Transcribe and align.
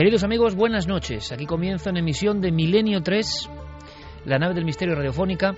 Queridos 0.00 0.24
amigos, 0.24 0.54
buenas 0.54 0.88
noches. 0.88 1.30
Aquí 1.30 1.44
comienza 1.44 1.90
una 1.90 1.98
emisión 1.98 2.40
de 2.40 2.50
Milenio 2.50 3.02
3, 3.02 3.50
la 4.24 4.38
nave 4.38 4.54
del 4.54 4.64
misterio 4.64 4.94
radiofónica, 4.94 5.54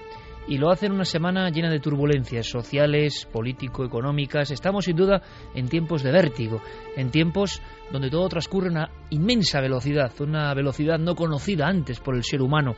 y 0.49 0.59
lo 0.59 0.73
hace 0.73 0.87
en 0.87 0.93
una 0.93 1.05
semana 1.05 1.49
llena 1.51 1.71
de 1.71 1.79
turbulencias 1.79 2.49
sociales, 2.49 3.29
político-económicas. 3.33 4.51
Estamos 4.51 4.87
sin 4.87 4.97
duda 4.97 5.23
en 5.55 5.69
tiempos 5.69 6.03
de 6.03 6.11
vértigo, 6.11 6.61
en 6.97 7.13
tiempos 7.13 7.63
donde 7.93 8.11
todo 8.11 8.29
transcurre 8.29 8.67
a 8.67 8.73
una 8.73 8.91
inmensa 9.11 9.61
velocidad, 9.61 10.11
una 10.19 10.53
velocidad 10.55 10.99
no 10.99 11.15
conocida 11.15 11.69
antes 11.69 12.01
por 12.01 12.17
el 12.17 12.25
ser 12.25 12.43
humano. 12.43 12.75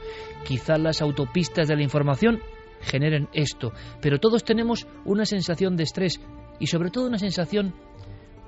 Quizá 0.46 0.76
las 0.76 1.00
autopistas 1.00 1.66
de 1.66 1.76
la 1.76 1.82
información 1.82 2.40
generen 2.82 3.30
esto, 3.32 3.72
pero 4.02 4.20
todos 4.20 4.44
tenemos 4.44 4.86
una 5.06 5.24
sensación 5.24 5.76
de 5.76 5.84
estrés 5.84 6.20
y 6.60 6.66
sobre 6.66 6.90
todo 6.90 7.06
una 7.06 7.16
sensación 7.16 7.72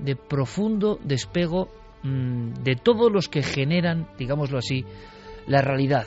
de 0.01 0.17
profundo 0.17 0.99
despego 1.03 1.71
de 2.03 2.77
todos 2.77 3.11
los 3.11 3.29
que 3.29 3.43
generan, 3.43 4.09
digámoslo 4.19 4.59
así, 4.59 4.85
la 5.47 5.61
realidad. 5.61 6.07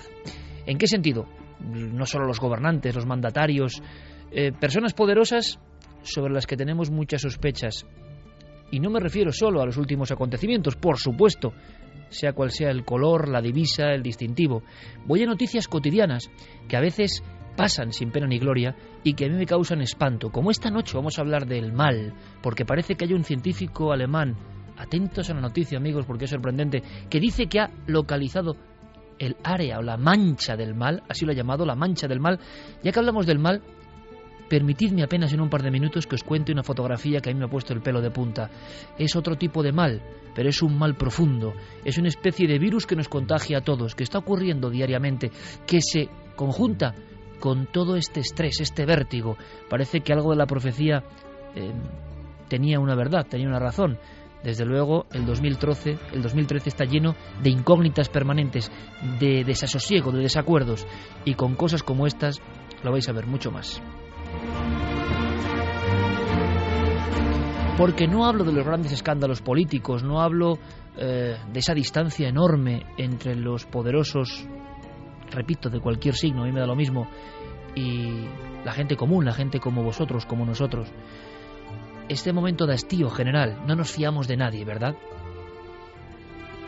¿En 0.66 0.78
qué 0.78 0.88
sentido? 0.88 1.26
No 1.60 2.06
solo 2.06 2.26
los 2.26 2.40
gobernantes, 2.40 2.96
los 2.96 3.06
mandatarios, 3.06 3.82
eh, 4.32 4.52
personas 4.52 4.94
poderosas 4.94 5.60
sobre 6.04 6.34
las 6.34 6.48
que 6.48 6.56
tenemos 6.56 6.90
muchas 6.90 7.22
sospechas. 7.22 7.86
Y 8.72 8.80
no 8.80 8.90
me 8.90 9.00
refiero 9.00 9.32
solo 9.32 9.62
a 9.62 9.66
los 9.66 9.78
últimos 9.78 10.12
acontecimientos, 10.12 10.76
por 10.76 10.98
supuesto, 10.98 11.54
sea 12.10 12.34
cual 12.34 12.52
sea 12.52 12.70
el 12.70 12.86
color, 12.86 13.28
la 13.28 13.42
divisa, 13.42 13.92
el 13.92 14.04
distintivo. 14.04 14.64
Voy 15.06 15.24
a 15.24 15.26
noticias 15.26 15.68
cotidianas 15.68 16.30
que 16.68 16.78
a 16.78 16.82
veces 16.82 17.24
pasan 17.56 17.92
sin 17.92 18.12
pena 18.12 18.28
ni 18.28 18.40
gloria 18.40 18.76
y 19.04 19.14
que 19.14 19.26
a 19.26 19.28
mí 19.28 19.36
me 19.36 19.46
causan 19.46 19.82
espanto. 19.82 20.32
Como 20.32 20.52
esta 20.52 20.70
noche 20.70 20.96
vamos 20.96 21.18
a 21.18 21.22
hablar 21.22 21.46
del 21.46 21.74
mal, 21.74 22.14
porque 22.42 22.66
parece 22.66 22.96
que 22.96 23.06
hay 23.06 23.14
un 23.14 23.24
científico 23.24 23.92
alemán 23.92 24.38
Atentos 24.80 25.30
a 25.30 25.34
la 25.34 25.42
noticia, 25.42 25.78
amigos, 25.78 26.06
porque 26.06 26.26
es 26.26 26.32
sorprendente, 26.32 26.82
que 27.10 27.20
dice 27.20 27.48
que 27.48 27.60
ha 27.60 27.70
localizado 27.86 28.56
el 29.20 29.36
área 29.44 29.78
o 29.78 29.82
la 29.82 29.98
mancha 29.98 30.56
del 30.56 30.74
mal, 30.74 31.04
así 31.10 31.26
lo 31.26 31.34
ha 31.34 31.36
llamado, 31.36 31.66
la 31.66 31.76
mancha 31.76 32.08
del 32.08 32.22
mal. 32.22 32.40
Ya 32.82 32.92
que 32.92 33.00
hablamos 33.00 33.26
del 33.26 33.40
mal, 33.40 33.62
permitidme 34.50 35.04
apenas 35.04 35.34
en 35.34 35.42
un 35.42 35.50
par 35.50 35.62
de 35.62 35.72
minutos 35.72 36.08
que 36.08 36.16
os 36.16 36.24
cuente 36.24 36.54
una 36.54 36.64
fotografía 36.64 37.20
que 37.20 37.30
a 37.30 37.34
mí 37.34 37.40
me 37.40 37.46
ha 37.46 37.50
puesto 37.50 37.74
el 37.74 37.82
pelo 37.82 38.02
de 38.02 38.10
punta. 38.10 38.50
Es 38.98 39.16
otro 39.16 39.36
tipo 39.36 39.62
de 39.62 39.74
mal, 39.74 40.02
pero 40.34 40.50
es 40.50 40.62
un 40.62 40.78
mal 40.78 40.96
profundo. 40.96 41.54
Es 41.84 41.98
una 41.98 42.08
especie 42.08 42.48
de 42.48 42.58
virus 42.58 42.86
que 42.86 42.96
nos 42.96 43.10
contagia 43.10 43.58
a 43.58 43.62
todos, 43.62 43.96
que 43.96 44.04
está 44.04 44.18
ocurriendo 44.18 44.70
diariamente, 44.70 45.30
que 45.68 45.82
se 45.82 46.08
conjunta 46.36 46.96
con 47.40 47.68
todo 47.68 47.96
este 47.96 48.22
estrés, 48.22 48.60
este 48.62 48.86
vértigo. 48.86 49.38
Parece 49.70 50.02
que 50.02 50.14
algo 50.14 50.32
de 50.32 50.38
la 50.38 50.46
profecía 50.46 51.04
eh, 51.56 51.72
tenía 52.48 52.80
una 52.80 52.96
verdad, 52.96 53.28
tenía 53.30 53.48
una 53.48 53.60
razón. 53.60 53.98
Desde 54.44 54.66
luego, 54.66 55.06
el 55.12 55.26
2013, 55.26 55.98
el 56.14 56.22
2013 56.22 56.70
está 56.70 56.86
lleno 56.86 57.16
de 57.44 57.50
incógnitas 57.50 58.08
permanentes, 58.08 58.72
de 59.20 59.44
desasosiego, 59.44 60.12
de 60.12 60.22
desacuerdos, 60.22 60.88
y 61.26 61.34
con 61.34 61.56
cosas 61.56 61.84
como 61.84 62.08
estas 62.08 62.42
lo 62.84 62.92
vais 62.92 63.08
a 63.10 63.14
ver 63.14 63.28
mucho 63.28 63.52
más. 63.52 63.82
Porque 67.78 68.08
no 68.08 68.26
hablo 68.26 68.44
de 68.44 68.54
los 68.54 68.66
grandes 68.66 68.92
escándalos 68.92 69.42
políticos, 69.42 70.04
no 70.04 70.22
hablo 70.22 70.58
eh, 70.98 71.38
de 71.52 71.60
esa 71.60 71.74
distancia 71.74 72.28
enorme 72.28 72.86
entre 72.98 73.36
los 73.36 73.66
poderosos, 73.66 74.48
repito, 75.32 75.70
de 75.70 75.80
cualquier 75.82 76.16
signo, 76.16 76.44
a 76.44 76.46
mí 76.46 76.52
me 76.52 76.60
da 76.62 76.66
lo 76.66 76.76
mismo, 76.76 77.10
y 77.76 78.26
la 78.64 78.72
gente 78.72 78.96
común, 78.96 79.26
la 79.26 79.34
gente 79.34 79.60
como 79.60 79.84
vosotros, 79.84 80.26
como 80.26 80.46
nosotros 80.46 80.92
este 82.10 82.34
momento 82.34 82.66
de 82.66 82.74
hastío 82.74 83.10
general. 83.10 83.62
No 83.66 83.76
nos 83.76 83.92
fiamos 83.92 84.28
de 84.28 84.38
nadie, 84.38 84.66
¿verdad? 84.66 84.96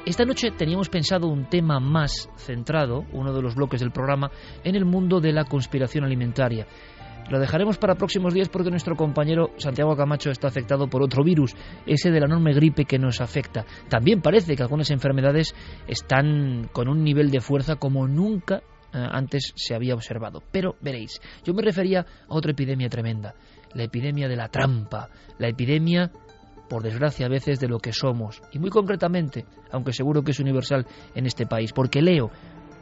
Esta 0.05 0.25
noche 0.25 0.51
teníamos 0.51 0.89
pensado 0.89 1.27
un 1.27 1.45
tema 1.45 1.79
más 1.79 2.29
centrado, 2.35 3.05
uno 3.11 3.33
de 3.33 3.41
los 3.41 3.53
bloques 3.53 3.81
del 3.81 3.91
programa, 3.91 4.31
en 4.63 4.75
el 4.75 4.85
mundo 4.85 5.19
de 5.19 5.31
la 5.31 5.43
conspiración 5.43 6.03
alimentaria. 6.03 6.65
Lo 7.29 7.39
dejaremos 7.39 7.77
para 7.77 7.95
próximos 7.95 8.33
días 8.33 8.49
porque 8.49 8.71
nuestro 8.71 8.95
compañero 8.95 9.51
Santiago 9.57 9.95
Camacho 9.95 10.31
está 10.31 10.47
afectado 10.47 10.89
por 10.89 11.03
otro 11.03 11.23
virus, 11.23 11.55
ese 11.85 12.09
de 12.09 12.19
la 12.19 12.25
enorme 12.25 12.53
gripe 12.53 12.85
que 12.85 12.97
nos 12.97 13.21
afecta. 13.21 13.65
También 13.89 14.21
parece 14.21 14.55
que 14.55 14.63
algunas 14.63 14.89
enfermedades 14.89 15.53
están 15.87 16.69
con 16.73 16.89
un 16.89 17.03
nivel 17.03 17.29
de 17.29 17.39
fuerza 17.39 17.75
como 17.75 18.07
nunca 18.07 18.63
eh, 18.93 19.07
antes 19.09 19.53
se 19.55 19.73
había 19.73 19.93
observado. 19.93 20.43
Pero 20.51 20.75
veréis, 20.81 21.21
yo 21.45 21.53
me 21.53 21.61
refería 21.61 22.01
a 22.01 22.05
otra 22.35 22.51
epidemia 22.51 22.89
tremenda, 22.89 23.35
la 23.73 23.83
epidemia 23.83 24.27
de 24.27 24.35
la 24.35 24.49
trampa, 24.49 25.09
la 25.37 25.47
epidemia, 25.47 26.11
por 26.69 26.83
desgracia 26.83 27.25
a 27.25 27.29
veces, 27.29 27.59
de 27.59 27.67
lo 27.67 27.79
que 27.79 27.91
somos. 27.91 28.41
Y 28.51 28.59
muy 28.59 28.69
concretamente, 28.69 29.45
aunque 29.71 29.93
seguro 29.93 30.23
que 30.23 30.31
es 30.31 30.39
universal 30.39 30.85
en 31.15 31.25
este 31.25 31.45
país, 31.45 31.73
porque 31.73 32.01
leo, 32.01 32.31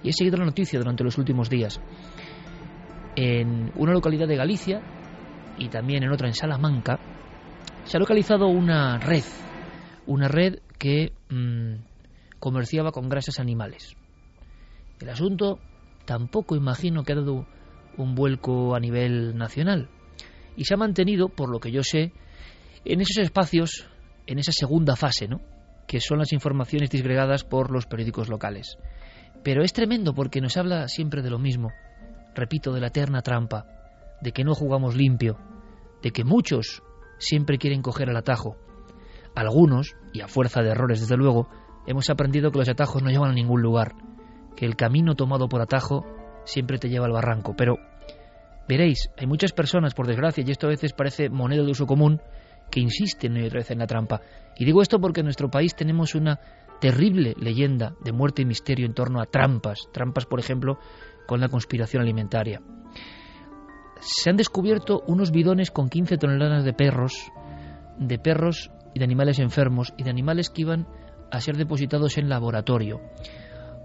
y 0.03 0.09
he 0.09 0.13
seguido 0.13 0.37
la 0.37 0.45
noticia 0.45 0.79
durante 0.79 1.03
los 1.03 1.17
últimos 1.17 1.49
días, 1.49 1.81
en 3.15 3.71
una 3.75 3.93
localidad 3.93 4.27
de 4.27 4.35
Galicia 4.35 4.81
y 5.57 5.69
también 5.69 6.03
en 6.03 6.11
otra 6.11 6.27
en 6.27 6.33
Salamanca, 6.33 6.99
se 7.83 7.97
ha 7.97 7.99
localizado 7.99 8.47
una 8.47 8.97
red, 8.99 9.23
una 10.05 10.27
red 10.27 10.59
que 10.77 11.11
mm, 11.29 11.73
comerciaba 12.39 12.91
con 12.91 13.09
grasas 13.09 13.39
animales. 13.39 13.95
El 15.01 15.09
asunto 15.09 15.59
tampoco 16.05 16.55
imagino 16.55 17.03
que 17.03 17.13
ha 17.13 17.17
dado 17.17 17.45
un 17.97 18.15
vuelco 18.15 18.75
a 18.75 18.79
nivel 18.79 19.37
nacional 19.37 19.89
y 20.55 20.65
se 20.65 20.73
ha 20.73 20.77
mantenido, 20.77 21.29
por 21.29 21.49
lo 21.49 21.59
que 21.59 21.71
yo 21.71 21.83
sé, 21.83 22.11
en 22.85 23.01
esos 23.01 23.17
espacios, 23.17 23.87
en 24.27 24.39
esa 24.39 24.51
segunda 24.51 24.95
fase, 24.95 25.27
¿no? 25.27 25.41
que 25.89 25.99
son 25.99 26.19
las 26.19 26.33
informaciones 26.33 26.91
disgregadas 26.91 27.43
por 27.43 27.71
los 27.71 27.87
periódicos 27.87 28.29
locales. 28.29 28.77
Pero 29.43 29.63
es 29.63 29.73
tremendo 29.73 30.13
porque 30.13 30.39
nos 30.39 30.55
habla 30.55 30.87
siempre 30.87 31.23
de 31.23 31.31
lo 31.31 31.39
mismo, 31.39 31.71
repito, 32.35 32.71
de 32.71 32.79
la 32.79 32.87
eterna 32.87 33.23
trampa, 33.23 33.65
de 34.21 34.31
que 34.31 34.43
no 34.43 34.53
jugamos 34.53 34.95
limpio, 34.95 35.39
de 36.03 36.11
que 36.11 36.23
muchos 36.23 36.83
siempre 37.17 37.57
quieren 37.57 37.81
coger 37.81 38.09
el 38.09 38.17
atajo. 38.17 38.55
Algunos, 39.35 39.95
y 40.13 40.21
a 40.21 40.27
fuerza 40.27 40.61
de 40.61 40.69
errores 40.69 41.01
desde 41.01 41.17
luego, 41.17 41.49
hemos 41.87 42.11
aprendido 42.11 42.51
que 42.51 42.59
los 42.59 42.69
atajos 42.69 43.01
no 43.01 43.09
llevan 43.09 43.31
a 43.31 43.33
ningún 43.33 43.63
lugar, 43.63 43.95
que 44.55 44.67
el 44.67 44.75
camino 44.75 45.15
tomado 45.15 45.49
por 45.49 45.59
atajo 45.59 46.05
siempre 46.43 46.77
te 46.77 46.89
lleva 46.89 47.07
al 47.07 47.13
barranco. 47.13 47.55
Pero 47.57 47.77
Veréis, 48.69 49.09
hay 49.17 49.25
muchas 49.25 49.51
personas, 49.51 49.95
por 49.95 50.05
desgracia, 50.05 50.43
y 50.45 50.51
esto 50.51 50.67
a 50.67 50.69
veces 50.69 50.93
parece 50.93 51.27
moneda 51.27 51.63
de 51.63 51.71
uso 51.71 51.87
común, 51.87 52.21
que 52.69 52.79
insisten 52.79 53.35
otra 53.43 53.61
vez 53.61 53.71
en 53.71 53.79
la 53.79 53.87
trampa. 53.87 54.21
Y 54.57 54.63
digo 54.63 54.83
esto 54.83 54.99
porque 54.99 55.21
en 55.21 55.25
nuestro 55.25 55.49
país 55.49 55.73
tenemos 55.73 56.13
una 56.13 56.39
terrible 56.79 57.33
leyenda 57.41 57.95
de 58.05 58.11
muerte 58.11 58.43
y 58.43 58.45
misterio 58.45 58.85
en 58.85 58.93
torno 58.93 59.21
a 59.21 59.25
trampas, 59.25 59.79
trampas 59.91 60.27
por 60.27 60.39
ejemplo 60.39 60.77
con 61.25 61.41
la 61.41 61.49
conspiración 61.49 62.03
alimentaria. 62.03 62.61
Se 64.01 64.29
han 64.29 64.37
descubierto 64.37 65.01
unos 65.07 65.31
bidones 65.31 65.71
con 65.71 65.89
15 65.89 66.17
toneladas 66.17 66.63
de 66.63 66.73
perros, 66.73 67.31
de 67.97 68.19
perros 68.19 68.69
y 68.93 68.99
de 68.99 69.05
animales 69.05 69.39
enfermos 69.39 69.95
y 69.97 70.03
de 70.03 70.11
animales 70.11 70.51
que 70.51 70.61
iban 70.61 70.87
a 71.31 71.41
ser 71.41 71.57
depositados 71.57 72.19
en 72.19 72.29
laboratorio 72.29 73.01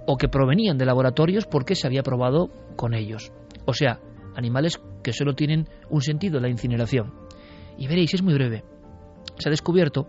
o 0.07 0.19
que 0.19 0.29
provenían 0.29 0.77
de 0.77 0.85
laboratorios 0.85 1.47
porque 1.47 1.75
se 1.75 1.87
había 1.87 2.03
probado 2.03 2.51
con 2.77 2.93
ellos. 2.93 3.33
O 3.65 3.73
sea, 3.73 3.99
animales 4.37 4.81
que 5.03 5.13
solo 5.13 5.35
tienen 5.35 5.69
un 5.91 6.01
sentido, 6.01 6.41
la 6.41 6.49
incineración. 6.49 7.15
Y 7.79 7.87
veréis, 7.87 8.15
es 8.15 8.23
muy 8.23 8.35
breve. 8.35 8.65
Se 9.39 9.49
ha 9.49 9.51
descubierto 9.51 10.09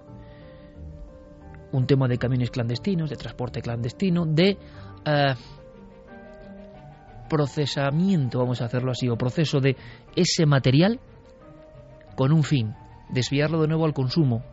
un 1.72 1.86
tema 1.88 2.07
de 2.07 2.18
camiones 2.18 2.51
clandestinos, 2.51 3.10
de 3.10 3.16
transporte 3.16 3.62
clandestino, 3.62 4.25
de 4.25 4.57
eh, 5.06 5.36
procesamiento, 7.30 8.39
vamos 8.39 8.62
a 8.62 8.66
hacerlo 8.66 8.92
así, 8.92 9.10
o 9.10 9.18
proceso 9.18 9.60
de 9.60 9.75
ese 10.16 10.45
material 10.45 11.00
con 12.16 12.31
un 12.31 12.44
fin, 12.44 12.74
desviarlo 13.10 13.62
de 13.62 13.68
nuevo 13.68 13.86
al 13.86 13.94
consumo. 13.94 14.44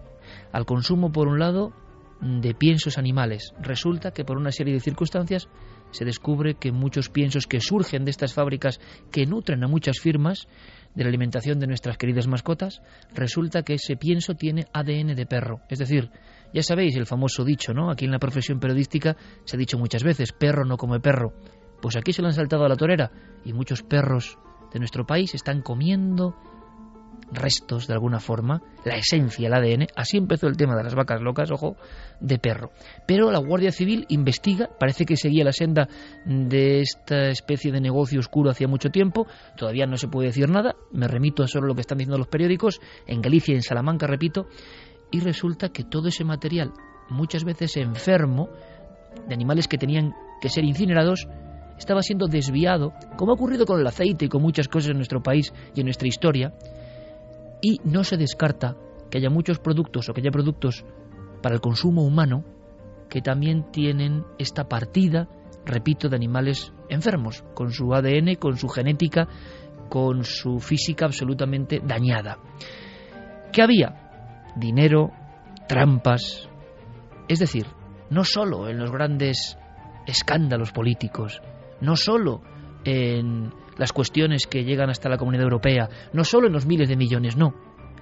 Al 0.53 0.65
consumo, 0.65 1.13
por 1.13 1.29
un 1.29 1.39
lado, 1.39 1.73
de 2.21 2.55
piensos 2.55 2.99
animales. 2.99 3.53
Resulta 3.61 4.13
que 4.13 4.25
por 4.25 4.37
una 4.37 4.53
serie 4.53 4.75
de 4.75 4.81
circunstancias 4.81 5.49
se 5.93 6.05
descubre 6.05 6.55
que 6.55 6.73
muchos 6.73 7.09
piensos 7.09 7.47
que 7.47 7.61
surgen 7.61 8.05
de 8.05 8.11
estas 8.11 8.35
fábricas 8.35 8.81
que 9.13 9.25
nutren 9.27 9.63
a 9.63 9.69
muchas 9.69 10.01
firmas 10.01 10.49
de 10.95 11.05
la 11.05 11.09
alimentación 11.09 11.59
de 11.59 11.67
nuestras 11.67 11.97
queridas 11.97 12.27
mascotas, 12.27 12.83
resulta 13.15 13.63
que 13.63 13.75
ese 13.75 13.97
pienso 13.97 14.35
tiene 14.35 14.67
ADN 14.73 15.15
de 15.15 15.27
perro. 15.27 15.61
Es 15.69 15.79
decir, 15.79 16.11
ya 16.53 16.63
sabéis 16.63 16.97
el 16.97 17.07
famoso 17.07 17.45
dicho, 17.45 17.73
¿no? 17.73 17.91
Aquí 17.91 18.05
en 18.05 18.11
la 18.11 18.19
profesión 18.19 18.61
periodística 18.61 19.17
se 19.45 19.57
ha 19.57 19.59
dicho 19.59 19.79
muchas 19.79 20.03
veces, 20.03 20.33
perro 20.33 20.65
no 20.65 20.77
come 20.77 21.01
perro. 21.01 21.33
Pues 21.81 21.97
aquí 21.97 22.13
se 22.13 22.23
lo 22.23 22.29
han 22.29 22.35
saltado 22.35 22.65
a 22.65 22.69
la 22.69 22.77
torera 22.77 23.11
y 23.45 23.53
muchos 23.53 23.83
perros 23.83 24.39
de 24.73 24.79
nuestro 24.79 25.07
país 25.07 25.35
están 25.35 25.63
comiendo 25.63 26.37
restos 27.33 27.87
de 27.87 27.95
alguna 27.95 28.21
forma, 28.21 28.63
la 28.85 28.97
esencia, 28.97 29.47
el 29.47 29.55
ADN, 29.55 29.87
así 29.97 30.17
empezó 30.17 30.47
el 30.47 30.57
tema 30.57 30.77
de 30.77 30.85
las 30.85 30.95
vacas 30.95 31.21
locas, 31.21 31.51
ojo, 31.51 31.77
de 32.21 32.39
perro. 32.39 32.71
Pero 33.07 33.31
la 33.31 33.39
Guardia 33.39 33.73
Civil 33.73 34.05
investiga, 34.09 34.69
parece 34.79 35.05
que 35.05 35.17
seguía 35.17 35.45
la 35.45 35.53
senda 35.53 35.89
de 36.27 36.81
esta 36.81 37.29
especie 37.29 37.73
de 37.73 37.81
negocio 37.81 38.21
oscuro 38.21 38.51
hacía 38.51 38.69
mucho 38.69 38.91
tiempo, 38.91 39.27
todavía 39.57 39.87
no 39.87 39.97
se 39.97 40.09
puede 40.09 40.29
decir 40.29 40.49
nada, 40.49 40.75
me 40.93 41.09
remito 41.09 41.43
a 41.43 41.49
solo 41.49 41.67
lo 41.67 41.75
que 41.75 41.81
están 41.81 41.99
diciendo 41.99 42.19
los 42.19 42.29
periódicos, 42.29 42.81
en 43.07 43.23
Galicia 43.23 43.53
y 43.53 43.57
en 43.57 43.63
Salamanca, 43.63 44.07
repito, 44.07 44.47
y 45.11 45.21
resulta 45.21 45.71
que 45.71 45.85
todo 45.85 46.09
ese 46.09 46.25
material, 46.25 46.73
muchas 47.09 47.45
veces 47.45 47.77
enfermo, 47.77 48.49
de 49.29 49.35
animales 49.35 49.69
que 49.69 49.79
tenían 49.79 50.15
que 50.41 50.49
ser 50.49 50.65
incinerados, 50.65 51.29
estaba 51.79 52.03
siendo 52.03 52.27
desviado, 52.27 52.93
como 53.17 53.33
ha 53.33 53.35
ocurrido 53.35 53.67
con 53.67 53.81
el 53.81 53.87
aceite 53.87 54.27
y 54.27 54.29
con 54.29 54.43
muchas 54.43 54.69
cosas 54.69 54.91
en 54.91 54.97
nuestro 54.97 55.23
país 55.23 55.53
y 55.75 55.81
en 55.81 55.87
nuestra 55.87 56.09
historia, 56.09 56.53
y 57.63 57.81
no 57.85 58.05
se 58.05 58.19
descarta 58.19 58.77
que 59.11 59.19
haya 59.19 59.31
muchos 59.31 59.59
productos 59.59 60.09
o 60.09 60.13
que 60.13 60.21
haya 60.21 60.31
productos 60.31 60.85
para 61.41 61.55
el 61.55 61.61
consumo 61.63 62.03
humano 62.03 62.45
que 63.09 63.23
también 63.23 63.71
tienen 63.71 64.25
esta 64.39 64.69
partida, 64.69 65.29
repito, 65.65 66.09
de 66.09 66.17
animales 66.17 66.73
enfermos, 66.89 67.45
con 67.55 67.71
su 67.71 67.95
ADN, 67.95 68.35
con 68.37 68.57
su 68.57 68.69
genética, 68.69 69.29
con 69.89 70.25
su 70.25 70.59
física 70.59 71.05
absolutamente 71.05 71.81
dañada. 71.85 72.39
¿Qué 73.53 73.63
había? 73.63 74.51
Dinero, 74.57 75.11
trampas, 75.69 76.49
es 77.29 77.39
decir, 77.39 77.67
no 78.11 78.25
solo 78.25 78.69
en 78.69 78.79
los 78.79 78.91
grandes 78.91 79.59
escándalos 80.07 80.73
políticos, 80.73 81.43
no 81.81 81.97
solo 81.97 82.43
en 82.85 83.53
las 83.77 83.93
cuestiones 83.93 84.47
que 84.47 84.65
llegan 84.65 84.91
hasta 84.91 85.09
la 85.09 85.19
Comunidad 85.19 85.45
Europea, 85.45 85.89
no 86.13 86.25
solo 86.25 86.47
en 86.47 86.53
los 86.53 86.67
miles 86.67 86.89
de 86.89 86.97
millones, 86.97 87.37
no. 87.37 87.55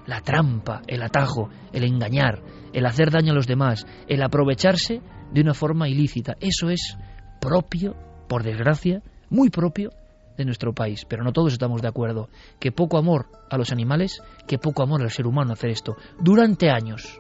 La 0.06 0.20
trampa, 0.20 0.82
el 0.86 1.02
atajo, 1.02 1.50
el 1.72 1.84
engañar, 1.84 2.42
el 2.72 2.86
hacer 2.86 3.10
daño 3.10 3.32
a 3.32 3.34
los 3.34 3.46
demás, 3.46 3.86
el 4.08 4.22
aprovecharse 4.22 5.00
de 5.32 5.40
una 5.40 5.54
forma 5.54 5.88
ilícita. 5.88 6.36
Eso 6.40 6.70
es 6.70 6.96
propio, 7.40 7.94
por 8.28 8.42
desgracia, 8.42 9.02
muy 9.28 9.50
propio 9.50 9.90
de 10.36 10.44
nuestro 10.44 10.72
país. 10.72 11.04
Pero 11.08 11.22
no 11.22 11.32
todos 11.32 11.52
estamos 11.52 11.82
de 11.82 11.88
acuerdo. 11.88 12.28
Que 12.58 12.72
poco 12.72 12.98
amor 12.98 13.26
a 13.50 13.56
los 13.56 13.72
animales, 13.72 14.22
que 14.46 14.58
poco 14.58 14.82
amor 14.82 15.02
al 15.02 15.10
ser 15.10 15.26
humano 15.26 15.52
hacer 15.52 15.70
esto. 15.70 15.96
Durante 16.18 16.70
años. 16.70 17.18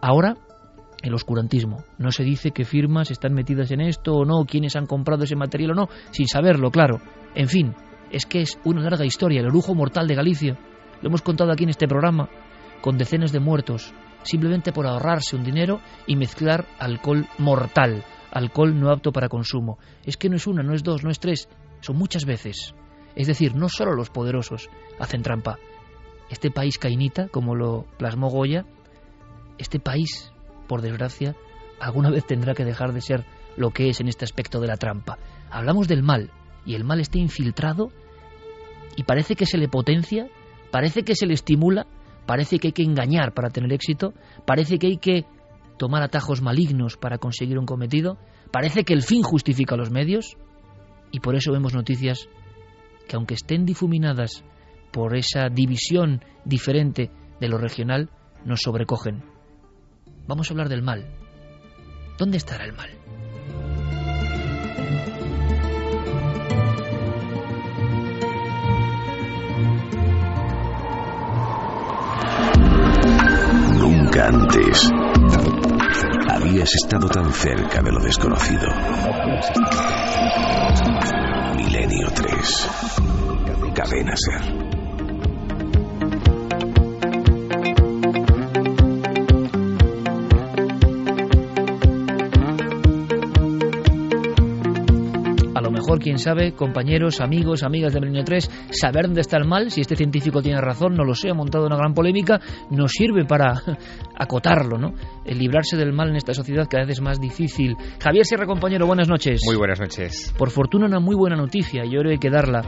Ahora 0.00 0.36
el 1.02 1.14
oscurantismo. 1.14 1.84
No 1.98 2.10
se 2.10 2.24
dice 2.24 2.52
que 2.52 2.64
firmas 2.64 3.10
están 3.10 3.34
metidas 3.34 3.70
en 3.70 3.80
esto 3.80 4.14
o 4.14 4.24
no, 4.24 4.44
quiénes 4.44 4.76
han 4.76 4.86
comprado 4.86 5.24
ese 5.24 5.36
material 5.36 5.72
o 5.72 5.74
no, 5.74 5.88
sin 6.10 6.26
saberlo, 6.26 6.70
claro. 6.70 7.00
En 7.34 7.48
fin, 7.48 7.74
es 8.10 8.26
que 8.26 8.42
es 8.42 8.58
una 8.64 8.82
larga 8.82 9.04
historia, 9.04 9.40
el 9.40 9.48
orujo 9.48 9.74
mortal 9.74 10.06
de 10.06 10.14
Galicia. 10.14 10.58
Lo 11.00 11.08
hemos 11.08 11.22
contado 11.22 11.50
aquí 11.50 11.64
en 11.64 11.70
este 11.70 11.88
programa, 11.88 12.28
con 12.80 12.96
decenas 12.96 13.32
de 13.32 13.40
muertos, 13.40 13.92
simplemente 14.22 14.72
por 14.72 14.86
ahorrarse 14.86 15.36
un 15.36 15.44
dinero 15.44 15.80
y 16.06 16.16
mezclar 16.16 16.66
alcohol 16.78 17.26
mortal, 17.38 18.04
alcohol 18.30 18.78
no 18.78 18.90
apto 18.90 19.12
para 19.12 19.28
consumo. 19.28 19.78
Es 20.04 20.16
que 20.16 20.28
no 20.28 20.36
es 20.36 20.46
una, 20.46 20.62
no 20.62 20.74
es 20.74 20.82
dos, 20.82 21.02
no 21.04 21.10
es 21.10 21.18
tres, 21.18 21.48
son 21.80 21.96
muchas 21.96 22.24
veces. 22.24 22.74
Es 23.14 23.26
decir, 23.26 23.54
no 23.54 23.68
solo 23.68 23.94
los 23.94 24.10
poderosos 24.10 24.68
hacen 24.98 25.22
trampa. 25.22 25.58
Este 26.30 26.50
país 26.50 26.78
cainita, 26.78 27.28
como 27.28 27.54
lo 27.54 27.84
plasmó 27.98 28.30
Goya, 28.30 28.64
este 29.58 29.78
país 29.78 30.31
por 30.72 30.80
desgracia, 30.80 31.36
alguna 31.80 32.08
vez 32.08 32.24
tendrá 32.24 32.54
que 32.54 32.64
dejar 32.64 32.94
de 32.94 33.02
ser 33.02 33.26
lo 33.58 33.72
que 33.72 33.90
es 33.90 34.00
en 34.00 34.08
este 34.08 34.24
aspecto 34.24 34.58
de 34.58 34.68
la 34.68 34.78
trampa. 34.78 35.18
Hablamos 35.50 35.86
del 35.86 36.02
mal, 36.02 36.30
y 36.64 36.76
el 36.76 36.82
mal 36.82 36.98
está 36.98 37.18
infiltrado 37.18 37.90
y 38.96 39.02
parece 39.02 39.36
que 39.36 39.44
se 39.44 39.58
le 39.58 39.68
potencia, 39.68 40.28
parece 40.70 41.02
que 41.02 41.14
se 41.14 41.26
le 41.26 41.34
estimula, 41.34 41.86
parece 42.24 42.58
que 42.58 42.68
hay 42.68 42.72
que 42.72 42.84
engañar 42.84 43.34
para 43.34 43.50
tener 43.50 43.70
éxito, 43.70 44.14
parece 44.46 44.78
que 44.78 44.86
hay 44.86 44.96
que 44.96 45.26
tomar 45.76 46.02
atajos 46.02 46.40
malignos 46.40 46.96
para 46.96 47.18
conseguir 47.18 47.58
un 47.58 47.66
cometido, 47.66 48.16
parece 48.50 48.82
que 48.84 48.94
el 48.94 49.02
fin 49.02 49.22
justifica 49.22 49.76
los 49.76 49.90
medios, 49.90 50.38
y 51.10 51.20
por 51.20 51.34
eso 51.34 51.52
vemos 51.52 51.74
noticias 51.74 52.30
que 53.06 53.16
aunque 53.16 53.34
estén 53.34 53.66
difuminadas 53.66 54.42
por 54.90 55.18
esa 55.18 55.50
división 55.50 56.24
diferente 56.46 57.10
de 57.40 57.48
lo 57.50 57.58
regional, 57.58 58.08
nos 58.46 58.60
sobrecogen. 58.62 59.31
Vamos 60.26 60.48
a 60.48 60.52
hablar 60.52 60.68
del 60.68 60.82
mal. 60.82 61.04
¿Dónde 62.18 62.36
estará 62.36 62.64
el 62.64 62.72
mal? 62.72 62.90
Nunca 73.78 74.28
antes 74.28 74.90
habías 76.28 76.74
estado 76.74 77.08
tan 77.08 77.32
cerca 77.32 77.82
de 77.82 77.92
lo 77.92 78.00
desconocido. 78.00 78.68
Milenio 81.56 82.08
3. 82.14 82.68
Cadena 83.74 84.14
Ser. 84.16 84.61
Quién 95.98 96.18
sabe, 96.18 96.52
compañeros, 96.52 97.20
amigos, 97.20 97.62
amigas 97.62 97.92
de 97.92 98.00
Milenio 98.00 98.24
3, 98.24 98.68
saber 98.70 99.06
dónde 99.06 99.20
está 99.20 99.36
el 99.38 99.46
mal, 99.46 99.70
si 99.70 99.80
este 99.80 99.96
científico 99.96 100.42
tiene 100.42 100.60
razón, 100.60 100.94
no 100.94 101.04
lo 101.04 101.14
sé, 101.14 101.30
ha 101.30 101.34
montado 101.34 101.66
una 101.66 101.76
gran 101.76 101.94
polémica, 101.94 102.40
nos 102.70 102.92
sirve 102.92 103.24
para 103.24 103.54
acotarlo, 104.16 104.78
¿no? 104.78 104.94
El 105.24 105.38
librarse 105.38 105.76
del 105.76 105.92
mal 105.92 106.10
en 106.10 106.16
esta 106.16 106.34
sociedad 106.34 106.66
cada 106.68 106.84
vez 106.84 106.98
es 106.98 107.00
más 107.00 107.20
difícil. 107.20 107.76
Javier 108.00 108.24
Sierra, 108.24 108.46
compañero, 108.46 108.86
buenas 108.86 109.08
noches. 109.08 109.40
Muy 109.46 109.56
buenas 109.56 109.80
noches. 109.80 110.34
Por 110.36 110.50
fortuna, 110.50 110.86
una 110.86 111.00
muy 111.00 111.14
buena 111.14 111.36
noticia, 111.36 111.84
yo 111.84 112.00
creo 112.00 112.18
que 112.18 112.30
darla, 112.30 112.62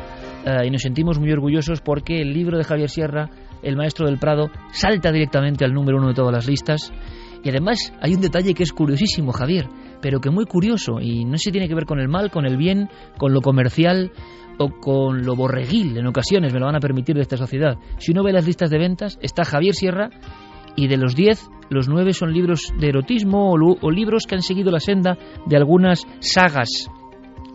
eh, 0.44 0.66
y 0.66 0.70
nos 0.70 0.82
sentimos 0.82 1.18
muy 1.18 1.30
orgullosos 1.32 1.80
porque 1.80 2.20
el 2.20 2.32
libro 2.32 2.58
de 2.58 2.64
Javier 2.64 2.90
Sierra, 2.90 3.30
El 3.62 3.76
Maestro 3.76 4.06
del 4.06 4.18
Prado, 4.18 4.50
salta 4.72 5.12
directamente 5.12 5.64
al 5.64 5.72
número 5.72 5.98
uno 5.98 6.08
de 6.08 6.14
todas 6.14 6.32
las 6.32 6.46
listas. 6.46 6.92
Y 7.42 7.50
además 7.50 7.92
hay 8.00 8.14
un 8.14 8.22
detalle 8.22 8.54
que 8.54 8.62
es 8.62 8.72
curiosísimo, 8.72 9.32
Javier 9.32 9.68
pero 10.04 10.20
que 10.20 10.28
muy 10.28 10.44
curioso 10.44 11.00
y 11.00 11.24
no 11.24 11.38
si 11.38 11.50
tiene 11.50 11.66
que 11.66 11.74
ver 11.74 11.86
con 11.86 11.98
el 11.98 12.08
mal, 12.08 12.30
con 12.30 12.44
el 12.44 12.58
bien, 12.58 12.90
con 13.16 13.32
lo 13.32 13.40
comercial 13.40 14.12
o 14.58 14.68
con 14.68 15.24
lo 15.24 15.34
borreguil 15.34 15.96
en 15.96 16.06
ocasiones, 16.06 16.52
me 16.52 16.60
lo 16.60 16.66
van 16.66 16.76
a 16.76 16.80
permitir 16.80 17.16
de 17.16 17.22
esta 17.22 17.38
sociedad. 17.38 17.78
Si 17.96 18.12
uno 18.12 18.22
ve 18.22 18.34
las 18.34 18.44
listas 18.44 18.68
de 18.68 18.76
ventas, 18.76 19.18
está 19.22 19.46
Javier 19.46 19.74
Sierra 19.74 20.10
y 20.76 20.88
de 20.88 20.98
los 20.98 21.16
10, 21.16 21.48
los 21.70 21.88
9 21.88 22.12
son 22.12 22.34
libros 22.34 22.70
de 22.78 22.88
erotismo 22.88 23.52
o, 23.52 23.54
o 23.80 23.90
libros 23.90 24.26
que 24.26 24.34
han 24.34 24.42
seguido 24.42 24.70
la 24.70 24.78
senda 24.78 25.16
de 25.46 25.56
algunas 25.56 26.06
sagas 26.20 26.90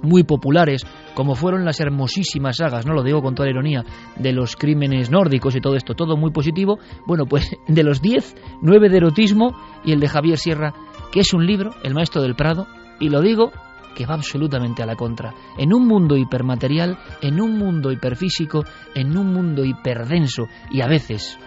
muy 0.02 0.24
populares, 0.24 0.86
como 1.14 1.36
fueron 1.36 1.66
las 1.66 1.80
hermosísimas 1.80 2.58
sagas, 2.58 2.86
no 2.86 2.94
lo 2.94 3.04
digo 3.04 3.22
con 3.22 3.36
toda 3.36 3.50
ironía, 3.50 3.84
de 4.18 4.32
los 4.32 4.56
crímenes 4.56 5.12
nórdicos 5.12 5.56
y 5.56 5.62
todo 5.62 5.76
esto, 5.76 5.94
todo 5.94 6.18
muy 6.18 6.32
positivo. 6.32 6.80
Bueno, 7.06 7.26
pues 7.26 7.50
de 7.68 7.84
los 7.84 8.02
10, 8.02 8.36
9 8.62 8.90
de 8.90 8.98
erotismo 8.98 9.56
y 9.84 9.92
el 9.92 10.00
de 10.00 10.08
Javier 10.08 10.38
Sierra, 10.38 10.74
que 11.12 11.22
es 11.22 11.34
un 11.34 11.46
libro, 11.46 11.72
El 11.84 11.94
Maestro 11.94 12.22
del 12.22 12.36
Prado, 12.36 12.68
y 13.00 13.10
lo 13.10 13.22
digo 13.22 13.52
que 13.96 14.06
va 14.06 14.16
absolutamente 14.16 14.84
a 14.84 14.86
la 14.86 14.96
contra. 14.96 15.34
En 15.58 15.74
un 15.74 15.88
mundo 15.88 16.16
hipermaterial, 16.16 16.98
en 17.22 17.42
un 17.42 17.58
mundo 17.58 17.92
hiperfísico, 17.92 18.64
en 18.96 19.18
un 19.18 19.34
mundo 19.34 19.66
hiperdenso 19.66 20.48
y 20.72 20.82
a 20.82 20.88
veces 20.88 21.38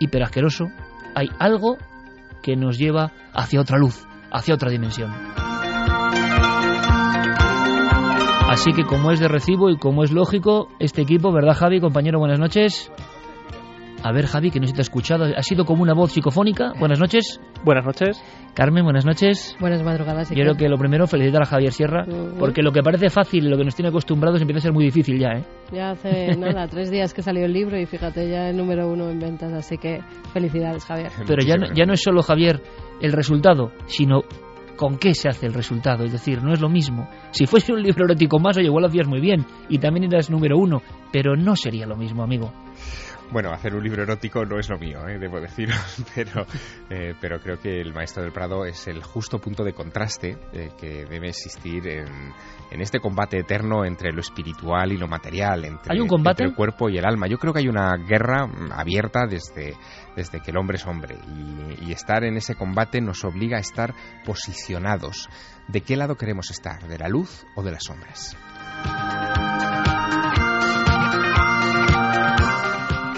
hiperasqueroso, 0.00 0.66
hay 1.14 1.28
algo 1.38 1.76
que 2.42 2.56
nos 2.56 2.76
lleva 2.78 3.12
hacia 3.32 3.60
otra 3.60 3.78
luz, 3.78 4.06
hacia 4.30 4.54
otra 4.54 4.70
dimensión. 4.70 5.12
Así 8.48 8.72
que 8.74 8.84
como 8.84 9.10
es 9.12 9.20
de 9.20 9.28
recibo 9.28 9.70
y 9.70 9.78
como 9.78 10.04
es 10.04 10.12
lógico, 10.12 10.68
este 10.78 11.02
equipo, 11.02 11.32
¿verdad 11.32 11.54
Javi, 11.54 11.80
compañero? 11.80 12.18
Buenas 12.18 12.38
noches. 12.38 12.92
A 14.04 14.10
ver 14.10 14.26
Javi, 14.26 14.50
que 14.50 14.58
no 14.58 14.66
se 14.66 14.72
te 14.72 14.80
ha 14.80 14.82
escuchado, 14.82 15.24
ha 15.24 15.42
sido 15.42 15.64
como 15.64 15.82
una 15.82 15.94
voz 15.94 16.12
psicofónica. 16.12 16.72
Buenas 16.78 16.98
noches. 16.98 17.40
Buenas 17.64 17.84
noches. 17.84 18.20
Carmen, 18.52 18.82
buenas 18.82 19.06
noches. 19.06 19.56
Buenas 19.60 19.82
madrugadas. 19.84 20.28
Yo 20.30 20.42
creo 20.42 20.54
que 20.56 20.68
lo 20.68 20.76
primero, 20.76 21.06
felicitar 21.06 21.42
a 21.42 21.46
Javier 21.46 21.72
Sierra, 21.72 22.04
porque 22.38 22.62
lo 22.62 22.72
que 22.72 22.82
parece 22.82 23.10
fácil, 23.10 23.48
lo 23.48 23.56
que 23.56 23.64
nos 23.64 23.76
tiene 23.76 23.90
acostumbrados, 23.90 24.40
empieza 24.40 24.58
a 24.58 24.62
ser 24.62 24.72
muy 24.72 24.84
difícil 24.84 25.20
ya, 25.20 25.38
¿eh? 25.38 25.44
Ya 25.72 25.90
hace 25.90 26.36
nada, 26.38 26.66
tres 26.66 26.90
días 26.90 27.14
que 27.14 27.22
salió 27.22 27.44
el 27.44 27.52
libro 27.52 27.78
y 27.78 27.86
fíjate, 27.86 28.28
ya 28.28 28.48
el 28.48 28.56
número 28.56 28.88
uno 28.88 29.08
en 29.08 29.20
ventas, 29.20 29.52
así 29.52 29.78
que 29.78 30.00
felicidades, 30.32 30.84
Javier. 30.84 31.12
Pero 31.26 31.42
ya 31.44 31.54
ya 31.72 31.84
no 31.84 31.92
es 31.92 32.02
solo, 32.02 32.22
Javier, 32.22 32.60
el 33.00 33.12
resultado, 33.12 33.70
sino 33.86 34.22
con 34.76 34.98
qué 34.98 35.14
se 35.14 35.28
hace 35.28 35.46
el 35.46 35.54
resultado. 35.54 36.04
Es 36.04 36.10
decir, 36.10 36.42
no 36.42 36.52
es 36.52 36.60
lo 36.60 36.68
mismo. 36.68 37.08
Si 37.30 37.46
fuese 37.46 37.72
un 37.72 37.82
libro 37.82 38.04
erótico 38.04 38.40
más, 38.40 38.56
oye, 38.56 38.66
igual 38.66 38.82
lo 38.82 38.88
hacías 38.88 39.06
muy 39.06 39.20
bien 39.20 39.46
y 39.68 39.78
también 39.78 40.12
eras 40.12 40.28
número 40.28 40.58
uno, 40.58 40.82
pero 41.12 41.36
no 41.36 41.54
sería 41.54 41.86
lo 41.86 41.96
mismo, 41.96 42.24
amigo. 42.24 42.52
Bueno, 43.32 43.50
hacer 43.50 43.74
un 43.74 43.82
libro 43.82 44.02
erótico 44.02 44.44
no 44.44 44.58
es 44.58 44.68
lo 44.68 44.78
mío, 44.78 45.08
¿eh? 45.08 45.18
debo 45.18 45.40
decirlo, 45.40 45.74
pero, 46.14 46.44
eh, 46.90 47.14
pero 47.18 47.40
creo 47.40 47.58
que 47.58 47.80
El 47.80 47.94
Maestro 47.94 48.22
del 48.22 48.30
Prado 48.30 48.66
es 48.66 48.86
el 48.88 49.02
justo 49.02 49.38
punto 49.38 49.64
de 49.64 49.72
contraste 49.72 50.36
eh, 50.52 50.68
que 50.78 51.06
debe 51.06 51.30
existir 51.30 51.88
en, 51.88 52.34
este 52.70 53.00
combate 53.00 53.38
eterno 53.38 53.86
entre 53.86 54.12
lo 54.12 54.20
espiritual 54.20 54.92
y 54.92 54.98
lo 54.98 55.08
material, 55.08 55.64
entre, 55.64 55.94
¿Hay 55.94 56.00
un 56.00 56.08
combate? 56.08 56.44
el 56.44 56.54
cuerpo 56.54 56.90
y 56.90 56.98
el 56.98 57.06
alma. 57.06 57.26
Yo 57.26 57.38
creo 57.38 57.54
que 57.54 57.60
hay 57.60 57.68
una 57.68 57.96
guerra 57.96 58.46
abierta 58.72 59.26
desde, 59.26 59.76
desde 60.14 60.40
que 60.40 60.50
el 60.50 60.58
hombre 60.58 60.76
es 60.76 60.86
hombre 60.86 61.16
y, 61.26 61.88
y 61.88 61.92
estar 61.92 62.24
en 62.24 62.36
ese 62.36 62.54
combate 62.54 63.00
nos 63.00 63.24
obliga 63.24 63.56
a 63.56 63.60
estar 63.60 63.94
posicionados. 64.26 65.30
¿De 65.68 65.80
qué 65.80 65.96
lado 65.96 66.16
queremos 66.16 66.50
estar? 66.50 66.86
¿De 66.86 66.98
la 66.98 67.08
luz 67.08 67.46
o 67.56 67.62
de 67.62 67.72
las 67.72 67.84
sombras? 67.84 68.36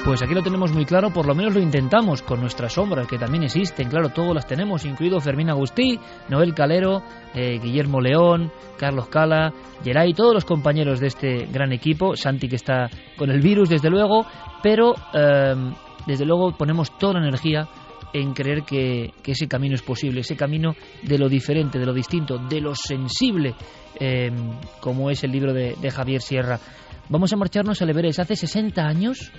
Pues 0.04 0.22
aquí 0.22 0.34
lo 0.34 0.42
tenemos 0.42 0.70
muy 0.70 0.84
claro, 0.84 1.10
por 1.10 1.24
lo 1.24 1.34
menos 1.34 1.54
lo 1.54 1.60
intentamos 1.60 2.20
con 2.20 2.38
nuestras 2.38 2.74
sombras, 2.74 3.06
que 3.06 3.16
también 3.16 3.44
existen, 3.44 3.88
claro, 3.88 4.10
todas 4.10 4.34
las 4.34 4.46
tenemos, 4.46 4.84
incluido 4.84 5.18
Fermín 5.18 5.48
Agustí, 5.48 5.98
Noel 6.28 6.52
Calero, 6.52 7.02
eh, 7.34 7.58
Guillermo 7.58 8.02
León, 8.02 8.52
Carlos 8.76 9.08
Cala, 9.08 9.54
Geray, 9.82 10.12
todos 10.12 10.34
los 10.34 10.44
compañeros 10.44 11.00
de 11.00 11.06
este 11.06 11.46
gran 11.46 11.72
equipo, 11.72 12.16
Santi 12.16 12.48
que 12.48 12.56
está 12.56 12.90
con 13.16 13.30
el 13.30 13.40
virus, 13.40 13.70
desde 13.70 13.88
luego, 13.88 14.26
pero 14.62 14.94
em, 15.14 15.72
desde 16.06 16.26
luego 16.26 16.52
ponemos 16.52 16.98
toda 16.98 17.14
la 17.14 17.20
energía 17.20 17.66
en 18.12 18.34
creer 18.34 18.62
que, 18.62 19.14
ese 19.24 19.48
camino 19.48 19.74
es 19.74 19.82
posible, 19.82 20.20
ese 20.20 20.36
camino 20.36 20.76
de 21.02 21.16
lo 21.16 21.30
diferente, 21.30 21.78
de 21.78 21.86
lo 21.86 21.94
distinto, 21.94 22.36
de 22.36 22.60
lo 22.60 22.74
sensible, 22.74 23.54
em, 23.98 24.34
como 24.80 25.10
es 25.10 25.24
el 25.24 25.32
libro 25.32 25.54
de 25.54 25.90
Javier 25.90 26.20
Sierra. 26.20 26.60
Vamos 27.08 27.32
a 27.32 27.36
marcharnos 27.36 27.80
al 27.82 27.90
Everest. 27.90 28.20
Hace 28.20 28.36
60 28.36 28.82
años 28.82 29.32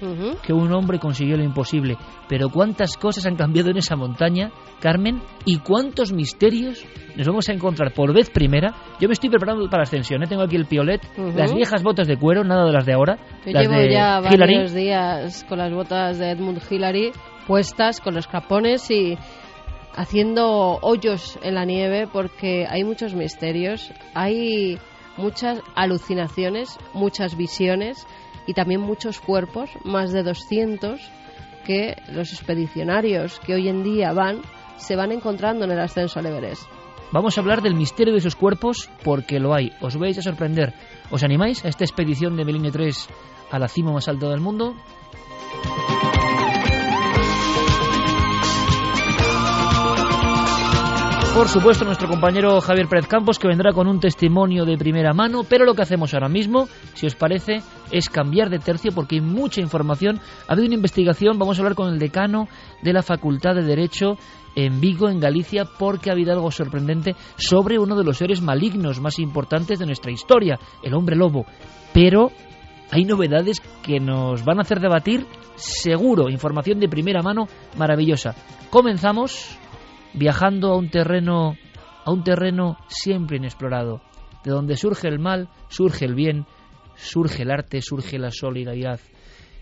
que 0.44 0.54
un 0.54 0.74
hombre 0.74 1.00
consiguió 1.00 1.38
lo 1.38 1.44
imposible. 1.44 1.98
Pero 2.28 2.50
cuántas 2.50 2.98
cosas 2.98 3.26
han 3.26 3.36
cambiado 3.36 3.70
en 3.70 3.78
esa 3.78 3.96
montaña, 3.96 4.52
Carmen, 4.80 5.22
y 5.46 5.60
cuántos 5.60 6.14
misterios 6.14 6.86
nos 7.16 7.28
vamos 7.28 7.50
a 7.50 7.54
encontrar 7.54 7.94
por 7.94 8.14
vez 8.14 8.30
primera. 8.30 8.74
Yo 9.00 9.08
me 9.08 9.14
estoy 9.14 9.30
preparando 9.30 9.66
para 9.70 9.82
la 9.82 9.84
ascensión. 9.84 10.24
¿eh? 10.24 10.28
Tengo 10.28 10.44
aquí 10.44 10.56
el 10.56 10.66
piolet, 10.66 11.02
las 11.36 11.54
viejas 11.54 11.84
botas 11.84 12.08
de 12.08 12.18
cuero, 12.18 12.44
nada 12.44 12.66
de 12.66 12.72
las 12.72 12.86
de 12.86 12.94
ahora. 12.94 13.18
Yo 13.46 13.52
llevo 13.52 13.82
ya 13.90 14.20
varios 14.20 14.74
días 14.74 15.46
con 15.50 15.58
las 15.58 15.72
botas 15.74 16.20
de 16.20 16.32
Edmund 16.32 16.62
Hillary 16.70 17.12
puestas, 17.46 18.02
con 18.02 18.16
los 18.16 18.28
capones 18.28 18.90
y 18.92 19.18
haciendo 19.96 20.80
hoyos 20.82 21.40
en 21.44 21.56
la 21.56 21.66
nieve 21.66 22.08
porque 22.12 22.66
hay 22.70 22.84
muchos 22.84 23.14
misterios. 23.14 23.92
Hay 24.14 24.78
muchas 25.18 25.62
alucinaciones, 25.76 26.78
muchas 26.94 27.36
visiones 27.36 28.06
y 28.48 28.54
también 28.54 28.82
muchos 28.82 29.20
cuerpos, 29.20 29.70
más 29.84 30.12
de 30.12 30.24
200, 30.24 31.00
que 31.66 31.96
los 32.10 32.32
expedicionarios 32.32 33.40
que 33.40 33.56
hoy 33.56 33.68
en 33.68 33.84
día 33.84 34.14
van 34.14 34.42
se 34.78 34.96
van 34.96 35.12
encontrando 35.12 35.66
en 35.66 35.72
el 35.72 35.80
ascenso 35.80 36.20
al 36.20 36.28
Everest. 36.28 36.64
Vamos 37.12 37.38
a 37.38 37.42
hablar 37.42 37.62
del 37.62 37.76
misterio 37.76 38.14
de 38.14 38.20
esos 38.20 38.36
cuerpos 38.36 38.90
porque 39.04 39.40
lo 39.40 39.54
hay. 39.54 39.72
Os 39.82 39.98
vais 39.98 40.18
a 40.18 40.22
sorprender. 40.22 40.74
¿Os 41.12 41.24
animáis 41.24 41.64
a 41.64 41.70
esta 41.70 41.86
expedición 41.86 42.36
de 42.36 42.46
Meline 42.46 42.72
3 42.72 43.08
a 43.52 43.60
la 43.60 43.68
cima 43.68 43.92
más 43.94 44.08
alta 44.08 44.30
del 44.30 44.42
mundo? 44.42 44.76
Por 51.36 51.50
supuesto, 51.50 51.84
nuestro 51.84 52.08
compañero 52.08 52.62
Javier 52.62 52.88
Pérez 52.88 53.08
Campos, 53.08 53.40
que 53.40 53.50
vendrá 53.50 53.74
con 53.74 53.90
un 53.90 54.00
testimonio 54.00 54.64
de 54.64 54.78
primera 54.78 55.12
mano, 55.12 55.42
pero 55.44 55.66
lo 55.66 55.74
que 55.74 55.82
hacemos 55.82 56.14
ahora 56.14 56.30
mismo, 56.30 56.70
si 56.94 57.08
os 57.08 57.16
parece, 57.16 57.62
es 57.92 58.08
cambiar 58.08 58.50
de 58.50 58.60
tercio 58.60 58.94
porque 58.96 59.16
hay 59.16 59.22
mucha 59.22 59.60
información. 59.60 60.22
Ha 60.48 60.54
habido 60.54 60.68
una 60.68 60.76
investigación, 60.76 61.38
vamos 61.38 61.58
a 61.58 61.62
hablar 61.62 61.76
con 61.76 61.90
el 61.90 62.00
decano 62.00 62.48
de 62.82 62.94
la 62.94 63.04
Facultad 63.04 63.54
de 63.54 63.64
Derecho 63.64 64.18
en 64.56 64.80
Vigo, 64.80 65.10
en 65.10 65.20
Galicia, 65.20 65.66
porque 65.78 66.10
ha 66.10 66.14
habido 66.14 66.32
algo 66.32 66.52
sorprendente 66.52 67.18
sobre 67.36 67.80
uno 67.80 67.98
de 67.98 68.06
los 68.06 68.18
seres 68.18 68.42
malignos 68.42 69.02
más 69.02 69.20
importantes 69.20 69.78
de 69.78 69.86
nuestra 69.86 70.14
historia, 70.14 70.58
el 70.84 70.94
hombre 70.94 71.18
lobo. 71.18 71.46
Pero 71.94 72.32
hay 72.92 73.04
novedades 73.04 73.60
que 73.84 74.00
nos 74.00 74.46
van 74.46 74.60
a 74.60 74.62
hacer 74.62 74.80
debatir, 74.80 75.28
seguro, 75.58 76.30
información 76.30 76.80
de 76.80 76.88
primera 76.88 77.22
mano 77.22 77.50
maravillosa. 77.78 78.36
Comenzamos 78.70 79.60
viajando 80.16 80.72
a 80.72 80.78
un 80.78 80.90
terreno 80.90 81.56
a 82.06 82.12
un 82.12 82.24
terreno 82.24 82.78
siempre 82.88 83.38
inexplorado, 83.38 84.02
de 84.44 84.52
donde 84.52 84.78
surge 84.78 85.08
el 85.08 85.18
mal, 85.18 85.50
surge 85.70 86.06
el 86.06 86.14
bien, 86.14 86.46
surge 86.96 87.42
el 87.42 87.52
arte, 87.52 87.82
surge 87.82 88.20
la 88.20 88.30
solidaridad. 88.30 89.00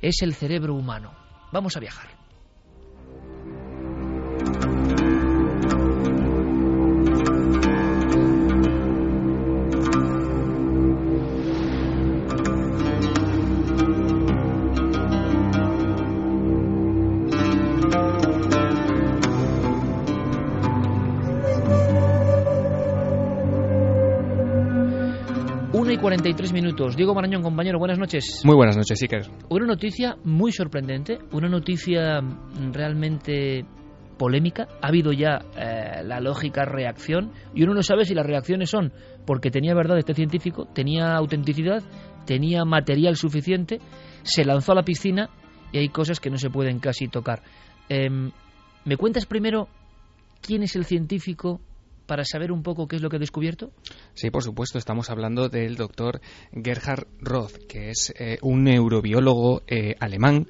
Es 0.02 0.22
el 0.22 0.34
cerebro 0.34 0.76
humano. 0.76 1.14
Vamos 1.54 1.78
a 1.78 1.80
viajar. 1.80 2.23
43 26.04 26.52
minutos. 26.52 26.98
Diego 26.98 27.16
Marañón, 27.16 27.42
compañero, 27.42 27.80
buenas 27.80 27.98
noches. 27.98 28.42
Muy 28.44 28.58
buenas 28.58 28.76
noches, 28.76 29.02
Iker. 29.02 29.26
Una 29.48 29.66
noticia 29.66 30.18
muy 30.26 30.52
sorprendente, 30.52 31.20
una 31.32 31.48
noticia 31.48 32.20
realmente 32.74 33.64
polémica. 34.18 34.68
Ha 34.82 34.90
habido 34.90 35.14
ya 35.14 35.40
eh, 35.56 36.04
la 36.04 36.20
lógica 36.20 36.66
reacción 36.66 37.32
y 37.56 37.64
uno 37.64 37.74
no 37.74 37.84
sabe 37.84 38.04
si 38.04 38.14
las 38.14 38.26
reacciones 38.26 38.70
son 38.70 38.92
porque 39.26 39.50
tenía 39.50 39.74
verdad 39.76 39.98
este 39.98 40.14
científico, 40.14 40.68
tenía 40.74 41.16
autenticidad, 41.16 41.82
tenía 42.26 42.66
material 42.66 43.16
suficiente, 43.16 43.80
se 44.24 44.44
lanzó 44.44 44.74
a 44.74 44.76
la 44.76 44.84
piscina 44.84 45.30
y 45.72 45.78
hay 45.78 45.88
cosas 45.88 46.20
que 46.20 46.30
no 46.30 46.38
se 46.38 46.50
pueden 46.50 46.80
casi 46.80 47.08
tocar. 47.08 47.44
Em, 47.88 48.30
¿Me 48.84 48.98
cuentas 48.98 49.26
primero 49.26 49.70
quién 50.42 50.64
es 50.64 50.76
el 50.76 50.84
científico 50.84 51.62
para 52.06 52.26
saber 52.26 52.52
un 52.52 52.64
poco 52.64 52.88
qué 52.88 52.98
es 52.98 53.02
lo 53.02 53.10
que 53.10 53.18
ha 53.18 53.20
descubierto? 53.20 53.72
Sí, 54.14 54.30
por 54.30 54.44
supuesto. 54.44 54.78
Estamos 54.78 55.10
hablando 55.10 55.50
del 55.50 55.76
doctor 55.76 56.22
Gerhard 56.52 57.08
Roth, 57.20 57.58
que 57.68 57.90
es 57.90 58.14
eh, 58.20 58.38
un 58.42 58.64
neurobiólogo 58.64 59.64
eh, 59.68 59.96
alemán. 60.00 60.48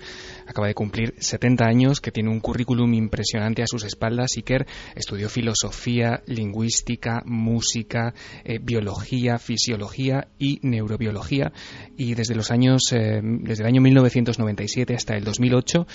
Acaba 0.47 0.67
de 0.67 0.73
cumplir 0.73 1.13
70 1.17 1.65
años, 1.65 2.01
que 2.01 2.11
tiene 2.11 2.29
un 2.29 2.39
currículum 2.39 2.93
impresionante 2.93 3.61
a 3.61 3.67
sus 3.67 3.83
espaldas. 3.83 4.31
Iker 4.35 4.65
estudió 4.95 5.29
filosofía, 5.29 6.23
lingüística, 6.25 7.21
música, 7.25 8.13
eh, 8.43 8.59
biología, 8.59 9.37
fisiología 9.37 10.27
y 10.39 10.59
neurobiología. 10.63 11.51
Y 11.97 12.15
desde 12.15 12.35
los 12.35 12.51
años, 12.51 12.81
desde 12.89 13.63
el 13.63 13.67
año 13.67 13.81
1997 13.81 14.95
hasta 14.95 15.15
el 15.15 15.23
2008, 15.23 15.85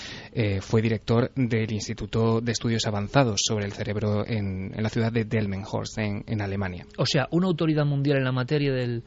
fue 0.61 0.81
director 0.81 1.31
del 1.35 1.71
Instituto 1.71 2.41
de 2.41 2.51
Estudios 2.51 2.85
Avanzados 2.87 3.41
sobre 3.45 3.65
el 3.65 3.73
Cerebro 3.73 4.25
en 4.25 4.71
la 4.75 4.89
ciudad 4.89 5.11
de 5.11 5.25
Delmenhorst, 5.49 5.97
en, 5.97 6.23
en 6.27 6.41
Alemania. 6.41 6.85
O 6.97 7.05
sea, 7.05 7.27
una 7.31 7.47
autoridad 7.47 7.85
mundial 7.85 8.17
en 8.17 8.23
la 8.23 8.31
materia 8.31 8.71
del, 8.73 9.03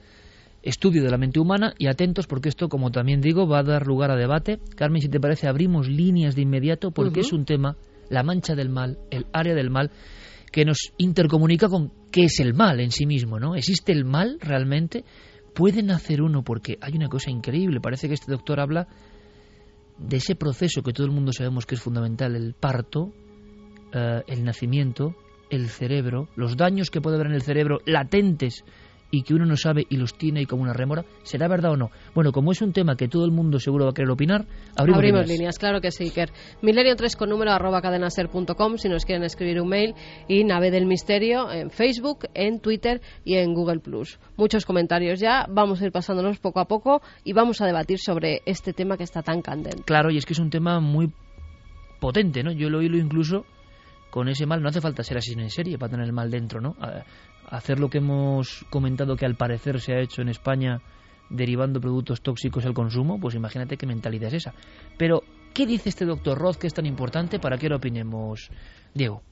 estudio 0.63 1.03
de 1.03 1.11
la 1.11 1.19
mente 1.19 1.41
humana 1.41 1.75
y 1.77 1.89
atentos 1.89 2.27
porque 2.27 2.49
esto, 2.49 2.69
como 2.69 2.91
también 2.91 3.21
digo, 3.21 3.49
va 3.49 3.61
a 3.61 3.65
dar 3.65 3.87
lugar 3.87 4.11
a 4.11 4.17
debate. 4.17 4.61
Carmen, 4.77 5.03
si 5.03 5.09
te 5.09 5.21
parece, 5.21 5.49
abrimos 5.49 5.89
líneas 5.89 6.35
de 6.35 6.43
inmediato 6.43 6.93
porque 6.93 7.21
es 7.21 7.33
un 7.33 7.45
tema, 7.45 7.77
la 8.09 8.23
mancha 8.23 8.55
del 8.55 8.69
mal, 8.69 8.99
el 9.11 9.27
área 9.33 9.55
del 9.55 9.71
mal, 9.71 9.91
que 10.53 10.65
nos 10.65 10.93
intercomunica 10.99 11.69
con 11.69 11.93
qué 12.11 12.25
es 12.25 12.39
el 12.41 12.55
mal 12.55 12.81
en 12.81 12.93
sí 12.93 13.07
mismo, 13.07 13.41
¿no? 13.41 13.57
¿Existe 13.57 13.93
el 13.93 14.05
mal 14.05 14.39
realmente? 14.41 15.05
¿Puede 15.55 15.83
nacer 15.83 16.23
uno? 16.23 16.43
Porque 16.45 16.79
hay 16.81 16.95
una 16.95 17.09
cosa 17.09 17.31
increíble, 17.31 17.81
parece 17.81 18.09
que 18.09 18.15
este 18.15 18.31
doctor 18.31 18.61
habla 18.61 18.87
de 19.99 20.17
ese 20.17 20.35
proceso 20.35 20.83
que 20.83 20.93
todo 20.93 21.07
el 21.07 21.13
mundo 21.13 21.33
sabemos 21.33 21.67
que 21.67 21.75
es 21.75 21.81
fundamental, 21.81 22.37
el 22.37 22.55
parto, 22.55 23.13
eh, 23.93 24.23
el 24.27 24.45
nacimiento, 24.45 25.15
el 25.53 25.69
cerebro, 25.69 26.29
los 26.35 26.57
daños 26.57 26.91
que 26.91 27.03
puede 27.03 27.17
haber 27.17 27.29
en 27.29 27.35
el 27.35 27.43
cerebro 27.43 27.81
latentes 27.85 28.65
y 29.11 29.23
que 29.23 29.35
uno 29.35 29.45
no 29.45 29.59
sabe 29.59 29.87
y 29.91 29.99
los 29.99 30.15
tiene 30.15 30.41
ahí 30.41 30.47
como 30.47 30.63
una 30.63 30.73
rémora, 30.73 31.05
¿será 31.25 31.47
verdad 31.47 31.73
o 31.73 31.77
no? 31.77 31.91
Bueno, 32.15 32.33
como 32.33 32.53
es 32.53 32.63
un 32.63 32.73
tema 32.73 32.97
que 32.97 33.07
todo 33.07 33.27
el 33.27 33.31
mundo 33.31 33.61
seguro 33.61 33.85
va 33.85 33.91
a 33.91 33.95
querer 33.95 34.11
opinar, 34.11 34.47
abrimos, 34.75 34.99
abrimos 34.99 35.29
líneas. 35.29 35.59
claro 35.59 35.83
que 35.83 35.91
sí, 35.91 36.05
Iker. 36.05 36.31
Milenio 36.63 36.97
3 36.97 37.17
con 37.17 37.29
número 37.29 37.53
arroba 37.53 37.83
cadenaser.com 37.83 38.79
si 38.79 38.89
nos 38.89 39.05
quieren 39.05 39.23
escribir 39.25 39.61
un 39.61 39.69
mail 39.69 39.95
y 40.27 40.45
Nave 40.45 40.71
del 40.71 40.87
Misterio 40.87 41.53
en 41.53 41.71
Facebook, 41.71 42.21
en 42.33 42.61
Twitter 42.61 43.03
y 43.23 43.35
en 43.35 43.53
Google 43.53 43.81
Plus. 43.81 44.19
Muchos 44.39 44.65
comentarios 44.65 45.21
ya, 45.21 45.45
vamos 45.51 45.83
a 45.83 45.85
ir 45.85 45.93
pasándonos 45.93 46.39
poco 46.39 46.61
a 46.61 46.65
poco 46.65 47.03
y 47.23 47.35
vamos 47.35 47.61
a 47.61 47.67
debatir 47.67 47.99
sobre 47.99 48.41
este 48.47 48.73
tema 48.73 48.97
que 48.97 49.05
está 49.05 49.21
tan 49.21 49.43
candente. 49.43 49.83
Claro, 49.85 50.11
y 50.11 50.17
es 50.17 50.25
que 50.25 50.33
es 50.33 50.39
un 50.39 50.49
tema 50.49 50.81
muy 50.81 51.13
potente, 52.01 52.43
¿no? 52.43 52.51
Yo 52.51 52.71
lo 52.71 52.79
oído 52.79 52.97
incluso 52.97 53.45
con 54.13 54.29
ese 54.29 54.45
mal, 54.45 54.63
no 54.63 54.69
hace 54.69 54.83
falta 54.83 55.03
ser 55.03 55.17
así 55.17 55.33
en 55.33 55.49
serie 55.49 55.79
para 55.79 55.93
tener 55.93 56.05
el 56.05 56.13
mal 56.13 56.31
dentro, 56.31 56.61
¿no? 56.61 56.77
hacer 57.49 57.81
lo 57.81 57.89
que 57.89 57.97
hemos 57.97 58.67
comentado 58.69 59.17
que 59.17 59.25
al 59.25 59.37
parecer 59.37 59.81
se 59.81 59.95
ha 59.95 60.01
hecho 60.01 60.21
en 60.21 60.29
España 60.29 60.83
derivando 61.31 61.81
productos 61.81 62.21
tóxicos 62.21 62.67
al 62.67 62.75
consumo, 62.75 63.19
pues 63.19 63.35
imagínate 63.35 63.79
qué 63.79 63.87
mentalidad 63.87 64.29
es 64.29 64.35
esa. 64.35 64.55
Pero, 64.99 65.23
¿qué 65.55 65.67
dice 65.67 65.89
este 65.89 66.05
doctor 66.05 66.37
Roth 66.37 66.57
que 66.57 66.67
es 66.67 66.75
tan 66.75 66.85
importante 66.85 67.39
para 67.39 67.57
que 67.57 67.71
lo 67.71 67.77
opinemos, 67.77 68.51
Diego? 68.93 69.23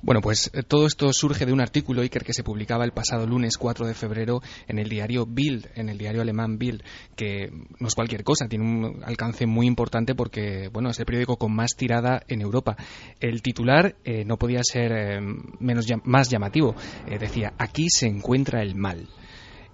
Bueno, 0.00 0.20
pues 0.20 0.50
eh, 0.54 0.62
todo 0.62 0.86
esto 0.86 1.12
surge 1.12 1.44
de 1.44 1.52
un 1.52 1.60
artículo, 1.60 2.02
Iker, 2.02 2.22
que 2.22 2.32
se 2.32 2.44
publicaba 2.44 2.84
el 2.84 2.92
pasado 2.92 3.26
lunes 3.26 3.58
4 3.58 3.84
de 3.84 3.94
febrero 3.94 4.40
en 4.68 4.78
el 4.78 4.88
diario 4.88 5.26
Bild, 5.26 5.66
en 5.74 5.88
el 5.88 5.98
diario 5.98 6.22
alemán 6.22 6.56
Bild, 6.56 6.82
que 7.16 7.50
no 7.80 7.88
es 7.88 7.94
cualquier 7.96 8.22
cosa, 8.22 8.46
tiene 8.48 8.64
un 8.64 9.02
alcance 9.04 9.46
muy 9.46 9.66
importante 9.66 10.14
porque, 10.14 10.68
bueno, 10.72 10.90
es 10.90 10.98
el 11.00 11.04
periódico 11.04 11.36
con 11.36 11.52
más 11.52 11.74
tirada 11.76 12.22
en 12.28 12.40
Europa. 12.40 12.76
El 13.18 13.42
titular 13.42 13.96
eh, 14.04 14.24
no 14.24 14.36
podía 14.36 14.60
ser 14.62 14.92
eh, 14.92 15.20
menos 15.58 15.86
más 16.04 16.30
llamativo. 16.30 16.76
decía, 17.18 17.54
aquí 17.58 17.88
se 17.90 18.06
encuentra 18.06 18.62
el 18.62 18.76
mal. 18.76 19.08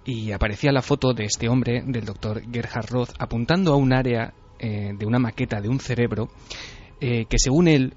Y 0.05 0.31
aparecía 0.31 0.71
la 0.71 0.81
foto 0.81 1.13
de 1.13 1.25
este 1.25 1.49
hombre, 1.49 1.83
del 1.85 2.05
doctor 2.05 2.41
Gerhard 2.51 2.89
Roth, 2.89 3.13
apuntando 3.19 3.73
a 3.73 3.77
un 3.77 3.93
área 3.93 4.33
de 4.57 5.05
una 5.05 5.19
maqueta 5.19 5.59
de 5.61 5.67
un 5.67 5.79
cerebro 5.79 6.29
que, 6.99 7.37
según 7.37 7.67
él, 7.67 7.93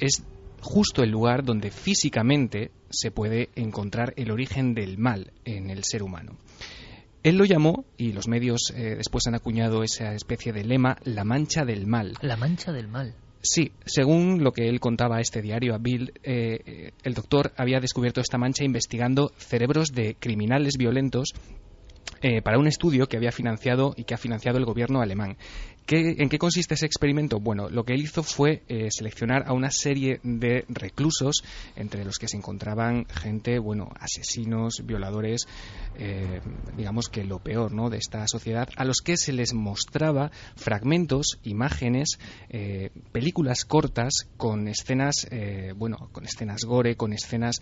es 0.00 0.24
justo 0.60 1.02
el 1.02 1.10
lugar 1.10 1.44
donde 1.44 1.70
físicamente 1.70 2.70
se 2.90 3.10
puede 3.10 3.50
encontrar 3.54 4.14
el 4.16 4.30
origen 4.30 4.74
del 4.74 4.98
mal 4.98 5.32
en 5.44 5.70
el 5.70 5.84
ser 5.84 6.02
humano. 6.02 6.36
Él 7.22 7.36
lo 7.36 7.44
llamó, 7.44 7.84
y 7.96 8.12
los 8.12 8.28
medios 8.28 8.70
eh, 8.74 8.96
después 8.96 9.26
han 9.26 9.34
acuñado 9.34 9.82
esa 9.82 10.14
especie 10.14 10.52
de 10.52 10.64
lema, 10.64 10.98
la 11.04 11.24
mancha 11.24 11.64
del 11.64 11.86
mal. 11.86 12.14
La 12.20 12.36
mancha 12.36 12.70
del 12.70 12.88
mal. 12.88 13.14
Sí, 13.40 13.72
según 13.84 14.42
lo 14.42 14.52
que 14.52 14.68
él 14.68 14.80
contaba 14.80 15.16
a 15.16 15.20
este 15.20 15.42
diario, 15.42 15.74
a 15.74 15.78
Bill, 15.78 16.12
eh, 16.22 16.92
el 17.02 17.14
doctor 17.14 17.52
había 17.56 17.80
descubierto 17.80 18.20
esta 18.20 18.38
mancha 18.38 18.64
investigando 18.64 19.32
cerebros 19.36 19.88
de 19.92 20.16
criminales 20.18 20.76
violentos 20.78 21.34
eh, 22.26 22.40
para 22.40 22.58
un 22.58 22.66
estudio 22.66 23.06
que 23.06 23.18
había 23.18 23.32
financiado 23.32 23.92
y 23.96 24.04
que 24.04 24.14
ha 24.14 24.16
financiado 24.16 24.56
el 24.56 24.64
gobierno 24.64 25.02
alemán. 25.02 25.36
¿En 25.86 26.30
qué 26.30 26.38
consiste 26.38 26.72
ese 26.72 26.86
experimento? 26.86 27.38
Bueno, 27.40 27.68
lo 27.68 27.84
que 27.84 27.92
él 27.92 28.00
hizo 28.00 28.22
fue 28.22 28.62
eh, 28.68 28.88
seleccionar 28.90 29.44
a 29.46 29.52
una 29.52 29.70
serie 29.70 30.18
de 30.22 30.64
reclusos, 30.70 31.44
entre 31.76 32.06
los 32.06 32.16
que 32.16 32.26
se 32.26 32.38
encontraban 32.38 33.04
gente, 33.04 33.58
bueno, 33.58 33.90
asesinos, 34.00 34.80
violadores, 34.86 35.46
eh, 35.98 36.40
digamos 36.74 37.10
que 37.10 37.24
lo 37.24 37.40
peor 37.40 37.72
de 37.90 37.98
esta 37.98 38.26
sociedad, 38.26 38.70
a 38.76 38.84
los 38.86 39.02
que 39.04 39.18
se 39.18 39.34
les 39.34 39.52
mostraba 39.52 40.30
fragmentos, 40.56 41.38
imágenes, 41.42 42.18
películas 43.12 43.66
cortas 43.66 44.26
con 44.38 44.68
escenas, 44.68 45.28
bueno, 45.76 46.08
con 46.12 46.24
escenas 46.24 46.64
gore, 46.64 46.96
con 46.96 47.12
escenas 47.12 47.60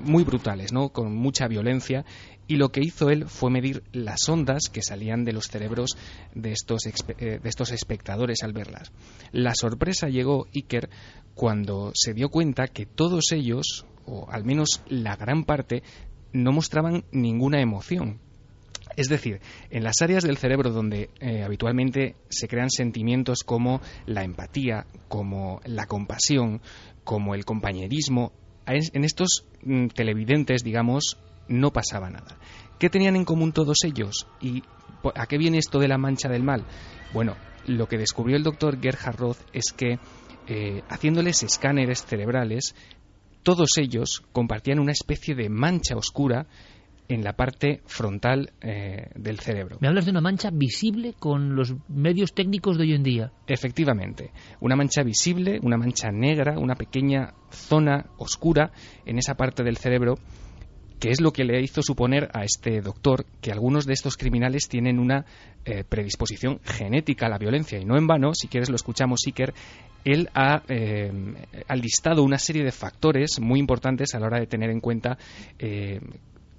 muy 0.00 0.24
brutales, 0.24 0.72
¿no? 0.72 0.88
con 0.88 1.14
mucha 1.14 1.46
violencia, 1.46 2.04
y 2.46 2.56
lo 2.56 2.70
que 2.70 2.80
hizo 2.80 3.10
él 3.10 3.26
fue 3.26 3.50
medir 3.50 3.82
las 3.92 4.28
ondas 4.28 4.68
que 4.72 4.82
salían 4.82 5.24
de 5.24 5.32
los 5.32 5.46
cerebros 5.46 5.96
de 6.34 6.52
estos, 6.52 6.82
de 6.82 7.40
estos 7.44 7.72
espectadores 7.72 8.42
al 8.42 8.52
verlas. 8.52 8.92
La 9.32 9.54
sorpresa 9.54 10.08
llegó 10.08 10.46
Iker 10.54 10.90
cuando 11.34 11.92
se 11.94 12.14
dio 12.14 12.28
cuenta 12.28 12.68
que 12.68 12.86
todos 12.86 13.32
ellos, 13.32 13.86
o 14.06 14.30
al 14.30 14.44
menos 14.44 14.82
la 14.88 15.16
gran 15.16 15.44
parte, 15.44 15.82
no 16.32 16.52
mostraban 16.52 17.04
ninguna 17.12 17.60
emoción. 17.60 18.20
Es 18.96 19.08
decir, 19.08 19.40
en 19.70 19.82
las 19.82 20.02
áreas 20.02 20.22
del 20.22 20.36
cerebro 20.36 20.70
donde 20.70 21.10
eh, 21.20 21.42
habitualmente 21.42 22.16
se 22.28 22.46
crean 22.46 22.70
sentimientos 22.70 23.40
como 23.44 23.80
la 24.06 24.22
empatía, 24.22 24.86
como 25.08 25.60
la 25.64 25.86
compasión, 25.86 26.60
como 27.02 27.34
el 27.34 27.44
compañerismo, 27.44 28.32
en 28.66 29.04
estos 29.04 29.46
mm, 29.62 29.88
televidentes, 29.88 30.62
digamos, 30.62 31.18
no 31.48 31.72
pasaba 31.72 32.10
nada. 32.10 32.38
¿Qué 32.78 32.90
tenían 32.90 33.16
en 33.16 33.24
común 33.24 33.52
todos 33.52 33.78
ellos? 33.84 34.26
¿Y 34.40 34.62
a 35.14 35.26
qué 35.26 35.38
viene 35.38 35.58
esto 35.58 35.78
de 35.78 35.88
la 35.88 35.98
mancha 35.98 36.28
del 36.28 36.42
mal? 36.42 36.64
Bueno, 37.12 37.36
lo 37.66 37.86
que 37.86 37.98
descubrió 37.98 38.36
el 38.36 38.42
doctor 38.42 38.80
Gerhard 38.80 39.16
Roth 39.16 39.38
es 39.52 39.72
que 39.72 39.98
eh, 40.46 40.82
haciéndoles 40.88 41.42
escáneres 41.42 42.04
cerebrales, 42.04 42.74
todos 43.42 43.78
ellos 43.78 44.22
compartían 44.32 44.78
una 44.78 44.92
especie 44.92 45.34
de 45.34 45.48
mancha 45.48 45.96
oscura 45.96 46.46
en 47.08 47.22
la 47.22 47.34
parte 47.34 47.82
frontal 47.86 48.52
eh, 48.62 49.10
del 49.14 49.38
cerebro. 49.38 49.76
Me 49.80 49.88
hablas 49.88 50.06
de 50.06 50.10
una 50.10 50.20
mancha 50.20 50.50
visible 50.50 51.14
con 51.18 51.54
los 51.54 51.74
medios 51.88 52.32
técnicos 52.32 52.78
de 52.78 52.84
hoy 52.84 52.94
en 52.94 53.02
día. 53.02 53.32
Efectivamente, 53.46 54.30
una 54.60 54.76
mancha 54.76 55.02
visible, 55.02 55.58
una 55.62 55.76
mancha 55.76 56.10
negra, 56.10 56.58
una 56.58 56.74
pequeña 56.74 57.34
zona 57.50 58.06
oscura 58.16 58.72
en 59.04 59.18
esa 59.18 59.34
parte 59.34 59.62
del 59.62 59.76
cerebro 59.76 60.16
que 61.04 61.10
es 61.10 61.20
lo 61.20 61.34
que 61.34 61.44
le 61.44 61.60
hizo 61.60 61.82
suponer 61.82 62.30
a 62.32 62.44
este 62.44 62.80
doctor 62.80 63.26
que 63.42 63.52
algunos 63.52 63.84
de 63.84 63.92
estos 63.92 64.16
criminales 64.16 64.70
tienen 64.70 64.98
una 64.98 65.26
eh, 65.66 65.84
predisposición 65.86 66.60
genética 66.64 67.26
a 67.26 67.28
la 67.28 67.36
violencia. 67.36 67.78
Y 67.78 67.84
no 67.84 67.98
en 67.98 68.06
vano, 68.06 68.32
si 68.32 68.48
quieres 68.48 68.70
lo 68.70 68.76
escuchamos, 68.76 69.20
Iker, 69.26 69.52
él 70.06 70.30
ha, 70.34 70.62
eh, 70.66 71.12
listado 71.74 72.22
una 72.22 72.38
serie 72.38 72.64
de 72.64 72.72
factores 72.72 73.38
muy 73.38 73.60
importantes 73.60 74.14
a 74.14 74.18
la 74.18 74.28
hora 74.28 74.40
de 74.40 74.46
tener 74.46 74.70
en 74.70 74.80
cuenta 74.80 75.18
eh, 75.58 76.00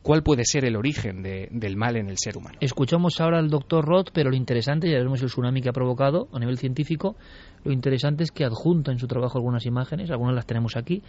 cuál 0.03 0.21
puede 0.21 0.45
ser 0.45 0.63
el 0.63 0.75
origen 0.75 1.23
del 1.23 1.75
mal 1.75 1.97
en 1.97 2.07
el 2.07 2.19
ser 2.19 2.37
humano. 2.37 2.59
Escuchamos 2.61 3.19
ahora 3.21 3.39
al 3.39 3.49
doctor 3.49 3.83
Roth, 3.83 4.09
pero 4.13 4.29
lo 4.29 4.35
interesante, 4.35 4.87
ya 4.91 4.99
vemos 4.99 5.23
el 5.23 5.29
tsunami 5.29 5.63
que 5.63 5.69
ha 5.69 5.73
provocado 5.73 6.27
a 6.31 6.37
nivel 6.37 6.59
científico, 6.59 7.15
lo 7.65 7.73
interesante 7.73 8.23
es 8.23 8.31
que 8.31 8.45
adjunta 8.45 8.91
en 8.91 8.99
su 8.99 9.07
trabajo 9.07 9.39
algunas 9.39 9.65
imágenes, 9.65 10.11
algunas 10.11 10.35
las 10.35 10.45
tenemos 10.45 10.77
aquí, 10.77 11.01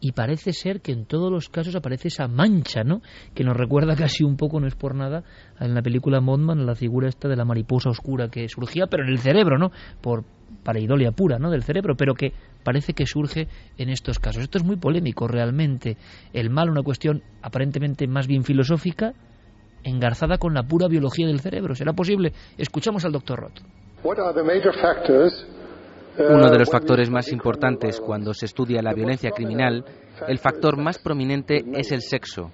y 0.00 0.12
parece 0.12 0.52
ser 0.52 0.80
que 0.80 0.92
en 0.92 1.04
todos 1.04 1.32
los 1.32 1.48
casos 1.48 1.74
aparece 1.74 2.08
esa 2.08 2.28
mancha, 2.28 2.84
¿no? 2.84 3.02
Que 3.34 3.42
nos 3.42 3.56
recuerda 3.56 3.96
casi 3.96 4.22
un 4.22 4.36
poco, 4.36 4.60
no 4.60 4.68
es 4.68 4.76
por 4.76 4.94
nada, 4.94 5.24
en 5.60 5.74
la 5.74 5.82
película 5.82 6.20
Mothman, 6.20 6.64
la 6.64 6.76
figura 6.76 7.08
esta 7.08 7.28
de 7.28 7.34
la 7.34 7.44
mariposa 7.44 7.90
oscura 7.90 8.28
que 8.28 8.48
surgía, 8.48 8.86
pero 8.86 9.02
en 9.02 9.10
el 9.10 9.18
cerebro, 9.18 9.58
¿no? 9.58 9.72
Por 10.00 10.24
pareidolia 10.62 11.10
pura, 11.10 11.38
¿no? 11.38 11.50
Del 11.50 11.64
cerebro, 11.64 11.96
pero 11.96 12.14
que 12.14 12.32
parece 12.62 12.92
que 12.92 13.06
surge 13.06 13.48
en 13.76 13.88
estos 13.88 14.20
casos. 14.20 14.42
Esto 14.42 14.58
es 14.58 14.64
muy 14.64 14.76
polémico 14.76 15.26
realmente. 15.26 15.96
El 16.32 16.50
mal, 16.50 16.70
una 16.70 16.82
cuestión 16.82 17.22
aparentemente 17.42 18.06
más 18.06 18.28
bien 18.28 18.44
filosófica, 18.44 19.12
engarzada 19.82 20.38
con 20.38 20.54
la 20.54 20.62
pura 20.62 20.86
biología 20.86 21.26
del 21.26 21.40
cerebro. 21.40 21.74
¿Será 21.74 21.94
posible? 21.94 22.32
Escuchamos 22.58 23.04
al 23.04 23.12
doctor 23.12 23.40
Roth. 23.40 23.60
Uno 26.18 26.50
de 26.50 26.58
los 26.58 26.70
factores 26.70 27.10
más 27.10 27.30
importantes 27.30 28.00
cuando 28.00 28.32
se 28.32 28.46
estudia 28.46 28.82
la 28.82 28.94
violencia 28.94 29.30
criminal, 29.30 29.84
el 30.26 30.38
factor 30.38 30.78
más 30.78 30.98
prominente 30.98 31.64
es 31.74 31.92
el 31.92 32.00
sexo. 32.00 32.50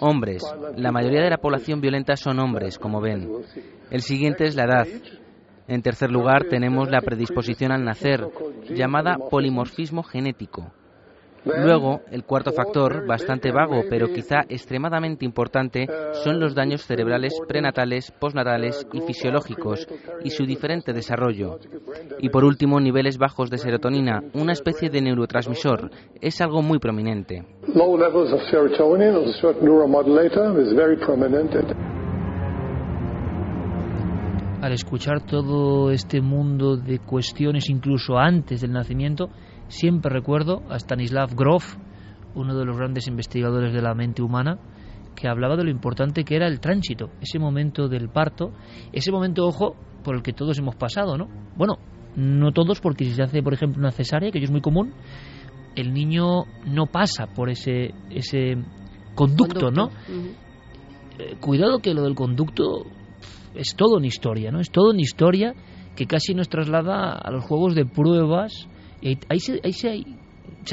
Hombres. 0.00 0.42
La 0.76 0.92
mayoría 0.92 1.22
de 1.22 1.30
la 1.30 1.38
población 1.38 1.80
violenta 1.80 2.16
son 2.16 2.38
hombres, 2.38 2.78
como 2.78 3.00
ven. 3.00 3.28
El 3.90 4.02
siguiente 4.02 4.44
es 4.44 4.56
la 4.56 4.64
edad. 4.64 4.86
En 5.66 5.82
tercer 5.82 6.10
lugar, 6.10 6.44
tenemos 6.44 6.90
la 6.90 7.00
predisposición 7.00 7.72
al 7.72 7.84
nacer, 7.84 8.26
llamada 8.68 9.16
polimorfismo 9.30 10.02
genético. 10.02 10.72
Luego, 11.44 12.00
el 12.10 12.24
cuarto 12.24 12.52
factor, 12.52 13.06
bastante 13.06 13.52
vago 13.52 13.82
pero 13.90 14.08
quizá 14.08 14.40
extremadamente 14.48 15.24
importante, 15.24 15.86
son 16.24 16.40
los 16.40 16.54
daños 16.54 16.86
cerebrales 16.86 17.34
prenatales, 17.46 18.10
postnatales 18.12 18.86
y 18.92 19.00
fisiológicos 19.00 19.86
y 20.22 20.30
su 20.30 20.46
diferente 20.46 20.92
desarrollo. 20.92 21.58
Y 22.18 22.30
por 22.30 22.44
último, 22.44 22.80
niveles 22.80 23.18
bajos 23.18 23.50
de 23.50 23.58
serotonina, 23.58 24.22
una 24.32 24.52
especie 24.52 24.88
de 24.88 25.02
neurotransmisor, 25.02 25.90
es 26.20 26.40
algo 26.40 26.62
muy 26.62 26.78
prominente. 26.78 27.44
Al 34.62 34.72
escuchar 34.72 35.20
todo 35.26 35.90
este 35.90 36.22
mundo 36.22 36.76
de 36.78 36.98
cuestiones 37.00 37.68
incluso 37.68 38.16
antes 38.16 38.62
del 38.62 38.72
nacimiento, 38.72 39.28
Siempre 39.74 40.08
recuerdo 40.08 40.62
a 40.70 40.76
Stanislav 40.76 41.34
Grof, 41.34 41.74
uno 42.36 42.56
de 42.56 42.64
los 42.64 42.76
grandes 42.76 43.08
investigadores 43.08 43.72
de 43.72 43.82
la 43.82 43.92
mente 43.92 44.22
humana, 44.22 44.56
que 45.16 45.26
hablaba 45.26 45.56
de 45.56 45.64
lo 45.64 45.70
importante 45.70 46.22
que 46.22 46.36
era 46.36 46.46
el 46.46 46.60
tránsito, 46.60 47.10
ese 47.20 47.40
momento 47.40 47.88
del 47.88 48.08
parto, 48.08 48.52
ese 48.92 49.10
momento, 49.10 49.44
ojo, 49.44 49.74
por 50.04 50.14
el 50.14 50.22
que 50.22 50.32
todos 50.32 50.56
hemos 50.60 50.76
pasado, 50.76 51.18
¿no? 51.18 51.26
Bueno, 51.56 51.78
no 52.14 52.52
todos, 52.52 52.80
porque 52.80 53.04
si 53.04 53.14
se 53.14 53.24
hace, 53.24 53.42
por 53.42 53.52
ejemplo, 53.52 53.80
una 53.80 53.90
cesárea, 53.90 54.30
que 54.30 54.38
es 54.38 54.50
muy 54.52 54.60
común, 54.60 54.92
el 55.74 55.92
niño 55.92 56.44
no 56.66 56.86
pasa 56.86 57.26
por 57.26 57.50
ese, 57.50 57.94
ese 58.10 58.56
conducto, 59.16 59.72
¿no? 59.72 59.90
Eh, 61.18 61.34
cuidado 61.40 61.80
que 61.80 61.94
lo 61.94 62.04
del 62.04 62.14
conducto 62.14 62.84
es 63.56 63.74
todo 63.74 63.98
en 63.98 64.04
historia, 64.04 64.52
¿no? 64.52 64.60
Es 64.60 64.70
todo 64.70 64.92
en 64.92 65.00
historia 65.00 65.52
que 65.96 66.06
casi 66.06 66.32
nos 66.32 66.48
traslada 66.48 67.18
a 67.18 67.30
los 67.32 67.44
juegos 67.44 67.74
de 67.74 67.86
pruebas 67.86 68.68
ahí, 69.28 69.40
se, 69.40 69.60
ahí 69.62 69.72
se, 69.72 70.04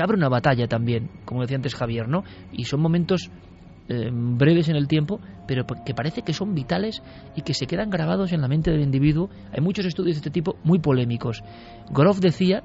abre 0.02 0.18
una 0.18 0.30
batalla 0.30 0.68
también, 0.68 1.10
como 1.26 1.42
decía 1.42 1.58
antes 1.58 1.76
Javier, 1.76 2.08
¿no? 2.08 2.24
Y 2.52 2.66
son 2.66 2.82
momentos 2.82 3.30
eh, 3.90 4.10
breves 4.12 4.70
en 4.70 4.76
el 4.76 4.88
tiempo, 4.88 5.20
pero 5.48 5.66
que 5.86 5.94
parece 5.94 6.22
que 6.22 6.34
son 6.34 6.54
vitales 6.54 7.02
y 7.36 7.42
que 7.42 7.54
se 7.54 7.66
quedan 7.66 7.90
grabados 7.90 8.32
en 8.32 8.42
la 8.42 8.48
mente 8.48 8.72
del 8.72 8.82
individuo. 8.82 9.30
Hay 9.52 9.62
muchos 9.62 9.86
estudios 9.86 10.16
de 10.16 10.20
este 10.20 10.30
tipo 10.32 10.56
muy 10.64 10.80
polémicos. 10.80 11.44
Groff 11.90 12.20
decía 12.20 12.64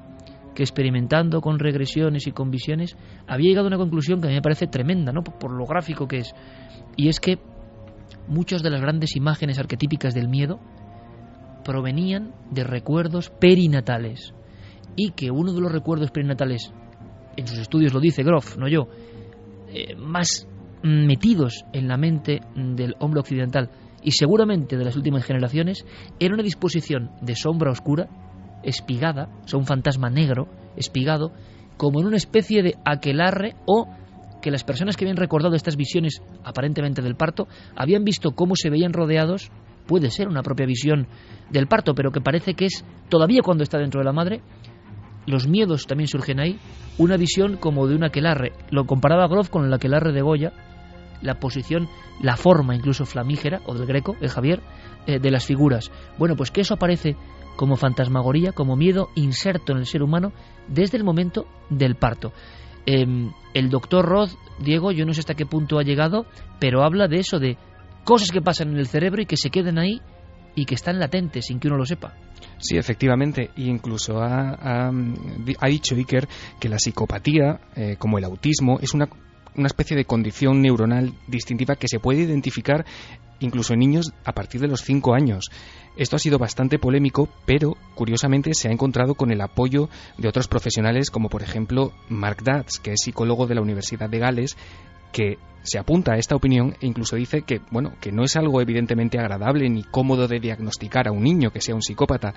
que 0.55 0.63
experimentando 0.63 1.41
con 1.41 1.59
regresiones 1.59 2.25
y 2.27 2.31
con 2.31 2.49
visiones 2.49 2.97
había 3.27 3.49
llegado 3.49 3.67
a 3.67 3.69
una 3.69 3.77
conclusión 3.77 4.21
que 4.21 4.27
a 4.27 4.29
mí 4.29 4.35
me 4.35 4.41
parece 4.41 4.67
tremenda, 4.67 5.11
¿no? 5.11 5.21
por 5.23 5.51
lo 5.51 5.65
gráfico 5.65 6.07
que 6.07 6.19
es. 6.19 6.33
Y 6.95 7.09
es 7.09 7.19
que 7.19 7.39
muchas 8.27 8.63
de 8.63 8.69
las 8.69 8.81
grandes 8.81 9.15
imágenes 9.15 9.59
arquetípicas 9.59 10.13
del 10.13 10.29
miedo 10.29 10.59
provenían 11.63 12.33
de 12.49 12.63
recuerdos 12.63 13.29
perinatales 13.29 14.33
y 14.97 15.11
que 15.11 15.31
uno 15.31 15.53
de 15.53 15.61
los 15.61 15.71
recuerdos 15.71 16.11
perinatales, 16.11 16.73
en 17.37 17.47
sus 17.47 17.59
estudios 17.59 17.93
lo 17.93 18.01
dice 18.01 18.23
Groff, 18.23 18.57
no 18.57 18.67
yo, 18.67 18.89
eh, 19.69 19.95
más 19.95 20.47
metidos 20.83 21.63
en 21.71 21.87
la 21.87 21.97
mente 21.97 22.41
del 22.55 22.95
hombre 22.99 23.21
occidental 23.21 23.69
y 24.03 24.11
seguramente 24.11 24.75
de 24.75 24.85
las 24.85 24.95
últimas 24.95 25.23
generaciones, 25.23 25.85
era 26.19 26.33
una 26.33 26.43
disposición 26.43 27.11
de 27.21 27.35
sombra 27.35 27.71
oscura, 27.71 28.09
espigada, 28.63 29.29
o 29.43 29.47
sea, 29.47 29.59
un 29.59 29.65
fantasma 29.65 30.09
negro, 30.09 30.47
espigado, 30.75 31.31
como 31.77 31.99
en 31.99 32.07
una 32.07 32.17
especie 32.17 32.63
de 32.63 32.75
aquelarre 32.83 33.55
o 33.65 33.87
que 34.41 34.51
las 34.51 34.63
personas 34.63 34.95
que 34.95 35.05
habían 35.05 35.17
recordado 35.17 35.55
estas 35.55 35.75
visiones 35.75 36.21
aparentemente 36.43 37.01
del 37.01 37.15
parto 37.15 37.47
habían 37.75 38.03
visto 38.03 38.31
cómo 38.31 38.55
se 38.55 38.69
veían 38.69 38.93
rodeados, 38.93 39.51
puede 39.87 40.11
ser 40.11 40.27
una 40.27 40.43
propia 40.43 40.65
visión 40.65 41.07
del 41.49 41.67
parto, 41.67 41.93
pero 41.93 42.11
que 42.11 42.21
parece 42.21 42.53
que 42.53 42.65
es 42.65 42.85
todavía 43.09 43.41
cuando 43.43 43.63
está 43.63 43.77
dentro 43.77 43.99
de 43.99 44.05
la 44.05 44.13
madre, 44.13 44.41
los 45.27 45.47
miedos 45.47 45.85
también 45.85 46.07
surgen 46.07 46.39
ahí, 46.39 46.57
una 46.97 47.17
visión 47.17 47.57
como 47.57 47.85
de 47.85 47.95
un 47.95 48.03
aquelarre. 48.03 48.53
Lo 48.71 48.85
comparaba 48.85 49.27
Groff 49.27 49.49
con 49.49 49.65
el 49.65 49.73
aquelarre 49.73 50.13
de 50.13 50.21
Goya, 50.21 50.53
la 51.21 51.35
posición, 51.35 51.87
la 52.21 52.37
forma 52.37 52.75
incluso 52.75 53.05
flamígera, 53.05 53.61
o 53.65 53.75
del 53.75 53.85
greco, 53.85 54.15
el 54.21 54.29
Javier, 54.29 54.61
eh, 55.05 55.19
de 55.19 55.31
las 55.31 55.45
figuras. 55.45 55.91
Bueno, 56.17 56.35
pues 56.35 56.49
que 56.49 56.61
eso 56.61 56.73
aparece 56.73 57.15
como 57.57 57.75
fantasmagoría, 57.75 58.53
como 58.53 58.75
miedo 58.75 59.09
inserto 59.15 59.73
en 59.73 59.79
el 59.79 59.85
ser 59.85 60.01
humano 60.01 60.31
desde 60.67 60.97
el 60.97 61.03
momento 61.03 61.45
del 61.69 61.95
parto. 61.95 62.31
Em, 62.85 63.31
el 63.53 63.69
doctor 63.69 64.05
Roth, 64.05 64.31
Diego, 64.59 64.91
yo 64.91 65.05
no 65.05 65.13
sé 65.13 65.19
hasta 65.19 65.35
qué 65.35 65.45
punto 65.45 65.77
ha 65.77 65.83
llegado, 65.83 66.25
pero 66.59 66.83
habla 66.83 67.07
de 67.07 67.17
eso, 67.19 67.39
de 67.39 67.57
cosas 68.05 68.31
que 68.31 68.41
pasan 68.41 68.69
en 68.69 68.77
el 68.77 68.87
cerebro 68.87 69.21
y 69.21 69.25
que 69.25 69.35
se 69.35 69.49
queden 69.49 69.77
ahí 69.77 69.99
y 70.57 70.65
que 70.65 70.73
están 70.73 70.99
latentes 70.99 71.45
sin 71.45 71.59
que 71.59 71.67
uno 71.67 71.77
lo 71.77 71.85
sepa. 71.85 72.15
Sí, 72.57 72.77
efectivamente. 72.77 73.51
Y 73.55 73.69
incluso 73.69 74.19
ha, 74.19 74.91
dicho 75.67 75.95
Iker 75.95 76.27
que 76.59 76.67
la 76.67 76.79
psicopatía, 76.79 77.61
eh, 77.75 77.95
como 77.99 78.17
el 78.17 78.23
autismo, 78.23 78.79
es 78.81 78.95
una, 78.95 79.07
una 79.55 79.67
especie 79.67 79.95
de 79.95 80.05
condición 80.05 80.63
neuronal 80.63 81.13
distintiva 81.27 81.75
que 81.75 81.87
se 81.87 81.99
puede 81.99 82.23
identificar 82.23 82.85
incluso 83.39 83.73
en 83.73 83.79
niños 83.81 84.13
a 84.25 84.31
partir 84.31 84.59
de 84.59 84.67
los 84.67 84.81
5 84.81 85.13
años. 85.13 85.51
Esto 85.95 86.15
ha 86.15 86.19
sido 86.19 86.39
bastante 86.39 86.79
polémico, 86.79 87.29
pero 87.45 87.77
curiosamente 87.93 88.55
se 88.55 88.67
ha 88.67 88.71
encontrado 88.71 89.13
con 89.13 89.31
el 89.31 89.41
apoyo 89.41 89.89
de 90.17 90.27
otros 90.27 90.47
profesionales 90.47 91.11
como 91.11 91.29
por 91.29 91.43
ejemplo 91.43 91.93
Mark 92.09 92.37
Dutz, 92.43 92.79
que 92.79 92.93
es 92.93 93.01
psicólogo 93.03 93.45
de 93.45 93.53
la 93.53 93.61
Universidad 93.61 94.09
de 94.09 94.17
Gales, 94.17 94.57
que 95.11 95.37
se 95.67 95.77
apunta 95.77 96.13
a 96.13 96.17
esta 96.17 96.35
opinión 96.35 96.75
e 96.79 96.87
incluso 96.87 97.17
dice 97.17 97.41
que, 97.41 97.59
bueno, 97.71 97.93
que 97.99 98.11
no 98.11 98.23
es 98.23 98.37
algo 98.37 98.61
evidentemente 98.61 99.19
agradable 99.19 99.69
ni 99.69 99.83
cómodo 99.83 100.27
de 100.27 100.39
diagnosticar 100.39 101.07
a 101.07 101.11
un 101.11 101.23
niño 101.23 101.51
que 101.51 101.59
sea 101.59 101.75
un 101.75 101.81
psicópata, 101.81 102.33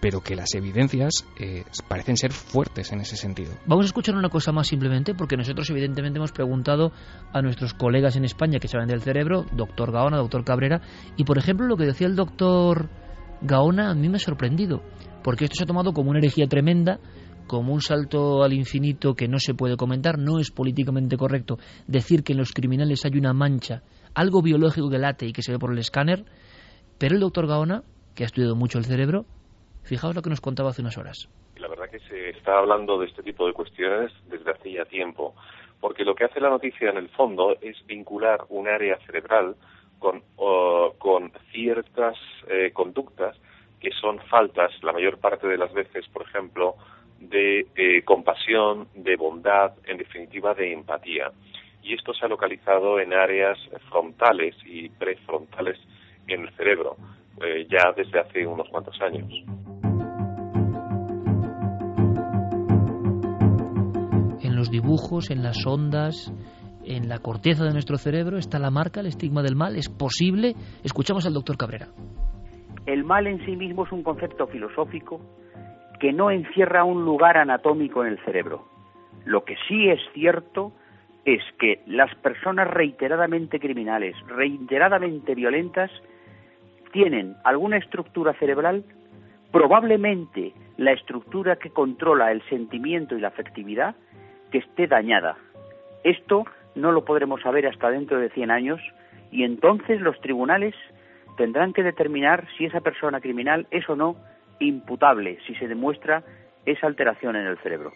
pero 0.00 0.20
que 0.20 0.36
las 0.36 0.54
evidencias 0.54 1.26
eh, 1.40 1.64
parecen 1.88 2.18
ser 2.18 2.32
fuertes 2.32 2.92
en 2.92 3.00
ese 3.00 3.16
sentido. 3.16 3.52
Vamos 3.64 3.86
a 3.86 3.88
escuchar 3.88 4.14
una 4.16 4.28
cosa 4.28 4.52
más 4.52 4.66
simplemente, 4.66 5.14
porque 5.14 5.36
nosotros 5.36 5.70
evidentemente 5.70 6.18
hemos 6.18 6.32
preguntado 6.32 6.92
a 7.32 7.40
nuestros 7.40 7.72
colegas 7.72 8.16
en 8.16 8.26
España 8.26 8.58
que 8.58 8.68
saben 8.68 8.88
del 8.88 9.00
cerebro, 9.00 9.46
doctor 9.52 9.90
Gaona, 9.90 10.18
doctor 10.18 10.44
Cabrera, 10.44 10.82
y 11.16 11.24
por 11.24 11.38
ejemplo 11.38 11.66
lo 11.66 11.78
que 11.78 11.86
decía 11.86 12.06
el 12.06 12.16
doctor 12.16 12.90
Gaona 13.40 13.90
a 13.90 13.94
mí 13.94 14.10
me 14.10 14.16
ha 14.16 14.20
sorprendido, 14.20 14.82
porque 15.22 15.44
esto 15.44 15.56
se 15.56 15.64
ha 15.64 15.66
tomado 15.66 15.94
como 15.94 16.10
una 16.10 16.18
herejía 16.18 16.48
tremenda, 16.48 17.00
como 17.46 17.72
un 17.72 17.80
salto 17.80 18.42
al 18.42 18.52
infinito 18.52 19.14
que 19.14 19.28
no 19.28 19.38
se 19.38 19.54
puede 19.54 19.76
comentar, 19.76 20.18
no 20.18 20.38
es 20.38 20.50
políticamente 20.50 21.16
correcto 21.16 21.58
decir 21.86 22.22
que 22.22 22.32
en 22.32 22.38
los 22.38 22.52
criminales 22.52 23.04
hay 23.04 23.18
una 23.18 23.32
mancha, 23.32 23.82
algo 24.14 24.42
biológico 24.42 24.90
que 24.90 24.98
late 24.98 25.26
y 25.26 25.32
que 25.32 25.42
se 25.42 25.52
ve 25.52 25.58
por 25.58 25.72
el 25.72 25.78
escáner, 25.78 26.24
pero 26.98 27.14
el 27.14 27.20
doctor 27.20 27.46
Gaona, 27.46 27.82
que 28.14 28.24
ha 28.24 28.26
estudiado 28.26 28.56
mucho 28.56 28.78
el 28.78 28.84
cerebro, 28.84 29.24
fijaos 29.82 30.14
lo 30.14 30.22
que 30.22 30.30
nos 30.30 30.40
contaba 30.40 30.70
hace 30.70 30.82
unas 30.82 30.98
horas. 30.98 31.28
La 31.56 31.68
verdad 31.68 31.90
que 31.90 32.00
se 32.00 32.30
está 32.30 32.58
hablando 32.58 32.98
de 32.98 33.06
este 33.06 33.22
tipo 33.22 33.46
de 33.46 33.52
cuestiones 33.52 34.12
desde 34.28 34.50
hace 34.50 34.90
tiempo, 34.90 35.34
porque 35.80 36.04
lo 36.04 36.14
que 36.14 36.24
hace 36.24 36.40
la 36.40 36.50
noticia 36.50 36.90
en 36.90 36.96
el 36.96 37.08
fondo 37.10 37.56
es 37.60 37.76
vincular 37.86 38.40
un 38.48 38.68
área 38.68 38.98
cerebral 39.06 39.56
con, 39.98 40.22
con 40.98 41.32
ciertas 41.52 42.16
eh, 42.48 42.70
conductas 42.72 43.36
que 43.80 43.90
son 44.00 44.18
faltas, 44.30 44.72
la 44.82 44.92
mayor 44.92 45.18
parte 45.18 45.46
de 45.46 45.58
las 45.58 45.72
veces, 45.74 46.06
por 46.08 46.22
ejemplo, 46.22 46.76
de 47.28 47.66
eh, 47.76 48.02
compasión, 48.04 48.88
de 48.94 49.16
bondad, 49.16 49.72
en 49.86 49.98
definitiva 49.98 50.54
de 50.54 50.72
empatía. 50.72 51.30
Y 51.82 51.94
esto 51.94 52.14
se 52.14 52.24
ha 52.24 52.28
localizado 52.28 52.98
en 52.98 53.12
áreas 53.12 53.58
frontales 53.90 54.54
y 54.64 54.88
prefrontales 54.88 55.78
en 56.26 56.42
el 56.42 56.50
cerebro, 56.56 56.96
eh, 57.44 57.66
ya 57.68 57.92
desde 57.96 58.20
hace 58.20 58.46
unos 58.46 58.68
cuantos 58.70 58.98
años. 59.02 59.30
En 64.42 64.56
los 64.56 64.70
dibujos, 64.70 65.30
en 65.30 65.42
las 65.42 65.66
ondas, 65.66 66.32
en 66.86 67.08
la 67.08 67.18
corteza 67.18 67.64
de 67.64 67.72
nuestro 67.72 67.96
cerebro 67.96 68.38
está 68.38 68.58
la 68.58 68.70
marca, 68.70 69.00
el 69.00 69.06
estigma 69.06 69.42
del 69.42 69.56
mal. 69.56 69.76
¿Es 69.76 69.88
posible? 69.88 70.54
Escuchamos 70.82 71.26
al 71.26 71.34
doctor 71.34 71.56
Cabrera. 71.56 71.88
El 72.86 73.04
mal 73.04 73.26
en 73.26 73.44
sí 73.46 73.56
mismo 73.56 73.86
es 73.86 73.92
un 73.92 74.02
concepto 74.02 74.46
filosófico 74.46 75.20
que 76.04 76.12
no 76.12 76.30
encierra 76.30 76.84
un 76.84 77.06
lugar 77.06 77.38
anatómico 77.38 78.04
en 78.04 78.12
el 78.12 78.18
cerebro. 78.26 78.66
Lo 79.24 79.46
que 79.46 79.56
sí 79.66 79.88
es 79.88 80.00
cierto 80.12 80.70
es 81.24 81.42
que 81.58 81.80
las 81.86 82.14
personas 82.16 82.68
reiteradamente 82.68 83.58
criminales, 83.58 84.14
reiteradamente 84.26 85.34
violentas, 85.34 85.90
tienen 86.92 87.36
alguna 87.42 87.78
estructura 87.78 88.34
cerebral, 88.34 88.84
probablemente 89.50 90.52
la 90.76 90.92
estructura 90.92 91.56
que 91.56 91.70
controla 91.70 92.32
el 92.32 92.42
sentimiento 92.50 93.16
y 93.16 93.22
la 93.22 93.28
afectividad, 93.28 93.94
que 94.50 94.58
esté 94.58 94.86
dañada. 94.86 95.38
Esto 96.02 96.44
no 96.74 96.92
lo 96.92 97.06
podremos 97.06 97.40
saber 97.40 97.66
hasta 97.66 97.88
dentro 97.88 98.18
de 98.18 98.28
100 98.28 98.50
años 98.50 98.82
y 99.30 99.44
entonces 99.44 100.02
los 100.02 100.20
tribunales 100.20 100.74
tendrán 101.38 101.72
que 101.72 101.82
determinar 101.82 102.46
si 102.58 102.66
esa 102.66 102.82
persona 102.82 103.22
criminal 103.22 103.66
es 103.70 103.88
o 103.88 103.96
no 103.96 104.16
imputable 104.60 105.38
si 105.46 105.54
se 105.54 105.66
demuestra 105.66 106.24
esa 106.66 106.86
alteración 106.86 107.36
en 107.36 107.46
el 107.46 107.58
cerebro. 107.58 107.92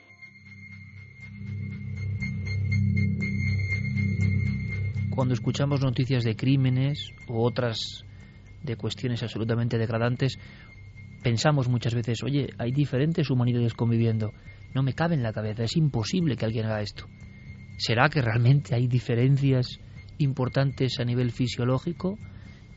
Cuando 5.15 5.35
escuchamos 5.35 5.83
noticias 5.83 6.23
de 6.23 6.37
crímenes 6.37 7.11
u 7.27 7.43
otras 7.43 8.05
de 8.63 8.77
cuestiones 8.77 9.23
absolutamente 9.23 9.77
degradantes, 9.77 10.39
pensamos 11.23 11.69
muchas 11.69 11.95
veces, 11.95 12.23
oye, 12.23 12.51
hay 12.59 12.71
diferentes 12.71 13.29
humanidades 13.31 13.75
conviviendo. 13.75 14.33
No 14.75 14.83
me 14.83 14.93
cabe 14.93 15.17
en 15.17 15.23
la 15.23 15.33
cabeza, 15.33 15.65
es 15.65 15.77
imposible 15.77 16.37
que 16.37 16.45
alguien 16.45 16.67
haga 16.67 16.83
esto. 16.83 17.07
¿Será 17.79 18.09
que 18.09 18.23
realmente 18.23 18.75
hay 18.75 18.87
diferencias 18.87 19.81
importantes 20.19 21.01
a 21.01 21.05
nivel 21.05 21.33
fisiológico 21.33 22.19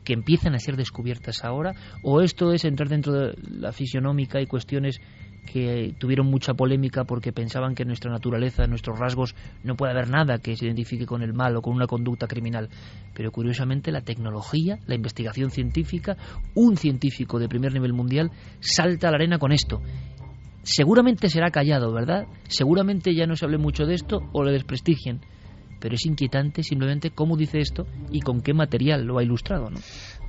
que 0.04 0.12
empiezan 0.12 0.54
a 0.54 0.58
ser 0.58 0.76
descubiertas 0.76 1.44
ahora? 1.44 1.74
¿O 2.02 2.20
esto 2.20 2.52
es 2.52 2.64
entrar 2.64 2.88
dentro 2.88 3.12
de 3.12 3.34
la 3.50 3.72
fisionómica 3.72 4.40
y 4.40 4.46
cuestiones 4.46 5.00
que 5.46 5.94
tuvieron 5.98 6.26
mucha 6.26 6.54
polémica 6.54 7.04
porque 7.04 7.32
pensaban 7.32 7.74
que 7.74 7.82
en 7.82 7.88
nuestra 7.88 8.10
naturaleza, 8.10 8.64
en 8.64 8.70
nuestros 8.70 8.98
rasgos, 8.98 9.34
no 9.64 9.74
puede 9.74 9.92
haber 9.92 10.08
nada 10.08 10.38
que 10.38 10.56
se 10.56 10.66
identifique 10.66 11.06
con 11.06 11.22
el 11.22 11.34
mal 11.34 11.56
o 11.56 11.62
con 11.62 11.74
una 11.74 11.86
conducta 11.86 12.26
criminal. 12.26 12.68
Pero 13.14 13.32
curiosamente 13.32 13.90
la 13.90 14.02
tecnología, 14.02 14.78
la 14.86 14.94
investigación 14.94 15.50
científica, 15.50 16.16
un 16.54 16.76
científico 16.76 17.38
de 17.38 17.48
primer 17.48 17.72
nivel 17.72 17.92
mundial 17.92 18.30
salta 18.60 19.08
a 19.08 19.10
la 19.10 19.16
arena 19.16 19.38
con 19.38 19.52
esto. 19.52 19.80
Seguramente 20.62 21.28
será 21.28 21.50
callado, 21.50 21.92
¿verdad? 21.92 22.26
Seguramente 22.48 23.14
ya 23.14 23.26
no 23.26 23.34
se 23.34 23.44
hable 23.44 23.58
mucho 23.58 23.84
de 23.84 23.94
esto 23.94 24.20
o 24.32 24.44
le 24.44 24.52
desprestigian 24.52 25.20
pero 25.82 25.96
es 25.96 26.06
inquietante 26.06 26.62
simplemente 26.62 27.10
cómo 27.10 27.36
dice 27.36 27.58
esto 27.58 27.88
y 28.12 28.20
con 28.20 28.40
qué 28.40 28.54
material 28.54 29.04
lo 29.04 29.18
ha 29.18 29.24
ilustrado, 29.24 29.68
¿no? 29.68 29.80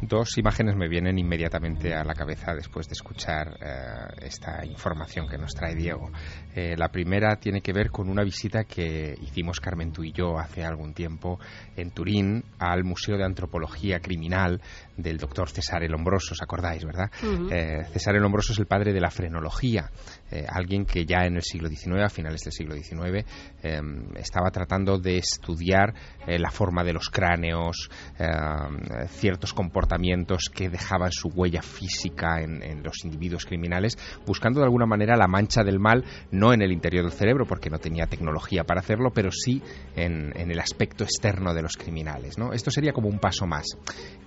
Dos 0.01 0.37
imágenes 0.37 0.75
me 0.75 0.89
vienen 0.89 1.19
inmediatamente 1.19 1.93
a 1.93 2.03
la 2.03 2.15
cabeza 2.15 2.55
después 2.55 2.87
de 2.87 2.93
escuchar 2.93 3.55
eh, 3.61 4.25
esta 4.25 4.65
información 4.65 5.27
que 5.29 5.37
nos 5.37 5.53
trae 5.53 5.75
Diego. 5.75 6.11
Eh, 6.55 6.75
la 6.75 6.89
primera 6.89 7.35
tiene 7.37 7.61
que 7.61 7.71
ver 7.71 7.91
con 7.91 8.09
una 8.09 8.23
visita 8.23 8.63
que 8.63 9.15
hicimos 9.21 9.59
Carmen 9.59 9.93
tú 9.93 10.03
y 10.03 10.11
yo 10.11 10.39
hace 10.39 10.65
algún 10.65 10.93
tiempo 10.93 11.39
en 11.77 11.91
Turín 11.91 12.43
al 12.57 12.83
Museo 12.83 13.15
de 13.15 13.23
Antropología 13.23 13.99
Criminal 13.99 14.59
del 14.97 15.17
doctor 15.17 15.49
César 15.49 15.83
Elombroso, 15.83 16.33
¿os 16.33 16.41
acordáis, 16.41 16.85
verdad? 16.85 17.09
Eh, 17.51 17.83
César 17.91 18.15
Elombroso 18.15 18.53
es 18.53 18.59
el 18.59 18.65
padre 18.65 18.93
de 18.93 19.01
la 19.01 19.09
frenología, 19.09 19.89
alguien 20.49 20.85
que 20.85 21.05
ya 21.05 21.25
en 21.25 21.35
el 21.35 21.43
siglo 21.43 21.69
XIX, 21.69 22.03
a 22.03 22.09
finales 22.09 22.41
del 22.41 22.53
siglo 22.53 22.75
XIX, 22.75 23.25
em, 23.61 24.15
estaba 24.15 24.49
tratando 24.49 24.97
de 24.97 25.17
estudiar 25.17 25.93
la 26.25 26.49
forma 26.49 26.83
de 26.83 26.93
los 26.93 27.09
cráneos, 27.09 27.89
em, 28.17 29.07
ciertos 29.07 29.53
comportamientos 29.53 30.49
que 30.53 30.69
dejaban 30.69 31.11
su 31.11 31.29
huella 31.29 31.61
física 31.61 32.41
en, 32.41 32.83
los 32.83 33.05
individuos 33.05 33.45
criminales, 33.45 33.97
buscando 34.25 34.59
de 34.59 34.65
alguna 34.65 34.85
manera 34.85 35.15
la 35.15 35.27
mancha 35.27 35.63
del 35.63 35.79
mal, 35.79 36.03
no 36.31 36.53
en 36.53 36.61
el 36.61 36.71
interior 36.71 37.03
del 37.03 37.13
cerebro, 37.13 37.45
porque 37.45 37.69
no 37.69 37.79
tenía 37.79 38.07
tecnología 38.07 38.63
para 38.63 38.81
hacerlo, 38.81 39.11
pero 39.13 39.31
sí 39.31 39.61
en, 39.95 40.33
el 40.35 40.59
aspecto 40.59 41.03
externo 41.03 41.53
de 41.53 41.61
los 41.61 41.77
criminales. 41.77 42.37
¿no? 42.37 42.53
Esto 42.53 42.71
sería 42.71 42.93
como 42.93 43.09
un 43.09 43.19
paso 43.19 43.45
más. 43.45 43.65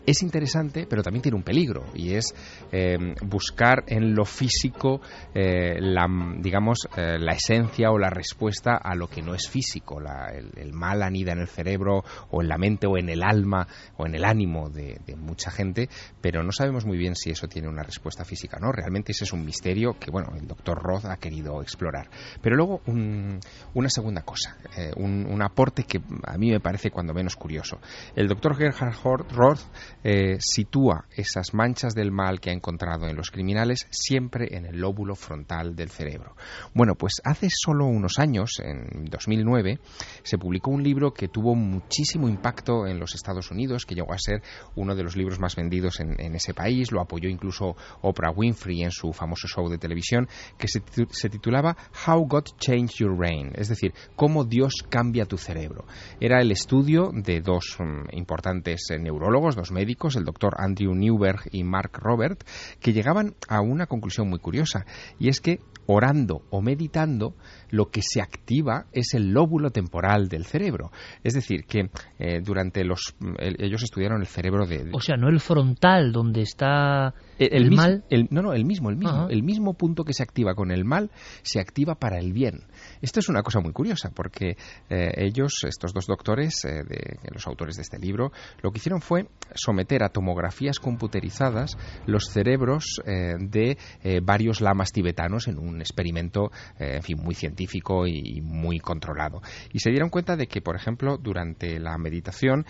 Es 0.06 0.22
interesante, 0.22 0.55
pero 0.88 1.02
también 1.02 1.22
tiene 1.22 1.36
un 1.36 1.42
peligro, 1.42 1.84
y 1.94 2.14
es 2.14 2.34
eh, 2.72 2.96
buscar 3.22 3.84
en 3.86 4.14
lo 4.14 4.24
físico 4.24 5.00
eh, 5.34 5.76
la, 5.80 6.06
digamos, 6.38 6.88
eh, 6.96 7.18
la 7.18 7.32
esencia 7.32 7.90
o 7.90 7.98
la 7.98 8.10
respuesta 8.10 8.76
a 8.76 8.94
lo 8.94 9.08
que 9.08 9.22
no 9.22 9.34
es 9.34 9.48
físico. 9.48 10.00
el, 10.00 10.72
mal 10.72 11.02
anida 11.02 11.32
en 11.32 11.40
el 11.40 11.48
cerebro, 11.48 12.04
o 12.30 12.42
en 12.42 12.48
la 12.48 12.58
mente, 12.58 12.86
o 12.86 12.98
en 12.98 13.08
el 13.08 13.22
alma, 13.22 13.66
o 13.96 14.06
en 14.06 14.14
el 14.14 14.24
ánimo 14.24 14.68
de, 14.68 15.00
mucha 15.16 15.50
gente, 15.50 15.88
pero 16.20 16.42
no 16.42 16.52
sabemos 16.52 16.84
muy 16.84 16.98
bien 16.98 17.14
si 17.16 17.30
eso 17.30 17.48
tiene 17.48 17.68
una 17.68 17.82
respuesta 17.82 18.24
física 18.24 18.58
no. 18.60 18.70
Realmente 18.70 19.12
ese 19.12 19.24
es 19.24 19.32
un 19.32 19.44
misterio 19.44 19.94
que, 19.98 20.10
bueno, 20.10 20.32
el 20.36 20.46
doctor 20.46 20.78
Roth 20.82 21.06
ha 21.06 21.16
querido 21.16 21.62
explorar. 21.62 22.08
Pero 22.42 22.56
luego, 22.56 22.82
una 22.86 23.88
segunda 23.88 24.22
cosa, 24.22 24.56
un, 24.96 25.42
aporte 25.42 25.84
que 25.84 26.00
a 26.24 26.36
mí 26.36 26.50
me 26.50 26.60
parece 26.60 26.90
cuando 26.90 27.14
menos 27.14 27.36
curioso. 27.36 27.78
El 28.14 28.28
doctor 28.28 28.56
Gerhard 28.56 28.96
Roth 29.30 29.60
eh, 30.02 30.36
sitúa 30.46 31.06
esas 31.10 31.54
manchas 31.54 31.94
del 31.94 32.12
mal 32.12 32.40
que 32.40 32.50
ha 32.50 32.52
encontrado 32.52 33.08
en 33.08 33.16
los 33.16 33.30
criminales 33.30 33.86
siempre 33.90 34.56
en 34.56 34.66
el 34.66 34.78
lóbulo 34.78 35.16
frontal 35.16 35.74
del 35.74 35.90
cerebro. 35.90 36.36
Bueno, 36.72 36.94
pues 36.94 37.14
hace 37.24 37.48
solo 37.50 37.86
unos 37.86 38.18
años, 38.18 38.60
en 38.62 39.06
2009, 39.06 39.80
se 40.22 40.38
publicó 40.38 40.70
un 40.70 40.82
libro 40.82 41.12
que 41.12 41.28
tuvo 41.28 41.54
muchísimo 41.54 42.28
impacto 42.28 42.86
en 42.86 43.00
los 43.00 43.14
Estados 43.14 43.50
Unidos, 43.50 43.84
que 43.86 43.94
llegó 43.94 44.12
a 44.12 44.18
ser 44.18 44.42
uno 44.76 44.94
de 44.94 45.02
los 45.02 45.16
libros 45.16 45.40
más 45.40 45.56
vendidos 45.56 46.00
en, 46.00 46.34
ese 46.34 46.54
país, 46.54 46.92
lo 46.92 47.00
apoyó 47.00 47.28
incluso 47.28 47.76
Oprah 48.02 48.30
Winfrey 48.30 48.82
en 48.82 48.90
su 48.90 49.12
famoso 49.12 49.48
show 49.48 49.68
de 49.68 49.78
televisión, 49.78 50.28
que 50.58 50.68
se, 50.68 51.28
titulaba 51.28 51.76
How 52.06 52.26
God 52.26 52.44
Changed 52.58 52.96
Your 52.98 53.16
Brain, 53.16 53.52
es 53.54 53.68
decir, 53.68 53.92
cómo 54.14 54.44
Dios 54.44 54.84
cambia 54.88 55.26
tu 55.26 55.38
cerebro. 55.38 55.86
Era 56.20 56.40
el 56.40 56.52
estudio 56.52 57.10
de 57.12 57.40
dos 57.40 57.76
mm, 57.78 58.16
importantes 58.16 58.90
eh, 58.90 58.98
neurólogos, 58.98 59.56
dos 59.56 59.72
médicos, 59.72 60.16
el 60.16 60.24
doctor 60.24 60.35
Andrew 60.56 60.94
Newberg 60.94 61.48
y 61.52 61.64
Mark 61.64 61.98
Robert, 61.98 62.44
que 62.80 62.92
llegaban 62.92 63.34
a 63.48 63.60
una 63.60 63.86
conclusión 63.86 64.28
muy 64.28 64.38
curiosa, 64.38 64.86
y 65.18 65.28
es 65.28 65.40
que 65.40 65.60
orando 65.86 66.42
o 66.50 66.60
meditando, 66.60 67.34
lo 67.70 67.90
que 67.90 68.02
se 68.02 68.20
activa 68.20 68.86
es 68.92 69.14
el 69.14 69.32
lóbulo 69.32 69.70
temporal 69.70 70.28
del 70.28 70.44
cerebro. 70.44 70.90
Es 71.22 71.34
decir, 71.34 71.64
que 71.64 71.90
eh, 72.18 72.40
durante 72.42 72.84
los... 72.84 73.16
ellos 73.38 73.82
estudiaron 73.82 74.20
el 74.20 74.26
cerebro 74.26 74.66
de, 74.66 74.90
O 74.92 75.00
sea, 75.00 75.16
no 75.16 75.28
el 75.28 75.40
frontal, 75.40 76.12
donde 76.12 76.42
está 76.42 77.14
el, 77.38 77.72
mal... 77.72 78.04
no, 78.30 78.42
no, 78.42 78.52
el 78.52 78.64
mismo, 78.64 78.90
el 78.90 78.96
mismo. 78.96 79.28
El 79.28 79.42
mismo 79.42 79.74
punto 79.74 80.04
que 80.04 80.12
se 80.12 80.22
activa 80.22 80.54
con 80.54 80.70
el 80.70 80.84
mal 80.84 81.10
se 81.42 81.60
activa 81.60 81.96
para 81.96 82.18
el 82.18 82.32
bien. 82.32 82.64
Esto 83.02 83.20
es 83.20 83.28
una 83.28 83.42
cosa 83.42 83.60
muy 83.60 83.72
curiosa, 83.72 84.10
porque 84.14 84.56
eh, 84.88 85.10
ellos, 85.16 85.64
estos 85.66 85.92
dos 85.92 86.06
doctores, 86.06 86.64
eh, 86.64 86.84
de, 86.84 87.18
los 87.32 87.46
autores 87.46 87.76
de 87.76 87.82
este 87.82 87.98
libro, 87.98 88.32
lo 88.62 88.70
que 88.70 88.78
hicieron 88.78 89.00
fue 89.00 89.28
someter 89.54 90.02
a 90.02 90.08
tomografías 90.08 90.78
computerizadas 90.78 91.76
los 92.06 92.26
cerebros 92.26 93.00
de 93.04 93.76
varios 94.22 94.60
lamas 94.60 94.92
tibetanos 94.92 95.48
en 95.48 95.58
un 95.58 95.80
experimento, 95.80 96.50
en 96.78 97.02
fin, 97.02 97.18
muy 97.22 97.34
científico 97.34 97.55
y 97.56 98.40
muy 98.40 98.78
controlado. 98.80 99.40
Y 99.72 99.80
se 99.80 99.90
dieron 99.90 100.10
cuenta 100.10 100.36
de 100.36 100.46
que, 100.46 100.60
por 100.60 100.76
ejemplo, 100.76 101.18
durante 101.18 101.78
la 101.78 101.96
meditación 101.98 102.64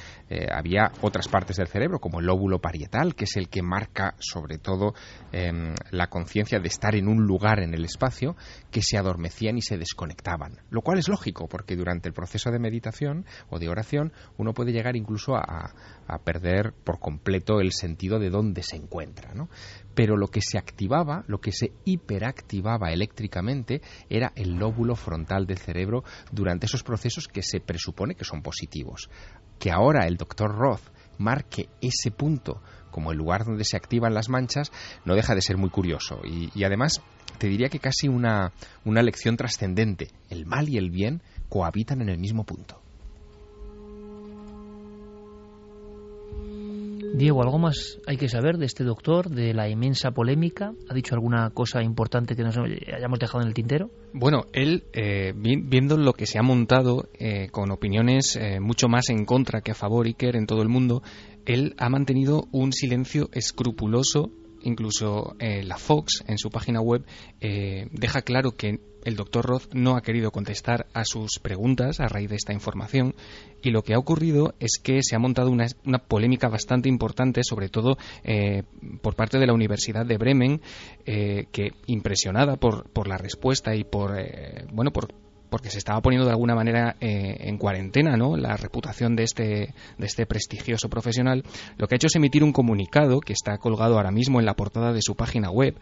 había 0.52 0.92
otras 1.00 1.28
partes 1.28 1.56
del 1.56 1.68
cerebro, 1.68 1.98
como 1.98 2.20
el 2.20 2.26
lóbulo 2.26 2.60
parietal, 2.60 3.14
que 3.14 3.24
es 3.24 3.36
el 3.36 3.48
que 3.48 3.62
marca 3.62 4.14
sobre 4.18 4.58
todo 4.58 4.94
em, 5.32 5.74
la 5.90 6.08
conciencia 6.08 6.58
de 6.58 6.68
estar 6.68 6.94
en 6.94 7.08
un 7.08 7.26
lugar 7.26 7.60
en 7.60 7.74
el 7.74 7.84
espacio, 7.84 8.36
que 8.70 8.82
se 8.82 8.98
adormecían 8.98 9.56
y 9.56 9.62
se 9.62 9.78
desconectaban. 9.78 10.60
Lo 10.70 10.82
cual 10.82 10.98
es 10.98 11.08
lógico, 11.08 11.48
porque 11.48 11.76
durante 11.76 12.08
el 12.08 12.14
proceso 12.14 12.50
de 12.50 12.58
meditación 12.58 13.24
o 13.48 13.58
de 13.58 13.68
oración 13.68 14.12
uno 14.36 14.52
puede 14.52 14.72
llegar 14.72 14.96
incluso 14.96 15.36
a, 15.36 15.74
perder 16.24 16.72
por 16.84 16.98
completo 16.98 17.60
el 17.60 17.72
sentido 17.72 18.18
de 18.18 18.30
dónde 18.30 18.62
se 18.62 18.76
encuentra. 18.76 19.32
Pero 19.96 20.16
lo 20.16 20.28
que 20.28 20.42
se 20.42 20.58
activaba, 20.58 21.24
lo 21.26 21.40
que 21.40 21.50
se 21.50 21.72
hiperactivaba 21.84 22.92
eléctricamente, 22.92 23.80
era 24.08 24.30
el 24.36 24.52
lóbulo 24.52 24.94
frontal 24.94 25.46
del 25.46 25.58
cerebro 25.58 26.04
durante 26.30 26.66
esos 26.66 26.84
procesos 26.84 27.26
que 27.26 27.42
se 27.42 27.58
presupone 27.58 28.14
que 28.14 28.24
son 28.24 28.42
positivos. 28.42 29.10
Que 29.58 29.72
ahora 29.72 30.06
el 30.06 30.16
doctor 30.16 30.54
Roth 30.54 30.92
marque 31.18 31.70
ese 31.80 32.10
punto 32.10 32.60
como 32.90 33.12
el 33.12 33.18
lugar 33.18 33.44
donde 33.44 33.64
se 33.64 33.76
activan 33.76 34.14
las 34.14 34.30
manchas, 34.30 34.72
no 35.04 35.14
deja 35.14 35.34
de 35.34 35.42
ser 35.42 35.58
muy 35.58 35.68
curioso. 35.68 36.20
Y, 36.24 36.64
además, 36.64 37.02
te 37.36 37.46
diría 37.46 37.68
que 37.68 37.78
casi 37.78 38.08
una, 38.08 38.52
una 38.86 39.02
lección 39.02 39.36
trascendente. 39.36 40.08
El 40.30 40.46
mal 40.46 40.66
y 40.70 40.78
el 40.78 40.90
bien 40.90 41.20
cohabitan 41.50 42.00
en 42.00 42.08
el 42.08 42.18
mismo 42.18 42.44
punto. 42.44 42.85
Diego, 47.16 47.42
¿algo 47.42 47.58
más 47.58 47.98
hay 48.06 48.18
que 48.18 48.28
saber 48.28 48.58
de 48.58 48.66
este 48.66 48.84
doctor, 48.84 49.30
de 49.30 49.54
la 49.54 49.70
inmensa 49.70 50.10
polémica? 50.10 50.74
¿Ha 50.90 50.92
dicho 50.92 51.14
alguna 51.14 51.48
cosa 51.48 51.82
importante 51.82 52.36
que 52.36 52.42
nos 52.42 52.58
hayamos 52.58 53.18
dejado 53.18 53.40
en 53.40 53.48
el 53.48 53.54
tintero? 53.54 53.90
Bueno, 54.12 54.44
él, 54.52 54.84
eh, 54.92 55.32
viendo 55.34 55.96
lo 55.96 56.12
que 56.12 56.26
se 56.26 56.38
ha 56.38 56.42
montado 56.42 57.08
eh, 57.18 57.48
con 57.50 57.70
opiniones 57.70 58.36
eh, 58.36 58.60
mucho 58.60 58.88
más 58.88 59.08
en 59.08 59.24
contra 59.24 59.62
que 59.62 59.70
a 59.70 59.74
favor 59.74 60.04
Iker 60.04 60.36
en 60.36 60.44
todo 60.44 60.60
el 60.60 60.68
mundo, 60.68 61.02
él 61.46 61.74
ha 61.78 61.88
mantenido 61.88 62.48
un 62.52 62.74
silencio 62.74 63.30
escrupuloso 63.32 64.30
incluso 64.60 65.36
la 65.38 65.76
Fox 65.76 66.24
en 66.26 66.38
su 66.38 66.50
página 66.50 66.80
web 66.80 67.04
deja 67.38 68.22
claro 68.22 68.50
que 68.50 68.80
el 69.06 69.14
doctor 69.14 69.46
Roth 69.46 69.72
no 69.72 69.96
ha 69.96 70.02
querido 70.02 70.32
contestar 70.32 70.88
a 70.92 71.04
sus 71.04 71.38
preguntas 71.38 72.00
a 72.00 72.08
raíz 72.08 72.28
de 72.28 72.34
esta 72.34 72.52
información 72.52 73.14
y 73.62 73.70
lo 73.70 73.82
que 73.82 73.94
ha 73.94 73.98
ocurrido 73.98 74.54
es 74.58 74.80
que 74.82 74.98
se 75.02 75.14
ha 75.14 75.20
montado 75.20 75.50
una, 75.50 75.68
polémica 76.08 76.48
bastante 76.48 76.88
importante, 76.88 77.42
sobre 77.44 77.68
todo 77.68 77.96
eh, 78.24 78.64
por 79.02 79.14
parte 79.14 79.38
de 79.38 79.46
la 79.46 79.54
Universidad 79.54 80.04
de 80.04 80.18
Bremen, 80.18 80.60
eh, 81.04 81.46
que 81.52 81.70
impresionada 81.86 82.56
por, 82.56 82.90
por 82.90 83.06
la 83.06 83.16
respuesta 83.16 83.76
y 83.76 83.84
por, 83.84 84.18
eh, 84.18 84.66
bueno, 84.72 84.92
por, 84.92 85.08
porque 85.56 85.70
se 85.70 85.78
estaba 85.78 86.02
poniendo 86.02 86.26
de 86.26 86.32
alguna 86.32 86.54
manera 86.54 86.96
eh, 87.00 87.34
en 87.40 87.56
cuarentena 87.56 88.14
¿no? 88.18 88.36
la 88.36 88.58
reputación 88.58 89.16
de 89.16 89.22
este, 89.22 89.72
de 89.96 90.06
este 90.06 90.26
prestigioso 90.26 90.90
profesional, 90.90 91.44
lo 91.78 91.86
que 91.86 91.94
ha 91.94 91.96
hecho 91.96 92.08
es 92.08 92.16
emitir 92.16 92.44
un 92.44 92.52
comunicado 92.52 93.20
que 93.20 93.32
está 93.32 93.56
colgado 93.56 93.96
ahora 93.96 94.10
mismo 94.10 94.38
en 94.38 94.44
la 94.44 94.52
portada 94.52 94.92
de 94.92 95.00
su 95.00 95.14
página 95.14 95.50
web, 95.50 95.74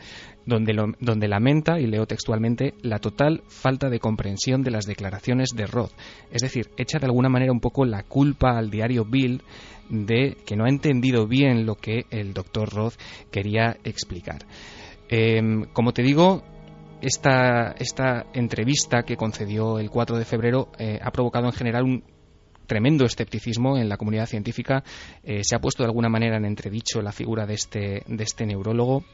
donde, 0.47 0.81
donde 1.01 1.27
lamenta, 1.27 1.81
y 1.81 1.89
leo 1.89 2.07
textualmente, 2.07 2.75
la 2.83 3.01
total 3.01 3.43
falta 3.49 3.91
de 3.91 3.99
comprensión 3.99 4.63
de 4.63 4.71
las 4.71 4.87
declaraciones 4.87 5.49
de 5.57 5.67
Roth. 5.67 5.91
Es 6.31 6.43
decir, 6.43 6.71
echa 6.77 7.01
de 7.01 7.07
alguna 7.07 7.29
manera 7.29 7.51
un 7.51 7.59
poco 7.59 7.85
la 7.85 8.05
culpa 8.05 8.57
al 8.57 8.71
diario 8.71 9.05
Bild 9.05 9.43
de 9.89 10.37
que 10.47 10.55
no 10.55 10.67
ha 10.67 10.69
entendido 10.69 11.27
bien 11.27 11.67
lo 11.67 11.75
que 11.75 12.07
el 12.11 12.33
doctor 12.33 12.73
Roth 12.73 12.95
quería 13.33 13.77
explicar. 13.83 14.47
Em, 15.09 15.65
como 15.73 15.93
te 15.93 16.03
digo, 16.05 16.45
esta, 17.05 17.73
esta 17.79 18.27
entrevista 18.33 19.03
que 19.03 19.17
concedió 19.17 19.79
el 19.79 19.91
4 19.91 20.17
de 20.17 20.25
febrero 20.25 20.69
eh, 20.79 20.99
ha 21.03 21.11
provocado 21.11 21.47
en 21.47 21.53
general 21.53 21.85
un 21.85 22.05
tremendo 22.67 23.05
escepticismo 23.05 23.77
en 23.77 23.91
la 23.91 23.99
comunidad 23.99 24.27
científica. 24.27 24.83
Eh, 25.23 25.45
se 25.45 25.55
ha 25.55 25.61
puesto 25.61 25.83
de 25.83 25.89
alguna 25.89 26.09
manera 26.09 26.39
en 26.39 26.47
entredicho 26.47 27.03
la 27.03 27.13
figura 27.13 27.47
de 27.47 27.55
este, 27.55 28.03
de 28.07 28.25
este 28.25 28.47
neurólogo 28.47 29.05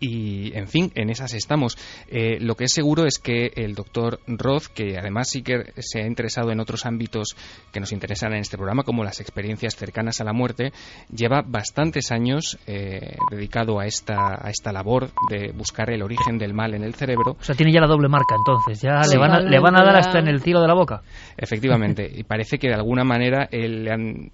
y, 0.00 0.56
en 0.56 0.66
fin, 0.66 0.90
en 0.94 1.10
esas 1.10 1.34
estamos. 1.34 1.76
Eh, 2.08 2.38
lo 2.40 2.54
que 2.54 2.64
es 2.64 2.72
seguro 2.72 3.04
es 3.04 3.18
que 3.18 3.52
el 3.54 3.74
doctor 3.74 4.20
Roth, 4.26 4.66
que 4.74 4.98
además 4.98 5.28
sí 5.28 5.42
que 5.42 5.72
se 5.76 6.02
ha 6.02 6.06
interesado 6.06 6.50
en 6.50 6.60
otros 6.60 6.86
ámbitos 6.86 7.36
que 7.70 7.80
nos 7.80 7.92
interesan 7.92 8.32
en 8.32 8.40
este 8.40 8.56
programa, 8.56 8.82
como 8.82 9.04
las 9.04 9.20
experiencias 9.20 9.76
cercanas 9.76 10.20
a 10.20 10.24
la 10.24 10.32
muerte, 10.32 10.72
lleva 11.14 11.42
bastantes 11.46 12.12
años 12.12 12.58
eh, 12.66 13.16
dedicado 13.30 13.78
a 13.78 13.86
esta, 13.86 14.38
a 14.42 14.48
esta 14.48 14.72
labor 14.72 15.10
de 15.28 15.52
buscar 15.52 15.90
el 15.90 16.02
origen 16.02 16.38
del 16.38 16.54
mal 16.54 16.74
en 16.74 16.82
el 16.82 16.94
cerebro. 16.94 17.36
O 17.38 17.44
sea, 17.44 17.54
tiene 17.54 17.72
ya 17.72 17.80
la 17.80 17.86
doble 17.86 18.08
marca, 18.08 18.36
entonces. 18.38 18.80
Ya 18.80 19.02
le, 19.02 19.18
van 19.18 19.32
a, 19.32 19.40
le 19.40 19.58
van 19.58 19.76
a 19.76 19.84
dar 19.84 19.96
hasta 19.96 20.18
en 20.18 20.28
el 20.28 20.40
cielo 20.40 20.62
de 20.62 20.68
la 20.68 20.74
boca. 20.74 21.02
Efectivamente. 21.36 22.10
y 22.12 22.24
parece 22.24 22.58
que 22.58 22.68
de 22.68 22.74
alguna 22.74 23.04
manera 23.04 23.48
le 23.50 23.90
han 23.90 24.30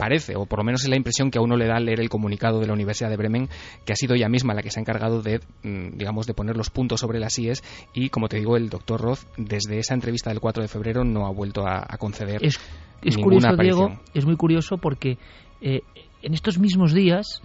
parece, 0.00 0.34
o 0.34 0.46
por 0.46 0.60
lo 0.60 0.64
menos 0.64 0.82
es 0.82 0.88
la 0.88 0.96
impresión 0.96 1.30
que 1.30 1.38
a 1.38 1.42
uno 1.42 1.58
le 1.58 1.66
da 1.66 1.76
al 1.76 1.84
leer 1.84 2.00
el 2.00 2.08
comunicado 2.08 2.58
de 2.58 2.66
la 2.66 2.72
Universidad 2.72 3.10
de 3.10 3.18
Bremen, 3.18 3.50
que 3.84 3.92
ha 3.92 3.96
sido 3.96 4.14
ella 4.14 4.30
misma 4.30 4.54
la 4.54 4.62
que 4.62 4.70
se 4.70 4.80
ha 4.80 4.82
encargado 4.82 5.20
de, 5.20 5.40
mm, 5.62 5.98
digamos, 5.98 6.26
de 6.26 6.32
poner 6.32 6.56
los 6.56 6.70
puntos 6.70 7.00
sobre 7.00 7.20
las 7.20 7.38
IES 7.38 7.62
y, 7.92 8.08
como 8.08 8.28
te 8.28 8.38
digo, 8.38 8.56
el 8.56 8.70
doctor 8.70 8.98
Roth, 8.98 9.20
desde 9.36 9.78
esa 9.78 9.92
entrevista 9.92 10.30
del 10.30 10.40
4 10.40 10.62
de 10.62 10.68
febrero, 10.68 11.04
no 11.04 11.26
ha 11.26 11.30
vuelto 11.30 11.66
a, 11.66 11.86
conceder 11.98 12.42
es, 12.42 12.58
es 13.02 13.18
curioso, 13.18 13.54
Diego, 13.56 14.00
es 14.14 14.24
muy 14.24 14.36
curioso 14.36 14.78
porque 14.78 15.18
eh, 15.60 15.82
en 16.22 16.32
estos 16.32 16.58
mismos 16.58 16.94
días 16.94 17.42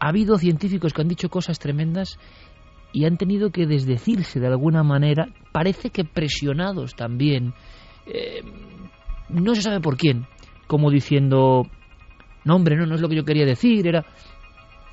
ha 0.00 0.08
habido 0.08 0.36
científicos 0.36 0.92
que 0.92 1.02
han 1.02 1.08
dicho 1.08 1.28
cosas 1.28 1.60
tremendas 1.60 2.18
y 2.92 3.04
han 3.04 3.18
tenido 3.18 3.50
que 3.50 3.66
desdecirse 3.66 4.40
de 4.40 4.48
alguna 4.48 4.82
manera, 4.82 5.28
parece 5.52 5.90
que 5.90 6.04
presionados 6.04 6.96
también, 6.96 7.54
eh, 8.06 8.42
no 9.28 9.54
se 9.54 9.62
sabe 9.62 9.80
por 9.80 9.96
quién, 9.96 10.26
como 10.66 10.90
diciendo, 10.90 11.68
no, 12.44 12.56
hombre, 12.56 12.76
no, 12.76 12.86
no 12.86 12.94
es 12.94 13.00
lo 13.00 13.08
que 13.08 13.16
yo 13.16 13.24
quería 13.24 13.46
decir, 13.46 13.86
era... 13.86 14.04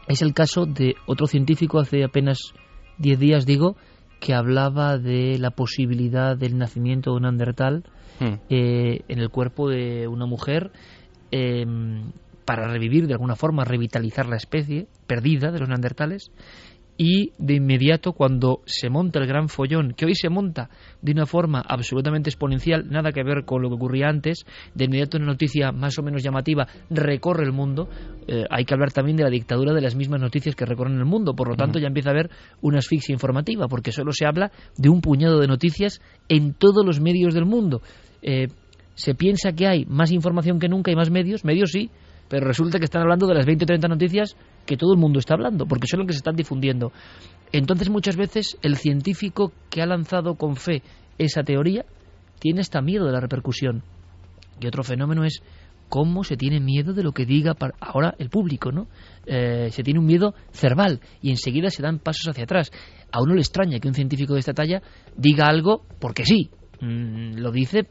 Es 0.08 0.22
el 0.22 0.34
caso 0.34 0.66
de 0.66 0.96
otro 1.06 1.28
científico 1.28 1.80
hace 1.80 2.04
apenas 2.04 2.54
10 2.98 3.20
días, 3.20 3.46
digo, 3.46 3.78
que 4.20 4.34
hablaba 4.34 4.98
de 4.98 5.38
la 5.38 5.52
posibilidad 5.52 6.36
del 6.36 6.58
nacimiento 6.58 7.12
de 7.12 7.18
un 7.18 7.24
Neandertal 7.24 7.84
hmm. 8.20 8.34
eh, 8.50 9.02
en 9.08 9.20
el 9.20 9.30
cuerpo 9.30 9.70
de 9.70 10.08
una 10.08 10.26
mujer 10.26 10.72
em, 11.30 12.12
para 12.46 12.68
revivir 12.68 13.08
de 13.08 13.14
alguna 13.14 13.36
forma, 13.36 13.64
revitalizar 13.64 14.28
la 14.28 14.36
especie 14.36 14.88
perdida 15.08 15.52
de 15.52 15.60
los 15.60 15.70
neandertales 15.70 16.32
y 17.04 17.34
de 17.40 17.56
inmediato 17.56 18.14
cuando 18.14 18.62
se 18.68 18.88
monta 18.92 19.18
el 19.18 19.26
gran 19.26 19.50
follón, 19.50 19.96
que 19.98 20.06
hoy 20.06 20.14
se 20.14 20.30
monta 20.30 20.70
de 21.02 21.14
una 21.14 21.26
forma 21.26 21.60
absolutamente 21.68 22.30
exponencial, 22.30 22.92
nada 22.92 23.12
que 23.12 23.24
ver 23.24 23.44
con 23.44 23.64
lo 23.64 23.70
que 23.70 23.76
ocurría 23.76 24.08
antes, 24.08 24.46
de 24.76 24.86
inmediato 24.86 25.18
una 25.18 25.26
noticia 25.26 25.72
más 25.72 25.98
o 25.98 26.04
menos 26.04 26.22
llamativa 26.22 26.68
recorre 26.92 27.44
el 27.44 27.54
mundo, 27.54 27.90
eh, 28.28 28.46
hay 28.52 28.66
que 28.66 28.76
hablar 28.76 28.92
también 28.92 29.18
de 29.18 29.24
la 29.24 29.32
dictadura 29.32 29.74
de 29.74 29.82
las 29.82 29.96
mismas 29.96 30.22
noticias 30.22 30.56
que 30.56 30.64
recorren 30.64 31.00
el 31.00 31.06
mundo, 31.06 31.34
por 31.34 31.50
lo 31.50 31.56
tanto 31.56 31.80
ya 31.80 31.88
empieza 31.88 32.10
a 32.10 32.14
haber 32.14 32.30
una 32.62 32.78
asfixia 32.78 33.14
informativa, 33.14 33.68
porque 33.68 33.92
solo 33.92 34.12
se 34.12 34.28
habla 34.28 34.52
de 34.78 34.90
un 34.90 35.02
puñado 35.02 35.40
de 35.40 35.48
noticias 35.48 36.04
en 36.30 36.54
todos 36.54 36.86
los 36.86 37.00
medios 37.00 37.34
del 37.34 37.46
mundo. 37.46 37.82
Eh, 38.22 38.50
se 38.94 39.16
piensa 39.16 39.54
que 39.54 39.66
hay 39.66 39.86
más 39.86 40.12
información 40.12 40.60
que 40.60 40.70
nunca 40.70 40.92
y 40.92 40.96
más 40.96 41.10
medios, 41.10 41.46
medios 41.46 41.72
sí, 41.72 41.90
pero 42.30 42.46
resulta 42.46 42.78
que 42.78 42.86
están 42.86 43.02
hablando 43.02 43.26
de 43.26 43.34
las 43.34 43.48
20 43.48 43.66
o 43.66 43.68
30 43.68 43.88
noticias 43.88 44.38
que 44.66 44.78
todo 44.78 44.94
el 44.94 45.00
mundo 45.00 45.20
está 45.20 45.34
hablando, 45.34 45.66
porque 45.66 45.88
son 45.88 46.00
las 46.02 46.08
que 46.08 46.14
se 46.14 46.20
están 46.20 46.36
difundiendo. 46.36 46.92
Entonces 47.52 47.90
muchas 47.90 48.16
veces 48.16 48.58
el 48.62 48.78
científico 48.78 49.52
que 49.70 49.82
ha 49.82 49.86
lanzado 49.86 50.36
con 50.36 50.56
fe 50.56 50.82
esa 51.18 51.44
teoría 51.44 51.86
tiene 52.40 52.62
hasta 52.62 52.82
miedo 52.82 53.06
de 53.06 53.12
la 53.12 53.20
repercusión. 53.20 53.84
Y 54.60 54.68
otro 54.68 54.84
fenómeno 54.84 55.24
es 55.24 55.42
cómo 55.90 56.24
se 56.24 56.38
tiene 56.38 56.62
miedo 56.62 56.94
de 56.94 57.04
lo 57.04 57.12
que 57.12 57.26
diga 57.26 57.54
ahora 57.82 58.16
el 58.18 58.30
público, 58.30 58.72
¿no? 58.72 58.88
Eh, 59.26 59.70
se 59.72 59.84
tiene 59.84 60.00
un 60.00 60.06
miedo 60.06 60.34
cerval 60.52 61.02
y 61.22 61.32
enseguida 61.32 61.70
se 61.70 61.84
dan 61.84 62.00
pasos 62.00 62.28
hacia 62.30 62.46
atrás. 62.46 62.72
A 63.12 63.22
uno 63.22 63.34
le 63.34 63.42
extraña 63.42 63.80
que 63.80 63.90
un 63.90 63.94
científico 63.94 64.34
de 64.34 64.40
esta 64.40 64.54
talla 64.54 64.82
diga 65.18 65.48
algo 65.48 65.84
porque 66.00 66.26
sí, 66.26 66.50
mm, 66.80 67.40
lo 67.40 67.52
dice 67.52 67.88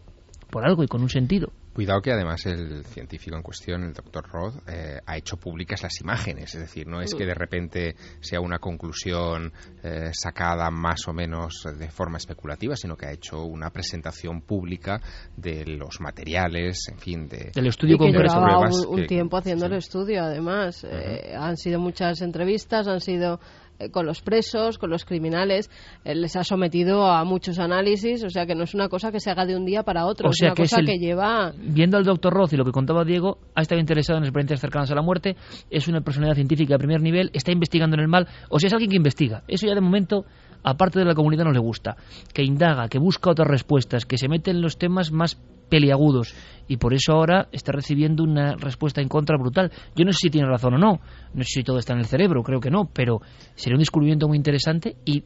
por 0.51 0.67
algo 0.67 0.83
y 0.83 0.87
con 0.87 1.03
un 1.03 1.11
sentido. 1.11 1.53
Cuidado 1.73 2.01
que 2.01 2.13
además 2.13 2.45
el 2.47 2.85
científico 2.85 3.37
en 3.37 3.43
cuestión, 3.43 3.85
el 3.85 3.93
doctor 3.93 4.29
Roth, 4.29 4.69
eh, 4.69 4.99
ha 5.07 5.17
hecho 5.17 5.37
públicas 5.37 5.83
las 5.83 6.01
imágenes, 6.01 6.55
es 6.55 6.61
decir, 6.61 6.87
no 6.87 7.01
es 7.01 7.15
que 7.15 7.25
de 7.25 7.35
repente 7.35 7.95
sea 8.21 8.41
una 8.41 8.59
conclusión 8.59 9.53
eh, 9.83 10.11
sacada 10.13 10.71
más 10.71 11.07
o 11.07 11.13
menos 11.13 11.63
de 11.79 11.89
forma 11.91 12.19
especulativa, 12.19 12.75
sino 12.75 12.97
que 12.97 13.07
ha 13.07 13.13
hecho 13.13 13.45
una 13.45 13.71
presentación 13.71 14.43
pública 14.43 15.01
de 15.37 15.65
los 15.65 16.01
materiales, 16.01 16.89
en 16.91 16.99
fin, 16.99 17.29
de, 17.29 17.53
del 17.55 17.69
estudio 17.69 17.95
y 17.95 17.99
que 17.99 18.19
llevaba 18.19 18.69
un, 18.89 19.07
tiempo 19.07 19.37
haciendo 19.37 19.67
el 19.67 19.75
estudio, 19.75 20.25
además. 20.25 20.85
Eh, 20.85 21.35
han 21.37 21.57
sido 21.57 21.79
muchas 21.79 22.21
entrevistas, 22.21 22.89
han 22.89 23.01
sido 23.01 23.41
con 23.89 24.07
los 24.07 24.21
presos, 24.21 24.79
con 24.79 24.91
los 24.91 25.05
criminales, 25.05 25.71
eh, 26.05 26.15
les 26.15 26.37
ha 26.37 26.45
sometido 26.45 27.07
a 27.07 27.25
muchos 27.25 27.59
análisis, 27.59 28.23
o 28.25 28.31
sea 28.31 28.47
que 28.47 28.55
no 28.55 28.65
es 28.65 28.75
una 28.75 28.89
cosa 28.89 29.11
que 29.11 29.21
se 29.21 29.31
haga 29.31 29.47
de 29.47 29.57
un 29.57 29.65
día 29.65 29.83
para 29.83 30.07
otro, 30.07 30.31
es 30.31 30.43
una 30.43 30.55
cosa 30.55 30.83
que 30.85 30.99
lleva... 30.99 31.53
Viendo 31.57 31.97
al 31.97 32.05
doctor 32.05 32.33
Roth 32.33 32.53
y 32.53 32.57
lo 32.57 32.65
que 32.65 32.73
contaba 32.73 33.05
Diego, 33.05 33.39
ha 33.55 33.63
estado 33.63 33.81
interesado 33.81 34.19
en 34.19 34.25
experiencias 34.25 34.61
cercanas 34.61 34.91
a 34.91 34.95
la 34.95 35.03
muerte, 35.03 35.37
es 35.71 35.89
una 35.89 36.01
personalidad 36.03 36.37
científica 36.37 36.75
de 36.75 36.79
primer 36.79 37.01
nivel, 37.01 37.31
está 37.33 37.53
investigando 37.53 37.97
en 37.97 38.03
el 38.03 38.09
mal, 38.09 38.29
o 38.49 38.59
sea, 38.59 38.69
es 38.69 38.73
alguien 38.73 38.91
que 38.91 38.97
investiga. 38.97 39.43
Eso 39.49 39.67
ya 39.67 39.75
de 39.75 39.81
momento 39.81 40.25
aparte 40.63 40.99
de 40.99 41.05
la 41.05 41.15
comunidad 41.15 41.45
no 41.45 41.53
le 41.53 41.61
gusta, 41.61 41.97
que 42.33 42.43
indaga, 42.43 42.89
que 42.89 42.99
busca 42.99 43.31
otras 43.31 43.49
respuestas, 43.49 44.05
que 44.05 44.19
se 44.19 44.29
mete 44.29 44.51
en 44.51 44.61
los 44.61 44.79
temas 44.79 45.11
más 45.13 45.41
peliagudos 45.71 46.35
y 46.69 46.77
por 46.77 46.93
eso 46.93 47.13
ahora 47.13 47.49
está 47.51 47.73
recibiendo 47.73 48.23
una 48.23 48.55
respuesta 48.57 49.01
en 49.01 49.09
contra 49.09 49.37
brutal. 49.39 49.73
Yo 49.97 50.05
no 50.05 50.13
sé 50.13 50.19
si 50.23 50.31
tiene 50.31 50.47
razón 50.47 50.75
o 50.75 50.79
no, 50.79 51.01
no 51.35 51.43
sé 51.43 51.61
si 51.61 51.63
todo 51.63 51.79
está 51.79 51.95
en 51.95 52.01
el 52.01 52.07
cerebro, 52.07 52.43
creo 52.43 52.61
que 52.61 52.71
no, 52.71 52.91
pero 52.93 53.21
sería 53.55 53.77
un 53.77 53.81
descubrimiento 53.81 54.29
muy 54.29 54.37
interesante 54.37 54.97
y 55.05 55.25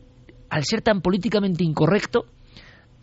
al 0.51 0.65
ser 0.65 0.83
tan 0.83 1.01
políticamente 1.01 1.65
incorrecto, 1.65 2.27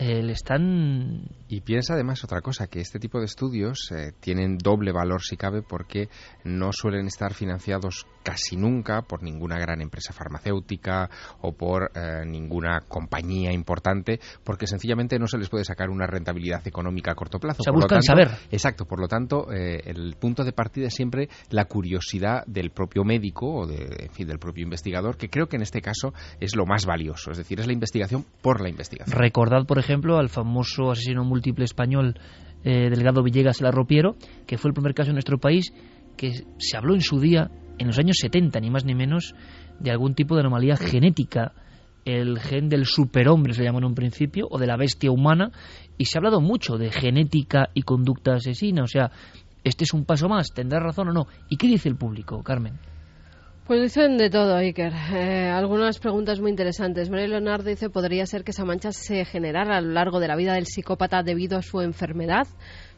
eh, 0.02 0.24
le 0.24 0.34
están... 0.34 1.30
Y 1.48 1.62
piensa 1.62 1.94
además 1.94 2.24
otra 2.24 2.42
cosa, 2.42 2.66
que 2.66 2.80
este 2.80 2.98
tipo 2.98 3.20
de 3.20 3.26
estudios 3.26 3.92
eh, 3.92 4.14
tienen 4.20 4.58
doble 4.58 4.92
valor 4.92 5.22
si 5.22 5.38
cabe 5.38 5.62
porque 5.62 6.10
no 6.44 6.72
suelen 6.74 7.06
estar 7.06 7.36
financiados 7.36 8.08
casi 8.24 8.56
nunca 8.56 9.04
por 9.04 9.22
ninguna 9.22 9.60
gran 9.60 9.80
empresa 9.80 10.12
farmacéutica 10.12 11.08
o 11.42 11.52
por 11.52 11.92
eh, 11.94 12.26
ninguna 12.26 12.80
compañía 12.88 13.52
importante 13.52 14.20
porque 14.44 14.66
sencillamente 14.66 15.20
no 15.20 15.28
se 15.28 15.38
les 15.38 15.50
puede 15.50 15.66
sacar 15.66 15.92
una 15.92 16.08
rentabilidad 16.08 16.68
económica 16.68 17.12
a 17.12 17.16
corto 17.16 17.38
plazo. 17.38 17.62
Se 17.62 17.70
buscan 17.70 18.02
saber. 18.02 18.30
Exacto, 18.50 18.86
por 18.86 19.00
lo 19.00 19.08
tanto 19.08 19.52
el 19.52 20.16
punto 20.20 20.44
de 20.44 20.54
partida 20.54 20.88
es 20.88 20.96
siempre 20.96 21.30
la 21.50 21.66
curiosidad 21.66 22.44
del 22.48 22.72
propio 22.72 23.04
médico 23.04 23.54
o 23.54 23.68
de, 23.68 24.06
en 24.06 24.12
fin, 24.14 24.28
del 24.28 24.40
propio 24.40 24.64
investigador 24.64 25.18
que 25.18 25.30
creo 25.30 25.48
que 25.48 25.58
en 25.58 25.62
este 25.62 25.82
caso 25.82 26.14
es 26.40 26.56
lo 26.56 26.66
más 26.66 26.88
valioso, 26.88 27.30
es 27.30 27.38
decir, 27.38 27.60
es 27.60 27.68
la 27.68 27.74
investigación 27.74 28.26
por 28.42 28.62
la 28.62 28.70
investigación. 28.70 29.16
Recordad, 29.16 29.66
por 29.68 29.78
ejemplo, 29.78 29.91
ejemplo, 29.92 30.18
al 30.18 30.30
famoso 30.30 30.92
asesino 30.92 31.24
múltiple 31.24 31.66
español 31.66 32.16
eh, 32.64 32.90
Delgado 32.90 33.24
Villegas 33.24 33.62
Larropiero, 33.62 34.16
que 34.48 34.58
fue 34.58 34.70
el 34.70 34.74
primer 34.74 34.94
caso 34.94 35.10
en 35.10 35.16
nuestro 35.16 35.40
país 35.40 35.74
que 36.18 36.32
se 36.58 36.78
habló 36.78 36.94
en 36.94 37.02
su 37.02 37.20
día, 37.20 37.50
en 37.78 37.88
los 37.88 37.98
años 37.98 38.18
70, 38.20 38.60
ni 38.60 38.70
más 38.70 38.86
ni 38.86 38.96
menos, 38.96 39.34
de 39.80 39.92
algún 39.92 40.14
tipo 40.14 40.36
de 40.36 40.42
anomalía 40.42 40.76
genética. 40.76 41.54
El 42.06 42.40
gen 42.40 42.70
del 42.70 42.86
superhombre 42.86 43.54
se 43.54 43.64
llamó 43.64 43.80
en 43.80 43.86
un 43.86 43.96
principio, 43.96 44.48
o 44.50 44.58
de 44.58 44.68
la 44.68 44.78
bestia 44.78 45.12
humana, 45.12 45.52
y 45.98 46.06
se 46.06 46.18
ha 46.18 46.20
hablado 46.20 46.42
mucho 46.42 46.78
de 46.78 46.92
genética 46.92 47.70
y 47.74 47.84
conducta 47.84 48.34
asesina. 48.36 48.84
O 48.84 48.88
sea, 48.88 49.12
este 49.64 49.84
es 49.84 49.94
un 49.94 50.06
paso 50.06 50.28
más, 50.28 50.48
¿tendrá 50.54 50.80
razón 50.80 51.10
o 51.10 51.14
no? 51.14 51.28
¿Y 51.50 51.58
qué 51.58 51.68
dice 51.68 51.90
el 51.90 51.96
público, 51.96 52.42
Carmen? 52.44 52.80
Pues 53.68 53.80
dicen 53.80 54.18
de 54.18 54.30
todo, 54.32 54.56
Iker. 54.56 54.92
Eh, 55.14 55.48
algunas 55.48 56.00
preguntas 56.00 56.40
muy 56.40 56.50
interesantes. 56.50 57.12
María 57.12 57.28
Leonardo 57.28 57.70
dice, 57.70 57.92
¿podría 57.92 58.26
ser 58.26 58.44
que 58.44 58.52
esa 58.52 58.66
mancha 58.66 58.92
se 58.92 59.24
generara 59.24 59.78
a 59.78 59.82
lo 59.82 59.92
largo 59.92 60.20
de 60.20 60.28
la 60.28 60.36
vida 60.36 60.56
del 60.56 60.66
psicópata 60.66 61.22
debido 61.22 61.60
a 61.60 61.62
su 61.62 61.80
enfermedad? 61.80 62.48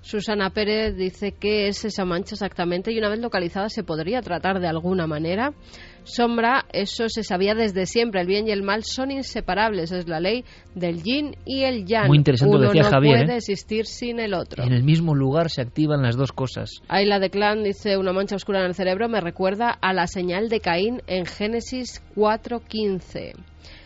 Susana 0.02 0.50
Pérez 0.52 0.96
dice 0.96 1.34
qué 1.34 1.68
es 1.68 1.84
esa 1.84 2.06
mancha 2.06 2.36
exactamente 2.36 2.92
y 2.92 2.98
una 2.98 3.10
vez 3.10 3.20
localizada 3.20 3.68
se 3.70 3.84
podría 3.84 4.22
tratar 4.22 4.62
de 4.62 4.68
alguna 4.68 5.06
manera. 5.06 5.54
Sombra, 6.04 6.66
eso 6.72 7.10
se 7.10 7.24
sabía 7.24 7.56
desde 7.56 7.86
siempre. 7.86 8.22
El 8.22 8.28
bien 8.28 8.48
y 8.48 8.52
el 8.52 8.64
mal 8.64 8.84
son 8.84 9.12
inseparables. 9.12 9.92
Es 9.92 10.08
la 10.08 10.20
ley 10.20 10.44
del 10.76 11.02
yin 11.04 11.36
y 11.46 11.64
el 11.64 11.86
yang. 11.86 12.08
Muy 12.08 12.18
interesante 12.18 12.56
Uno 12.56 12.66
lo 12.66 12.70
decía 12.70 12.84
no 12.84 12.90
Javier. 12.90 13.20
puede 13.20 13.34
¿eh? 13.34 13.38
existir 13.38 13.86
sin 13.86 14.20
el 14.20 14.34
otro. 14.34 14.64
En 14.64 14.74
el 14.74 14.84
mismo 14.84 15.16
lugar 15.16 15.50
se 15.50 15.62
activan 15.62 16.02
las 16.02 16.16
dos 16.16 16.32
cosas. 16.32 16.82
Ayla 16.88 17.20
de 17.20 17.30
Clan 17.30 17.64
dice 17.64 17.98
una 17.98 18.14
mancha 18.14 18.36
oscura 18.36 18.60
en 18.60 18.66
el 18.68 18.76
cerebro 18.76 19.08
me 19.10 19.22
recuerda 19.22 19.70
a 19.70 19.94
la 19.94 20.08
señal 20.08 20.50
de 20.50 20.60
Caín 20.60 21.02
en 21.08 21.26
Génesis 21.26 22.04
4.15. 22.16 23.34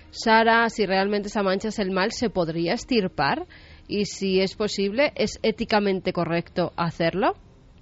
Sara, 0.09 0.69
si 0.69 0.85
realmente 0.85 1.27
esa 1.27 1.43
mancha 1.43 1.67
es 1.67 1.79
el 1.79 1.91
mal, 1.91 2.11
¿se 2.11 2.29
podría 2.29 2.73
estirpar? 2.73 3.45
y 3.87 4.05
si 4.05 4.41
es 4.41 4.55
posible, 4.55 5.13
¿es 5.15 5.39
éticamente 5.43 6.13
correcto 6.13 6.73
hacerlo? 6.75 7.35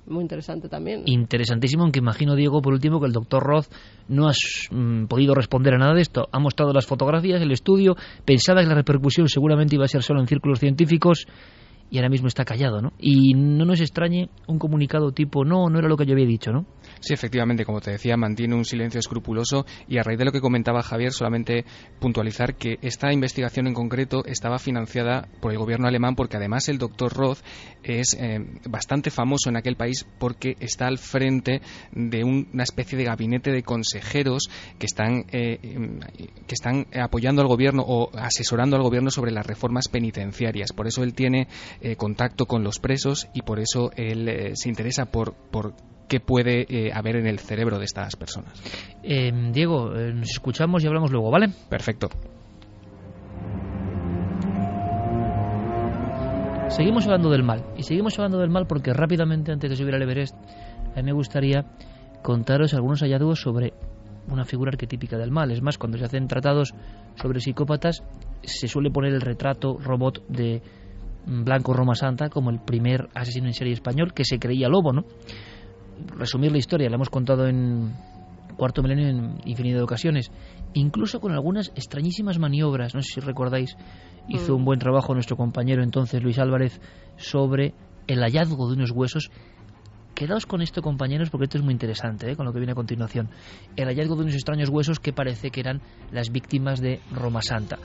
Muy 0.07 0.21
interesante 0.21 0.69
también. 0.69 1.03
Interesantísimo, 1.05 1.83
aunque 1.83 1.99
imagino, 1.99 2.35
Diego, 2.35 2.61
por 2.61 2.73
último, 2.73 2.99
que 2.99 3.07
el 3.07 3.13
doctor 3.13 3.43
Roth 3.43 3.67
no 4.07 4.27
ha 4.27 4.33
mm, 4.71 5.05
podido 5.05 5.33
responder 5.33 5.73
a 5.73 5.77
nada 5.77 5.93
de 5.93 6.01
esto. 6.01 6.27
Ha 6.31 6.39
mostrado 6.39 6.73
las 6.73 6.85
fotografías, 6.85 7.41
el 7.41 7.51
estudio, 7.51 7.95
pensaba 8.23 8.61
que 8.61 8.67
la 8.67 8.75
repercusión 8.75 9.27
seguramente 9.27 9.75
iba 9.75 9.85
a 9.85 9.87
ser 9.87 10.03
solo 10.03 10.21
en 10.21 10.27
círculos 10.27 10.59
científicos 10.59 11.27
y 11.89 11.97
ahora 11.97 12.09
mismo 12.09 12.27
está 12.27 12.45
callado, 12.45 12.81
¿no? 12.81 12.93
Y 12.99 13.33
no 13.33 13.65
nos 13.65 13.79
extrañe 13.79 14.29
un 14.47 14.59
comunicado 14.59 15.11
tipo, 15.11 15.45
no, 15.45 15.69
no 15.69 15.79
era 15.79 15.87
lo 15.87 15.97
que 15.97 16.05
yo 16.05 16.13
había 16.13 16.25
dicho, 16.25 16.51
¿no? 16.51 16.65
Sí, 16.99 17.13
efectivamente, 17.13 17.65
como 17.65 17.81
te 17.81 17.91
decía, 17.91 18.17
mantiene 18.17 18.55
un 18.55 18.65
silencio 18.65 18.99
escrupuloso 18.99 19.65
y 19.87 19.97
a 19.97 20.03
raíz 20.03 20.19
de 20.19 20.25
lo 20.25 20.31
que 20.31 20.41
comentaba 20.41 20.81
Javier, 20.81 21.11
solamente 21.11 21.65
puntualizar 21.99 22.55
que 22.55 22.77
esta 22.81 23.11
investigación 23.11 23.67
en 23.67 23.73
concreto 23.73 24.25
estaba 24.25 24.59
financiada 24.59 25.27
por 25.41 25.51
el 25.51 25.57
gobierno 25.57 25.87
alemán 25.87 26.15
porque 26.15 26.37
además 26.37 26.69
el 26.69 26.77
doctor 26.77 27.13
Roth 27.13 27.39
es 27.83 28.15
eh, 28.19 28.39
bastante 28.69 29.11
famoso 29.11 29.49
en 29.49 29.57
aquel 29.57 29.75
país 29.75 30.05
porque 30.19 30.55
está 30.59 30.87
al 30.87 30.97
frente 30.97 31.61
de 31.91 32.23
una 32.23 32.63
especie 32.63 32.97
de 32.97 33.03
gabinete 33.03 33.51
de 33.51 33.63
consejeros 33.63 34.49
que 34.79 34.85
están, 34.85 35.25
eh, 35.31 35.59
que 36.47 36.53
están 36.53 36.87
apoyando 36.99 37.41
al 37.41 37.47
gobierno 37.47 37.83
o 37.85 38.09
asesorando 38.17 38.75
al 38.75 38.83
gobierno 38.83 39.11
sobre 39.11 39.31
las 39.31 39.45
reformas 39.45 39.87
penitenciarias. 39.87 40.73
Por 40.73 40.87
eso 40.87 41.03
él 41.03 41.13
tiene 41.13 41.47
eh, 41.81 41.95
contacto 41.95 42.45
con 42.45 42.63
los 42.63 42.79
presos 42.79 43.27
y 43.33 43.41
por 43.41 43.59
eso 43.59 43.91
él 43.95 44.53
se 44.55 44.69
interesa 44.69 45.05
por, 45.05 45.33
por 45.33 45.75
qué 46.07 46.19
puede 46.19 46.65
eh, 46.69 46.91
haber 46.93 47.17
en 47.17 47.27
el 47.27 47.39
cerebro 47.39 47.79
de 47.79 47.85
estas 47.85 48.15
personas. 48.15 48.61
Eh, 49.03 49.31
Diego, 49.51 49.89
nos 49.89 50.29
escuchamos 50.29 50.83
y 50.83 50.87
hablamos 50.87 51.11
luego, 51.11 51.31
¿vale? 51.31 51.49
Perfecto. 51.69 52.09
Seguimos 56.69 57.05
hablando 57.05 57.29
del 57.29 57.43
mal. 57.43 57.63
Y 57.77 57.83
seguimos 57.83 58.17
hablando 58.19 58.39
del 58.39 58.49
mal 58.49 58.67
porque 58.67 58.91
rápidamente, 58.91 59.51
antes 59.51 59.69
de 59.69 59.75
subir 59.77 59.95
al 59.95 60.01
Everest, 60.01 60.35
a 60.93 60.97
mí 60.97 61.03
me 61.03 61.13
gustaría 61.13 61.65
contaros 62.21 62.73
algunos 62.73 63.01
hallazgos 63.01 63.39
sobre 63.39 63.73
una 64.27 64.43
figura 64.43 64.71
arquetípica 64.71 65.17
del 65.17 65.31
mal. 65.31 65.51
Es 65.51 65.61
más, 65.61 65.77
cuando 65.77 65.97
se 65.97 66.05
hacen 66.05 66.27
tratados 66.27 66.73
sobre 67.15 67.39
psicópatas, 67.39 68.03
se 68.43 68.67
suele 68.67 68.91
poner 68.91 69.13
el 69.13 69.21
retrato 69.21 69.77
robot 69.77 70.27
de 70.27 70.61
Blanco 71.25 71.73
Roma 71.73 71.95
Santa 71.95 72.29
como 72.29 72.49
el 72.49 72.59
primer 72.59 73.07
asesino 73.13 73.47
en 73.47 73.53
serie 73.53 73.73
español 73.73 74.13
que 74.13 74.25
se 74.25 74.37
creía 74.39 74.67
lobo, 74.67 74.91
¿no? 74.91 75.05
Resumir 76.17 76.51
la 76.51 76.57
historia, 76.57 76.89
la 76.89 76.95
hemos 76.95 77.09
contado 77.09 77.47
en 77.47 77.93
cuarto 78.55 78.81
milenio 78.81 79.09
en 79.09 79.41
infinidad 79.45 79.77
de 79.77 79.83
ocasiones, 79.83 80.31
incluso 80.73 81.19
con 81.19 81.31
algunas 81.33 81.69
extrañísimas 81.75 82.39
maniobras, 82.39 82.95
no 82.95 83.01
sé 83.01 83.15
si 83.15 83.19
recordáis, 83.19 83.75
hizo 84.29 84.53
mm. 84.53 84.55
un 84.55 84.65
buen 84.65 84.79
trabajo 84.79 85.13
nuestro 85.13 85.37
compañero 85.37 85.83
entonces 85.83 86.23
Luis 86.23 86.39
Álvarez 86.39 86.79
sobre 87.17 87.73
el 88.07 88.19
hallazgo 88.21 88.67
de 88.67 88.75
unos 88.75 88.91
huesos. 88.91 89.31
Quedaos 90.13 90.45
con 90.45 90.61
esto, 90.61 90.81
compañeros, 90.81 91.29
porque 91.29 91.43
esto 91.43 91.57
es 91.57 91.63
muy 91.63 91.73
interesante, 91.73 92.31
¿eh? 92.31 92.35
con 92.37 92.45
lo 92.45 92.53
que 92.53 92.59
viene 92.59 92.71
a 92.71 92.75
continuación. 92.75 93.29
El 93.75 93.87
hallazgo 93.87 94.15
de 94.15 94.21
unos 94.21 94.35
extraños 94.35 94.69
huesos 94.69 95.01
que 95.01 95.11
parece 95.11 95.49
que 95.51 95.59
eran 95.59 95.81
las 96.11 96.31
víctimas 96.31 96.79
de 96.79 97.01
Roma 97.11 97.41
Santa. 97.41 97.77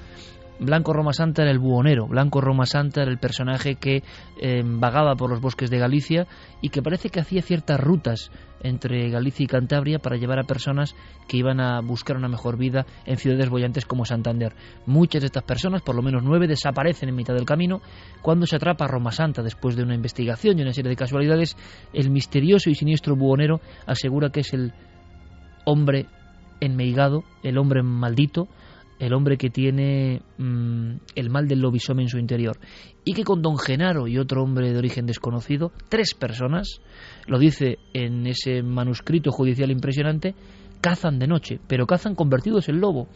Blanco 0.61 0.93
Roma 0.93 1.15
Santa 1.15 1.43
era 1.43 1.51
el 1.51 1.59
buhonero, 1.59 2.07
Blanco 2.07 2.43
Roma 2.43 2.67
Santa 2.67 3.01
era 3.01 3.11
el 3.11 3.19
personaje 3.19 3.77
que 3.77 4.03
eh, 4.41 4.63
vagaba 4.63 5.17
por 5.17 5.31
los 5.31 5.41
bosques 5.41 5.71
de 5.71 5.79
Galicia 5.79 6.27
y 6.61 6.69
que 6.69 6.83
parece 6.83 7.09
que 7.09 7.21
hacía 7.21 7.41
ciertas 7.41 7.81
rutas 7.81 8.31
entre 8.63 9.09
Galicia 9.09 9.45
y 9.45 9.47
Cantabria 9.47 9.99
para 9.99 10.19
llevar 10.19 10.39
a 10.39 10.45
personas 10.45 10.95
que 11.29 11.39
iban 11.39 11.61
a 11.61 11.81
buscar 11.81 12.19
una 12.19 12.29
mejor 12.29 12.59
vida 12.59 12.85
en 13.07 13.17
ciudades 13.17 13.49
bollantes 13.49 13.87
como 13.87 14.05
Santander. 14.05 14.53
Muchas 14.85 15.23
de 15.23 15.27
estas 15.27 15.45
personas, 15.45 15.81
por 15.81 15.97
lo 15.97 16.03
menos 16.03 16.23
nueve, 16.23 16.47
desaparecen 16.47 17.09
en 17.09 17.17
mitad 17.17 17.33
del 17.33 17.47
camino. 17.47 17.81
Cuando 18.21 18.45
se 18.45 18.57
atrapa 18.57 18.85
a 18.85 18.89
Roma 18.89 19.13
Santa 19.13 19.43
después 19.43 19.77
de 19.77 19.83
una 19.83 19.95
investigación 19.95 20.59
y 20.59 20.63
una 20.63 20.75
serie 20.75 20.91
de 20.91 20.97
casualidades, 20.97 21.57
el 21.95 22.11
misterioso 22.11 22.69
y 22.69 22.75
siniestro 22.75 23.17
buhonero 23.17 23.63
asegura 23.87 24.29
que 24.29 24.41
es 24.41 24.53
el 24.53 24.75
hombre 25.65 26.07
enmeigado, 26.61 27.25
el 27.43 27.57
hombre 27.57 27.83
maldito, 27.83 28.49
el 29.01 29.15
hombre 29.15 29.39
que 29.39 29.51
tiene 29.51 30.21
mm, 30.39 30.93
el 31.17 31.31
mal 31.31 31.49
del 31.49 31.61
lobisome 31.61 32.03
en 32.03 32.09
su 32.09 32.19
interior, 32.19 32.59
y 33.05 33.15
que 33.15 33.25
con 33.25 33.43
don 33.43 33.59
Genaro 33.59 34.07
y 34.07 34.19
otro 34.19 34.43
hombre 34.43 34.71
de 34.73 34.79
origen 34.79 35.07
desconocido, 35.07 35.73
tres 35.89 36.15
personas, 36.15 36.81
lo 37.27 37.39
dice 37.39 37.79
en 37.95 38.27
ese 38.27 38.63
manuscrito 38.63 39.33
judicial 39.33 39.71
impresionante, 39.71 40.35
cazan 40.83 41.19
de 41.19 41.27
noche, 41.27 41.61
pero 41.67 41.87
cazan 41.87 42.15
convertidos 42.15 42.69
en 42.69 42.81
lobo. 42.81 43.09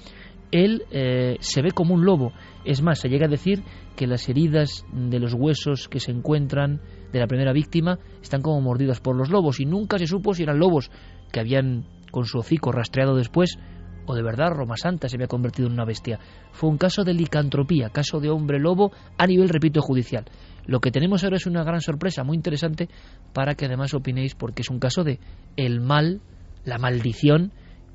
Él 0.51 0.85
eh, 0.91 1.37
se 1.41 1.63
ve 1.63 1.73
como 1.73 1.95
un 1.95 2.05
lobo. 2.05 2.33
Es 2.65 2.81
más, 2.81 3.01
se 3.01 3.09
llega 3.09 3.27
a 3.27 3.31
decir 3.31 3.63
que 3.97 4.07
las 4.07 4.29
heridas 4.29 4.87
de 4.93 5.19
los 5.19 5.35
huesos 5.35 5.89
que 5.89 6.01
se 6.01 6.13
encuentran 6.13 6.81
de 7.13 7.19
la 7.19 7.27
primera 7.27 7.53
víctima 7.53 7.99
están 8.23 8.41
como 8.41 8.61
mordidas 8.61 9.01
por 9.01 9.17
los 9.17 9.31
lobos 9.31 9.61
y 9.61 9.65
nunca 9.65 9.99
se 9.99 10.07
supo 10.07 10.33
si 10.33 10.45
eran 10.45 10.59
lobos 10.59 10.91
que 11.33 11.41
habían 11.41 11.85
con 12.11 12.25
su 12.25 12.39
hocico 12.39 12.71
rastreado 12.71 13.17
después 13.17 13.59
o 14.07 14.15
de 14.15 14.23
verdad 14.23 14.51
Roma 14.51 14.77
Santa 14.77 15.09
se 15.09 15.17
había 15.17 15.27
convertido 15.27 15.69
en 15.69 15.75
una 15.75 15.85
bestia. 15.85 16.19
Fue 16.53 16.71
un 16.71 16.79
caso 16.79 17.05
de 17.05 17.15
licantropía, 17.15 17.91
caso 17.91 18.21
de 18.21 18.31
hombre 18.31 18.59
lobo 18.59 18.93
a 19.19 19.27
nivel, 19.27 19.49
repito, 19.49 19.81
judicial. 19.81 20.25
Lo 20.67 20.81
que 20.81 20.91
tenemos 20.91 21.25
ahora 21.25 21.37
es 21.37 21.47
una 21.47 21.65
gran 21.65 21.81
sorpresa, 21.81 22.25
muy 22.25 22.37
interesante, 22.37 22.89
para 23.33 23.55
que 23.55 23.67
además 23.67 23.95
opinéis, 23.95 24.35
porque 24.35 24.63
es 24.63 24.71
un 24.71 24.79
caso 24.79 25.05
de 25.05 25.21
el 25.57 25.81
mal, 25.81 26.21
la 26.65 26.79
maldición 26.79 27.53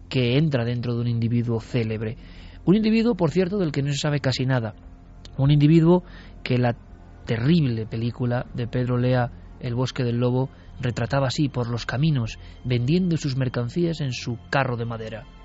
que 0.08 0.38
entra 0.38 0.66
dentro 0.66 0.96
de 0.96 1.02
un 1.02 1.08
individuo 1.08 1.60
célebre. 1.60 2.18
Un 2.66 2.76
individuo, 2.76 3.16
por 3.16 3.32
cierto, 3.32 3.58
del 3.58 3.72
que 3.72 3.82
no 3.82 3.92
se 3.92 4.00
sabe 4.00 4.20
casi 4.20 4.46
nada. 4.46 4.76
Un 5.38 5.52
individuo 5.52 6.04
que 6.44 6.58
la 6.58 6.76
terrible 7.26 7.86
película 7.86 8.46
de 8.54 8.68
Pedro 8.68 8.98
Lea, 8.98 9.32
El 9.60 9.76
bosque 9.76 10.04
del 10.04 10.18
lobo, 10.18 10.50
retrataba 10.80 11.28
así 11.28 11.50
por 11.50 11.70
los 11.70 11.86
caminos, 11.86 12.40
vendiendo 12.64 13.18
sus 13.18 13.36
mercancías 13.36 14.02
en 14.02 14.14
su 14.14 14.38
carro 14.50 14.78
de 14.78 14.86
madera. 14.86 15.39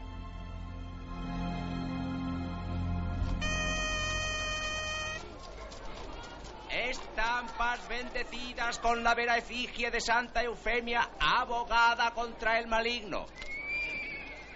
Bendecidas 7.95 8.79
con 8.81 9.05
la 9.05 9.15
vera 9.15 9.39
efigie 9.39 9.91
de 9.91 10.01
Santa 10.01 10.43
Eufemia, 10.43 11.11
abogada 11.21 12.11
contra 12.13 12.59
el 12.59 12.67
maligno. 12.67 13.27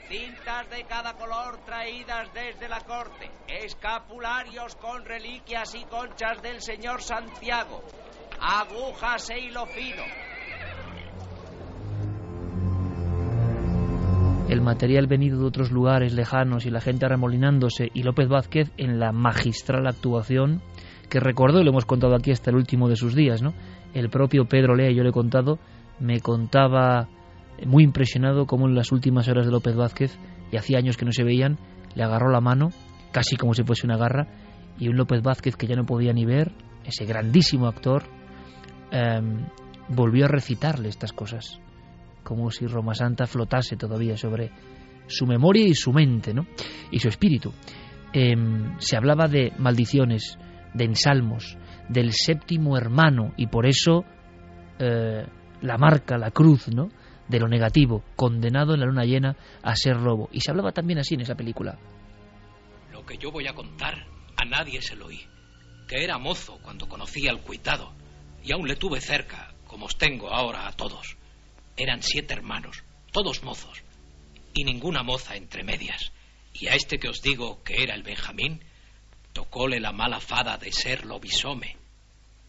Cintas 0.09 0.68
de 0.70 0.82
cada 0.84 1.12
color 1.14 1.59
traídas 1.64 2.32
desde 2.34 2.68
la 2.68 2.80
corte, 2.80 3.30
escapularios 3.47 4.74
con 4.76 5.05
reliquias 5.05 5.74
y 5.74 5.84
conchas 5.84 6.43
del 6.43 6.61
señor 6.61 7.01
Santiago, 7.01 7.82
agujas 8.41 9.30
e 9.30 9.39
hilo 9.39 9.66
fino. 9.66 10.03
El 14.49 14.62
material 14.62 15.07
venido 15.07 15.39
de 15.39 15.47
otros 15.47 15.70
lugares 15.70 16.14
lejanos 16.14 16.64
y 16.64 16.70
la 16.70 16.80
gente 16.80 17.05
arremolinándose 17.05 17.91
y 17.93 18.03
López 18.03 18.28
Vázquez 18.28 18.72
en 18.78 18.99
la 18.99 19.12
magistral 19.12 19.86
actuación 19.86 20.62
que 21.09 21.21
recordó, 21.21 21.61
y 21.61 21.65
lo 21.65 21.71
hemos 21.71 21.87
contado 21.87 22.15
aquí 22.15 22.31
hasta 22.31 22.51
el 22.51 22.57
último 22.57 22.89
de 22.89 22.97
sus 22.97 23.15
días, 23.15 23.43
¿no? 23.43 23.55
El 23.95 24.11
propio 24.11 24.47
Pedro 24.47 24.75
Lea, 24.75 24.91
yo 24.91 25.03
le 25.03 25.11
he 25.11 25.13
contado, 25.13 25.59
me 25.99 26.21
contaba 26.21 27.09
muy 27.67 27.85
impresionado 27.85 28.47
cómo 28.47 28.67
en 28.69 28.75
las 28.75 28.93
últimas 28.93 29.29
horas 29.29 29.47
de 29.47 29.53
López 29.53 29.75
Vázquez, 29.75 30.19
y 30.53 30.57
hacía 30.57 30.79
años 30.79 30.97
que 30.97 31.05
no 31.05 31.13
se 31.13 31.25
veían, 31.25 31.59
le 31.95 32.03
agarró 32.03 32.31
la 32.31 32.41
mano, 32.41 32.71
casi 33.13 33.37
como 33.37 33.55
si 33.55 33.65
fuese 33.65 33.87
una 33.87 33.97
garra, 33.97 34.29
y 34.79 34.89
un 34.89 34.97
López 34.97 35.23
Vázquez 35.23 35.57
que 35.57 35.67
ya 35.67 35.77
no 35.77 35.85
podía 35.85 36.13
ni 36.13 36.25
ver, 36.25 36.53
ese 36.85 37.05
grandísimo 37.05 37.67
actor, 37.67 38.05
em, 38.91 39.47
volvió 39.89 40.27
a 40.27 40.29
recitarle 40.29 40.89
estas 40.89 41.13
cosas, 41.13 41.61
como 42.23 42.51
si 42.51 42.67
Roma 42.67 42.95
Santa 42.95 43.27
flotase 43.27 43.77
todavía 43.77 44.17
sobre 44.17 44.51
su 45.07 45.27
memoria 45.27 45.67
y 45.67 45.75
su 45.75 45.93
mente, 45.93 46.35
¿no? 46.35 46.47
Y 46.91 46.99
su 46.99 47.09
espíritu. 47.09 47.53
Em, 48.13 48.79
se 48.79 48.97
hablaba 48.97 49.27
de 49.27 49.53
maldiciones, 49.59 50.39
de 50.75 50.85
ensalmos, 50.85 51.57
del 51.89 52.12
séptimo 52.12 52.77
hermano, 52.77 53.33
y 53.37 53.47
por 53.47 53.66
eso 53.66 54.05
eh, 54.79 55.27
la 55.61 55.79
marca, 55.79 56.19
la 56.19 56.31
cruz, 56.31 56.69
¿no? 56.69 56.91
de 57.29 57.39
lo 57.39 57.49
negativo, 57.49 58.03
condenado 58.16 58.75
en 58.75 58.81
la 58.81 58.87
luna 58.87 59.05
llena 59.05 59.37
a 59.62 59.77
ser 59.77 59.97
robo. 59.97 60.29
Y 60.33 60.41
se 60.41 60.51
hablaba 60.51 60.73
también 60.73 60.99
así 60.99 61.14
en 61.14 61.21
esa 61.21 61.35
película. 61.35 61.79
Lo 62.91 63.05
que 63.05 63.19
yo 63.19 63.31
voy 63.31 63.47
a 63.47 63.55
contar, 63.55 64.07
a 64.37 64.45
nadie 64.45 64.81
se 64.83 64.97
lo 64.97 65.07
oí. 65.07 65.21
Que 65.87 66.05
era 66.05 66.19
mozo 66.19 66.59
cuando 66.62 66.89
conocí 66.89 67.29
al 67.29 67.43
cuitado, 67.43 67.93
y 68.43 68.53
aún 68.53 68.66
le 68.66 68.77
tuve 68.77 69.01
cerca, 69.01 69.55
como 69.66 69.87
os 69.87 69.97
tengo 69.97 70.33
ahora 70.33 70.66
a 70.66 70.73
todos. 70.73 71.16
Eran 71.77 72.03
siete 72.03 72.35
hermanos, 72.35 72.83
todos 73.12 73.43
mozos, 73.43 73.83
y 74.55 74.64
ninguna 74.64 75.03
moza 75.03 75.37
entre 75.37 75.64
medias. 75.64 76.12
Y 76.55 76.66
a 76.69 76.75
este 76.75 76.99
que 76.99 77.09
os 77.09 77.23
digo 77.23 77.62
que 77.62 77.83
era 77.83 77.95
el 77.95 78.03
Benjamín, 78.03 78.64
tocóle 79.39 79.78
la 79.78 79.93
mala 79.93 80.18
fada 80.18 80.57
de 80.57 80.72
ser 80.72 81.07
lobisome 81.07 81.76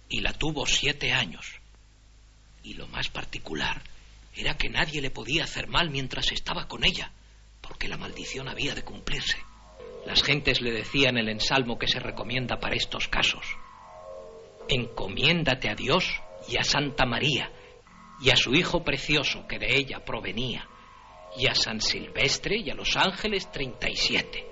y 0.10 0.22
la 0.22 0.34
tuvo 0.34 0.66
siete 0.66 1.14
años. 1.14 1.46
Y 2.64 2.74
lo 2.74 2.88
más 2.88 3.10
particular 3.10 3.80
era 4.36 4.58
que 4.58 4.70
nadie 4.70 5.00
le 5.00 5.12
podía 5.12 5.44
hacer 5.44 5.68
mal 5.68 5.92
mientras 5.92 6.32
estaba 6.32 6.68
con 6.68 6.84
ella, 6.84 7.12
porque 7.62 7.88
la 7.88 7.98
maldición 7.98 8.50
había 8.50 8.74
de 8.74 8.82
cumplirse. 8.82 9.38
Las 10.08 10.24
gentes 10.24 10.62
le 10.62 10.72
decían 10.72 11.20
el 11.20 11.30
ensalmo 11.30 11.78
que 11.78 11.88
se 11.88 12.00
recomienda 12.00 12.60
para 12.60 12.76
estos 12.76 13.08
casos. 13.08 13.46
Encomiéndate 14.68 15.70
a 15.70 15.76
Dios 15.76 16.06
y 16.48 16.58
a 16.58 16.64
Santa 16.64 17.06
María, 17.06 17.52
y 18.20 18.32
a 18.32 18.36
su 18.36 18.56
hijo 18.56 18.84
precioso 18.84 19.46
que 19.48 19.60
de 19.60 19.76
ella 19.78 20.04
provenía, 20.04 20.68
y 21.38 21.46
a 21.46 21.54
San 21.54 21.82
Silvestre 21.82 22.58
y 22.58 22.72
a 22.72 22.74
los 22.74 22.98
ángeles 22.98 23.52
treinta 23.52 23.88
y 23.88 23.96
siete. 23.96 24.49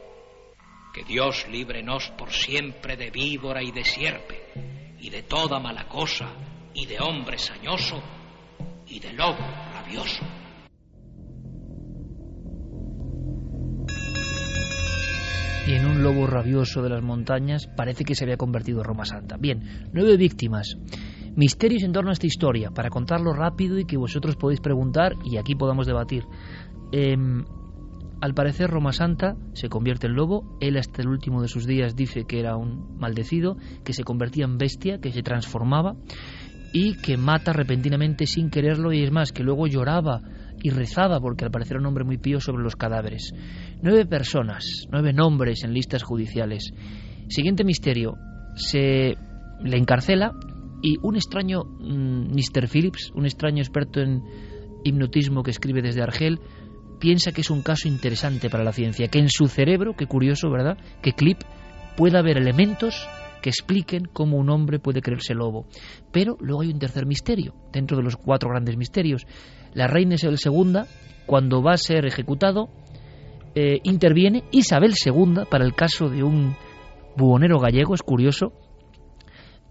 Que 0.97 1.03
Dios 1.03 1.45
líbrenos 1.51 2.11
por 2.17 2.31
siempre 2.31 2.97
de 2.97 3.11
víbora 3.11 3.61
y 3.61 3.71
de 3.71 3.83
sierpe, 3.85 4.95
y 4.99 5.11
de 5.11 5.21
toda 5.21 5.59
mala 5.59 5.87
cosa, 5.87 6.27
y 6.73 6.87
de 6.87 6.99
hombre 6.99 7.37
sañoso, 7.37 8.01
y 8.87 8.99
de 8.99 9.13
lobo 9.13 9.37
rabioso. 9.73 10.25
y 15.67 15.73
en 15.73 15.85
un 15.85 16.01
lobo 16.01 16.25
rabioso 16.25 16.81
de 16.81 16.89
las 16.89 17.03
montañas 17.03 17.67
parece 17.67 18.05
que 18.05 18.15
se 18.15 18.23
había 18.23 18.37
convertido 18.37 18.83
Roma 18.83 19.03
Santa. 19.03 19.35
Bien, 19.37 19.89
nueve 19.93 20.15
víctimas. 20.15 20.77
Misterios 21.35 21.83
en 21.83 21.91
torno 21.91 22.09
a 22.09 22.13
esta 22.13 22.25
historia, 22.25 22.71
para 22.71 22.89
contarlo 22.89 23.33
rápido 23.33 23.77
y 23.77 23.85
que 23.85 23.97
vosotros 23.97 24.37
podéis 24.37 24.61
preguntar 24.61 25.13
y 25.25 25.37
aquí 25.37 25.55
podamos 25.55 25.85
debatir. 25.85 26.23
Em, 26.91 27.43
al 28.21 28.33
parecer 28.33 28.69
Roma 28.69 28.93
Santa 28.93 29.35
se 29.53 29.69
convierte 29.69 30.07
en 30.07 30.15
lobo, 30.15 30.57
él 30.59 30.77
hasta 30.77 31.01
el 31.01 31.07
último 31.07 31.41
de 31.41 31.47
sus 31.47 31.65
días 31.65 31.95
dice 31.95 32.25
que 32.25 32.39
era 32.39 32.55
un 32.55 32.97
maldecido, 32.97 33.57
que 33.83 33.93
se 33.93 34.03
convertía 34.03 34.45
en 34.45 34.57
bestia, 34.57 34.99
que 34.99 35.11
se 35.11 35.21
transformaba 35.21 35.95
y 36.73 36.97
que 36.97 37.17
mata 37.17 37.53
repentinamente 37.53 38.25
sin 38.25 38.49
quererlo 38.49 38.91
y 38.91 39.03
es 39.03 39.11
más, 39.11 39.31
que 39.31 39.43
luego 39.43 39.67
lloraba 39.67 40.21
y 40.61 40.69
rezaba 40.69 41.19
porque 41.19 41.45
al 41.45 41.51
parecer 41.51 41.73
era 41.73 41.81
un 41.81 41.87
hombre 41.87 42.03
muy 42.03 42.17
pío 42.17 42.39
sobre 42.39 42.63
los 42.63 42.75
cadáveres. 42.75 43.33
Nueve 43.81 44.05
personas, 44.05 44.87
nueve 44.91 45.13
nombres 45.13 45.63
en 45.63 45.73
listas 45.73 46.03
judiciales. 46.03 46.71
Siguiente 47.29 47.63
misterio, 47.63 48.15
se 48.55 49.15
le 49.63 49.77
encarcela 49.77 50.33
y 50.81 50.97
un 51.01 51.15
extraño 51.15 51.63
Mr. 51.63 52.65
Mm, 52.65 52.67
Phillips, 52.71 53.11
un 53.15 53.25
extraño 53.25 53.61
experto 53.61 54.01
en 54.01 54.23
hipnotismo 54.83 55.43
que 55.43 55.51
escribe 55.51 55.81
desde 55.81 56.01
Argel, 56.01 56.39
piensa 56.99 57.31
que 57.31 57.41
es 57.41 57.49
un 57.49 57.61
caso 57.61 57.87
interesante 57.87 58.49
para 58.49 58.63
la 58.63 58.71
ciencia, 58.71 59.07
que 59.07 59.19
en 59.19 59.29
su 59.29 59.47
cerebro, 59.47 59.95
qué 59.95 60.05
curioso, 60.05 60.49
¿verdad?, 60.49 60.77
que 61.01 61.13
Clip 61.13 61.39
pueda 61.95 62.19
haber 62.19 62.37
elementos 62.37 63.07
que 63.41 63.49
expliquen 63.49 64.05
cómo 64.05 64.37
un 64.37 64.49
hombre 64.49 64.79
puede 64.79 65.01
creerse 65.01 65.33
lobo. 65.33 65.65
Pero 66.11 66.37
luego 66.39 66.61
hay 66.61 66.69
un 66.69 66.79
tercer 66.79 67.05
misterio, 67.05 67.55
dentro 67.71 67.97
de 67.97 68.03
los 68.03 68.15
cuatro 68.15 68.49
grandes 68.49 68.77
misterios. 68.77 69.25
La 69.73 69.87
reina 69.87 70.15
Isabel 70.15 70.39
II, 70.43 70.81
cuando 71.25 71.61
va 71.61 71.73
a 71.73 71.77
ser 71.77 72.05
ejecutado, 72.05 72.69
eh, 73.55 73.79
interviene 73.83 74.43
Isabel 74.51 74.93
II 75.03 75.45
para 75.49 75.65
el 75.65 75.73
caso 75.73 76.09
de 76.09 76.23
un 76.23 76.55
buhonero 77.15 77.59
gallego, 77.59 77.95
es 77.95 78.03
curioso, 78.03 78.53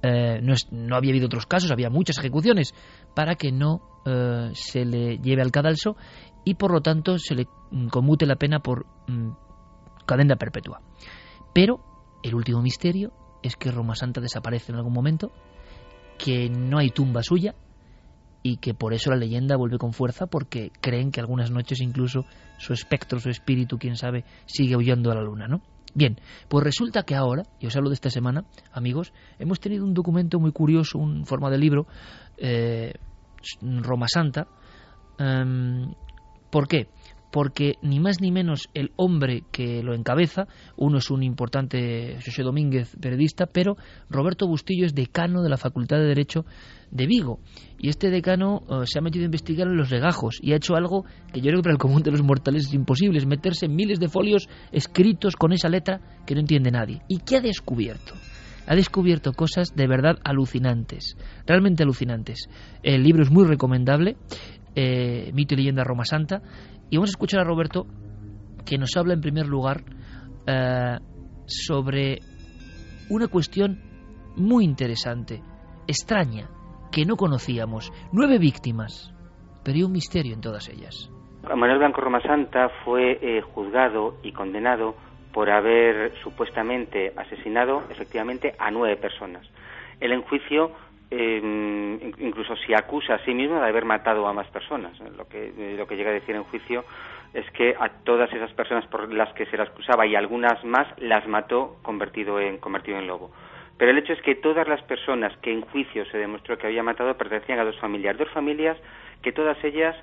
eh, 0.03 0.41
no, 0.43 0.55
no, 0.71 0.97
había 0.97 1.11
habido 1.11 1.27
otros 1.27 1.47
casos, 1.47 1.71
había 1.71 1.91
muchas 1.91 2.19
ejecuciones, 2.19 2.75
para 3.15 3.35
que 3.35 3.53
no 3.53 3.83
eh, 4.05 4.51
se 4.55 4.85
le 4.85 5.19
lleve 5.19 5.43
al 5.43 5.51
cadalso 5.51 5.97
y 6.47 6.55
por 6.55 6.71
lo 6.71 6.81
tanto 6.81 7.19
se 7.19 7.35
le 7.35 7.49
conmute 7.91 8.25
la 8.25 8.37
pena 8.37 8.61
por 8.61 8.87
mm, 9.09 9.31
cadena 10.07 10.37
perpetua. 10.37 10.81
Pero 11.53 11.81
el 12.23 12.37
último 12.37 12.63
misterio 12.63 13.13
es 13.43 13.57
que 13.57 13.73
Roma 13.73 13.97
Santa 13.97 14.21
desaparece 14.21 14.71
en 14.71 14.79
algún 14.79 14.93
momento, 14.93 15.33
que 16.17 16.49
no 16.49 16.79
hay 16.79 16.91
tumba 16.91 17.23
suya 17.25 17.57
y 18.45 18.59
que 18.59 18.75
por 18.75 18.95
eso 18.95 19.11
la 19.11 19.17
leyenda 19.17 19.57
vuelve 19.57 19.77
con 19.77 19.93
fuerza 19.93 20.29
porque 20.29 20.71
creen 20.81 21.11
que 21.11 21.19
algunas 21.19 21.51
noches 21.51 21.81
incluso 21.81 22.25
su 22.59 22.73
espectro, 22.73 23.19
su 23.19 23.29
espíritu, 23.29 23.77
quién 23.77 23.97
sabe, 23.97 24.25
sigue 24.47 24.77
huyendo 24.77 25.11
a 25.11 25.17
la 25.17 25.23
luna, 25.23 25.49
¿no? 25.49 25.63
Bien, 25.95 26.21
pues 26.49 26.63
resulta 26.63 27.03
que 27.03 27.17
ahora, 27.17 27.43
y 27.59 27.67
os 27.67 27.75
hablo 27.75 27.89
de 27.89 27.95
esta 27.95 28.11
semana, 28.11 28.45
amigos, 28.71 29.13
hemos 29.41 29.59
tenido 29.59 29.85
un 29.85 29.95
documento 29.95 30.39
muy 30.39 30.53
curioso, 30.53 30.99
un 30.99 31.27
forma 31.27 31.51
de 31.51 31.59
libro, 31.59 31.87
eh, 32.37 32.93
Roma 33.63 34.07
Santa. 34.07 34.47
Em, 35.19 35.91
¿Por 36.51 36.69
qué? 36.69 36.89
porque 37.37 37.75
ni 37.83 38.01
más 38.01 38.23
ni 38.23 38.31
menos 38.31 38.69
el 38.73 38.93
hombre 38.97 39.43
que 39.53 39.83
lo 39.83 39.95
encabeza, 39.95 40.47
uno 40.77 40.97
es 40.97 41.11
un 41.11 41.23
importante 41.23 42.17
José 42.25 42.43
Domínguez 42.43 42.97
periodista, 42.99 43.45
pero 43.45 43.77
Roberto 44.09 44.47
Bustillo 44.47 44.87
es 44.87 44.95
decano 44.95 45.43
de 45.43 45.51
la 45.51 45.59
Facultad 45.59 45.99
de 45.99 46.07
Derecho 46.07 46.47
de 46.91 47.07
Vigo. 47.07 47.41
Y 47.79 47.91
este 47.91 48.09
decano 48.09 48.63
eh, 48.71 48.87
se 48.87 48.99
ha 48.99 49.03
metido 49.03 49.25
a 49.25 49.27
investigar 49.27 49.69
en 49.69 49.77
los 49.77 49.91
legajos 49.91 50.39
y 50.41 50.53
ha 50.53 50.57
hecho 50.57 50.77
algo 50.77 51.05
que 51.31 51.41
yo 51.41 51.49
creo 51.49 51.59
que 51.59 51.65
para 51.65 51.75
el 51.75 51.79
común 51.79 52.03
de 52.03 52.13
los 52.13 52.23
mortales 52.23 52.69
es 52.69 52.73
imposible, 52.73 53.19
es 53.19 53.27
meterse 53.27 53.67
en 53.67 53.77
miles 53.77 54.01
de 54.01 54.09
folios 54.09 54.49
escritos 54.73 55.37
con 55.37 55.53
esa 55.53 55.69
letra 55.69 56.01
que 56.27 56.35
no 56.35 56.41
entiende 56.41 56.71
nadie. 56.71 57.03
¿Y 57.07 57.19
qué 57.19 57.37
ha 57.37 57.41
descubierto? 57.43 58.15
ha 58.67 58.75
descubierto 58.75 59.33
cosas 59.33 59.75
de 59.75 59.87
verdad 59.87 60.19
alucinantes, 60.25 61.17
realmente 61.47 61.83
alucinantes. 61.83 62.49
El 62.83 63.03
libro 63.03 63.23
es 63.23 63.31
muy 63.31 63.45
recomendable, 63.45 64.17
eh, 64.77 65.31
Mito 65.33 65.55
y 65.55 65.57
leyenda 65.57 65.83
Roma 65.83 66.05
Santa, 66.05 66.43
y 66.91 66.97
vamos 66.97 67.11
a 67.11 67.17
escuchar 67.17 67.41
a 67.41 67.45
Roberto 67.45 67.87
que 68.65 68.79
nos 68.79 68.97
habla 68.97 69.15
en 69.15 69.21
primer 69.21 69.47
lugar 69.47 69.83
eh, 70.47 70.99
sobre 71.47 72.19
una 73.11 73.29
cuestión 73.29 73.81
muy 74.37 74.65
interesante, 74.65 75.41
extraña, 75.89 76.49
que 76.93 77.05
no 77.05 77.17
conocíamos. 77.17 77.93
Nueve 78.13 78.39
víctimas, 78.39 79.13
pero 79.65 79.77
hay 79.77 79.83
un 79.83 79.93
misterio 79.93 80.35
en 80.35 80.41
todas 80.41 80.69
ellas. 80.69 81.11
Manuel 81.43 81.79
Blanco 81.79 82.01
Roma 82.01 82.21
Santa 82.23 82.69
fue 82.85 83.19
eh, 83.23 83.41
juzgado 83.41 84.17
y 84.23 84.33
condenado 84.33 84.97
por 85.33 85.51
haber 85.51 86.13
supuestamente 86.23 87.13
asesinado 87.17 87.85
efectivamente 87.91 88.55
a 88.59 88.71
nueve 88.71 88.97
personas. 88.97 89.47
El 90.01 90.13
enjuicio 90.13 90.73
eh, 91.11 92.13
incluso 92.19 92.57
si 92.57 92.75
acusa 92.75 93.15
a 93.15 93.25
sí 93.25 93.35
mismo 93.35 93.61
de 93.61 93.69
haber 93.69 93.85
matado 93.85 94.27
a 94.27 94.33
más 94.33 94.49
personas. 94.49 94.99
Lo 95.17 95.29
que, 95.29 95.53
lo 95.77 95.87
que 95.87 95.97
llega 95.97 96.11
a 96.11 96.15
decir 96.15 96.35
en 96.35 96.45
juicio 96.45 96.85
es 97.33 97.49
que 97.53 97.75
a 97.79 97.89
todas 98.05 98.33
esas 98.33 98.53
personas 98.53 98.87
por 98.87 99.13
las 99.13 99.33
que 99.35 99.47
se 99.47 99.57
las 99.57 99.69
acusaba 99.69 100.07
y 100.07 100.17
algunas 100.17 100.65
más 100.65 100.87
las 100.99 101.27
mató 101.29 101.77
convertido 101.83 102.41
en, 102.41 102.59
convertido 102.59 102.99
en 102.99 103.07
lobo. 103.07 103.31
Pero 103.79 103.91
el 103.91 103.99
hecho 103.99 104.15
es 104.15 104.23
que 104.23 104.35
todas 104.35 104.67
las 104.67 104.83
personas 104.83 105.37
que 105.39 105.53
en 105.53 105.61
juicio 105.61 106.07
se 106.07 106.19
demostró 106.19 106.57
que 106.57 106.67
había 106.67 106.83
matado 106.83 107.17
pertenecían 107.17 107.59
a 107.59 107.65
dos 107.65 107.79
familias, 107.79 108.17
dos 108.17 108.31
familias 108.31 108.77
que 109.23 109.33
todas 109.33 109.63
ellas 109.65 109.95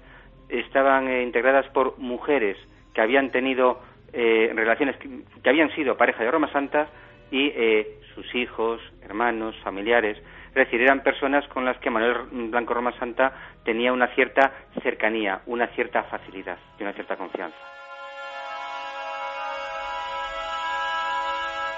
estaban 0.49 1.08
eh, 1.08 1.24
integradas 1.24 1.68
por 1.70 1.97
mujeres 1.97 2.58
que 2.93 3.01
habían 3.01 3.32
tenido 3.32 3.82
eh, 4.12 4.51
relaciones 4.54 4.95
que, 4.97 5.10
que, 5.41 5.49
habían 5.49 5.74
sido 5.74 5.97
pareja 5.97 6.24
de 6.24 6.30
Roma 6.30 6.51
Santa 6.51 6.88
y 7.32 7.47
eh, 7.56 7.97
sus 8.14 8.36
hijos, 8.36 8.80
hermanos, 9.01 9.56
familiares. 9.64 10.22
Es 10.54 10.66
decir, 10.66 10.82
eran 10.82 11.01
personas 11.01 11.47
con 11.47 11.66
las 11.66 11.80
que 11.80 11.89
Manuel 11.89 12.28
Blanco 12.51 12.76
Roma 12.76 12.91
Santa 12.99 13.34
tenía 13.66 13.91
una 13.91 14.14
cierta 14.14 14.54
cercanía, 14.84 15.41
una 15.47 15.66
cierta 15.74 16.04
facilidad 16.04 16.60
y 16.80 16.84
una 16.84 16.93
cierta 16.93 17.16
confianza. 17.18 17.58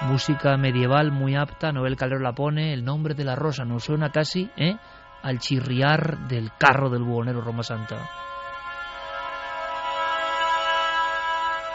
Música 0.02 0.58
medieval 0.58 1.10
muy 1.10 1.36
apta, 1.36 1.72
Noel 1.72 1.96
Calero 1.96 2.20
la 2.20 2.34
pone, 2.34 2.74
el 2.74 2.84
nombre 2.84 3.14
de 3.14 3.24
la 3.24 3.34
rosa 3.34 3.64
nos 3.64 3.84
suena 3.84 4.10
casi 4.10 4.50
¿eh? 4.58 4.76
al 5.22 5.38
chirriar 5.38 6.28
del 6.28 6.50
carro 6.58 6.90
del 6.90 7.02
buhonero 7.02 7.40
Roma 7.40 7.62
Santa. 7.62 7.96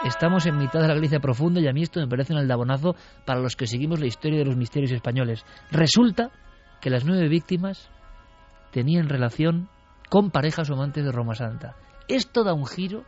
Estamos 0.05 0.45
en 0.45 0.57
mitad 0.57 0.81
de 0.81 0.87
la 0.87 0.93
Galicia 0.93 1.19
profunda 1.19 1.59
y 1.61 1.67
a 1.67 1.73
mí 1.73 1.81
esto 1.81 1.99
me 1.99 2.07
parece 2.07 2.33
un 2.33 2.39
aldabonazo 2.39 2.95
para 3.25 3.39
los 3.39 3.55
que 3.55 3.65
seguimos 3.65 3.99
la 3.99 4.07
historia 4.07 4.37
de 4.37 4.45
los 4.45 4.57
misterios 4.57 4.91
españoles. 4.91 5.43
Resulta 5.71 6.31
que 6.81 6.89
las 6.89 7.05
nueve 7.05 7.29
víctimas 7.29 7.89
tenían 8.71 9.07
relación 9.07 9.69
con 10.09 10.31
parejas 10.31 10.69
o 10.69 10.73
amantes 10.73 11.05
de 11.05 11.11
Roma 11.11 11.35
Santa. 11.35 11.75
Esto 12.07 12.43
da 12.43 12.53
un 12.53 12.65
giro. 12.65 13.05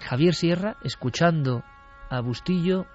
Javier 0.00 0.34
Sierra, 0.34 0.76
escuchando 0.82 1.62
a 2.10 2.20
Bustillo, 2.20 2.86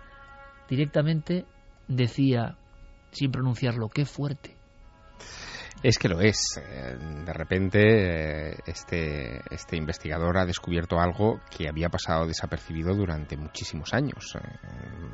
directamente 0.67 1.45
decía, 1.87 2.57
sin 3.11 3.31
pronunciarlo, 3.31 3.87
qué 3.87 4.05
fuerte. 4.05 4.56
Es 5.83 5.99
que 5.99 6.09
lo 6.09 6.19
es. 6.21 6.39
Eh, 6.57 6.97
de 7.23 7.33
repente, 7.33 7.79
eh, 7.81 8.57
este, 8.65 9.41
este 9.51 9.77
investigador 9.77 10.39
ha 10.39 10.45
descubierto 10.45 10.99
algo 10.99 11.39
que 11.55 11.69
había 11.69 11.89
pasado 11.89 12.25
desapercibido 12.25 12.95
durante 12.95 13.37
muchísimos 13.37 13.93
años. 13.93 14.35
Eh, 14.35 14.39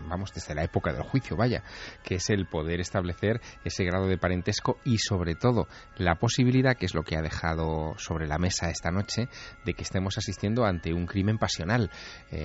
vamos, 0.08 0.32
desde 0.34 0.56
la 0.56 0.64
época 0.64 0.94
del 0.94 1.04
juicio, 1.04 1.36
vaya, 1.36 1.64
que 2.02 2.16
es 2.16 2.30
el 2.30 2.46
poder 2.46 2.80
establecer 2.80 3.42
ese 3.66 3.84
grado 3.84 4.08
de 4.08 4.18
parentesco 4.18 4.78
y, 4.86 5.00
sobre 5.00 5.36
todo, 5.36 5.68
la 5.98 6.16
posibilidad, 6.16 6.78
que 6.78 6.86
es 6.86 6.96
lo 6.96 7.04
que 7.04 7.18
ha 7.18 7.22
dejado 7.22 7.96
sobre 7.98 8.26
la 8.26 8.38
mesa 8.38 8.70
esta 8.70 8.90
noche, 8.90 9.28
de 9.66 9.74
que 9.74 9.84
estemos 9.84 10.18
asistiendo 10.18 10.64
ante 10.64 10.94
un 10.94 11.06
crimen 11.06 11.38
pasional 11.38 11.92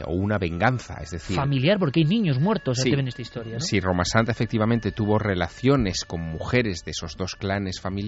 o 0.07 0.13
una 0.13 0.39
venganza. 0.39 0.95
Es 1.01 1.11
decir. 1.11 1.37
Familiar, 1.37 1.79
porque 1.79 2.01
hay 2.01 2.07
niños 2.07 2.41
muertos 2.41 2.83
que 2.83 2.97
ven 2.97 3.09
esta 3.09 3.23
historia. 3.23 3.61
Si 3.61 3.79
Roma 3.81 4.05
Santa 4.05 4.33
efectivamente 4.33 4.93
tuvo 4.93 5.19
relaciones 5.19 6.05
con 6.05 6.21
mujeres 6.21 6.85
de 6.85 6.91
esos 6.91 7.17
dos 7.17 7.37
clanes 7.37 7.81
familiares, 7.81 8.08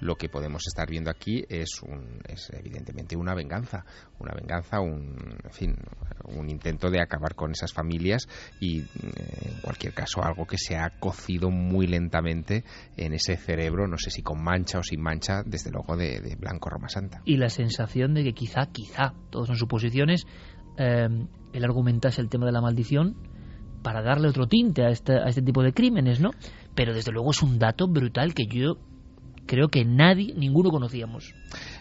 lo 0.00 0.16
que 0.16 0.28
podemos 0.28 0.62
estar 0.66 0.88
viendo 0.88 1.10
aquí 1.10 1.44
es, 1.48 1.82
un, 1.82 2.20
es 2.26 2.50
evidentemente 2.52 3.16
una 3.16 3.34
venganza, 3.34 3.84
una 4.18 4.32
venganza, 4.34 4.80
un, 4.80 5.16
en 5.44 5.52
fin, 5.52 5.76
un 6.24 6.48
intento 6.50 6.90
de 6.90 7.00
acabar 7.00 7.34
con 7.34 7.52
esas 7.52 7.72
familias 7.72 8.26
y, 8.60 8.80
eh, 8.80 8.84
en 9.42 9.60
cualquier 9.62 9.94
caso, 9.94 10.22
algo 10.22 10.46
que 10.46 10.58
se 10.58 10.76
ha 10.76 10.90
cocido 10.98 11.50
muy 11.50 11.86
lentamente 11.86 12.64
en 12.96 13.12
ese 13.12 13.36
cerebro, 13.36 13.86
no 13.86 13.98
sé 13.98 14.10
si 14.10 14.22
con 14.22 14.42
mancha 14.42 14.78
o 14.78 14.82
sin 14.82 15.00
mancha, 15.00 15.42
desde 15.44 15.70
luego 15.70 15.96
de, 15.96 16.36
Blanco 16.38 16.70
Roma 16.70 16.88
Santa. 16.88 17.22
Y 17.24 17.36
la 17.36 17.48
sensación 17.48 18.14
de 18.14 18.24
que 18.24 18.32
quizá, 18.32 18.66
quizá, 18.72 19.14
todos 19.30 19.48
son 19.48 19.56
suposiciones, 19.56 20.26
eh, 20.78 21.08
él 21.52 21.64
argumentase 21.64 22.20
el 22.20 22.28
tema 22.28 22.46
de 22.46 22.52
la 22.52 22.60
maldición 22.60 23.16
para 23.82 24.02
darle 24.02 24.28
otro 24.28 24.46
tinte 24.46 24.88
este, 24.88 25.14
a 25.14 25.28
este 25.28 25.42
tipo 25.42 25.62
de 25.62 25.72
crímenes, 25.72 26.20
¿no? 26.20 26.30
Pero 26.74 26.94
desde 26.94 27.12
luego 27.12 27.30
es 27.30 27.42
un 27.42 27.58
dato 27.58 27.88
brutal 27.88 28.34
que 28.34 28.44
yo 28.46 28.76
creo 29.50 29.68
que 29.68 29.84
nadie, 29.84 30.32
ninguno 30.36 30.70
conocíamos. 30.70 31.34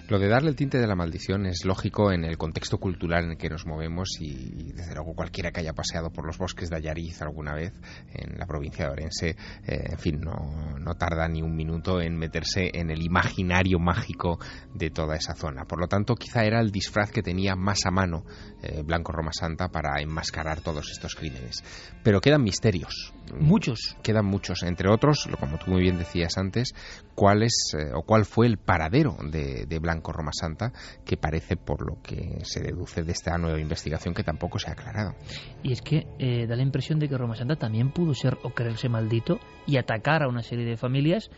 Lo 0.10 0.18
de 0.18 0.28
darle 0.28 0.50
el 0.50 0.56
tinte 0.56 0.80
de 0.80 0.88
la 0.88 0.96
maldición 0.96 1.46
es 1.46 1.66
lógico 1.66 2.12
en 2.12 2.26
el 2.26 2.36
contexto 2.36 2.80
cultural 2.80 3.26
en 3.26 3.32
el 3.32 3.38
que 3.38 3.48
nos 3.48 3.68
movemos 3.68 4.10
y, 4.20 4.72
desde 4.74 4.96
luego 4.96 5.14
cualquiera 5.14 5.52
que 5.52 5.60
haya 5.60 5.74
paseado 5.74 6.10
por 6.10 6.26
los 6.26 6.40
bosques 6.40 6.72
de 6.72 6.78
Ayariz 6.78 7.22
alguna 7.22 7.54
vez 7.54 7.74
en 8.12 8.40
la 8.40 8.48
provincia 8.48 8.86
de 8.86 8.92
Orense, 8.92 9.30
eh, 9.68 9.84
en 9.92 10.00
fin, 10.00 10.20
no, 10.20 10.80
no, 10.80 10.96
tarda 10.96 11.28
ni 11.28 11.44
un 11.44 11.56
minuto 11.56 12.02
en 12.02 12.18
meterse 12.18 12.72
en 12.74 12.90
el 12.90 13.04
imaginario 13.04 13.78
mágico 13.78 14.40
de 14.74 14.90
toda 14.90 15.16
esa 15.16 15.36
zona. 15.36 15.66
Por 15.66 15.80
lo 15.80 15.88
tanto, 15.88 16.16
quizá 16.16 16.44
era 16.44 16.60
el 16.60 16.72
disfraz 16.72 17.12
que 17.12 17.22
tenía 17.22 17.56
más 17.56 17.86
a 17.86 17.92
mano 17.92 18.26
eh, 18.64 18.82
Blanco 18.84 19.12
Roma 19.12 19.32
Santa 19.32 19.68
para 19.68 20.02
enmascarar 20.02 20.62
todos 20.62 20.90
estos 20.90 21.14
crímenes. 21.14 21.64
Pero 22.02 22.20
quedan 22.20 22.42
misterios. 22.42 23.14
Muchos. 23.40 23.96
Quedan 24.02 24.26
muchos. 24.26 24.64
Entre 24.64 24.90
otros, 24.90 25.30
como 25.40 25.60
tú 25.60 25.70
muy 25.70 25.82
bien 25.82 26.00
decías 26.00 26.36
antes, 26.40 26.74
cuál 27.14 27.44
es 27.44 27.76
eh, 27.78 27.92
o 27.94 28.02
cuál 28.02 28.26
fue 28.26 28.48
el 28.48 28.58
paradero 28.58 29.16
de, 29.30 29.68
de 29.68 29.78
Blanco 29.78 29.99
Roma 30.04 30.32
Santa, 30.34 30.72
que 31.06 31.18
parece 31.18 31.56
por 31.56 31.86
lo 31.86 32.02
que 32.02 32.40
se 32.44 32.62
deduce 32.62 33.04
de 33.04 33.12
esta 33.12 33.38
nueva 33.38 33.60
investigación 33.60 34.14
que 34.14 34.24
tampoco 34.24 34.60
se 34.60 34.70
ha 34.70 34.74
aclarado. 34.74 35.16
Y 35.64 35.72
es 35.72 35.82
que 35.82 36.08
eh, 36.20 36.48
da 36.48 36.56
la 36.56 36.64
impresión 36.64 37.00
de 37.00 37.08
que 37.08 37.18
Roma 37.18 37.36
Santa 37.36 37.56
también 37.56 37.92
pudo 37.92 38.14
ser 38.14 38.38
o 38.44 38.52
creerse 38.52 38.90
maldito 38.90 39.40
y 39.66 39.78
atacar 39.78 40.24
a 40.24 40.28
una 40.28 40.44
serie 40.44 40.66
de 40.66 40.78
familias 40.78 41.30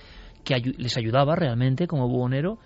que 0.43 0.55
les 0.77 0.97
ayudaba 0.97 1.35
realmente 1.35 1.87
como 1.87 2.07
buhonero 2.07 2.57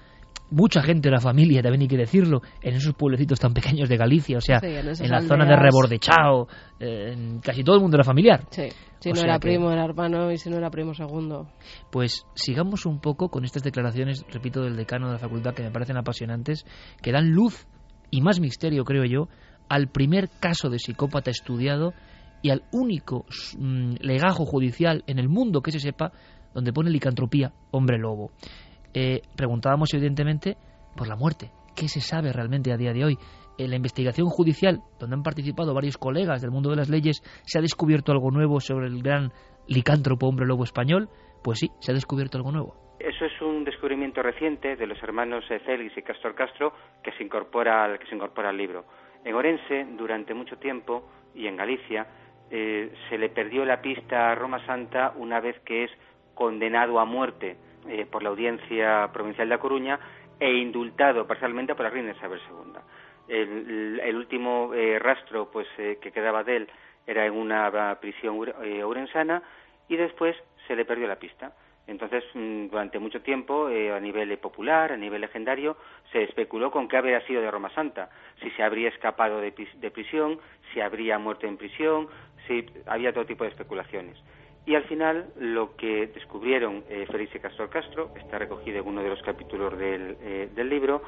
mucha 0.51 0.81
gente 0.81 1.09
de 1.09 1.15
la 1.15 1.19
familia, 1.19 1.61
también 1.61 1.81
hay 1.81 1.87
que 1.87 1.97
decirlo, 1.97 2.41
en 2.61 2.75
esos 2.75 2.93
pueblecitos 2.93 3.39
tan 3.39 3.53
pequeños 3.53 3.89
de 3.89 3.97
Galicia, 3.97 4.37
o 4.37 4.41
sea, 4.41 4.59
en, 4.61 5.09
la 5.09 5.21
zona 5.21 5.45
de 5.45 5.55
Rebordechao, 5.55 6.47
en 6.79 7.39
casi 7.39 7.63
todo 7.63 7.75
el 7.75 7.81
mundo 7.81 7.97
era 7.97 8.03
familiar. 8.03 8.45
Sí, 8.49 8.69
si 8.99 9.11
no 9.11 9.21
era 9.21 9.39
primo 9.39 9.71
era 9.71 9.85
hermano 9.85 10.31
y 10.31 10.37
si 10.37 10.49
no 10.49 10.57
era 10.57 10.69
primo 10.69 10.93
segundo. 10.93 11.47
Pues 11.91 12.25
sigamos 12.35 12.85
un 12.85 12.99
poco 12.99 13.29
con 13.29 13.45
estas 13.45 13.63
declaraciones, 13.63 14.25
repito, 14.31 14.61
del 14.61 14.75
decano 14.75 15.07
de 15.07 15.13
la 15.13 15.19
facultad 15.19 15.53
que 15.53 15.63
me 15.63 15.71
parecen 15.71 15.97
apasionantes, 15.97 16.65
que 17.01 17.11
dan 17.11 17.31
luz 17.31 17.67
y 18.11 18.21
más 18.21 18.39
misterio, 18.39 18.85
creo 18.85 19.03
yo, 19.03 19.27
al 19.67 19.87
primer 19.87 20.29
caso 20.39 20.69
de 20.69 20.79
psicópata 20.79 21.31
estudiado 21.31 21.93
y 22.41 22.51
al 22.51 22.63
único 22.71 23.25
mm, 23.57 23.95
legajo 24.01 24.45
judicial 24.45 25.03
en 25.07 25.17
el 25.19 25.29
mundo 25.29 25.61
que 25.61 25.71
se 25.71 25.79
sepa 25.79 26.11
donde 26.53 26.71
pone 26.71 26.89
licantropía 26.89 27.53
hombre 27.71 27.97
lobo. 27.97 28.31
Eh, 28.97 29.21
preguntábamos 29.35 29.93
evidentemente 29.93 30.55
por 30.95 31.09
la 31.09 31.17
muerte. 31.17 31.51
¿Qué 31.75 31.89
se 31.89 31.99
sabe 31.99 32.31
realmente 32.31 32.71
a 32.71 32.77
día 32.77 32.93
de 32.93 33.03
hoy? 33.03 33.17
En 33.57 33.69
la 33.69 33.75
investigación 33.75 34.27
judicial, 34.27 34.79
donde 34.97 35.17
han 35.17 35.23
participado 35.23 35.73
varios 35.73 35.97
colegas 35.97 36.41
del 36.41 36.51
mundo 36.51 36.69
de 36.69 36.77
las 36.77 36.89
leyes, 36.89 37.21
¿se 37.43 37.59
ha 37.59 37.61
descubierto 37.61 38.13
algo 38.13 38.31
nuevo 38.31 38.61
sobre 38.61 38.87
el 38.87 39.03
gran 39.03 39.31
licántropo 39.67 40.27
hombre 40.27 40.45
lobo 40.45 40.63
español? 40.63 41.09
Pues 41.43 41.59
sí, 41.59 41.71
se 41.79 41.91
ha 41.91 41.93
descubierto 41.93 42.37
algo 42.37 42.53
nuevo. 42.53 42.75
Eso 42.97 43.25
es 43.25 43.41
un 43.41 43.65
descubrimiento 43.65 44.23
reciente 44.23 44.77
de 44.77 44.87
los 44.87 45.01
hermanos 45.03 45.43
eh, 45.49 45.59
Félix 45.59 45.97
y 45.97 46.01
Castor 46.01 46.33
Castro 46.33 46.71
que 47.03 47.11
se 47.17 47.23
incorpora 47.23 47.83
al, 47.83 47.99
que 47.99 48.07
se 48.07 48.15
incorpora 48.15 48.49
al 48.49 48.57
libro. 48.57 48.85
En 49.25 49.35
Orense, 49.35 49.85
durante 49.97 50.33
mucho 50.33 50.55
tiempo, 50.55 51.09
y 51.33 51.47
en 51.47 51.57
Galicia, 51.57 52.07
eh, 52.49 52.93
se 53.09 53.17
le 53.17 53.27
perdió 53.27 53.65
la 53.65 53.81
pista 53.81 54.31
a 54.31 54.35
Roma 54.35 54.65
Santa 54.65 55.13
una 55.17 55.41
vez 55.41 55.59
que 55.65 55.83
es 55.83 55.91
condenado 56.33 56.99
a 56.99 57.05
muerte 57.05 57.57
eh, 57.87 58.05
por 58.09 58.23
la 58.23 58.29
Audiencia 58.29 59.09
Provincial 59.13 59.49
de 59.49 59.55
A 59.55 59.59
Coruña 59.59 59.99
e 60.39 60.51
indultado 60.51 61.27
parcialmente 61.27 61.75
por 61.75 61.83
la 61.83 61.89
reina 61.89 62.11
Isabel 62.11 62.39
II. 62.49 62.73
El, 63.27 64.15
último 64.15 64.73
eh, 64.73 64.99
rastro 64.99 65.49
pues 65.51 65.67
eh, 65.77 65.97
que 66.01 66.11
quedaba 66.11 66.43
de 66.43 66.57
él 66.57 66.69
era 67.07 67.25
en 67.25 67.33
una 67.33 67.97
prisión 67.99 68.37
urensana 68.37 69.41
y 69.87 69.95
después 69.95 70.35
se 70.67 70.75
le 70.75 70.85
perdió 70.85 71.07
la 71.07 71.17
pista. 71.17 71.53
Entonces, 71.87 72.23
mm, 72.33 72.67
durante 72.67 72.97
mucho 72.97 73.21
tiempo, 73.21 73.67
a 73.67 73.99
nivel 73.99 74.35
popular, 74.39 74.91
a 74.91 74.97
nivel 74.97 75.21
legendario, 75.21 75.77
se 76.11 76.23
especuló 76.23 76.71
con 76.71 76.87
qué 76.87 76.97
habría 76.97 77.21
sido 77.27 77.41
de 77.41 77.51
Roma 77.51 77.69
Santa, 77.75 78.09
si 78.41 78.49
se 78.51 78.63
habría 78.63 78.89
escapado 78.89 79.39
de, 79.39 79.53
de 79.75 79.91
prisión, 79.91 80.39
si 80.73 80.81
habría 80.81 81.19
muerto 81.19 81.45
en 81.45 81.57
prisión, 81.57 82.07
si 82.47 82.65
había 82.87 83.13
todo 83.13 83.25
tipo 83.25 83.43
de 83.43 83.51
especulaciones. 83.51 84.17
Y 84.65 84.75
al 84.75 84.83
final 84.83 85.27
lo 85.39 85.75
que 85.75 86.07
descubrieron 86.07 86.83
eh, 86.89 87.05
Félix 87.11 87.35
y 87.35 87.39
Castro 87.39 87.69
está 88.15 88.39
recogido 88.39 88.79
en 88.79 88.87
uno 88.87 89.03
de 89.03 89.09
los 89.09 89.21
capítulos 89.21 89.77
del, 89.77 90.17
eh, 90.21 90.63
libro, 90.63 91.03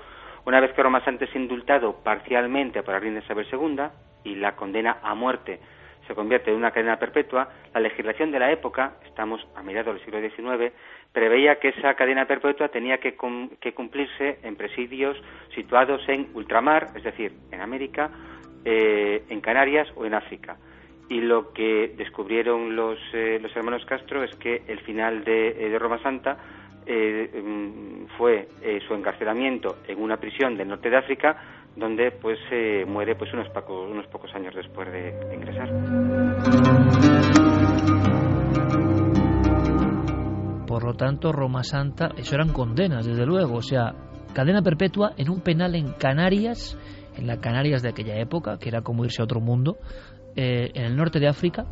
una 0.46 0.60
vez 0.60 0.72
que 0.74 0.84
Roma 0.84 1.02
es 1.06 1.36
indultado 1.36 1.96
parcialmente 2.04 2.84
por 2.84 2.94
la 2.94 3.00
reina 3.00 3.20
Isabel 3.20 3.48
II 3.52 3.84
y 4.24 4.36
la 4.36 4.56
condena 4.56 5.00
a 5.02 5.16
muerte 5.16 5.60
se 6.08 6.16
convierte 6.16 6.52
en 6.52 6.58
una 6.58 6.72
cadena 6.72 6.98
perpetua, 6.98 7.50
la 7.74 7.82
legislación 7.82 8.32
de 8.32 8.40
la 8.40 8.52
época, 8.52 8.94
estamos 9.06 9.46
a 9.56 9.62
mediados 9.62 9.96
del 9.96 10.06
siglo 10.06 10.22
XIX, 10.22 10.74
preveía 11.12 11.60
que 11.60 11.70
esa 11.70 11.94
cadena 11.96 12.26
perpetua 12.26 12.70
tenía 12.70 13.00
que, 13.00 13.18
que 13.60 13.74
cumplirse 13.74 14.40
en 14.42 14.56
presidios 14.56 15.22
situados 15.54 16.02
en 16.08 16.30
ultramar, 16.34 16.92
es 16.96 17.04
decir, 17.04 17.34
en 17.52 17.60
América, 17.60 18.10
eh, 18.64 19.24
en 19.30 19.42
Canarias 19.42 19.90
o 19.96 20.06
en 20.06 20.14
África 20.14 20.58
y 21.10 21.22
lo 21.22 21.54
que 21.54 21.94
descubrieron 21.98 22.76
los, 22.76 22.98
eh, 23.14 23.40
los 23.42 23.56
hermanos 23.56 23.86
Castro 23.86 24.24
es 24.24 24.36
que 24.36 24.64
el 24.68 24.80
final 24.82 25.24
de, 25.24 25.50
eh, 25.50 25.80
Roma 25.80 26.02
Santa 26.02 26.38
eh, 26.86 27.30
mm, 27.42 28.18
fue 28.18 28.48
su 28.88 28.94
encarcelamiento 28.94 29.78
en 29.88 30.02
una 30.02 30.18
prisión 30.18 30.58
del 30.58 30.68
norte 30.68 30.90
de 30.90 30.98
África 30.98 31.38
donde 31.76 32.12
pues 32.12 32.40
muere 32.88 33.16
pues 33.16 33.32
unos 33.34 33.48
pocos, 33.50 34.34
años 34.34 34.56
después 34.56 34.92
de, 34.92 35.14
ingresar. 35.34 35.70
Por 40.66 40.84
lo 40.84 40.96
tanto, 40.96 41.32
Roma 41.32 41.64
Santa, 41.64 42.10
eso 42.18 42.36
eran 42.36 42.52
condenas, 42.52 43.06
desde 43.06 43.26
luego, 43.26 43.58
o 43.58 43.62
sea, 43.62 43.94
cadena 44.34 44.64
perpetua 44.64 45.12
en 45.18 45.30
un 45.30 45.42
penal 45.42 45.76
en 45.76 45.94
Canarias, 45.94 46.78
en 47.16 47.28
la 47.28 47.40
Canarias 47.40 47.84
de 47.84 47.90
aquella 47.90 48.16
época, 48.20 48.58
que 48.58 48.70
era 48.70 48.82
como 48.82 49.06
irse 49.06 49.22
a 49.22 49.26
otro 49.26 49.40
mundo, 49.40 49.78
eh, 50.38 50.70
en 50.76 50.86
el 50.86 50.96
norte 50.96 51.20
de 51.20 51.28
África 51.28 51.66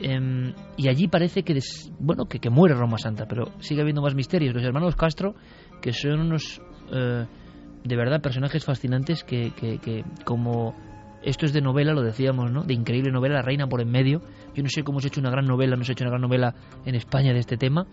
em, 0.00 0.54
y 0.78 0.88
allí 0.88 1.06
parece 1.06 1.42
que 1.42 1.58
bueno 2.00 2.24
que, 2.24 2.48
muere 2.48 2.74
Roma 2.74 2.96
Santa, 2.96 3.26
pero 3.28 3.52
sigue 3.60 3.82
habiendo 3.82 4.00
más 4.00 4.14
misterios. 4.14 4.54
Los 4.54 4.64
hermanos 4.64 4.96
Castro, 4.96 5.34
que 5.82 5.92
son 5.92 6.18
unos 6.18 6.62
eh, 6.90 7.26
de 7.84 7.96
verdad 7.96 8.22
personajes 8.22 8.64
fascinantes 8.64 9.22
que, 9.22 9.52
que, 9.52 10.02
como 10.24 10.74
esto 11.22 11.44
es 11.44 11.52
de 11.52 11.60
novela, 11.60 11.92
lo 11.92 12.00
decíamos, 12.00 12.50
¿no? 12.50 12.64
De 12.64 12.72
increíble 12.72 13.12
novela, 13.12 13.36
La 13.36 13.42
Reina 13.42 13.66
por 13.66 13.82
en 13.82 13.90
medio. 13.90 14.22
Yo 14.54 14.62
no 14.62 14.70
sé 14.70 14.82
cómo 14.82 15.00
se 15.00 15.06
ha 15.06 15.08
hecho 15.08 15.20
una 15.20 15.30
gran 15.30 15.44
novela, 15.44 15.76
no 15.76 15.84
se 15.84 15.92
ha 15.92 15.94
hecho 15.94 16.04
una 16.04 16.12
gran 16.12 16.22
novela 16.22 16.54
en 16.86 16.94
España 16.94 17.34
de 17.34 17.40
este 17.40 17.58
tema, 17.58 17.86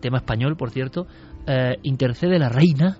tema 0.00 0.18
español, 0.18 0.56
por 0.58 0.70
cierto. 0.70 1.06
Eh, 1.46 1.76
intercede 1.82 2.38
la 2.38 2.50
Reina 2.50 2.98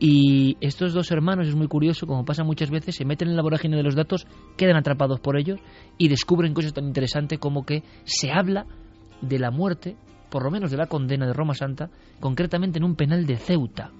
y 0.00 0.56
estos 0.60 0.92
dos 0.92 1.10
hermanos, 1.10 1.48
es 1.48 1.56
muy 1.56 1.66
curioso, 1.66 2.06
como 2.06 2.24
pasa 2.24 2.44
muchas 2.44 2.70
veces, 2.70 2.94
se 2.94 3.04
meten 3.04 3.28
en 3.28 3.36
la 3.36 3.42
vorágine 3.42 3.76
de 3.76 3.82
los 3.82 3.96
datos, 3.96 4.26
quedan 4.56 4.76
atrapados 4.76 5.18
por 5.18 5.36
ellos 5.36 5.58
y 5.96 6.08
descubren 6.08 6.54
cosas 6.54 6.72
tan 6.72 6.84
interesantes 6.84 7.38
como 7.38 7.64
que 7.64 7.82
se 8.04 8.30
habla 8.30 8.66
de 9.20 9.40
la 9.40 9.50
muerte, 9.50 9.96
por 10.30 10.44
lo 10.44 10.52
menos 10.52 10.70
de 10.70 10.76
la 10.76 10.86
condena 10.86 11.26
de 11.26 11.32
Roma 11.32 11.54
Santa, 11.54 11.90
concretamente 12.20 12.78
en 12.78 12.84
un 12.84 12.94
penal 12.94 13.26
de 13.26 13.38
Ceuta. 13.38 13.90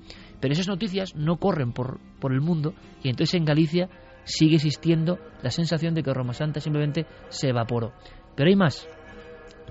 Pero 0.41 0.53
esas 0.53 0.69
noticias 0.69 1.17
no 1.17 1.39
corren 1.39 1.73
por, 1.73 1.99
por 2.21 2.33
el 2.33 2.41
mundo 2.41 2.75
y 3.03 3.09
entonces 3.09 3.35
en 3.35 3.45
Galicia 3.45 3.89
sigue 4.23 4.55
existiendo 4.55 5.19
la 5.43 5.51
sensación 5.51 5.95
de 5.95 6.05
que 6.05 6.15
Roma 6.15 6.33
Santa 6.33 6.61
simplemente 6.61 7.07
se 7.29 7.49
evaporó. 7.49 7.93
Pero 8.37 8.49
hay 8.49 8.55
más. 8.55 8.89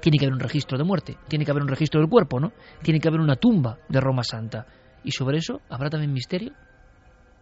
Tiene 0.02 0.18
que 0.18 0.26
haber 0.26 0.34
un 0.34 0.42
registro 0.42 0.78
de 0.78 0.84
muerte, 0.84 1.16
tiene 1.30 1.46
que 1.46 1.52
haber 1.52 1.64
un 1.64 1.70
registro 1.70 2.02
del 2.02 2.10
cuerpo, 2.10 2.40
¿no? 2.40 2.52
Tiene 2.84 3.00
que 3.00 3.08
haber 3.08 3.22
una 3.22 3.38
tumba 3.38 3.80
de 3.88 4.02
Roma 4.02 4.24
Santa 4.24 4.68
¿Y 5.08 5.12
sobre 5.12 5.38
eso 5.38 5.62
habrá 5.70 5.90
también 5.90 6.12
misterio? 6.12 6.52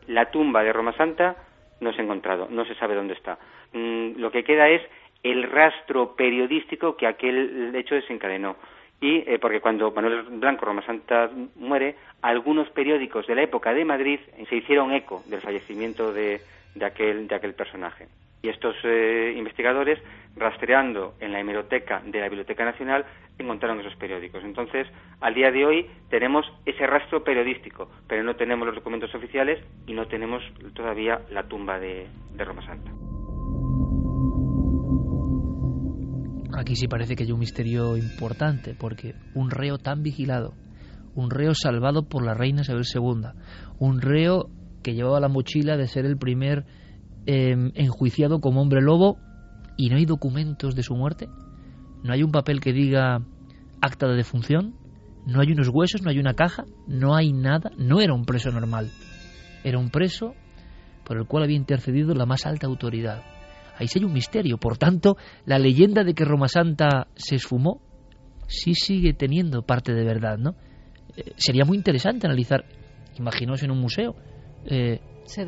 La 0.05 0.29
tumba 0.29 0.61
de 0.61 0.71
Roma 0.71 0.95
Santa 0.95 1.35
no 1.81 1.91
se 1.91 1.99
ha 1.99 2.03
encontrado, 2.03 2.47
no 2.47 2.63
se 2.63 2.75
sabe 2.75 2.93
dónde 2.93 3.15
está. 3.15 3.39
Mm, 3.73 4.19
lo 4.19 4.29
que 4.29 4.43
queda 4.43 4.69
es 4.69 4.83
el 5.23 5.49
rastro 5.49 6.15
periodístico 6.15 6.95
que 6.95 7.07
aquel 7.07 7.75
hecho 7.75 7.95
desencadenó. 7.95 8.55
Y 9.01 9.27
eh, 9.27 9.39
porque 9.41 9.61
cuando 9.61 9.89
Manuel 9.89 10.21
Blanco 10.37 10.65
Roma 10.65 10.85
Santa 10.85 11.31
muere, 11.55 11.95
algunos 12.21 12.69
periódicos 12.69 13.25
de 13.25 13.33
la 13.33 13.41
época 13.41 13.73
de 13.73 13.83
Madrid 13.83 14.19
se 14.47 14.57
hicieron 14.57 14.93
eco 14.93 15.23
del 15.25 15.41
fallecimiento 15.41 16.13
de, 16.13 16.41
aquel, 16.85 17.27
de 17.27 17.33
aquel 17.33 17.55
personaje. 17.55 18.05
Y 18.45 18.49
estos 18.49 18.75
eh, 18.83 19.33
investigadores, 19.35 19.97
rastreando 20.35 21.15
en 21.19 21.31
la 21.31 21.39
hemeroteca 21.39 22.03
de 22.05 22.19
la 22.19 22.27
Biblioteca 22.27 22.63
Nacional, 22.63 23.03
encontraron 23.39 23.79
esos 23.79 23.95
periódicos. 23.95 24.43
Entonces, 24.43 24.85
al 25.19 25.33
día 25.33 25.49
de 25.49 25.65
hoy 25.65 25.89
tenemos 26.11 26.45
ese 26.63 26.85
rastro 26.85 27.23
periodístico, 27.23 27.89
pero 28.07 28.21
no 28.21 28.35
tenemos 28.35 28.67
los 28.67 28.75
documentos 28.75 29.15
oficiales 29.15 29.65
y 29.87 29.93
no 29.93 30.05
tenemos 30.05 30.43
todavía 30.75 31.21
la 31.31 31.41
tumba 31.47 31.79
de, 31.79 32.05
de 32.35 32.45
Roma 32.45 32.63
Santa. 32.67 32.91
Aquí 36.55 36.75
sí 36.75 36.87
parece 36.87 37.15
que 37.15 37.23
hay 37.23 37.31
un 37.31 37.39
misterio 37.39 37.97
importante, 37.97 38.75
porque 38.79 39.15
un 39.33 39.49
reo 39.49 39.79
tan 39.79 40.03
vigilado, 40.03 40.53
un 41.15 41.31
reo 41.31 41.55
salvado 41.55 42.07
por 42.07 42.23
la 42.23 42.35
reina 42.35 42.61
Isabel 42.61 42.83
II, 42.93 43.31
un 43.79 44.01
reo 44.01 44.49
que 44.83 44.93
llevaba 44.93 45.19
la 45.19 45.29
mochila 45.29 45.77
de 45.77 45.87
ser 45.87 46.05
el 46.05 46.17
primer 46.19 46.63
em, 47.25 47.71
enjuiciado 47.75 48.39
como 48.39 48.61
hombre 48.61 48.81
lobo 48.81 49.17
y 49.77 49.89
no 49.89 49.97
hay 49.97 50.05
documentos 50.05 50.75
de 50.75 50.83
su 50.83 50.95
muerte, 50.95 51.27
no 52.03 52.13
hay 52.13 52.23
un 52.23 52.31
papel 52.31 52.59
que 52.59 52.73
diga 52.73 53.21
acta 53.81 54.07
de 54.07 54.15
defunción, 54.15 54.75
no 55.25 55.41
hay 55.41 55.51
unos 55.51 55.69
huesos, 55.69 56.01
no 56.01 56.09
hay 56.09 56.19
una 56.19 56.33
caja, 56.33 56.65
no 56.87 57.15
hay 57.15 57.33
nada, 57.33 57.71
no 57.77 57.99
era 57.99 58.13
un 58.13 58.25
preso 58.25 58.51
normal, 58.51 58.91
era 59.63 59.79
un 59.79 59.89
preso 59.89 60.33
por 61.03 61.17
el 61.17 61.25
cual 61.25 61.43
había 61.43 61.57
intercedido 61.57 62.13
la 62.13 62.25
más 62.25 62.45
alta 62.45 62.67
autoridad 62.67 63.23
ahí 63.77 63.87
sí 63.87 63.99
hay 63.99 64.05
un 64.05 64.13
misterio. 64.13 64.57
Por 64.57 64.77
tanto, 64.77 65.17
la 65.45 65.59
leyenda 65.59 66.03
de 66.03 66.13
que 66.13 66.25
Roma 66.25 66.47
Santa 66.47 67.07
se 67.15 67.35
esfumó 67.35 67.81
sí 68.47 68.73
sigue 68.75 69.13
teniendo 69.13 69.63
parte 69.63 69.93
de 69.93 70.03
verdad, 70.03 70.37
¿no? 70.37 70.55
Eh, 71.17 71.33
sería 71.37 71.65
muy 71.65 71.77
interesante 71.77 72.27
analizar, 72.27 72.65
imaginaos 73.17 73.63
en 73.63 73.71
un 73.71 73.79
museo, 73.79 74.15
eh, 74.65 74.99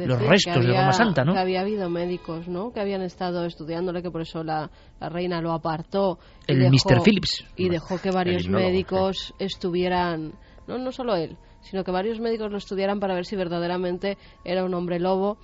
los 0.05 0.21
restos 0.21 0.65
de 0.65 0.73
Roma 0.73 0.93
Santa, 0.93 1.23
¿no? 1.23 1.33
Que 1.33 1.39
había 1.39 1.61
habido 1.61 1.89
médicos, 1.89 2.47
¿no? 2.47 2.71
Que 2.71 2.79
habían 2.79 3.01
estado 3.01 3.45
estudiándole, 3.45 4.01
que 4.01 4.11
por 4.11 4.21
eso 4.21 4.43
la, 4.43 4.69
reina 4.99 5.41
lo 5.41 5.51
apartó. 5.53 6.19
El 6.47 6.69
Mr. 6.69 7.01
Phillips. 7.03 7.45
Y 7.55 7.69
dejó 7.69 7.99
que 7.99 8.11
varios 8.11 8.47
médicos 8.47 9.33
estuvieran, 9.39 10.33
no, 10.67 10.77
no 10.77 10.91
solo 10.91 11.15
él, 11.15 11.37
sino 11.61 11.83
que 11.83 11.91
varios 11.91 12.19
médicos 12.19 12.51
lo 12.51 12.57
estudiaran 12.57 12.99
para 12.99 13.15
ver 13.15 13.25
si 13.25 13.35
verdaderamente 13.35 14.17
era 14.43 14.63
un 14.63 14.73
hombre 14.73 14.99
lobo 14.99 15.37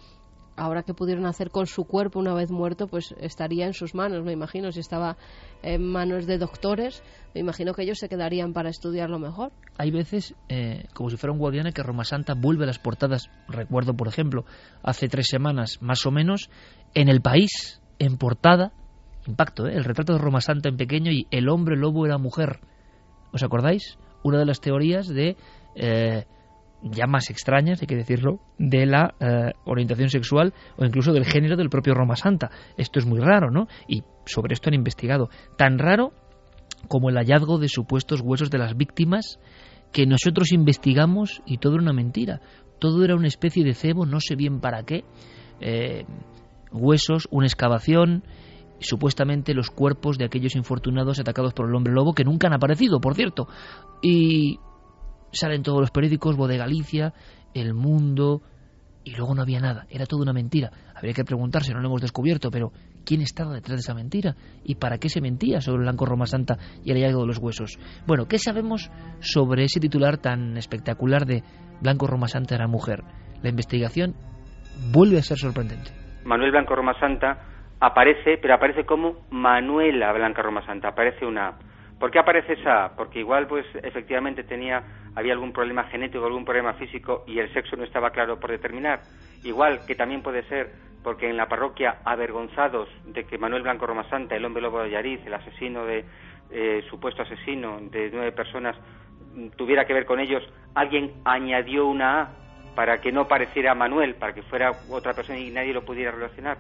ahora 0.56 0.84
que 0.84 0.94
pudieron 0.94 1.26
hacer 1.26 1.50
con 1.50 1.68
su 1.68 1.86
cuerpo 1.86 2.20
una 2.20 2.34
vez 2.34 2.52
muerto, 2.52 2.88
pues 2.88 3.14
estaría 3.20 3.66
en 3.66 3.74
sus 3.74 3.96
manos, 3.96 4.24
me 4.24 4.32
imagino. 4.32 4.72
Si 4.72 4.80
estaba 4.80 5.18
en 5.62 5.84
manos 5.86 6.26
de 6.26 6.38
doctores, 6.38 7.04
me 7.34 7.42
imagino 7.42 7.74
que 7.74 7.84
ellos 7.84 8.00
se 8.00 8.10
quedarían 8.10 8.54
para 8.54 8.70
estudiarlo 8.70 9.20
mejor. 9.20 9.52
Hay 9.78 9.92
veces, 9.92 10.36
eh, 10.50 10.86
como 10.94 11.10
si 11.10 11.18
fuera 11.18 11.34
un 11.34 11.40
guardián, 11.40 11.72
que 11.74 11.84
Roma 11.84 12.04
Santa 12.04 12.34
vuelve 12.36 12.64
a 12.64 12.68
las 12.68 12.80
portadas. 12.80 13.30
Recuerdo, 13.48 13.94
por 13.96 14.08
ejemplo, 14.08 14.46
hace 14.84 15.08
tres 15.08 15.28
semanas 15.28 15.80
más 15.82 16.06
o 16.06 16.12
menos, 16.12 16.50
en 16.94 17.10
el 17.10 17.22
país, 17.22 17.82
en 18.00 18.18
portada, 18.18 18.74
impacto, 19.28 19.68
¿eh? 19.68 19.74
el 19.76 19.84
retrato 19.84 20.14
de 20.14 20.20
Roma 20.20 20.42
Santa 20.42 20.70
en 20.70 20.78
pequeño 20.78 21.12
y 21.12 21.28
el 21.32 21.50
hombre 21.50 21.78
lobo 21.78 22.06
era 22.06 22.18
mujer. 22.18 22.60
¿Os 23.32 23.44
acordáis? 23.44 23.98
Una 24.24 24.38
de 24.40 24.46
las 24.46 24.62
teorías 24.62 25.08
de. 25.08 25.36
Eh, 25.76 26.26
ya 26.84 27.08
más 27.08 27.30
extrañas, 27.30 27.82
hay 27.82 27.88
que 27.88 27.96
decirlo, 27.96 28.40
de 28.58 28.86
la 28.86 29.16
eh, 29.20 29.54
orientación 29.66 30.10
sexual 30.10 30.54
o 30.78 30.86
incluso 30.86 31.14
del 31.14 31.26
género 31.26 31.56
del 31.56 31.70
propio 31.70 31.94
Roma 31.94 32.16
Santa. 32.16 32.52
Esto 32.78 33.00
es 33.00 33.06
muy 33.06 33.20
raro, 33.20 33.52
¿no? 33.52 33.68
Y 33.88 34.04
sobre 34.26 34.54
esto 34.54 34.70
han 34.70 34.76
investigado. 34.76 35.30
Tan 35.58 35.80
raro 35.80 36.12
como 36.88 37.10
el 37.10 37.16
hallazgo 37.16 37.58
de 37.58 37.70
supuestos 37.70 38.22
huesos 38.22 38.50
de 38.50 38.58
las 38.58 38.76
víctimas 38.76 39.40
que 39.92 40.06
nosotros 40.06 40.52
investigamos 40.52 41.42
y 41.46 41.58
todo 41.58 41.76
era 41.76 41.84
una 41.84 41.94
mentira. 41.94 42.42
Todo 42.80 43.06
era 43.06 43.16
una 43.16 43.28
especie 43.28 43.64
de 43.64 43.74
cebo, 43.74 44.06
no 44.06 44.20
sé 44.20 44.36
bien 44.36 44.60
para 44.60 44.84
qué. 44.84 45.06
Eh, 45.62 46.06
huesos, 46.72 47.28
una 47.32 47.46
excavación, 47.46 48.24
supuestamente 48.80 49.54
los 49.54 49.70
cuerpos 49.70 50.18
de 50.18 50.26
aquellos 50.26 50.56
infortunados 50.56 51.20
atacados 51.20 51.54
por 51.54 51.70
el 51.70 51.76
hombre 51.76 51.94
lobo 51.94 52.14
que 52.14 52.26
nunca 52.26 52.48
han 52.48 52.54
aparecido, 52.54 53.00
por 53.00 53.16
cierto. 53.16 53.48
Y 54.02 54.60
salen 55.34 55.64
todos 55.64 55.82
los 55.82 55.92
periódicos, 55.92 56.38
Voz 56.38 56.50
de 56.50 56.58
Galicia, 56.58 57.14
El 57.54 57.74
Mundo, 57.74 58.42
y 59.04 59.16
luego 59.16 59.36
no 59.36 59.42
había 59.42 59.60
nada, 59.60 59.86
era 59.90 60.06
toda 60.06 60.24
una 60.24 60.34
mentira. 60.34 60.72
Habría 60.96 61.14
que 61.14 61.24
preguntarse, 61.24 61.74
no 61.74 61.82
lo 61.82 61.88
hemos 61.88 62.02
descubierto, 62.02 62.50
pero 62.52 62.72
¿quién 63.06 63.22
estaba 63.22 63.54
detrás 63.54 63.78
de 63.78 63.82
esa 63.82 63.94
mentira? 63.94 64.36
¿Y 64.64 64.76
para 64.76 64.98
qué 64.98 65.10
se 65.10 65.22
mentía 65.22 65.60
sobre 65.60 65.84
blanco 65.84 66.06
Roma 66.06 66.26
Santa 66.26 66.58
y 66.84 66.92
el 66.92 66.98
hallazgo 66.98 67.22
de 67.22 67.28
los 67.28 67.38
huesos? 67.40 67.78
Bueno, 68.08 68.28
¿qué 68.28 68.38
sabemos 68.38 68.92
sobre 69.20 69.66
ese 69.66 69.80
titular 69.80 70.18
tan 70.18 70.58
espectacular 70.58 71.26
de 71.26 71.44
Blanco 71.82 72.08
Roma 72.08 72.28
Santa 72.28 72.56
era 72.56 72.68
mujer? 72.68 73.04
La 73.42 73.50
investigación 73.50 74.16
vuelve 74.94 75.18
a 75.18 75.22
ser 75.22 75.38
sorprendente. 75.38 75.92
Manuel 76.24 76.52
Blanco 76.52 76.76
Roma 76.76 76.98
Santa 77.00 77.38
aparece, 77.82 78.38
pero 78.42 78.54
aparece 78.54 78.86
como 78.86 79.26
Manuela 79.30 80.14
Blanca 80.14 80.42
Roma 80.42 80.66
Santa, 80.66 80.90
aparece 80.90 81.26
una 81.26 81.58
¿Por 82.04 82.12
qué 82.12 82.20
aparece 82.20 82.52
esa? 82.60 82.98
Porque 82.98 83.20
igual, 83.20 83.48
pues, 83.48 83.66
efectivamente 83.82 84.44
tenía, 84.44 84.84
había 85.16 85.32
algún 85.32 85.54
problema 85.54 85.86
genético, 85.86 86.26
algún 86.26 86.44
problema 86.44 86.74
físico 86.74 87.24
y 87.26 87.40
el 87.40 87.54
sexo 87.54 87.78
no 87.78 87.86
estaba 87.86 88.10
claro 88.10 88.42
por 88.42 88.52
determinar. 88.52 89.04
Igual 89.42 89.86
que 89.88 89.96
también 89.96 90.22
puede 90.22 90.44
ser 90.50 90.74
porque 91.02 91.30
en 91.30 91.38
la 91.38 91.48
parroquia, 91.48 92.00
avergonzados 92.04 92.90
de 93.06 93.24
que 93.24 93.38
Manuel 93.38 93.64
Blanco 93.64 93.88
Roma 93.88 94.04
Santa, 94.10 94.36
el 94.36 94.44
hombre 94.44 94.62
lobo 94.62 94.84
de 94.84 94.90
Yariz, 94.90 95.26
el 95.26 95.34
asesino 95.34 95.86
de, 95.86 96.04
eh, 96.52 96.84
supuesto 96.90 97.22
asesino 97.22 97.80
de 97.80 98.10
nueve 98.12 98.34
personas, 98.34 98.76
tuviera 99.56 99.86
que 99.86 99.94
ver 99.94 100.06
con 100.06 100.20
ellos, 100.20 100.44
alguien 100.76 101.22
añadió 101.24 101.88
una 101.88 102.22
A 102.22 102.30
para 102.76 103.00
que 103.00 103.14
no 103.14 103.30
pareciera 103.30 103.76
Manuel, 103.76 104.16
para 104.16 104.34
que 104.34 104.42
fuera 104.42 104.72
otra 104.90 105.14
persona 105.14 105.40
y 105.40 105.52
nadie 105.52 105.72
lo 105.72 105.86
pudiera 105.86 106.12
relacionar. 106.12 106.58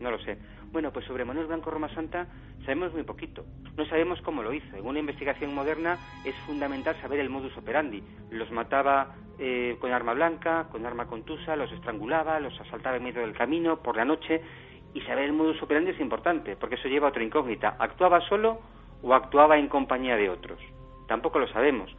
No 0.00 0.10
lo 0.10 0.18
sé. 0.18 0.36
Bueno, 0.72 0.90
pues 0.90 1.04
sobre 1.04 1.26
Manuel 1.26 1.48
Blanco 1.48 1.70
Roma 1.70 1.94
Santa 1.94 2.26
sabemos 2.64 2.94
muy 2.94 3.02
poquito. 3.02 3.44
No 3.76 3.84
sabemos 3.84 4.22
cómo 4.22 4.42
lo 4.42 4.54
hizo. 4.54 4.74
En 4.74 4.86
una 4.86 5.00
investigación 5.00 5.54
moderna 5.54 5.98
es 6.24 6.34
fundamental 6.46 6.96
saber 7.02 7.20
el 7.20 7.28
modus 7.28 7.54
operandi. 7.58 8.02
Los 8.30 8.50
mataba 8.50 9.14
eh, 9.38 9.76
con 9.80 9.92
arma 9.92 10.14
blanca, 10.14 10.68
con 10.72 10.86
arma 10.86 11.06
contusa, 11.06 11.56
los 11.56 11.70
estrangulaba, 11.72 12.40
los 12.40 12.58
asaltaba 12.58 12.96
en 12.96 13.04
medio 13.04 13.20
del 13.20 13.34
camino, 13.34 13.82
por 13.82 13.96
la 13.96 14.06
noche. 14.06 14.40
Y 14.94 15.02
saber 15.02 15.24
el 15.24 15.34
modus 15.34 15.62
operandi 15.62 15.90
es 15.90 16.00
importante, 16.00 16.56
porque 16.56 16.76
eso 16.76 16.88
lleva 16.88 17.08
a 17.08 17.10
otra 17.10 17.22
incógnita. 17.22 17.76
¿Actuaba 17.78 18.26
solo 18.28 18.60
o 19.02 19.12
actuaba 19.12 19.58
en 19.58 19.68
compañía 19.68 20.16
de 20.16 20.30
otros? 20.30 20.58
Tampoco 21.06 21.38
lo 21.38 21.48
sabemos. 21.48 21.94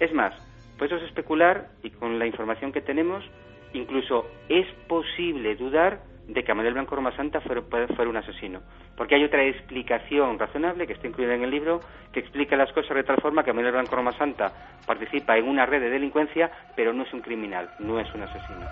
Es 0.00 0.12
más, 0.12 0.34
podemos 0.76 1.02
especular, 1.04 1.70
y 1.82 1.90
con 1.90 2.18
la 2.18 2.26
información 2.26 2.72
que 2.72 2.82
tenemos, 2.82 3.24
incluso 3.72 4.26
es 4.50 4.66
posible 4.86 5.56
dudar 5.56 6.02
de 6.28 6.44
que 6.44 6.54
Manuel 6.54 6.74
Blanco 6.74 6.94
Roma 6.94 7.10
Santa 7.16 7.40
fuera, 7.40 7.62
un 8.08 8.16
asesino. 8.16 8.60
Porque 8.96 9.14
hay 9.14 9.24
otra 9.24 9.42
explicación 9.42 10.38
razonable 10.38 10.86
que 10.86 10.92
está 10.92 11.08
incluida 11.08 11.34
en 11.34 11.42
el 11.42 11.50
libro 11.50 11.80
que 12.12 12.20
explica 12.20 12.54
las 12.54 12.70
cosas 12.72 12.96
de 12.96 13.02
tal 13.02 13.20
forma 13.20 13.42
que 13.42 13.52
Manuel 13.52 13.72
Blanco 13.72 13.96
Roma 13.96 14.12
Santa 14.12 14.52
participa 14.86 15.36
en 15.36 15.48
una 15.48 15.66
red 15.66 15.80
de 15.80 15.90
delincuencia, 15.90 16.50
pero 16.76 16.92
no 16.92 17.02
es 17.02 17.12
un 17.12 17.20
criminal, 17.20 17.70
no 17.78 17.98
es 17.98 18.12
un 18.14 18.22
asesino. 18.22 18.68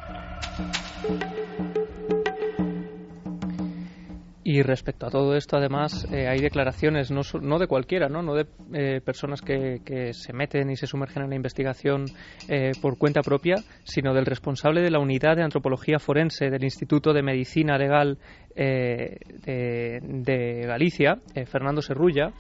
Y 4.49 4.63
respecto 4.63 5.09
a 5.09 5.11
todo 5.11 5.35
esto, 5.35 5.57
además, 5.57 6.07
eh, 6.13 6.29
hay 6.29 6.39
declaraciones 6.39 7.11
no, 7.11 7.23
no, 7.41 7.59
de 7.59 7.67
cualquiera, 7.67 8.09
no, 8.09 8.23
no 8.23 8.37
de 8.37 8.47
eh, 8.75 9.01
personas 9.05 9.43
que, 9.43 9.81
se 10.13 10.33
meten 10.33 10.71
y 10.71 10.77
se 10.77 10.87
sumergen 10.87 11.25
en 11.25 11.31
la 11.31 11.35
investigación 11.35 12.05
eh, 12.49 12.71
por 12.81 12.97
cuenta 12.97 13.23
propia, 13.23 13.57
sino 13.83 14.15
del 14.15 14.25
responsable 14.25 14.83
de 14.83 14.93
la 14.93 15.01
unidad 15.01 15.35
de 15.35 15.43
antropología 15.43 15.99
forense 15.99 16.49
del 16.49 16.63
Instituto 16.63 17.13
de 17.13 17.25
Medicina 17.25 17.77
Legal 17.77 18.19
de, 18.55 19.19
de, 19.45 20.61
Galicia, 20.65 21.19
Fernando 21.47 21.83
Serrulla, 21.83 22.31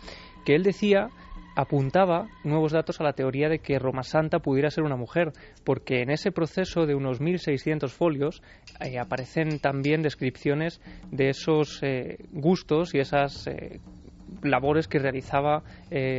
que 0.44 0.54
él 0.54 0.62
decía 0.62 1.08
apuntaba 1.56 2.28
nuevos 2.44 2.72
datos 2.72 3.00
a 3.00 3.04
la 3.04 3.14
teoría 3.14 3.48
de 3.48 3.58
que 3.58 3.78
Roma 3.78 4.02
Santa 4.02 4.38
pudiera 4.38 4.70
ser 4.70 4.84
una 4.84 4.96
mujer, 4.96 5.32
porque 5.64 6.02
en 6.02 6.10
ese 6.10 6.30
proceso 6.30 6.86
de 6.86 6.94
unos 6.94 7.20
1.600 7.20 7.88
folios 7.88 8.42
eh, 8.80 8.98
aparecen 8.98 9.58
también 9.58 10.02
descripciones 10.02 10.80
de 11.10 11.30
esos 11.30 11.82
eh, 11.82 12.18
gustos 12.30 12.94
y 12.94 12.98
esas 12.98 13.46
eh, 13.46 13.80
labores 14.42 14.86
que 14.86 14.98
realizaba 14.98 15.62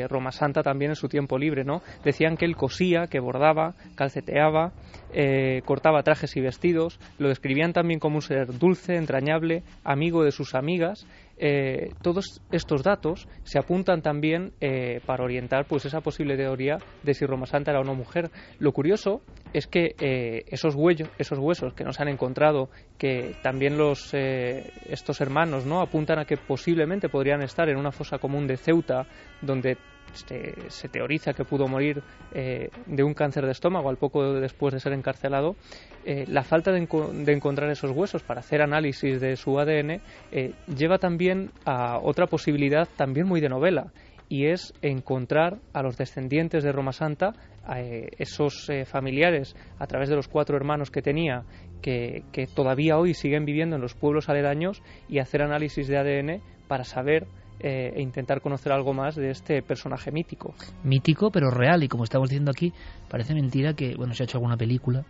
Roma 0.09 0.31
Santa 0.31 0.63
también 0.63 0.91
en 0.91 0.95
su 0.95 1.07
tiempo 1.07 1.37
libre, 1.37 1.63
¿no? 1.63 1.81
Decían 2.03 2.35
que 2.35 2.45
él 2.45 2.55
cosía, 2.55 3.07
que 3.07 3.19
bordaba, 3.19 3.75
calceteaba, 3.95 4.73
cortaba 5.65 6.03
trajes 6.03 6.35
y 6.35 6.41
vestidos, 6.41 6.99
lo 7.17 7.29
describían 7.29 7.73
también 7.73 7.99
como 7.99 8.17
un 8.17 8.21
ser 8.21 8.57
dulce, 8.57 8.95
entrañable, 8.95 9.63
amigo 9.83 10.23
de 10.23 10.31
sus 10.31 10.53
amigas 10.55 11.05
eh, 11.39 11.91
todos 12.01 12.41
estos 12.51 12.81
datos 12.81 13.27
se 13.43 13.59
apuntan 13.59 14.01
también 14.01 14.53
eh, 14.59 15.01
para 15.05 15.23
orientar 15.23 15.65
pues 15.65 15.85
esa 15.85 16.01
posible 16.01 16.35
teoría 16.35 16.79
de 17.03 17.13
si 17.13 17.25
Roma 17.25 17.45
Santa 17.45 17.71
era 17.71 17.83
no 17.83 17.93
mujer. 17.93 18.31
Lo 18.59 18.71
curioso 18.71 19.21
es 19.53 19.67
que 19.67 19.95
eh, 19.99 20.45
esos, 20.47 20.73
huellos, 20.73 21.09
esos 21.19 21.37
huesos 21.37 21.73
que 21.73 21.83
nos 21.83 21.99
han 21.99 22.07
encontrado, 22.07 22.69
que 22.97 23.35
también 23.43 23.77
los, 23.77 24.13
estos 24.13 25.21
hermanos 25.21 25.65
no 25.65 25.81
apuntan 25.81 26.19
a 26.19 26.25
que 26.25 26.37
posiblemente 26.37 27.09
podrían 27.09 27.43
estar 27.43 27.69
en 27.69 27.77
una 27.77 27.91
fosa 27.91 28.17
común 28.17 28.47
de 28.47 28.57
Ceuta, 28.57 29.05
donde 29.41 29.77
se, 30.13 30.89
teoriza 30.89 31.33
que 31.33 31.43
pudo 31.43 31.67
morir 31.67 32.01
eh, 32.33 32.69
de 32.85 33.03
un 33.03 33.13
cáncer 33.13 33.45
de 33.45 33.51
estómago 33.51 33.89
al 33.89 33.97
poco 33.97 34.33
después 34.33 34.73
de 34.73 34.79
ser 34.79 34.93
encarcelado, 34.93 35.55
eh, 36.05 36.25
la 36.27 36.43
falta 36.43 36.71
de, 36.71 36.79
encontrar 36.79 37.69
esos 37.69 37.91
huesos 37.91 38.23
para 38.23 38.39
hacer 38.39 38.61
análisis 38.61 39.19
de 39.19 39.35
su 39.35 39.59
ADN 39.59 40.01
eh, 40.31 40.53
lleva 40.75 40.97
también 40.97 41.51
a 41.65 41.99
otra 41.99 42.27
posibilidad 42.27 42.87
también 42.95 43.27
muy 43.27 43.41
de 43.41 43.49
novela 43.49 43.91
y 44.29 44.47
es 44.47 44.73
encontrar 44.81 45.59
a 45.73 45.81
los 45.81 45.97
descendientes 45.97 46.61
de 46.61 46.73
Roma 46.73 46.91
Santa, 46.91 47.31
esos 48.17 48.69
familiares 48.85 49.55
a 49.79 49.87
través 49.87 50.09
de 50.09 50.17
los 50.17 50.27
cuatro 50.27 50.57
hermanos 50.57 50.91
que 50.91 51.01
tenía, 51.01 51.45
que 51.81 52.23
todavía 52.53 52.97
hoy 52.97 53.13
siguen 53.13 53.45
viviendo 53.45 53.77
en 53.77 53.81
los 53.81 53.93
pueblos 53.93 54.27
aledaños 54.27 54.81
y 55.07 55.19
hacer 55.19 55.43
análisis 55.43 55.87
de 55.87 55.97
ADN 55.97 56.41
para 56.67 56.83
saber 56.83 57.25
eh, 57.59 57.93
e 57.95 58.01
intentar 58.01 58.41
conocer 58.41 58.71
algo 58.71 58.93
más 58.93 59.15
de 59.15 59.31
este 59.31 59.61
personaje 59.61 60.11
mítico. 60.11 60.53
Mítico, 60.83 61.31
pero 61.31 61.49
real, 61.49 61.83
y 61.83 61.87
como 61.87 62.03
estamos 62.03 62.29
diciendo 62.29 62.51
aquí, 62.51 62.71
parece 63.09 63.33
mentira 63.33 63.73
que, 63.73 63.95
bueno, 63.95 64.13
se 64.13 64.23
ha 64.23 64.25
hecho 64.25 64.37
alguna 64.37 64.57
película, 64.57 65.05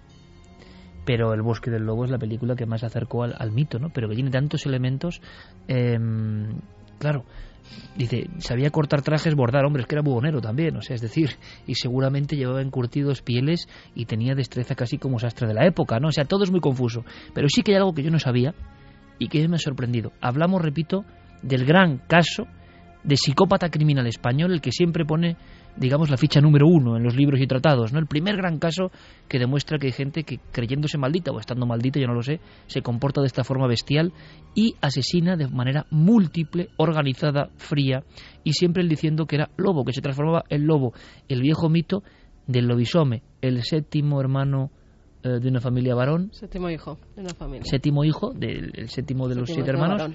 pero 1.06 1.34
El 1.34 1.42
Bosque 1.42 1.72
del 1.72 1.84
Lobo 1.84 2.06
es 2.06 2.12
la 2.12 2.18
película 2.18 2.56
que 2.56 2.66
más 2.66 2.82
se 2.82 2.86
acercó 2.86 3.24
al, 3.24 3.52
mito, 3.52 3.80
¿no? 3.80 3.90
Pero 3.90 4.10
que 4.10 4.16
tiene 4.16 4.30
tantos 4.30 4.66
elementos, 4.66 5.22
em, 5.68 6.60
claro, 7.00 7.24
dice, 7.96 8.30
sabía 8.40 8.70
cortar 8.70 9.02
trajes, 9.02 9.36
bordar, 9.36 9.66
hombres, 9.66 9.86
que 9.86 9.96
era 9.96 10.02
buhonero 10.02 10.42
también, 10.42 10.76
o 10.78 10.82
sea, 10.82 10.96
es 10.96 11.02
decir, 11.02 11.32
y 11.66 11.76
seguramente 11.76 12.36
llevaba 12.36 12.62
encurtidos 12.62 13.22
pieles 13.22 13.68
y 13.96 14.06
tenía 14.06 14.36
destreza 14.36 14.76
casi 14.76 14.98
como 14.98 15.20
sastre 15.20 15.48
de 15.48 15.54
la 15.54 15.66
época, 15.66 16.00
¿no? 16.00 16.10
O 16.10 16.12
sea, 16.12 16.26
todo 16.26 16.44
es 16.44 16.52
muy 16.52 16.60
confuso. 16.60 17.04
Pero 17.34 17.48
sí 17.50 17.62
que 17.62 17.72
hay 17.72 17.78
algo 17.78 17.94
que 17.94 18.04
yo 18.04 18.12
no 18.12 18.20
sabía 18.20 18.54
y 19.20 19.28
que 19.30 19.48
me 19.48 19.56
ha 19.56 19.60
sorprendido. 19.60 20.12
Hablamos, 20.22 20.62
repito, 20.62 21.06
del 21.42 21.66
gran 21.66 21.98
caso 21.98 22.48
de 23.08 23.16
psicópata 23.16 23.70
criminal 23.70 24.06
español, 24.06 24.52
el 24.52 24.60
que 24.60 24.74
siempre 24.74 25.06
pone, 25.06 25.38
digamos, 25.78 26.10
la 26.10 26.18
ficha 26.18 26.42
número 26.42 26.68
uno 26.68 26.98
en 26.98 27.04
los 27.04 27.16
libros 27.16 27.40
y 27.40 27.48
tratados, 27.48 27.94
¿no? 27.94 28.00
El 28.00 28.06
primer 28.06 28.36
gran 28.36 28.60
caso 28.60 28.92
que 29.30 29.40
demuestra 29.40 29.78
que 29.78 29.88
hay 29.88 29.94
gente 29.94 30.24
que, 30.24 30.40
creyéndose 30.52 30.98
maldita 30.98 31.32
o 31.32 31.40
estando 31.40 31.66
maldita, 31.66 32.02
yo 32.02 32.08
no 32.08 32.14
lo 32.14 32.22
sé, 32.22 32.42
se 32.66 32.82
comporta 32.82 33.22
de 33.22 33.28
esta 33.28 33.46
forma 33.46 33.66
bestial 33.66 34.12
y 34.54 34.76
asesina 34.82 35.38
de 35.38 35.48
manera 35.48 35.86
múltiple, 35.90 36.68
organizada, 36.76 37.50
fría, 37.56 38.04
y 38.44 38.54
siempre 38.54 38.84
él 38.84 38.90
diciendo 38.90 39.26
que 39.26 39.38
era 39.38 39.50
lobo, 39.56 39.86
que 39.86 39.94
se 39.94 40.02
transformaba 40.02 40.44
en 40.50 40.68
lobo, 40.68 40.92
el 41.30 41.42
viejo 41.42 41.70
mito 41.70 42.04
del 42.46 42.68
lobisome, 42.68 43.24
el 43.42 43.64
séptimo 43.64 44.20
hermano 44.20 44.70
eh, 45.24 45.40
de 45.40 45.48
una 45.48 45.62
familia 45.62 45.96
varón. 45.96 46.30
Séptimo 46.34 46.70
hijo 46.70 46.98
de 47.16 47.22
una 47.22 47.34
familia. 47.34 47.64
Séptimo 47.64 48.04
hijo, 48.04 48.34
del 48.34 48.90
séptimo 48.90 49.30
de 49.30 49.36
los 49.36 49.50
siete 49.50 49.70
hermanos 49.70 50.12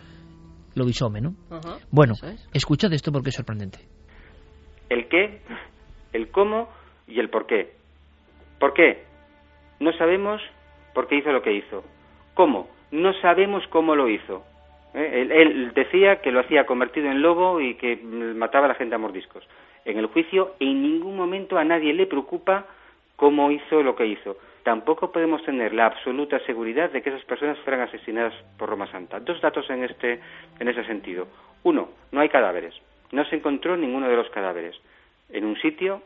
visome, 0.74 1.20
¿no? 1.20 1.34
bueno, 1.90 2.14
escuchad 2.52 2.92
esto 2.92 3.12
porque 3.12 3.30
es 3.30 3.34
sorprendente. 3.34 3.78
El 4.88 5.08
qué, 5.08 5.40
el 6.12 6.30
cómo 6.30 6.68
y 7.06 7.20
el 7.20 7.30
por 7.30 7.46
qué. 7.46 7.72
¿Por 8.58 8.74
qué? 8.74 9.04
No 9.80 9.92
sabemos 9.92 10.40
por 10.94 11.08
qué 11.08 11.16
hizo 11.16 11.32
lo 11.32 11.42
que 11.42 11.52
hizo. 11.52 11.84
¿Cómo? 12.34 12.68
No 12.90 13.12
sabemos 13.20 13.64
cómo 13.68 13.96
lo 13.96 14.08
hizo. 14.08 14.44
¿Eh? 14.94 15.26
Él, 15.30 15.72
decía 15.74 16.20
que 16.20 16.30
lo 16.30 16.40
hacía 16.40 16.66
convertido 16.66 17.10
en 17.10 17.22
lobo 17.22 17.60
y 17.60 17.74
que 17.74 17.96
mataba 17.96 18.66
a 18.66 18.68
la 18.68 18.74
gente 18.74 18.94
a 18.94 18.98
mordiscos. 18.98 19.46
En 19.84 19.98
el 19.98 20.06
juicio 20.06 20.54
en 20.60 20.82
ningún 20.82 21.16
momento 21.16 21.58
a 21.58 21.64
nadie 21.64 21.92
le 21.92 22.06
preocupa 22.06 22.66
cómo 23.16 23.50
hizo 23.50 23.82
lo 23.82 23.96
que 23.96 24.06
hizo 24.06 24.36
tampoco 24.62 25.12
podemos 25.12 25.42
tener 25.44 25.72
la 25.72 25.86
absoluta 25.86 26.38
seguridad 26.40 26.90
de 26.90 27.02
que 27.02 27.10
esas 27.10 27.24
personas 27.24 27.58
fueran 27.60 27.82
asesinadas 27.82 28.34
por 28.58 28.68
Roma 28.68 28.90
Santa. 28.90 29.20
Dos 29.20 29.40
datos 29.40 29.68
en, 29.70 29.84
este, 29.84 30.20
en 30.58 30.68
ese 30.68 30.84
sentido. 30.84 31.26
Uno, 31.62 31.90
no 32.10 32.20
hay 32.20 32.28
cadáveres. 32.28 32.74
No 33.10 33.24
se 33.24 33.36
encontró 33.36 33.76
ninguno 33.76 34.08
de 34.08 34.16
los 34.16 34.30
cadáveres. 34.30 34.76
En 35.30 35.44
un 35.44 35.56
sitio 35.56 36.02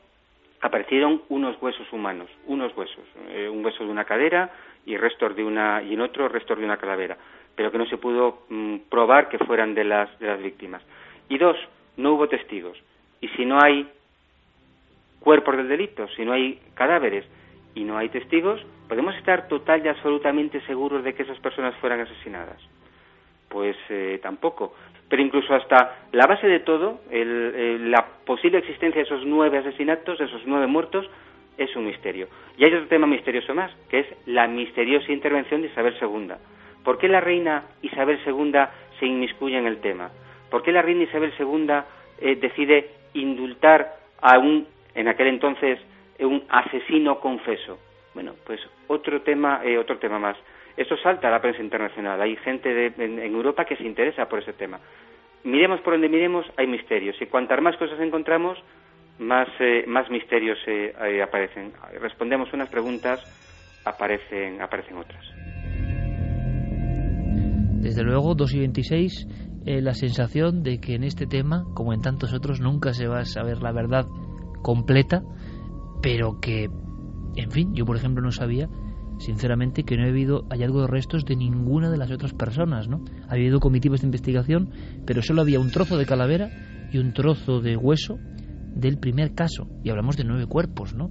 aparecieron 0.60 1.22
unos 1.28 1.60
huesos 1.60 1.90
humanos, 1.92 2.30
unos 2.46 2.76
huesos, 2.76 3.04
eh, 3.28 3.48
un 3.48 3.64
hueso 3.64 3.84
de 3.84 3.90
una 3.90 4.04
cadera 4.04 4.50
y 4.84 4.96
restos 4.96 5.36
de 5.36 5.44
una 5.44 5.82
y 5.82 5.94
en 5.94 6.00
otro 6.00 6.28
restos 6.28 6.58
de 6.58 6.64
una 6.64 6.76
calavera, 6.76 7.16
pero 7.54 7.70
que 7.70 7.78
no 7.78 7.86
se 7.86 7.98
pudo 7.98 8.44
mm, 8.48 8.76
probar 8.88 9.28
que 9.28 9.38
fueran 9.38 9.74
de 9.74 9.84
las 9.84 10.18
de 10.18 10.26
las 10.26 10.42
víctimas. 10.42 10.82
Y 11.28 11.38
dos, 11.38 11.56
no 11.96 12.14
hubo 12.14 12.28
testigos. 12.28 12.78
Y 13.20 13.28
si 13.28 13.44
no 13.44 13.60
hay 13.60 13.88
cuerpos 15.20 15.56
del 15.56 15.68
delito, 15.68 16.06
si 16.08 16.24
no 16.24 16.32
hay 16.32 16.60
cadáveres, 16.74 17.24
y 17.76 17.84
no 17.84 17.98
hay 17.98 18.08
testigos, 18.08 18.60
¿podemos 18.88 19.14
estar 19.16 19.48
total 19.48 19.84
y 19.84 19.88
absolutamente 19.88 20.60
seguros 20.62 21.04
de 21.04 21.14
que 21.14 21.22
esas 21.22 21.38
personas 21.38 21.76
fueran 21.76 22.00
asesinadas? 22.00 22.58
Pues 23.50 23.76
eh, 23.90 24.18
tampoco. 24.22 24.74
Pero 25.08 25.22
incluso 25.22 25.54
hasta 25.54 26.06
la 26.10 26.26
base 26.26 26.48
de 26.48 26.60
todo, 26.60 27.00
la 27.12 28.04
posible 28.24 28.58
existencia 28.58 29.02
de 29.02 29.06
esos 29.06 29.24
nueve 29.24 29.58
asesinatos, 29.58 30.18
de 30.18 30.24
esos 30.24 30.42
nueve 30.46 30.66
muertos, 30.66 31.08
es 31.58 31.74
un 31.76 31.86
misterio. 31.86 32.28
Y 32.56 32.64
hay 32.64 32.74
otro 32.74 32.88
tema 32.88 33.06
misterioso 33.06 33.54
más, 33.54 33.70
que 33.88 34.00
es 34.00 34.06
la 34.26 34.48
misteriosa 34.48 35.12
intervención 35.12 35.60
de 35.60 35.68
Isabel 35.68 35.94
II. 36.00 36.32
¿Por 36.82 36.98
qué 36.98 37.08
la 37.08 37.20
reina 37.20 37.64
Isabel 37.82 38.18
II 38.26 38.52
se 38.98 39.06
inmiscuye 39.06 39.58
en 39.58 39.66
el 39.66 39.78
tema? 39.78 40.10
¿Por 40.50 40.62
qué 40.62 40.72
la 40.72 40.82
reina 40.82 41.04
Isabel 41.04 41.32
II 41.38 41.66
eh, 42.20 42.36
decide 42.36 42.90
indultar 43.14 43.96
a 44.20 44.38
un, 44.38 44.66
en 44.94 45.08
aquel 45.08 45.28
entonces, 45.28 45.78
un 46.20 46.44
asesino 46.48 47.20
confeso. 47.20 47.78
Bueno, 48.14 48.34
pues 48.46 48.60
otro 48.86 49.20
tema, 49.22 49.60
eh, 49.64 49.78
otro 49.78 49.98
tema 49.98 50.18
más. 50.18 50.36
Esto 50.76 50.96
salta 50.96 51.28
a 51.28 51.30
la 51.30 51.40
prensa 51.40 51.62
internacional. 51.62 52.20
Hay 52.20 52.36
gente 52.36 52.72
de, 52.72 52.86
en, 52.96 53.18
Europa 53.18 53.64
que 53.64 53.76
se 53.76 53.84
interesa 53.84 54.26
por 54.26 54.40
ese 54.40 54.52
tema. 54.52 54.80
Miremos 55.44 55.80
por 55.80 55.94
donde 55.94 56.08
miremos, 56.08 56.46
hay 56.56 56.66
misterios. 56.66 57.16
Y 57.20 57.26
cuantas 57.26 57.60
más 57.60 57.76
cosas 57.76 58.00
encontramos, 58.00 58.58
más, 59.18 59.48
eh, 59.60 59.84
más 59.86 60.10
misterios 60.10 60.58
eh, 60.66 61.22
aparecen. 61.22 61.72
Respondemos 62.00 62.52
unas 62.52 62.68
preguntas, 62.68 63.20
aparecen, 63.84 64.60
aparecen 64.60 64.96
otras. 64.96 65.24
Desde 67.82 68.02
luego, 68.02 68.34
2 68.34 68.54
y 68.54 68.58
26, 68.60 69.26
la 69.82 69.92
sensación 69.92 70.62
de 70.62 70.78
que 70.80 70.94
en 70.94 71.04
este 71.04 71.26
tema, 71.26 71.64
como 71.74 71.92
en 71.92 72.00
tantos 72.00 72.34
otros, 72.34 72.60
nunca 72.60 72.92
se 72.92 73.06
va 73.06 73.20
a 73.20 73.24
saber 73.24 73.62
la 73.62 73.72
verdad 73.72 74.06
completa 74.62 75.22
pero 76.06 76.38
que, 76.38 76.70
en 77.34 77.50
fin, 77.50 77.74
yo 77.74 77.84
por 77.84 77.96
ejemplo 77.96 78.22
no 78.22 78.30
sabía, 78.30 78.68
sinceramente, 79.18 79.82
que 79.82 79.96
no 79.96 80.04
ha 80.04 80.08
habido 80.08 80.46
hallazgo 80.50 80.82
de 80.82 80.86
restos 80.86 81.24
de 81.24 81.34
ninguna 81.34 81.90
de 81.90 81.96
las 81.96 82.12
otras 82.12 82.32
personas, 82.32 82.86
¿no? 82.86 83.04
Ha 83.28 83.32
habido 83.32 83.58
comitivas 83.58 84.02
de 84.02 84.06
investigación, 84.06 84.70
pero 85.04 85.20
solo 85.20 85.42
había 85.42 85.58
un 85.58 85.72
trozo 85.72 85.96
de 85.98 86.06
calavera 86.06 86.48
y 86.92 86.98
un 86.98 87.12
trozo 87.12 87.60
de 87.60 87.76
hueso 87.76 88.20
del 88.72 88.98
primer 88.98 89.34
caso, 89.34 89.66
y 89.82 89.90
hablamos 89.90 90.16
de 90.16 90.22
nueve 90.22 90.46
cuerpos, 90.46 90.94
¿no? 90.94 91.10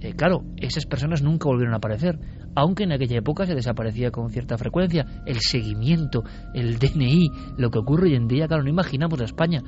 Eh, 0.00 0.12
claro, 0.12 0.44
esas 0.58 0.86
personas 0.86 1.20
nunca 1.20 1.48
volvieron 1.48 1.74
a 1.74 1.78
aparecer, 1.78 2.20
aunque 2.58 2.82
en 2.82 2.92
aquella 2.92 3.18
época 3.18 3.46
se 3.46 3.54
desaparecía 3.54 4.10
con 4.10 4.30
cierta 4.30 4.58
frecuencia. 4.58 5.06
El 5.26 5.38
seguimiento, 5.40 6.24
el 6.54 6.78
DNI, 6.78 7.30
lo 7.56 7.70
que 7.70 7.78
ocurre 7.78 8.08
hoy 8.08 8.16
en 8.16 8.26
día, 8.26 8.48
claro, 8.48 8.64
no 8.64 8.68
imaginamos 8.68 9.16
la 9.16 9.26
España 9.26 9.62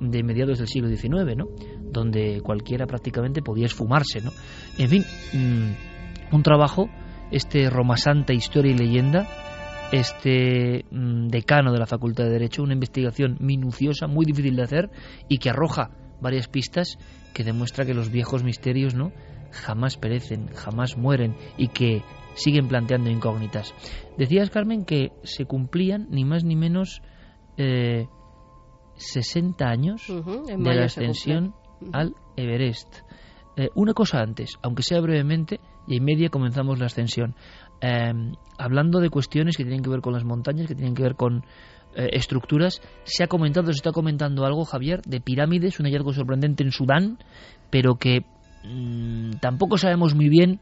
de 0.00 0.22
mediados 0.22 0.58
del 0.58 0.68
siglo 0.68 0.88
XIX, 0.88 1.36
¿no? 1.36 1.46
Donde 1.90 2.40
cualquiera 2.42 2.86
prácticamente 2.86 3.42
podía 3.42 3.66
esfumarse, 3.66 4.20
¿no? 4.20 4.30
En 4.78 4.88
fin, 4.88 5.04
mm, 5.32 6.34
un 6.34 6.42
trabajo, 6.44 6.88
este 7.32 7.68
Roma 7.68 7.96
Santa, 7.96 8.32
Historia 8.32 8.70
y 8.70 8.78
Leyenda, 8.78 9.26
este 9.90 10.84
mm, 10.88 11.26
decano 11.26 11.72
de 11.72 11.80
la 11.80 11.86
Facultad 11.86 12.24
de 12.24 12.30
Derecho, 12.30 12.62
una 12.62 12.74
investigación 12.74 13.38
minuciosa, 13.40 14.06
muy 14.06 14.24
difícil 14.24 14.54
de 14.54 14.62
hacer 14.62 14.90
y 15.28 15.38
que 15.38 15.50
arroja 15.50 15.90
varias 16.20 16.46
pistas 16.46 16.96
que 17.34 17.42
demuestra 17.42 17.84
que 17.84 17.92
los 17.92 18.10
viejos 18.10 18.44
misterios, 18.44 18.94
¿no? 18.94 19.10
jamás 19.56 19.96
perecen, 19.96 20.48
jamás 20.54 20.96
mueren 20.96 21.36
y 21.56 21.68
que 21.68 22.02
siguen 22.36 22.68
planteando 22.68 23.10
incógnitas. 23.10 23.74
Decías, 24.16 24.50
Carmen, 24.50 24.84
que 24.84 25.10
se 25.24 25.44
cumplían 25.44 26.06
ni 26.10 26.24
más 26.24 26.44
ni 26.44 26.54
menos 26.54 27.02
eh, 27.56 28.06
60 28.96 29.66
años 29.66 30.06
de 30.06 30.74
la 30.74 30.84
ascensión 30.84 31.54
al 31.92 32.14
Everest. 32.36 33.00
Eh, 33.56 33.70
una 33.74 33.92
cosa 33.92 34.20
antes, 34.20 34.58
aunque 34.62 34.82
sea 34.82 35.00
brevemente, 35.00 35.60
y 35.88 35.96
en 35.96 36.04
media 36.04 36.28
comenzamos 36.28 36.78
la 36.78 36.86
ascensión. 36.86 37.34
Em, 37.80 38.32
hablando 38.58 39.00
de 39.00 39.10
cuestiones 39.10 39.56
que 39.56 39.64
tienen 39.64 39.82
que 39.82 39.90
ver 39.90 40.00
con 40.00 40.12
las 40.12 40.24
montañas, 40.24 40.66
que 40.66 40.74
tienen 40.74 40.94
que 40.94 41.02
ver 41.02 41.16
con 41.16 41.44
eh, 41.94 42.10
estructuras, 42.12 42.80
se 43.04 43.24
ha 43.24 43.26
comentado, 43.26 43.66
se 43.66 43.76
está 43.78 43.92
comentando 43.92 44.44
algo, 44.44 44.64
Javier, 44.64 45.00
de 45.02 45.20
pirámides, 45.20 45.80
un 45.80 45.86
hallazgo 45.86 46.12
sorprendente 46.12 46.62
en 46.62 46.70
Sudán, 46.70 47.18
pero 47.70 47.96
que 47.96 48.24
Mm, 48.66 49.32
tampoco 49.40 49.78
sabemos 49.78 50.14
muy 50.14 50.28
bien, 50.28 50.60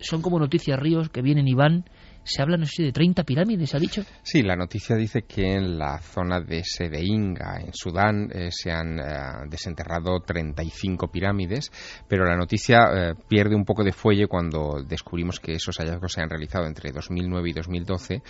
son 0.00 0.22
como 0.22 0.38
noticias 0.38 0.78
ríos 0.78 1.08
que 1.10 1.22
vienen 1.22 1.48
y 1.48 1.54
van 1.54 1.84
se 2.22 2.42
habla, 2.42 2.56
no 2.56 2.66
sé, 2.66 2.82
de 2.84 2.92
30 2.92 3.24
pirámides, 3.24 3.74
¿ha 3.74 3.78
dicho? 3.78 4.02
Sí, 4.22 4.42
la 4.42 4.56
noticia 4.56 4.96
dice 4.96 5.22
que 5.22 5.54
en 5.54 5.78
la 5.78 5.98
zona 6.00 6.40
de 6.40 6.62
Sedeinga, 6.64 7.60
en 7.60 7.72
Sudán, 7.72 8.30
eh, 8.32 8.50
se 8.50 8.70
han 8.70 8.98
eh, 8.98 9.02
desenterrado 9.48 10.20
35 10.20 11.08
pirámides, 11.08 11.70
pero 12.08 12.24
la 12.24 12.36
noticia 12.36 12.78
eh, 12.92 13.14
pierde 13.28 13.54
un 13.54 13.64
poco 13.64 13.82
de 13.84 13.92
fuelle 13.92 14.26
cuando 14.26 14.82
descubrimos 14.86 15.40
que 15.40 15.54
esos 15.54 15.78
hallazgos 15.78 16.12
se 16.12 16.22
han 16.22 16.28
realizado 16.28 16.66
entre 16.66 16.92
2009 16.92 17.50
y 17.50 17.52
2012 17.52 18.22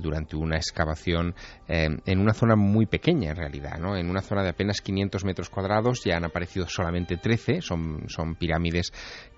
durante 0.00 0.36
una 0.36 0.56
excavación 0.56 1.34
en 1.68 2.18
una 2.18 2.32
zona 2.32 2.56
muy 2.56 2.86
pequeña, 2.86 3.30
en 3.30 3.36
realidad, 3.36 3.78
¿no? 3.78 3.96
En 3.96 4.08
una 4.08 4.20
zona 4.20 4.42
de 4.42 4.50
apenas 4.50 4.80
500 4.80 5.24
metros 5.24 5.50
cuadrados 5.50 6.02
ya 6.04 6.16
han 6.16 6.24
aparecido 6.24 6.66
solamente 6.68 7.16
13, 7.16 7.60
son, 7.60 8.08
son 8.08 8.34
pirámides 8.36 8.92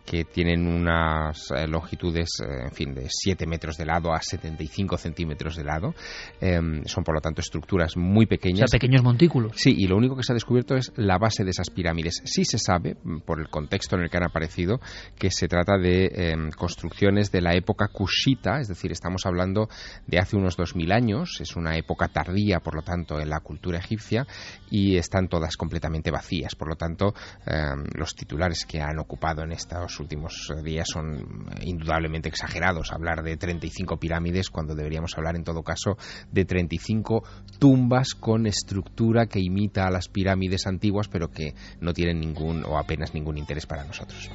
que 0.04 0.24
tienen 0.24 0.66
unas 0.66 1.50
eh, 1.50 1.66
longitudes, 1.66 2.28
eh, 2.40 2.64
en 2.64 2.72
fin, 2.72 2.94
de 2.94 3.06
7 3.08 3.46
metros 3.46 3.76
de 3.76 3.86
lado 3.86 4.12
a 4.12 4.20
75 4.20 4.98
centímetros 4.98 5.56
de 5.56 5.64
lado. 5.64 5.94
Em, 6.40 6.84
son, 6.84 7.04
por 7.04 7.14
lo 7.14 7.20
tanto, 7.20 7.40
estructuras 7.40 7.96
muy 7.96 8.26
pequeñas. 8.26 8.64
O 8.64 8.68
sea, 8.68 8.78
pequeños 8.78 9.02
montículos. 9.02 9.52
Sí, 9.56 9.74
y 9.76 9.86
lo 9.86 9.96
único 9.96 10.16
que 10.16 10.22
se 10.22 10.32
ha 10.32 10.34
descubierto 10.34 10.76
es 10.76 10.92
la 10.96 11.18
base 11.18 11.44
de 11.44 11.50
esas 11.50 11.70
pirámides. 11.70 12.20
Sí 12.24 12.44
se 12.44 12.58
sabe, 12.58 12.96
mm, 13.02 13.20
por 13.20 13.40
el 13.40 13.48
contexto 13.48 13.96
en 13.96 14.02
el 14.02 14.10
que 14.10 14.18
han 14.18 14.24
aparecido, 14.24 14.80
que 15.18 15.30
se 15.30 15.48
trata 15.48 15.78
de 15.78 16.10
em, 16.14 16.50
construcciones 16.50 17.30
de 17.30 17.40
la 17.40 17.54
época 17.54 17.88
kushita, 17.88 18.60
es 18.60 18.68
decir, 18.68 18.92
estamos 18.92 19.24
hablando 19.24 19.68
de 20.06 20.18
hace 20.18 20.36
unos 20.36 20.56
2.000 20.58 20.92
años, 20.92 21.40
es 21.40 21.56
una 21.56 21.76
época 21.76 22.08
tardía, 22.08 22.60
por 22.60 22.74
lo 22.74 22.82
tanto, 22.82 23.20
en 23.20 23.30
la 23.30 23.40
cultura 23.40 23.78
egipcia, 23.78 24.26
y 24.70 24.96
están 24.96 25.28
todas 25.28 25.56
completamente 25.56 26.10
vacías. 26.10 26.54
Por 26.54 26.68
lo 26.68 26.76
tanto, 26.76 27.14
em, 27.46 27.84
los 27.94 28.14
titulares 28.14 28.66
que 28.66 28.80
han 28.80 28.98
ocupado 28.98 29.42
en 29.42 29.52
estos 29.52 29.93
últimos 30.00 30.52
días 30.62 30.86
son 30.92 31.48
indudablemente 31.62 32.28
exagerados. 32.28 32.92
Hablar 32.92 33.22
de 33.22 33.36
35 33.36 33.98
pirámides 33.98 34.50
cuando 34.50 34.74
deberíamos 34.74 35.16
hablar 35.16 35.36
en 35.36 35.44
todo 35.44 35.62
caso 35.62 35.96
de 36.30 36.44
35 36.44 37.22
tumbas 37.58 38.14
con 38.14 38.46
estructura 38.46 39.26
que 39.26 39.40
imita 39.40 39.86
a 39.86 39.90
las 39.90 40.08
pirámides 40.08 40.66
antiguas 40.66 41.08
pero 41.08 41.28
que 41.28 41.54
no 41.80 41.92
tienen 41.92 42.20
ningún 42.20 42.64
o 42.64 42.78
apenas 42.78 43.14
ningún 43.14 43.38
interés 43.38 43.66
para 43.66 43.84
nosotros. 43.84 44.30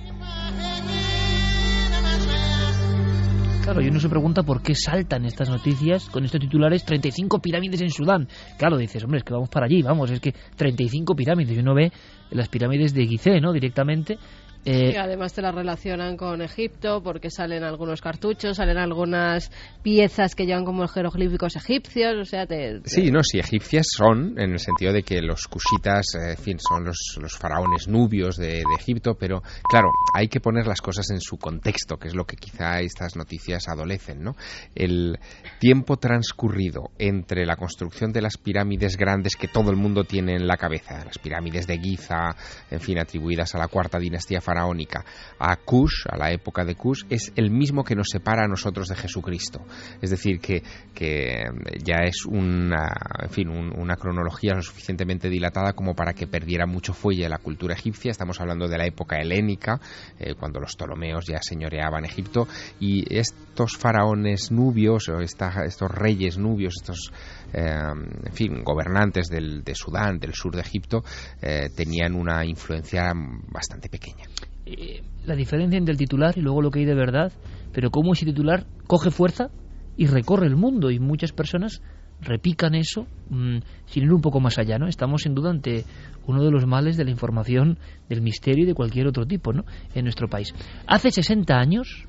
Claro, 3.70 3.84
y 3.84 3.88
uno 3.88 3.99
se 3.99 4.10
pregunta 4.10 4.41
por 4.41 4.64
qué 4.64 4.74
saltan 4.74 5.26
estas 5.26 5.47
noticias 5.47 6.10
con 6.10 6.26
estos 6.26 6.41
titulares 6.41 6.84
35 6.86 7.39
pirámides 7.39 7.82
en 7.82 7.91
Sudán. 7.91 8.28
Claro, 8.57 8.78
dices, 8.78 9.03
hombre, 9.03 9.20
es 9.20 9.24
que 9.24 9.32
vamos 9.32 9.49
para 9.49 9.68
allí, 9.68 9.84
vamos, 9.84 10.10
es 10.10 10.20
que 10.20 10.34
35 10.55 11.16
pirámides. 11.16 11.55
Y 11.55 11.60
uno 11.60 11.76
ve 11.76 11.91
las 12.32 12.49
pirámides 12.49 12.95
de 12.95 13.05
Gizeh, 13.05 13.39
¿no? 13.39 13.53
Directamente 13.53 14.18
eh, 14.66 14.91
y 14.93 14.97
además 14.97 15.34
te 15.34 15.41
la 15.41 15.51
relacionan 15.51 16.18
con 16.18 16.41
Egipto 16.41 17.01
porque 17.01 17.30
salen 17.30 17.64
algunos 17.64 18.01
cartuchos, 18.01 18.57
salen 18.57 18.78
algunas 18.78 19.51
piezas 19.84 20.36
que 20.36 20.45
llevan 20.45 20.66
como 20.66 20.88
jeroglíficos 20.88 21.55
egipcios, 21.55 22.16
o 22.20 22.26
sea, 22.26 22.45
te, 22.45 22.82
Sí, 22.84 23.10
no, 23.12 23.24
sí, 23.24 23.39
egipcias 23.39 23.88
son, 23.95 24.38
en 24.38 24.51
el 24.51 24.60
sentido 24.60 24.91
de 24.91 25.03
que 25.03 25.22
los 25.22 25.47
cushitas, 25.47 26.16
eh, 26.16 26.32
en 26.32 26.38
fin, 26.38 26.57
son 26.60 26.84
los, 26.84 27.18
los 27.22 27.38
faraones 27.38 27.88
nubios 27.88 28.36
de, 28.36 28.47
de, 28.47 28.76
Egipto, 28.78 29.16
pero 29.16 29.41
claro, 29.70 29.89
hay 30.14 30.28
que 30.28 30.39
poner 30.39 30.68
las 30.68 30.82
cosas 30.82 31.10
en 31.12 31.22
su 31.22 31.38
contexto, 31.38 31.97
que 31.97 32.10
es 32.10 32.16
lo 32.16 32.26
que 32.26 32.36
quizá 32.36 32.82
estas 32.82 33.16
noticias 33.16 33.68
adolecen, 33.68 34.22
¿no? 34.22 34.36
El 34.76 35.18
tiempo 35.60 35.97
transcurrido 35.97 36.91
entre 36.97 37.45
la 37.45 37.55
construcción 37.55 38.12
de 38.12 38.22
las 38.22 38.38
pirámides 38.38 38.97
grandes 38.97 39.36
que 39.36 39.47
todo 39.47 39.72
el 39.72 39.78
mundo 39.78 40.03
tiene 40.03 40.36
en 40.36 40.47
la 40.47 40.57
cabeza, 40.57 41.03
las 41.05 41.18
pirámides 41.18 41.68
de 41.68 41.78
Giza, 41.78 42.36
en 42.70 42.80
fin, 42.80 42.99
atribuidas 42.99 43.55
a 43.55 43.60
la 43.60 43.68
cuarta 43.68 43.99
dinastía 43.99 44.41
faraónica 44.50 45.06
a 45.38 45.56
Kush, 45.58 46.08
a 46.10 46.18
la 46.18 46.32
época 46.32 46.66
de 46.66 46.76
Kush, 46.76 47.04
es 47.10 47.32
el 47.36 47.52
mismo 47.52 47.84
que 47.84 47.95
nos 47.95 48.08
separa 48.10 48.45
a 48.45 48.47
nosotros 48.47 48.88
de 48.88 48.95
Jesucristo. 48.95 49.62
Es 50.02 50.10
decir, 50.10 50.39
que, 50.39 50.64
que 50.93 51.43
ya 51.84 51.97
es 52.04 52.26
una, 52.26 52.88
en 53.22 53.30
fin, 53.30 53.50
una 53.50 53.95
cronología 53.95 54.56
lo 54.56 54.62
suficientemente 54.64 55.30
dilatada 55.30 55.74
como 55.74 55.93
para 55.93 56.14
que 56.14 56.26
perdiera 56.26 56.66
mucho 56.66 56.93
fuelle 56.93 57.30
la 57.30 57.38
cultura 57.38 57.76
egipcia. 57.76 58.10
Estamos 58.10 58.41
hablando 58.41 58.68
de 58.68 58.78
la 58.78 58.86
época 58.86 59.18
helénica, 59.18 59.80
eh, 60.18 60.34
cuando 60.34 60.60
los 60.60 60.76
Ptolomeos 60.76 61.26
ya 61.28 61.39
señoreaban 61.41 62.06
Egipto, 62.06 62.47
y 62.80 63.06
estos 63.16 63.78
faraones 63.78 64.52
nubios, 64.52 65.10
o 65.10 65.20
estos 65.20 65.91
reyes 65.91 66.38
nubios, 66.38 66.74
estos 66.82 67.12
eh, 67.12 67.39
en 67.54 68.34
fin, 68.34 68.64
gobernantes 68.64 69.28
del, 69.28 69.64
de 69.64 69.76
Sudán, 69.76 70.20
del 70.20 70.34
sur 70.34 70.56
de 70.56 70.62
Egipto, 70.62 71.04
eh, 71.41 71.70
tenían 71.76 72.16
una 72.16 72.45
influencia 72.45 73.12
bastante 73.52 73.89
pequeña. 73.89 74.26
Eh, 74.66 75.02
la 75.26 75.36
diferencia 75.36 75.78
entre 75.78 75.93
el 75.93 75.97
titular 75.97 76.38
y 76.38 76.41
luego 76.41 76.62
lo 76.62 76.72
que 76.72 76.80
hay 76.80 76.86
de 76.86 76.95
verdad, 76.95 77.32
pero 77.74 77.89
cómo 77.91 78.14
ese 78.14 78.26
titular 78.26 78.66
coge 78.88 79.12
fuerza 79.12 79.50
y 79.97 80.08
recorre 80.08 80.47
el 80.47 80.56
mundo 80.56 80.91
y 80.91 81.00
muchas 81.00 81.32
personas 81.32 81.82
repican 82.22 82.76
eso 82.76 83.08
mm, 83.30 83.58
sin 83.86 84.04
ir 84.04 84.14
un 84.14 84.22
poco 84.22 84.39
más 84.39 84.58
allá, 84.58 84.78
¿no? 84.78 84.88
Estamos 84.88 85.22
sin 85.24 85.34
duda 85.34 85.50
ante 85.50 85.86
uno 86.28 86.43
de 86.43 86.52
los 86.52 86.66
males 86.66 86.97
de 86.97 87.06
la 87.06 87.12
información, 87.12 87.78
del 88.10 88.22
misterio 88.22 88.64
y 88.64 88.68
de 88.68 88.74
cualquier 88.74 89.08
otro 89.08 89.26
tipo, 89.26 89.54
¿no? 89.54 89.64
En 89.95 90.04
nuestro 90.04 90.28
país. 90.28 90.54
Hace 90.86 91.12
60 91.12 91.56
años, 91.56 92.06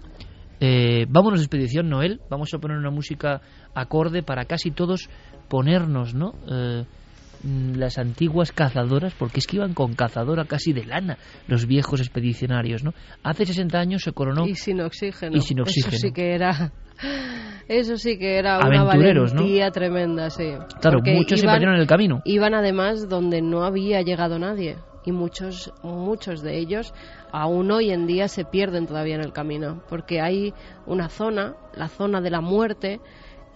eh, 0.60 1.06
vámonos 1.08 1.40
de 1.40 1.44
expedición 1.44 1.88
Noel, 1.88 2.20
vamos 2.28 2.52
a 2.52 2.58
poner 2.58 2.76
una 2.76 2.90
música 2.90 3.40
acorde 3.74 4.22
para 4.22 4.44
casi 4.44 4.70
todos 4.70 5.08
ponernos, 5.50 6.14
¿no? 6.14 6.34
Eh, 6.50 6.84
Mm, 7.42 7.76
las 7.78 7.96
antiguas 7.96 8.52
cazadoras, 8.52 9.14
porque 9.14 9.40
es 9.40 9.46
que 9.46 9.56
iban 9.56 9.72
con 9.72 9.94
cazadora 9.94 10.44
casi 10.44 10.74
de 10.74 10.84
lana 10.84 11.16
los 11.48 11.66
viejos 11.66 12.00
expedicionarios, 12.00 12.84
¿no? 12.84 12.92
Hace 13.22 13.46
60 13.46 13.78
años 13.78 14.02
se 14.02 14.12
coronó... 14.12 14.46
Y 14.46 14.56
sin 14.56 14.80
oxígeno. 14.82 15.36
Y 15.36 15.40
sin 15.40 15.60
oxígeno. 15.60 15.96
Eso 15.96 16.06
sí 16.06 16.12
que 16.12 16.34
era... 16.34 16.72
Eso 17.68 17.96
sí 17.96 18.18
que 18.18 18.36
era 18.36 18.58
una 18.58 18.82
valentía 18.82 19.70
tremenda, 19.70 20.28
sí. 20.28 20.52
Claro, 20.80 20.98
muchos 21.04 21.40
se 21.40 21.46
perdieron 21.46 21.76
en 21.76 21.80
el 21.80 21.86
camino. 21.86 22.20
Iban 22.24 22.52
además 22.52 23.08
donde 23.08 23.40
no 23.40 23.62
había 23.62 24.02
llegado 24.02 24.38
nadie 24.38 24.76
y 25.04 25.12
muchos 25.12 25.72
muchos 25.82 26.42
de 26.42 26.58
ellos 26.58 26.92
aún 27.32 27.70
hoy 27.70 27.90
en 27.90 28.06
día 28.06 28.28
se 28.28 28.44
pierden 28.44 28.86
todavía 28.86 29.14
en 29.14 29.22
el 29.22 29.32
camino 29.32 29.82
porque 29.88 30.20
hay 30.20 30.52
una 30.84 31.08
zona, 31.08 31.54
la 31.74 31.88
zona 31.88 32.20
de 32.20 32.30
la 32.30 32.40
muerte, 32.40 33.00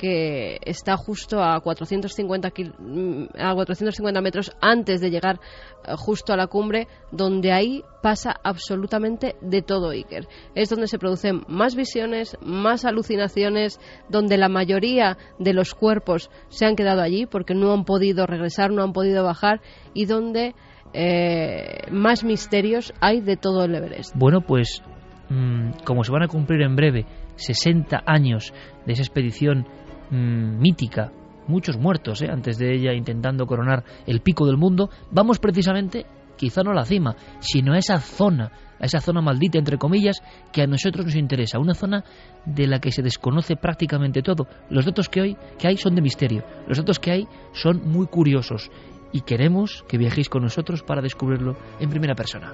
que 0.04 0.58
está 0.66 0.98
justo 0.98 1.42
a 1.42 1.58
450, 1.60 2.52
mm, 2.78 3.24
a 3.38 3.54
450 3.54 4.20
metros 4.20 4.52
antes 4.60 5.00
de 5.00 5.08
llegar 5.08 5.40
eh, 5.82 5.94
justo 5.96 6.34
a 6.34 6.36
la 6.36 6.46
cumbre, 6.46 6.88
donde 7.10 7.52
ahí 7.52 7.82
pasa 8.02 8.34
absolutamente 8.44 9.34
de 9.40 9.62
todo 9.62 9.88
Iker. 9.88 10.28
Es 10.54 10.68
donde 10.68 10.88
se 10.88 10.98
producen 10.98 11.40
más 11.48 11.74
visiones, 11.74 12.36
más 12.42 12.84
alucinaciones, 12.84 13.80
donde 14.10 14.36
la 14.36 14.50
mayoría 14.50 15.16
de 15.38 15.54
los 15.54 15.74
cuerpos 15.74 16.30
se 16.48 16.66
han 16.66 16.76
quedado 16.76 17.00
allí 17.00 17.24
porque 17.24 17.54
no 17.54 17.72
han 17.72 17.86
podido 17.86 18.26
regresar, 18.26 18.72
no 18.72 18.82
han 18.82 18.92
podido 18.92 19.24
bajar 19.24 19.62
y 19.94 20.04
donde 20.04 20.54
eh, 20.92 21.90
más 21.90 22.24
misterios 22.24 22.92
hay 23.00 23.22
de 23.22 23.38
todo 23.38 23.64
el 23.64 23.74
Everest. 23.74 24.14
Bueno, 24.14 24.42
pues 24.42 24.82
mm, 25.30 25.82
como 25.86 26.04
se 26.04 26.12
van 26.12 26.24
a 26.24 26.28
cumplir 26.28 26.60
en 26.60 26.76
breve 26.76 27.06
60 27.36 28.02
años 28.04 28.52
de 28.84 28.92
esa 28.92 29.02
expedición 29.02 29.66
Mm, 30.10 30.58
mítica, 30.60 31.10
muchos 31.46 31.76
muertos 31.76 32.22
¿eh? 32.22 32.28
antes 32.30 32.58
de 32.58 32.74
ella 32.74 32.92
intentando 32.92 33.46
coronar 33.46 33.84
el 34.06 34.20
pico 34.20 34.46
del 34.46 34.56
mundo, 34.56 34.90
vamos 35.10 35.38
precisamente, 35.38 36.06
quizá 36.36 36.62
no 36.62 36.72
a 36.72 36.74
la 36.74 36.84
cima, 36.84 37.16
sino 37.40 37.72
a 37.72 37.78
esa 37.78 37.98
zona, 37.98 38.50
a 38.78 38.86
esa 38.86 39.00
zona 39.00 39.20
maldita, 39.20 39.58
entre 39.58 39.78
comillas, 39.78 40.22
que 40.52 40.62
a 40.62 40.66
nosotros 40.66 41.06
nos 41.06 41.14
interesa, 41.16 41.58
una 41.58 41.74
zona 41.74 42.04
de 42.44 42.66
la 42.66 42.80
que 42.80 42.92
se 42.92 43.02
desconoce 43.02 43.56
prácticamente 43.56 44.22
todo. 44.22 44.46
Los 44.70 44.84
datos 44.84 45.08
que, 45.08 45.20
hoy, 45.20 45.36
que 45.58 45.68
hay 45.68 45.76
son 45.76 45.94
de 45.94 46.02
misterio, 46.02 46.44
los 46.66 46.78
datos 46.78 46.98
que 46.98 47.12
hay 47.12 47.28
son 47.52 47.88
muy 47.88 48.06
curiosos 48.06 48.70
y 49.12 49.20
queremos 49.20 49.84
que 49.88 49.96
viajéis 49.96 50.28
con 50.28 50.42
nosotros 50.42 50.82
para 50.82 51.00
descubrirlo 51.00 51.56
en 51.78 51.88
primera 51.88 52.14
persona. 52.14 52.52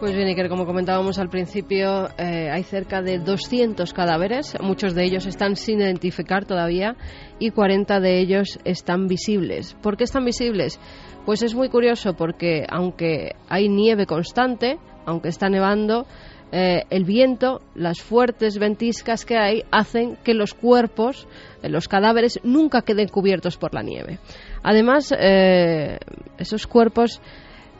Pues 0.00 0.14
bien, 0.14 0.28
Iker, 0.28 0.48
como 0.48 0.64
comentábamos 0.64 1.18
al 1.18 1.28
principio, 1.28 2.08
eh, 2.18 2.48
hay 2.52 2.62
cerca 2.62 3.02
de 3.02 3.18
200 3.18 3.92
cadáveres, 3.92 4.56
muchos 4.60 4.94
de 4.94 5.02
ellos 5.02 5.26
están 5.26 5.56
sin 5.56 5.80
identificar 5.80 6.44
todavía 6.44 6.94
y 7.40 7.50
40 7.50 7.98
de 7.98 8.20
ellos 8.20 8.60
están 8.64 9.08
visibles. 9.08 9.74
¿Por 9.82 9.96
qué 9.96 10.04
están 10.04 10.24
visibles? 10.24 10.78
Pues 11.26 11.42
es 11.42 11.56
muy 11.56 11.68
curioso 11.68 12.14
porque 12.14 12.64
aunque 12.70 13.32
hay 13.48 13.68
nieve 13.68 14.06
constante, 14.06 14.78
aunque 15.04 15.30
está 15.30 15.48
nevando, 15.48 16.06
eh, 16.52 16.84
el 16.90 17.02
viento, 17.02 17.60
las 17.74 18.00
fuertes 18.00 18.60
ventiscas 18.60 19.24
que 19.24 19.36
hay, 19.36 19.64
hacen 19.72 20.16
que 20.22 20.32
los 20.32 20.54
cuerpos, 20.54 21.26
eh, 21.60 21.68
los 21.68 21.88
cadáveres, 21.88 22.38
nunca 22.44 22.82
queden 22.82 23.08
cubiertos 23.08 23.56
por 23.56 23.74
la 23.74 23.82
nieve. 23.82 24.20
Además, 24.62 25.12
esos 26.38 26.66
cuerpos 26.68 27.20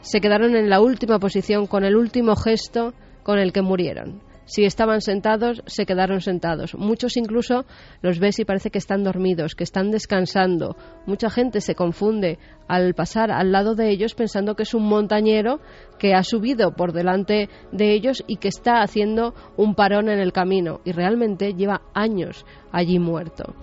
se 0.01 0.21
quedaron 0.21 0.55
en 0.55 0.69
la 0.69 0.81
última 0.81 1.19
posición 1.19 1.67
con 1.67 1.83
el 1.83 1.95
último 1.95 2.35
gesto 2.35 2.93
con 3.23 3.39
el 3.39 3.51
que 3.51 3.61
murieron. 3.61 4.21
Si 4.49 4.65
estaban 4.65 5.01
sentados, 5.01 5.61
se 5.67 5.85
quedaron 5.85 6.21
sentados. 6.21 6.73
Muchos 6.73 7.17
incluso 7.17 7.65
los 8.01 8.17
ves 8.17 8.39
y 8.39 8.45
parece 8.45 8.71
que 8.71 8.79
están 8.79 9.03
dormidos, 9.03 9.53
que 9.53 9.63
están 9.63 9.91
descansando. 9.91 10.75
Mucha 11.05 11.29
gente 11.29 11.61
se 11.61 11.75
confunde 11.75 12.39
al 12.67 12.95
pasar 12.95 13.29
al 13.29 13.51
lado 13.51 13.75
de 13.75 13.91
ellos 13.91 14.15
pensando 14.15 14.55
que 14.55 14.63
es 14.63 14.73
un 14.73 14.89
montañero 14.89 15.59
que 15.99 16.15
ha 16.15 16.23
subido 16.23 16.71
por 16.71 16.93
delante 16.93 17.47
de 17.71 17.93
ellos 17.93 18.23
y 18.25 18.37
que 18.37 18.47
está 18.47 18.81
haciendo 18.81 19.35
un 19.55 19.75
parón 19.75 20.09
en 20.09 20.17
el 20.17 20.33
camino 20.33 20.81
y 20.83 20.93
realmente 20.93 21.53
lleva 21.53 21.83
años 21.93 22.43
allí 22.71 22.97
muerto. 22.97 23.53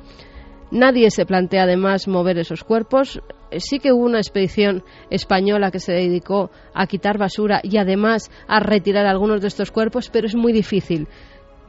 Nadie 0.77 1.11
se 1.11 1.25
plantea 1.25 1.63
además 1.63 2.07
mover 2.07 2.37
esos 2.37 2.63
cuerpos. 2.63 3.23
Eh, 3.51 3.61
sí 3.61 3.79
que 3.79 3.93
hubo 3.93 4.05
una 4.05 4.19
expedición 4.19 4.85
española 5.09 5.71
que 5.71 5.81
se 5.81 5.93
dedicó 5.93 6.51
a 6.75 6.87
quitar 6.87 7.17
basura 7.17 7.61
y 7.63 7.79
además 7.79 8.31
a 8.47 8.61
retirar 8.61 9.07
algunos 9.07 9.41
de 9.41 9.49
estos 9.49 9.71
cuerpos, 9.71 10.11
pero 10.13 10.27
es 10.27 10.35
muy 10.35 10.53
difícil. 10.53 11.09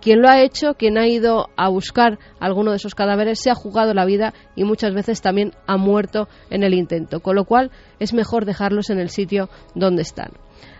Quien 0.02 0.22
lo 0.22 0.28
ha 0.28 0.42
hecho, 0.42 0.74
quien 0.74 0.98
ha 0.98 1.08
ido 1.08 1.48
a 1.56 1.70
buscar 1.70 2.20
alguno 2.42 2.72
de 2.72 2.78
esos 2.78 2.96
cadáveres, 2.96 3.40
se 3.40 3.50
ha 3.50 3.56
jugado 3.56 3.94
la 3.94 4.04
vida 4.04 4.34
y 4.58 4.66
muchas 4.66 4.94
veces 4.94 5.22
también 5.22 5.54
ha 5.68 5.78
muerto 5.78 6.28
en 6.50 6.64
el 6.64 6.74
intento, 6.74 7.22
con 7.22 7.38
lo 7.38 7.46
cual 7.46 7.72
es 8.00 8.14
mejor 8.14 8.44
dejarlos 8.44 8.90
en 8.90 9.00
el 9.00 9.08
sitio 9.08 9.48
donde 9.74 10.02
están. 10.02 10.34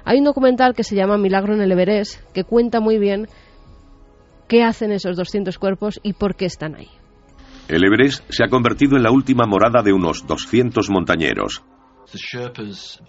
Hay 0.04 0.18
un 0.20 0.26
documental 0.26 0.76
que 0.76 0.84
se 0.84 0.98
llama 0.98 1.18
Milagro 1.18 1.54
en 1.54 1.62
el 1.62 1.72
Everest 1.72 2.20
que 2.34 2.44
cuenta 2.44 2.82
muy 2.82 3.00
bien 3.00 3.30
qué 4.50 4.64
hacen 4.64 4.92
esos 4.92 5.16
200 5.16 5.58
cuerpos 5.58 6.02
y 6.04 6.12
por 6.12 6.36
qué 6.36 6.44
están 6.44 6.76
ahí. 6.76 6.90
El 7.68 7.84
Everest 7.84 8.24
se 8.30 8.46
ha 8.46 8.48
convertido 8.48 8.96
en 8.96 9.04
la 9.04 9.12
última 9.12 9.46
morada 9.46 9.82
de 9.84 9.92
unos 9.92 10.26
200 10.26 10.90
montañeros. 10.90 11.64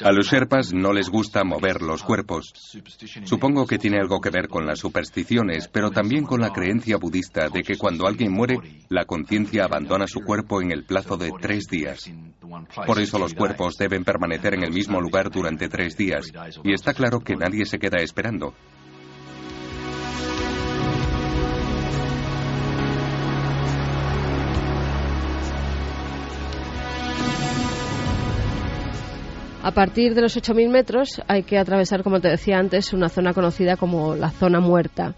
A 0.03 0.11
los 0.11 0.27
Sherpas 0.27 0.73
no 0.75 0.93
les 0.93 1.09
gusta 1.09 1.45
mover 1.45 1.83
los 1.83 2.03
cuerpos. 2.03 2.53
Supongo 3.23 3.65
que 3.65 3.79
tiene 3.79 4.01
algo 4.01 4.21
que 4.21 4.31
ver 4.31 4.49
con 4.49 4.67
las 4.67 4.81
supersticiones, 4.81 5.69
pero 5.69 5.93
también 5.93 6.25
con 6.25 6.41
la 6.41 6.53
creencia 6.53 6.97
budista 6.97 7.49
de 7.49 7.63
que 7.63 7.79
cuando 7.79 8.09
alguien 8.09 8.33
muere, 8.33 8.59
la 8.89 9.05
conciencia 9.05 9.65
abandona 9.65 10.09
su 10.09 10.23
cuerpo 10.23 10.61
en 10.61 10.73
el 10.73 10.85
plazo 10.85 11.17
de 11.17 11.31
tres 11.41 11.69
días. 11.69 12.11
Por 12.85 12.99
eso 12.99 13.21
los 13.21 13.35
cuerpos 13.35 13.77
deben 13.77 14.03
permanecer 14.03 14.55
en 14.55 14.65
el 14.65 14.73
mismo 14.73 15.01
lugar 15.01 15.31
durante 15.31 15.69
tres 15.69 15.97
días, 15.97 16.33
y 16.65 16.73
está 16.73 16.93
claro 16.95 17.21
que 17.21 17.37
nadie 17.37 17.65
se 17.67 17.79
queda 17.79 18.03
esperando. 18.03 18.55
A 29.69 29.73
partir 29.73 30.15
de 30.15 30.23
los 30.23 30.35
8.000 30.35 30.71
metros 30.71 31.21
hay 31.29 31.43
que 31.43 31.59
atravesar, 31.59 32.03
como 32.03 32.21
te 32.21 32.29
decía 32.29 32.57
antes, 32.57 32.95
una 32.95 33.11
zona 33.11 33.35
conocida 33.35 33.77
como 33.77 34.15
la 34.15 34.31
zona 34.31 34.61
muerta. 34.61 35.15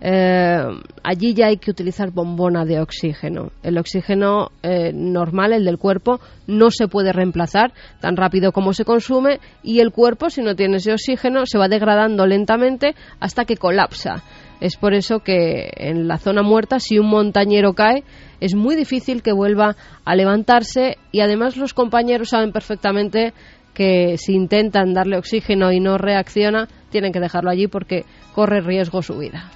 Eh, 0.00 0.62
allí 1.02 1.34
ya 1.34 1.46
hay 1.46 1.56
que 1.56 1.72
utilizar 1.72 2.12
bombona 2.12 2.64
de 2.64 2.78
oxígeno. 2.78 3.50
El 3.64 3.78
oxígeno 3.78 4.52
eh, 4.62 4.92
normal, 4.94 5.52
el 5.52 5.64
del 5.64 5.78
cuerpo, 5.78 6.20
no 6.46 6.70
se 6.70 6.86
puede 6.86 7.12
reemplazar 7.12 7.72
tan 8.00 8.16
rápido 8.16 8.52
como 8.52 8.72
se 8.72 8.84
consume 8.84 9.40
y 9.64 9.80
el 9.80 9.90
cuerpo, 9.90 10.30
si 10.30 10.42
no 10.42 10.54
tiene 10.54 10.76
ese 10.76 10.92
oxígeno, 10.92 11.44
se 11.44 11.58
va 11.58 11.66
degradando 11.66 12.24
lentamente 12.24 12.94
hasta 13.18 13.44
que 13.46 13.56
colapsa. 13.56 14.22
Es 14.60 14.76
por 14.76 14.94
eso 14.94 15.18
que 15.24 15.72
en 15.76 16.06
la 16.06 16.18
zona 16.18 16.44
muerta, 16.44 16.78
si 16.78 17.00
un 17.00 17.08
montañero 17.08 17.72
cae, 17.72 18.04
es 18.38 18.54
muy 18.54 18.76
difícil 18.76 19.20
que 19.20 19.32
vuelva 19.32 19.74
a 20.04 20.14
levantarse 20.14 20.98
y 21.10 21.18
además 21.18 21.56
los 21.56 21.74
compañeros 21.74 22.28
saben 22.28 22.52
perfectamente 22.52 23.34
que 23.74 24.16
si 24.18 24.34
intentan 24.34 24.94
darle 24.94 25.16
oxígeno 25.16 25.72
y 25.72 25.80
no 25.80 25.98
reacciona, 25.98 26.68
tienen 26.90 27.12
que 27.12 27.20
dejarlo 27.20 27.50
allí 27.50 27.66
porque 27.66 28.04
corre 28.34 28.60
riesgo 28.60 29.02
su 29.02 29.18
vida. 29.18 29.50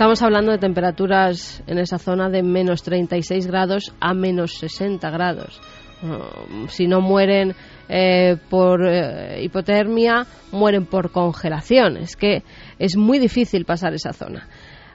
Estamos 0.00 0.22
hablando 0.22 0.50
de 0.50 0.56
temperaturas 0.56 1.62
en 1.66 1.76
esa 1.76 1.98
zona 1.98 2.30
de 2.30 2.42
menos 2.42 2.82
36 2.82 3.46
grados 3.46 3.92
a 4.00 4.14
menos 4.14 4.54
60 4.54 5.10
grados. 5.10 5.60
Uh, 6.02 6.68
si 6.68 6.86
no 6.86 7.02
mueren 7.02 7.54
eh, 7.86 8.38
por 8.48 8.86
eh, 8.86 9.42
hipotermia, 9.42 10.26
mueren 10.52 10.86
por 10.86 11.10
congelación. 11.10 11.98
Es 11.98 12.16
que 12.16 12.44
es 12.78 12.96
muy 12.96 13.18
difícil 13.18 13.66
pasar 13.66 13.92
esa 13.92 14.14
zona. 14.14 14.48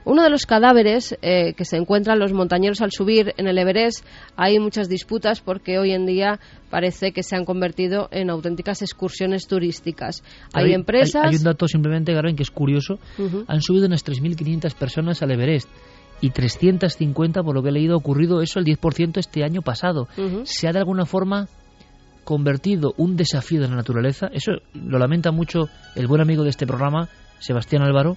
Uno 0.06 0.22
de 0.22 0.30
los 0.30 0.46
cadáveres 0.46 1.18
eh, 1.20 1.52
que 1.54 1.64
se 1.64 1.76
encuentran 1.76 2.20
los 2.20 2.32
montañeros 2.32 2.80
al 2.80 2.92
subir 2.92 3.34
en 3.38 3.48
el 3.48 3.58
Everest, 3.58 4.06
hay 4.36 4.60
muchas 4.60 4.88
disputas 4.88 5.40
porque 5.40 5.80
hoy 5.80 5.90
en 5.90 6.06
día 6.06 6.38
parece 6.70 7.10
que 7.10 7.24
se 7.24 7.34
han 7.34 7.44
convertido 7.44 8.08
en 8.12 8.30
auténticas 8.30 8.82
excursiones 8.82 9.48
turísticas. 9.48 10.22
Hay, 10.52 10.72
empresas. 10.74 11.26
Hay, 11.26 11.34
un 11.34 11.42
dato 11.42 11.66
simplemente, 11.66 12.14
Garben, 12.14 12.36
que 12.36 12.44
es 12.44 12.52
curioso. 12.52 13.00
Han 13.48 13.60
subido 13.60 13.86
unas 13.86 14.06
3.500 14.06 14.74
personas 14.74 15.24
al 15.24 15.32
Everest 15.32 15.68
y 16.20 16.30
350, 16.30 17.42
por 17.42 17.56
lo 17.56 17.64
que 17.64 17.70
he 17.70 17.72
leído, 17.72 17.94
ha 17.94 17.98
ocurrido 17.98 18.40
eso 18.42 18.60
el 18.60 18.64
10% 18.64 19.18
este 19.18 19.42
año 19.42 19.62
pasado. 19.62 20.06
Se 20.44 20.68
ha 20.68 20.72
de 20.72 20.78
alguna 20.78 21.04
forma 21.04 21.48
convertido 22.22 22.94
un 22.96 23.16
desafío 23.16 23.60
de 23.60 23.68
la 23.68 23.74
naturaleza, 23.74 24.28
eso 24.32 24.52
lo 24.72 25.00
lamenta 25.00 25.32
mucho 25.32 25.68
el 25.96 26.06
buen 26.06 26.20
amigo 26.20 26.44
de 26.44 26.50
este 26.50 26.64
programa, 26.64 27.08
Sebastián 27.40 27.82
Álvaro, 27.82 28.16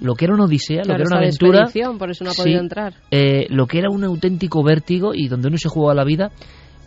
lo 0.00 0.14
que 0.14 0.24
era 0.24 0.34
una 0.34 0.44
odisea, 0.44 0.82
lo 0.84 0.94
que 0.94 1.02
era 1.02 1.04
una 1.06 1.18
aventura, 1.18 1.70
por 1.98 2.10
eso 2.10 2.24
no 2.24 2.30
ha 2.30 2.34
podido 2.34 2.60
entrar. 2.60 2.94
Eh, 3.10 3.46
lo 3.50 3.66
que 3.66 3.78
era 3.78 3.90
un 3.90 4.04
auténtico 4.04 4.62
vértigo 4.62 5.14
y 5.14 5.28
donde 5.28 5.48
uno 5.48 5.58
se 5.58 5.68
jugaba 5.68 5.94
la 5.94 6.04
vida, 6.04 6.30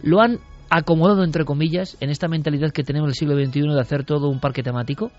lo 0.03 0.21
han 0.21 0.39
acomodado 0.69 1.23
entre 1.23 1.45
comillas 1.45 1.97
en 2.01 2.09
esta 2.09 2.27
mentalidad 2.27 2.71
que 2.71 2.83
tenemos 2.83 3.07
del 3.07 3.15
siglo 3.15 3.35
XXI 3.35 3.73
de 3.73 3.79
hacer 3.79 4.03
todo 4.03 4.27
un 4.27 4.39
parque 4.39 4.63
temático 4.63 5.11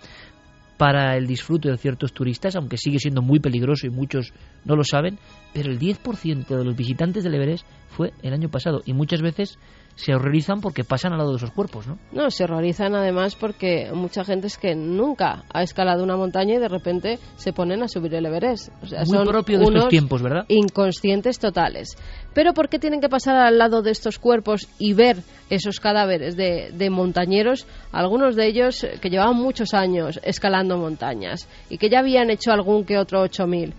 para 0.78 1.16
el 1.16 1.26
disfrute 1.26 1.70
de 1.70 1.76
ciertos 1.76 2.12
turistas, 2.12 2.56
aunque 2.56 2.78
sigue 2.78 2.98
siendo 2.98 3.20
muy 3.20 3.40
peligroso 3.40 3.86
y 3.86 3.90
muchos 3.90 4.32
no 4.64 4.76
lo 4.76 4.84
saben, 4.84 5.18
pero 5.52 5.70
el 5.70 5.78
10% 5.78 6.46
de 6.46 6.64
los 6.64 6.76
visitantes 6.76 7.24
del 7.24 7.34
Everest 7.34 7.66
fue 7.88 8.12
el 8.22 8.32
año 8.32 8.48
pasado 8.48 8.80
y 8.86 8.94
muchas 8.94 9.20
veces 9.20 9.58
se 9.96 10.14
horrorizan 10.14 10.60
porque 10.60 10.84
pasan 10.84 11.12
al 11.12 11.18
lado 11.18 11.32
de 11.32 11.38
esos 11.38 11.50
cuerpos, 11.50 11.88
¿no? 11.88 11.98
No, 12.12 12.30
se 12.30 12.44
horrorizan 12.44 12.94
además 12.94 13.34
porque 13.34 13.90
mucha 13.92 14.24
gente 14.24 14.46
es 14.46 14.56
que 14.56 14.76
nunca 14.76 15.42
ha 15.52 15.62
escalado 15.64 16.04
una 16.04 16.16
montaña 16.16 16.54
y 16.54 16.58
de 16.58 16.68
repente 16.68 17.18
se 17.34 17.52
ponen 17.52 17.82
a 17.82 17.88
subir 17.88 18.14
el 18.14 18.24
Everest. 18.26 18.68
O 18.80 18.86
sea, 18.86 19.00
Muy 19.00 19.16
son 19.16 19.26
propio 19.26 19.58
de 19.58 19.64
estos 19.64 19.88
tiempos, 19.88 20.22
¿verdad? 20.22 20.44
Inconscientes 20.46 21.40
totales. 21.40 21.96
Pero 22.38 22.54
¿por 22.54 22.68
qué 22.68 22.78
tienen 22.78 23.00
que 23.00 23.08
pasar 23.08 23.34
al 23.34 23.58
lado 23.58 23.82
de 23.82 23.90
estos 23.90 24.20
cuerpos 24.20 24.68
y 24.78 24.92
ver 24.92 25.16
esos 25.50 25.80
cadáveres 25.80 26.36
de, 26.36 26.88
montañeros? 26.88 27.66
Algunos 27.90 28.36
de 28.36 28.46
ellos 28.46 28.86
que 29.00 29.10
llevaban 29.10 29.34
muchos 29.34 29.74
años 29.74 30.20
escalando 30.22 30.78
montañas 30.78 31.48
y 31.68 31.78
que 31.78 31.90
ya 31.90 31.98
habían 31.98 32.30
hecho 32.30 32.52
algún 32.52 32.84
que 32.84 32.96
otro 32.96 33.22
8000. 33.22 33.74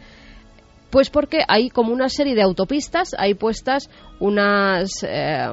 Pues 0.90 1.10
porque 1.10 1.38
hay 1.48 1.70
como 1.70 1.94
una 1.94 2.10
serie 2.10 2.36
de 2.36 2.42
autopistas, 2.42 3.16
hay 3.18 3.34
puestas 3.34 3.90
unas, 4.20 4.92
eh, 5.04 5.48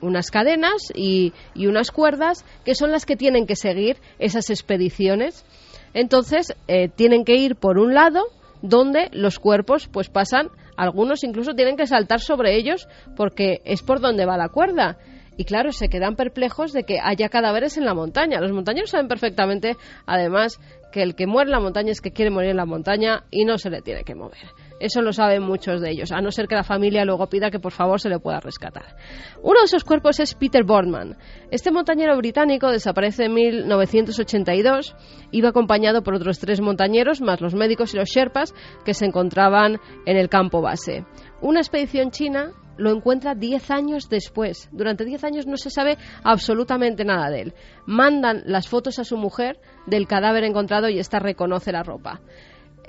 unas 0.00 0.30
cadenas 0.30 0.90
y, 0.94 1.34
unas 1.54 1.90
cuerdas 1.90 2.46
que 2.64 2.74
son 2.74 2.90
las 2.90 3.04
que 3.04 3.16
tienen 3.16 3.46
que 3.46 3.54
seguir 3.54 3.98
esas 4.18 4.48
expediciones. 4.48 5.44
Entonces, 5.92 6.56
eh, 6.68 6.88
tienen 6.88 7.26
que 7.26 7.34
ir 7.34 7.56
por 7.56 7.76
un 7.76 7.92
lado 7.92 8.22
donde 8.62 9.10
los 9.12 9.38
cuerpos 9.38 9.88
pues 9.88 10.08
pasan, 10.08 10.48
algunos 10.80 11.24
incluso 11.24 11.52
tienen 11.52 11.76
que 11.76 11.86
saltar 11.86 12.20
sobre 12.20 12.56
ellos 12.56 12.88
porque 13.14 13.60
es 13.66 13.82
por 13.82 14.00
donde 14.00 14.24
va 14.24 14.38
la 14.38 14.48
cuerda. 14.48 14.96
Y 15.36 15.44
claro, 15.44 15.72
se 15.72 15.90
quedan 15.90 16.16
perplejos 16.16 16.72
de 16.72 16.84
que 16.84 16.98
haya 17.02 17.28
cadáveres 17.28 17.76
en 17.76 17.84
la 17.84 17.92
montaña. 17.92 18.40
Los 18.40 18.52
montañeros 18.52 18.88
saben 18.88 19.06
perfectamente, 19.06 19.76
además, 20.06 20.58
que 20.90 21.02
el 21.02 21.14
que 21.14 21.26
muere 21.26 21.48
en 21.48 21.52
la 21.52 21.60
montaña 21.60 21.92
es 21.92 22.00
que 22.00 22.12
quiere 22.12 22.30
morir 22.30 22.50
en 22.50 22.56
la 22.56 22.64
montaña 22.64 23.24
y 23.30 23.44
no 23.44 23.58
se 23.58 23.68
le 23.68 23.82
tiene 23.82 24.04
que 24.04 24.14
mover. 24.14 24.38
Eso 24.80 25.02
lo 25.02 25.12
saben 25.12 25.42
muchos 25.42 25.80
de 25.80 25.90
ellos, 25.90 26.10
a 26.10 26.20
no 26.20 26.32
ser 26.32 26.48
que 26.48 26.54
la 26.54 26.64
familia 26.64 27.04
luego 27.04 27.28
pida 27.28 27.50
que 27.50 27.60
por 27.60 27.72
favor 27.72 28.00
se 28.00 28.08
le 28.08 28.18
pueda 28.18 28.40
rescatar. 28.40 28.96
Uno 29.42 29.60
de 29.60 29.66
esos 29.66 29.84
cuerpos 29.84 30.18
es 30.20 30.34
Peter 30.34 30.64
Boardman. 30.64 31.18
Este 31.50 31.70
montañero 31.70 32.16
británico 32.16 32.68
desaparece 32.70 33.26
en 33.26 33.34
1982. 33.34 34.96
Iba 35.30 35.50
acompañado 35.50 36.02
por 36.02 36.14
otros 36.14 36.38
tres 36.38 36.60
montañeros, 36.60 37.20
más 37.20 37.40
los 37.40 37.54
médicos 37.54 37.92
y 37.92 37.98
los 37.98 38.08
sherpas, 38.08 38.54
que 38.84 38.94
se 38.94 39.04
encontraban 39.04 39.78
en 40.06 40.16
el 40.16 40.30
campo 40.30 40.62
base. 40.62 41.04
Una 41.42 41.60
expedición 41.60 42.10
china 42.10 42.52
lo 42.80 42.90
encuentra 42.90 43.34
10 43.34 43.70
años 43.70 44.08
después. 44.08 44.68
Durante 44.72 45.04
10 45.04 45.24
años 45.24 45.46
no 45.46 45.56
se 45.56 45.70
sabe 45.70 45.98
absolutamente 46.24 47.04
nada 47.04 47.30
de 47.30 47.42
él. 47.42 47.54
Mandan 47.86 48.42
las 48.46 48.68
fotos 48.68 48.98
a 48.98 49.04
su 49.04 49.16
mujer 49.16 49.60
del 49.86 50.06
cadáver 50.06 50.44
encontrado 50.44 50.88
y 50.88 50.98
ésta 50.98 51.18
reconoce 51.18 51.72
la 51.72 51.82
ropa. 51.82 52.20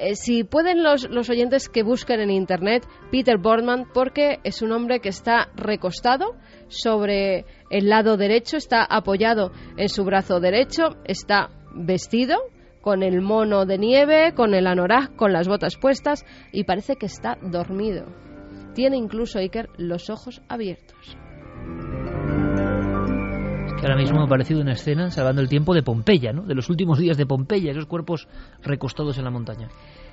Eh, 0.03 0.15
si 0.15 0.43
pueden 0.43 0.81
los, 0.81 1.07
los, 1.11 1.29
oyentes 1.29 1.69
que 1.69 1.83
busquen 1.83 2.21
en 2.21 2.31
internet 2.31 2.87
Peter 3.11 3.37
Boardman, 3.37 3.85
porque 3.93 4.39
es 4.43 4.63
un 4.63 4.71
hombre 4.71 4.99
que 4.99 5.09
está 5.09 5.49
recostado 5.55 6.33
sobre 6.69 7.45
el 7.69 7.87
lado 7.87 8.17
derecho, 8.17 8.57
está 8.57 8.83
apoyado 8.83 9.51
en 9.77 9.89
su 9.89 10.03
brazo 10.03 10.39
derecho, 10.39 10.95
está 11.05 11.51
vestido 11.75 12.39
con 12.81 13.03
el 13.03 13.21
mono 13.21 13.67
de 13.67 13.77
nieve, 13.77 14.33
con 14.33 14.55
el 14.55 14.65
anorak, 14.65 15.15
con 15.15 15.33
las 15.33 15.47
botas 15.47 15.77
puestas 15.77 16.25
y 16.51 16.63
parece 16.63 16.95
que 16.95 17.05
está 17.05 17.37
dormido. 17.39 18.05
Tiene 18.73 18.97
incluso 18.97 19.37
Iker 19.37 19.69
los 19.77 20.09
ojos 20.09 20.41
abiertos. 20.49 21.15
Ahora 23.85 23.95
mismo 23.95 24.21
ha 24.21 24.25
aparecido 24.25 24.61
una 24.61 24.73
escena 24.73 25.09
salvando 25.09 25.41
el 25.41 25.49
tiempo 25.49 25.73
de 25.73 25.83
Pompeya, 25.83 26.33
¿no? 26.33 26.43
de 26.43 26.55
los 26.55 26.69
últimos 26.69 26.99
días 26.99 27.17
de 27.17 27.25
Pompeya, 27.25 27.71
esos 27.71 27.85
cuerpos 27.85 28.27
recostados 28.61 29.17
en 29.17 29.23
la 29.23 29.31
montaña. 29.31 29.69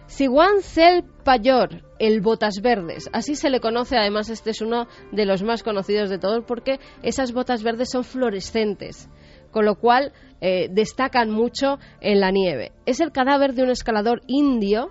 Siguan 0.06 0.62
Cel 0.62 1.04
Payor, 1.22 1.82
el 1.98 2.22
Botas 2.22 2.62
Verdes. 2.62 3.10
Así 3.12 3.34
se 3.34 3.50
le 3.50 3.60
conoce, 3.60 3.98
además 3.98 4.30
este 4.30 4.50
es 4.50 4.62
uno 4.62 4.88
de 5.12 5.26
los 5.26 5.42
más 5.42 5.62
conocidos 5.62 6.08
de 6.08 6.18
todos 6.18 6.44
porque 6.46 6.80
esas 7.02 7.32
botas 7.32 7.62
verdes 7.62 7.90
son 7.90 8.04
fluorescentes, 8.04 9.10
con 9.50 9.66
lo 9.66 9.74
cual 9.74 10.12
eh, 10.40 10.68
destacan 10.70 11.30
mucho 11.30 11.78
en 12.00 12.20
la 12.20 12.30
nieve. 12.30 12.72
Es 12.86 13.00
el 13.00 13.12
cadáver 13.12 13.52
de 13.52 13.64
un 13.64 13.70
escalador 13.70 14.22
indio 14.26 14.88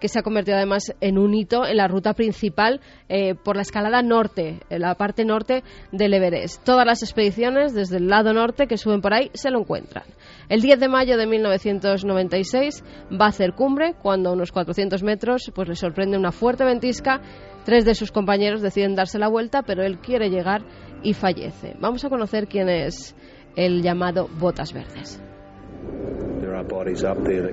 que 0.00 0.08
se 0.08 0.18
ha 0.18 0.22
convertido 0.22 0.56
además 0.56 0.94
en 1.00 1.18
un 1.18 1.34
hito 1.34 1.66
en 1.66 1.76
la 1.76 1.88
ruta 1.88 2.14
principal 2.14 2.80
eh, 3.08 3.34
por 3.34 3.56
la 3.56 3.62
escalada 3.62 4.02
norte, 4.02 4.60
en 4.70 4.80
la 4.80 4.94
parte 4.94 5.24
norte 5.24 5.62
del 5.92 6.14
Everest. 6.14 6.64
Todas 6.64 6.86
las 6.86 7.02
expediciones 7.02 7.74
desde 7.74 7.98
el 7.98 8.08
lado 8.08 8.32
norte 8.32 8.66
que 8.66 8.76
suben 8.76 9.00
por 9.00 9.14
ahí 9.14 9.30
se 9.34 9.50
lo 9.50 9.60
encuentran. 9.60 10.04
El 10.48 10.62
10 10.62 10.80
de 10.80 10.88
mayo 10.88 11.16
de 11.16 11.26
1996 11.26 12.82
va 13.12 13.26
a 13.26 13.28
hacer 13.28 13.52
cumbre 13.52 13.94
cuando 14.02 14.30
a 14.30 14.32
unos 14.32 14.50
400 14.50 15.02
metros 15.02 15.52
pues 15.54 15.68
le 15.68 15.76
sorprende 15.76 16.18
una 16.18 16.32
fuerte 16.32 16.64
ventisca. 16.64 17.20
Tres 17.64 17.84
de 17.84 17.94
sus 17.94 18.10
compañeros 18.10 18.62
deciden 18.62 18.94
darse 18.94 19.18
la 19.18 19.28
vuelta, 19.28 19.62
pero 19.62 19.84
él 19.84 19.98
quiere 19.98 20.30
llegar 20.30 20.62
y 21.02 21.14
fallece. 21.14 21.76
Vamos 21.78 22.04
a 22.04 22.08
conocer 22.08 22.48
quién 22.48 22.68
es 22.68 23.14
el 23.54 23.82
llamado 23.82 24.28
Botas 24.38 24.72
Verdes. 24.72 25.20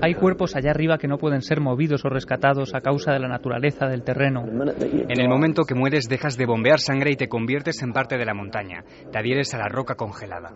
Hay 0.02 0.14
cuerpos 0.16 0.56
allá 0.56 0.72
arriba 0.72 0.98
que 0.98 1.08
no 1.08 1.18
pueden 1.18 1.42
ser 1.42 1.60
movidos 1.60 2.04
o 2.06 2.10
rescatados 2.10 2.74
a 2.74 2.82
causa 2.82 3.12
de 3.12 3.20
la 3.20 3.28
naturaleza 3.28 3.88
del 3.88 4.04
terreno. 4.04 4.44
En 4.46 5.20
el 5.20 5.30
momento 5.30 5.64
que 5.64 5.76
mueres 5.76 6.08
dejas 6.10 6.38
de 6.38 6.46
bombear 6.46 6.80
sangre 6.80 7.12
y 7.12 7.16
te 7.16 7.28
conviertes 7.28 7.82
en 7.82 7.94
parte 7.94 8.18
de 8.18 8.26
la 8.26 8.34
montaña. 8.34 8.84
Te 9.12 9.18
adhieres 9.18 9.54
a 9.54 9.58
la 9.58 9.68
roca 9.68 9.96
congelada. 9.96 10.54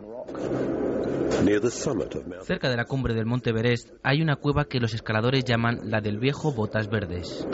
Cerca 2.43 2.69
de 2.69 2.77
la 2.77 2.85
cumbre 2.85 3.13
del 3.13 3.25
Monte 3.25 3.49
Everest 3.49 3.89
hay 4.03 4.21
una 4.21 4.35
cueva 4.35 4.65
que 4.65 4.79
los 4.79 4.93
escaladores 4.93 5.43
llaman 5.43 5.79
la 5.85 6.01
del 6.01 6.19
viejo 6.19 6.53
Botas 6.53 6.89
Verdes. 6.89 7.47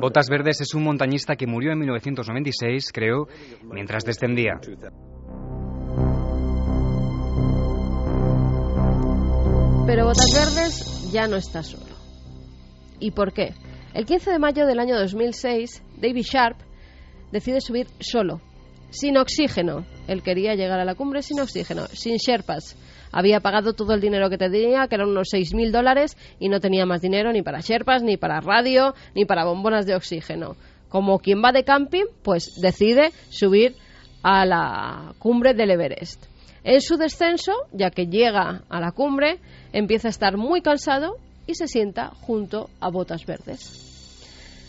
Botas 0.00 0.28
Verdes 0.28 0.60
es 0.60 0.74
un 0.74 0.84
montañista 0.84 1.36
que 1.36 1.46
murió 1.46 1.72
en 1.72 1.78
1996, 1.78 2.90
creo, 2.92 3.28
mientras 3.70 4.04
descendía. 4.04 4.58
Pero 9.86 10.06
Botas 10.06 10.32
Verdes 10.34 11.12
ya 11.12 11.26
no 11.28 11.36
está 11.36 11.62
solo. 11.62 11.94
¿Y 13.00 13.10
por 13.10 13.34
qué? 13.34 13.52
El 13.92 14.06
15 14.06 14.30
de 14.30 14.38
mayo 14.38 14.66
del 14.66 14.80
año 14.80 14.98
2006, 14.98 15.82
David 16.00 16.22
Sharp 16.24 16.56
decide 17.30 17.60
subir 17.60 17.88
solo, 18.00 18.40
sin 18.88 19.18
oxígeno. 19.18 19.84
Él 20.08 20.22
quería 20.22 20.54
llegar 20.54 20.80
a 20.80 20.86
la 20.86 20.94
cumbre 20.94 21.22
sin 21.22 21.38
oxígeno, 21.38 21.86
sin 21.88 22.16
Sherpas. 22.16 22.76
Había 23.12 23.40
pagado 23.40 23.74
todo 23.74 23.92
el 23.92 24.00
dinero 24.00 24.30
que 24.30 24.38
tenía, 24.38 24.88
que 24.88 24.94
eran 24.94 25.10
unos 25.10 25.28
6.000 25.32 25.70
dólares, 25.70 26.16
y 26.40 26.48
no 26.48 26.60
tenía 26.60 26.86
más 26.86 27.02
dinero 27.02 27.30
ni 27.32 27.42
para 27.42 27.60
Sherpas, 27.60 28.02
ni 28.02 28.16
para 28.16 28.40
radio, 28.40 28.94
ni 29.14 29.26
para 29.26 29.44
bombonas 29.44 29.84
de 29.84 29.94
oxígeno. 29.94 30.56
Como 30.88 31.18
quien 31.18 31.42
va 31.44 31.52
de 31.52 31.64
camping, 31.64 32.06
pues 32.22 32.58
decide 32.60 33.12
subir 33.28 33.76
a 34.22 34.46
la 34.46 35.14
cumbre 35.18 35.52
del 35.52 35.72
Everest. 35.72 36.33
En 36.64 36.80
su 36.80 36.96
descenso, 36.96 37.52
ya 37.72 37.90
que 37.90 38.06
llega 38.06 38.62
a 38.68 38.80
la 38.80 38.90
cumbre, 38.92 39.38
empieza 39.72 40.08
a 40.08 40.10
estar 40.10 40.38
muy 40.38 40.62
cansado 40.62 41.18
y 41.46 41.54
se 41.54 41.68
sienta 41.68 42.08
junto 42.22 42.70
a 42.80 42.88
botas 42.88 43.26
verdes. 43.26 43.84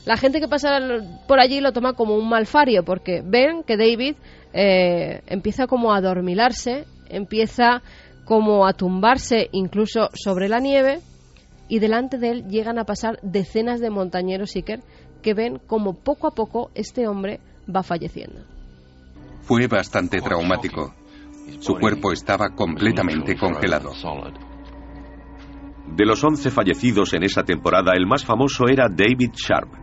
La 0.06 0.18
gente 0.18 0.40
que 0.40 0.48
pasa 0.48 0.78
por 1.28 1.40
allí 1.40 1.62
lo 1.62 1.72
toma 1.72 1.94
como 1.94 2.16
un 2.16 2.30
malfario 2.30 2.84
porque 2.84 3.24
ven 3.26 3.64
que 3.64 3.78
David 3.78 4.16
eh, 4.54 5.22
empieza 5.26 5.68
como 5.68 5.94
a 5.94 5.98
adormilarse, 5.98 6.86
empieza 7.10 7.82
como 8.26 8.68
a 8.68 8.74
tumbarse 8.74 9.50
incluso 9.52 10.10
sobre 10.14 10.50
la 10.50 10.60
nieve 10.60 11.00
y 11.70 11.80
delante 11.80 12.18
de 12.18 12.30
él 12.30 12.48
llegan 12.50 12.78
a 12.78 12.84
pasar 12.84 13.20
decenas 13.22 13.80
de 13.80 13.90
montañeros 13.90 14.56
Iker 14.56 14.82
que 15.24 15.34
ven 15.34 15.60
como 15.66 15.94
poco 15.94 16.28
a 16.28 16.32
poco 16.32 16.72
este 16.76 17.08
hombre 17.08 17.40
va 17.74 17.82
falleciendo. 17.82 18.42
Fue 19.42 19.68
bastante 19.68 20.22
traumático. 20.22 20.94
Su 21.66 21.74
cuerpo 21.80 22.12
estaba 22.12 22.50
completamente 22.50 23.36
congelado. 23.36 23.90
De 25.88 26.06
los 26.06 26.24
11 26.24 26.52
fallecidos 26.52 27.14
en 27.16 27.24
esa 27.24 27.42
temporada, 27.42 27.94
el 27.96 28.06
más 28.06 28.24
famoso 28.24 28.68
era 28.68 28.88
David 28.88 29.32
Sharp. 29.34 29.74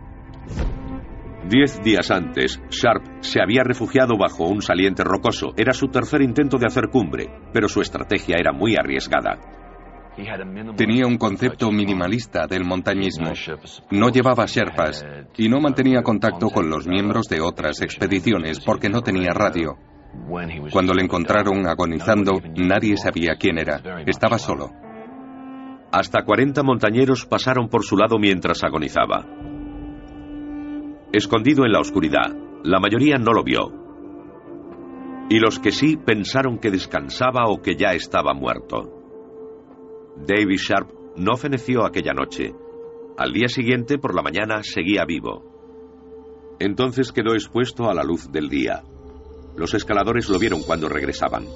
Diez 1.49 1.83
días 1.83 2.13
antes, 2.13 2.63
Sharp 2.71 3.03
se 3.21 3.43
había 3.43 3.65
refugiado 3.65 4.17
bajo 4.17 4.45
un 4.47 4.63
saliente 4.63 5.03
rocoso. 5.03 5.55
Era 5.57 5.73
su 5.73 5.89
tercer 5.89 6.23
intento 6.23 6.57
de 6.57 6.67
hacer 6.67 6.85
cumbre, 6.89 7.27
pero 7.53 7.67
su 7.67 7.81
estrategia 7.81 8.37
era 8.39 8.53
muy 8.53 8.77
arriesgada. 8.77 9.41
Tenía 10.77 11.09
un 11.09 11.17
concepto 11.17 11.73
minimalista 11.73 12.47
del 12.47 12.65
montañismo. 12.65 13.33
No 13.91 14.09
llevaba 14.11 14.47
sherpas 14.47 15.05
y 15.37 15.49
no 15.49 15.61
mantenía 15.61 16.03
contacto 16.03 16.49
con 16.49 16.71
los 16.71 16.87
miembros 16.87 17.27
de 17.27 17.41
otras 17.41 17.83
expediciones 17.83 18.61
porque 18.61 18.89
no 18.89 19.01
tenía 19.01 19.33
radio. 19.33 19.79
Cuando 20.71 20.95
le 20.95 21.03
encontraron 21.03 21.67
agonizando, 21.67 22.41
nadie 22.57 22.97
sabía 22.97 23.37
quién 23.39 23.59
era. 23.59 24.03
Estaba 24.07 24.39
solo. 24.39 24.71
Hasta 25.91 26.25
40 26.25 26.63
montañeros 26.63 27.27
pasaron 27.27 27.69
por 27.69 27.85
su 27.85 27.97
lado 27.97 28.19
mientras 28.19 28.65
agonizaba. 28.65 29.27
Escondido 31.13 31.67
en 31.67 31.73
la 31.73 31.81
oscuridad, 31.81 32.35
la 32.65 32.81
mayoría 32.81 33.19
no 33.19 33.33
lo 33.33 33.45
vio. 33.45 33.71
Y 35.29 35.39
los 35.39 35.59
que 35.59 35.71
sí 35.71 35.97
pensaron 35.97 36.59
que 36.59 36.71
descansaba 36.71 37.47
o 37.49 37.61
que 37.61 37.77
ya 37.77 37.93
estaba 37.93 38.33
muerto. 38.33 39.03
David 40.17 40.59
Sharp 40.59 40.91
no 41.17 41.37
feneció 41.37 41.85
aquella 41.85 42.13
noche. 42.13 42.55
Al 43.19 43.33
día 43.33 43.49
siguiente, 43.49 43.99
por 43.99 44.15
la 44.15 44.23
mañana, 44.23 44.63
seguía 44.63 45.05
vivo. 45.05 46.57
Entonces 46.59 47.13
quedó 47.13 47.35
expuesto 47.35 47.91
a 47.91 47.95
la 47.95 48.03
luz 48.03 48.31
del 48.31 48.49
día. 48.49 48.83
Los 49.57 49.74
escaladores 49.74 50.29
lo 50.29 50.39
vieron 50.39 50.62
cuando 50.62 50.89
regresaban. 50.89 51.47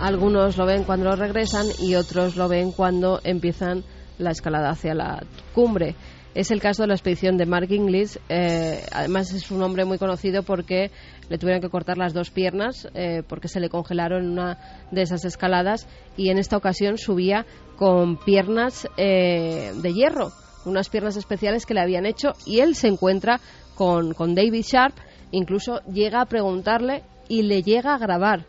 Algunos 0.00 0.56
lo 0.56 0.66
ven 0.66 0.84
cuando 0.84 1.16
regresan 1.16 1.66
y 1.80 1.96
otros 1.96 2.36
lo 2.36 2.48
ven 2.48 2.70
cuando 2.70 3.20
empiezan 3.24 3.82
la 4.18 4.30
escalada 4.30 4.70
hacia 4.70 4.94
la 4.94 5.24
cumbre. 5.52 5.96
Es 6.36 6.50
el 6.50 6.60
caso 6.60 6.82
de 6.82 6.88
la 6.88 6.94
expedición 6.94 7.38
de 7.38 7.46
Mark 7.46 7.72
Inglis. 7.72 8.20
Eh, 8.28 8.84
además 8.92 9.32
es 9.32 9.50
un 9.50 9.62
hombre 9.62 9.86
muy 9.86 9.96
conocido 9.96 10.42
porque 10.42 10.90
le 11.30 11.38
tuvieron 11.38 11.62
que 11.62 11.70
cortar 11.70 11.96
las 11.96 12.12
dos 12.12 12.28
piernas 12.28 12.86
eh, 12.92 13.22
porque 13.26 13.48
se 13.48 13.58
le 13.58 13.70
congelaron 13.70 14.22
en 14.22 14.30
una 14.32 14.58
de 14.90 15.00
esas 15.00 15.24
escaladas 15.24 15.88
y 16.14 16.28
en 16.28 16.36
esta 16.36 16.58
ocasión 16.58 16.98
subía 16.98 17.46
con 17.76 18.18
piernas 18.18 18.86
eh, 18.98 19.72
de 19.80 19.94
hierro, 19.94 20.30
unas 20.66 20.90
piernas 20.90 21.16
especiales 21.16 21.64
que 21.64 21.72
le 21.72 21.80
habían 21.80 22.04
hecho 22.04 22.34
y 22.44 22.60
él 22.60 22.74
se 22.74 22.88
encuentra 22.88 23.40
con, 23.74 24.12
con 24.12 24.34
David 24.34 24.62
Sharp, 24.62 24.94
incluso 25.30 25.80
llega 25.90 26.20
a 26.20 26.26
preguntarle 26.26 27.02
y 27.30 27.44
le 27.44 27.62
llega 27.62 27.94
a 27.94 27.98
grabar. 27.98 28.44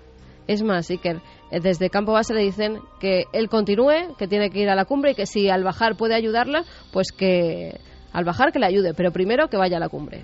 Es 0.45 0.61
más, 0.61 0.89
Iker, 0.89 1.21
desde 1.51 1.89
campo 1.89 2.13
base 2.13 2.33
le 2.33 2.41
dicen 2.41 2.81
que 2.99 3.25
él 3.31 3.49
continúe, 3.49 4.15
que 4.17 4.27
tiene 4.27 4.49
que 4.49 4.59
ir 4.59 4.69
a 4.69 4.75
la 4.75 4.85
cumbre 4.85 5.11
y 5.11 5.15
que 5.15 5.25
si 5.25 5.49
al 5.49 5.63
bajar 5.63 5.95
puede 5.95 6.15
ayudarla, 6.15 6.63
pues 6.91 7.11
que 7.11 7.79
al 8.13 8.25
bajar 8.25 8.51
que 8.51 8.59
le 8.59 8.65
ayude, 8.65 8.93
pero 8.93 9.11
primero 9.11 9.47
que 9.47 9.57
vaya 9.57 9.77
a 9.77 9.79
la 9.79 9.89
cumbre. 9.89 10.23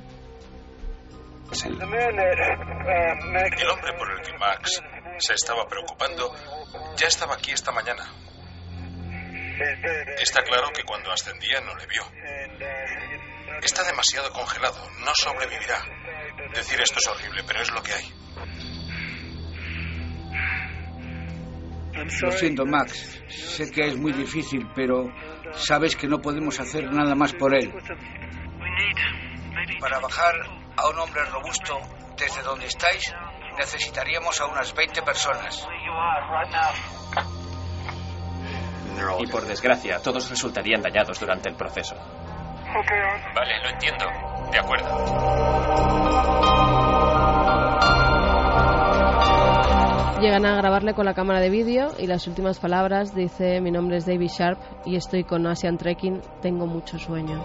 El 1.54 1.82
hombre 3.70 3.94
por 3.98 4.12
el 4.12 4.22
que 4.22 4.38
Max 4.40 4.82
se 5.18 5.34
estaba 5.34 5.66
preocupando 5.68 6.34
ya 6.98 7.08
estaba 7.08 7.36
aquí 7.36 7.52
esta 7.52 7.72
mañana. 7.72 8.04
Está 10.20 10.42
claro 10.44 10.70
que 10.74 10.84
cuando 10.84 11.12
ascendía 11.12 11.62
no 11.62 11.76
le 11.76 11.86
vio. 11.86 12.04
Está 13.62 13.84
demasiado 13.84 14.32
congelado, 14.32 14.90
no 15.06 15.12
sobrevivirá. 15.14 15.78
Decir 16.56 16.82
esto 16.82 17.00
es 17.00 17.08
horrible, 17.08 17.44
pero 17.46 17.62
es 17.62 17.72
lo 17.72 17.84
que 17.84 17.94
hay. 17.94 18.12
Lo 21.94 22.32
siento, 22.32 22.66
Max. 22.66 23.24
Sé 23.30 23.72
que 23.72 23.88
es 23.88 23.98
muy 23.98 24.14
difícil, 24.14 24.68
pero 24.76 25.12
sabes 25.54 25.96
que 25.96 26.08
no 26.08 26.20
podemos 26.20 26.60
hacer 26.60 26.92
nada 26.92 27.16
más 27.16 27.34
por 27.34 27.54
él. 27.54 27.72
Para 29.80 30.00
bajar 30.00 30.34
a 30.78 30.90
un 30.90 31.00
hombre 31.00 31.24
robusto 31.26 31.80
desde 32.18 32.42
donde 32.42 32.66
estáis, 32.66 33.14
necesitaríamos 33.58 34.40
a 34.42 34.48
unas 34.48 34.74
20 34.74 35.02
personas. 35.04 35.68
Y 39.20 39.28
por 39.28 39.46
desgracia, 39.46 40.00
todos 40.00 40.30
resultarían 40.30 40.82
dañados 40.82 41.20
durante 41.20 41.50
el 41.50 41.56
proceso. 41.56 41.96
Vale, 43.36 43.62
lo 43.62 43.70
entiendo. 43.70 44.06
De 44.52 44.60
acuerdo. 44.60 45.64
Llegan 50.24 50.46
a 50.46 50.56
grabarle 50.56 50.94
con 50.94 51.06
la 51.06 51.14
cámara 51.14 51.42
de 51.42 51.50
vídeo 51.50 51.92
y 52.00 52.08
las 52.08 52.28
últimas 52.28 52.58
palabras 52.58 53.14
dice 53.14 53.60
mi 53.60 53.72
nombre 53.72 53.98
es 53.98 54.06
David 54.06 54.30
Sharp 54.30 54.58
y 54.86 54.96
estoy 54.96 55.26
con 55.26 55.46
Asian 55.46 55.78
Trekking, 55.78 56.22
tengo 56.42 56.66
mucho 56.66 56.98
sueño. 56.98 57.44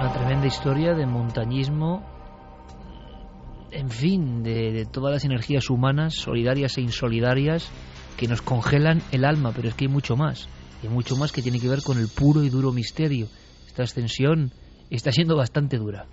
Una 0.00 0.12
tremenda 0.12 0.46
historia 0.46 0.92
de 0.92 1.06
montañismo, 1.06 2.04
en 3.70 3.88
fin, 3.88 4.42
de, 4.42 4.86
todas 4.92 5.14
las 5.14 5.24
energías 5.24 5.70
humanas, 5.70 6.12
solidarias 6.12 6.76
e 6.76 6.82
insolidarias, 6.82 7.70
que 8.18 8.28
nos 8.28 8.42
congelan 8.42 9.00
el 9.12 9.24
alma, 9.24 9.52
pero 9.56 9.68
es 9.68 9.74
que 9.74 9.86
hay 9.86 9.90
mucho 9.90 10.14
más, 10.14 10.46
hay 10.82 10.90
mucho 10.90 11.16
más 11.16 11.32
que 11.32 11.40
tiene 11.40 11.58
que 11.58 11.70
ver 11.70 11.80
con 11.82 11.98
el 11.98 12.08
puro 12.08 12.42
y 12.42 12.50
duro 12.50 12.70
misterio. 12.70 13.28
Esta 13.66 13.84
ascensión 13.84 14.52
está 14.90 15.10
siendo 15.10 15.38
bastante 15.38 15.78
dura. 15.78 16.06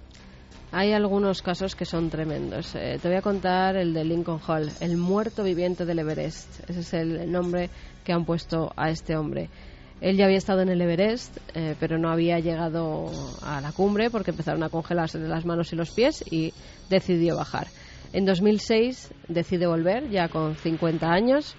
Hay 0.71 0.93
algunos 0.93 1.41
casos 1.41 1.75
que 1.75 1.85
son 1.85 2.11
tremendos. 2.11 2.75
Eh, 2.75 2.99
te 3.01 3.07
voy 3.07 3.17
a 3.17 3.23
contar 3.23 3.75
el 3.75 3.91
de 3.91 4.03
Lincoln 4.03 4.39
Hall, 4.47 4.69
el 4.81 4.97
muerto 4.97 5.43
viviente 5.43 5.83
del 5.83 5.97
Everest. 5.97 6.69
Ese 6.69 6.81
es 6.81 6.93
el 6.93 7.31
nombre 7.31 7.71
que 8.03 8.13
han 8.13 8.23
puesto 8.23 8.71
a 8.75 8.91
este 8.91 9.17
hombre. 9.17 9.49
Él 9.99 10.15
ya 10.15 10.25
había 10.25 10.37
estado 10.37 10.61
en 10.61 10.69
el 10.69 10.79
Everest, 10.79 11.37
eh, 11.55 11.75
pero 11.79 11.97
no 11.97 12.11
había 12.11 12.39
llegado 12.39 13.09
a 13.41 13.59
la 13.61 13.71
cumbre 13.71 14.11
porque 14.11 14.29
empezaron 14.29 14.61
a 14.61 14.69
congelarse 14.69 15.17
las 15.17 15.43
manos 15.43 15.73
y 15.73 15.75
los 15.75 15.89
pies 15.89 16.23
y 16.29 16.53
decidió 16.87 17.35
bajar. 17.35 17.65
En 18.13 18.25
2006 18.25 19.11
decide 19.27 19.65
volver, 19.65 20.09
ya 20.09 20.27
con 20.29 20.55
50 20.55 21.07
años, 21.07 21.55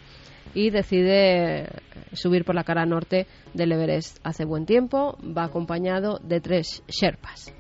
y 0.55 0.70
decide 0.70 1.69
subir 2.12 2.45
por 2.45 2.55
la 2.55 2.62
cara 2.62 2.87
norte 2.87 3.27
del 3.55 3.73
Everest. 3.73 4.19
Hace 4.23 4.45
buen 4.45 4.66
tiempo, 4.66 5.19
va 5.37 5.45
acompañado 5.45 6.19
de 6.23 6.41
tres 6.41 6.85
Sherpas. 6.89 7.60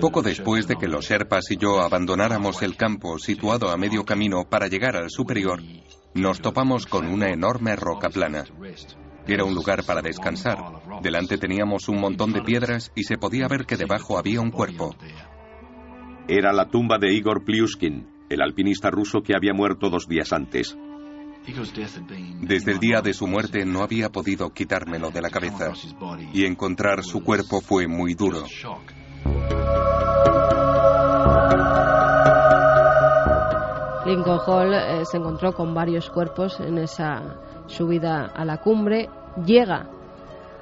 Poco 0.00 0.22
después 0.22 0.68
de 0.68 0.76
que 0.76 0.86
los 0.86 1.06
Sherpas 1.06 1.50
y 1.50 1.56
yo 1.56 1.80
abandonáramos 1.80 2.62
el 2.62 2.76
campo 2.76 3.18
situado 3.18 3.70
a 3.70 3.76
medio 3.76 4.04
camino 4.04 4.44
para 4.48 4.68
llegar 4.68 4.96
al 4.96 5.10
superior, 5.10 5.60
nos 6.14 6.40
topamos 6.40 6.86
con 6.86 7.06
una 7.06 7.30
enorme 7.30 7.74
roca 7.74 8.10
plana. 8.10 8.44
Era 9.26 9.44
un 9.44 9.54
lugar 9.54 9.84
para 9.84 10.02
descansar. 10.02 10.58
Delante 11.02 11.38
teníamos 11.38 11.88
un 11.88 12.00
montón 12.00 12.32
de 12.32 12.42
piedras 12.42 12.92
y 12.94 13.04
se 13.04 13.16
podía 13.16 13.48
ver 13.48 13.66
que 13.66 13.76
debajo 13.76 14.18
había 14.18 14.40
un 14.40 14.50
cuerpo. 14.50 14.94
Era 16.28 16.52
la 16.52 16.68
tumba 16.68 16.98
de 16.98 17.12
Igor 17.12 17.44
Pliuskin, 17.44 18.06
el 18.28 18.40
alpinista 18.40 18.90
ruso 18.90 19.22
que 19.22 19.34
había 19.34 19.52
muerto 19.52 19.90
dos 19.90 20.06
días 20.06 20.32
antes. 20.32 20.76
Desde 22.40 22.72
el 22.72 22.78
día 22.78 23.02
de 23.02 23.12
su 23.12 23.26
muerte 23.26 23.66
no 23.66 23.82
había 23.82 24.10
podido 24.10 24.50
quitármelo 24.50 25.10
de 25.10 25.20
la 25.20 25.28
cabeza 25.28 25.72
y 26.32 26.44
encontrar 26.44 27.02
su 27.02 27.22
cuerpo 27.22 27.60
fue 27.60 27.86
muy 27.86 28.14
duro. 28.14 28.44
Lincoln 34.06 34.38
Hall 34.46 34.74
eh, 34.74 35.04
se 35.06 35.16
encontró 35.16 35.54
con 35.54 35.72
varios 35.72 36.10
cuerpos 36.10 36.60
en 36.60 36.76
esa 36.78 37.38
subida 37.66 38.26
a 38.26 38.44
la 38.44 38.58
cumbre. 38.58 39.08
Llega 39.44 39.88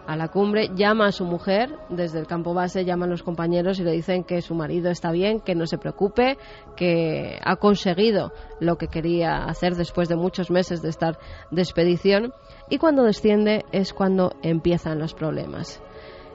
a 0.07 0.17
la 0.17 0.29
cumbre, 0.29 0.71
llama 0.75 1.07
a 1.07 1.13
su 1.13 1.25
mujer 1.25 1.77
desde 1.89 2.21
el 2.21 2.27
campo 2.27 2.55
base, 2.55 2.85
llaman 2.85 3.11
los 3.11 3.23
compañeros 3.23 3.79
y 3.79 3.85
le 3.85 3.93
dicen 3.93 4.25
que 4.25 4.43
su 4.43 4.55
marido 4.55 4.91
está 4.91 5.11
bien, 5.11 5.41
que 5.41 5.55
no 5.55 5.67
se 5.67 5.79
preocupe, 5.79 6.39
que 6.77 7.39
ha 7.45 7.57
conseguido 7.57 8.33
lo 8.61 8.77
que 8.77 8.89
quería 8.89 9.45
hacer 9.45 9.75
después 9.75 10.09
de 10.09 10.17
muchos 10.17 10.51
meses 10.51 10.81
de 10.81 10.91
estar 10.91 11.19
de 11.51 11.63
expedición. 11.63 12.33
Y 12.71 12.79
cuando 12.79 13.03
desciende 13.03 13.65
es 13.73 13.93
cuando 13.93 14.33
empiezan 14.43 14.99
los 14.99 15.15
problemas. 15.15 15.83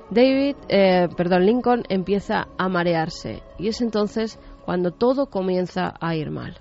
David, 0.10 0.56
eh, 0.70 1.10
perdón, 1.18 1.46
Lincoln 1.46 1.84
empieza 1.90 2.48
a 2.58 2.70
marearse 2.70 3.44
y 3.60 3.68
es 3.68 3.82
entonces 3.82 4.40
cuando 4.64 4.92
todo 4.92 5.28
comienza 5.28 5.94
a 6.00 6.16
ir 6.16 6.32
mal. 6.32 6.58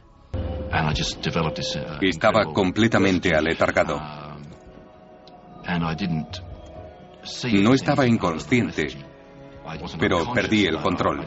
Estaba 2.00 2.44
completamente 2.52 3.34
aletargado. 3.34 4.00
No 7.52 7.74
estaba 7.74 8.06
inconsciente, 8.06 8.88
pero 9.98 10.32
perdí 10.32 10.66
el 10.66 10.78
control. 10.78 11.24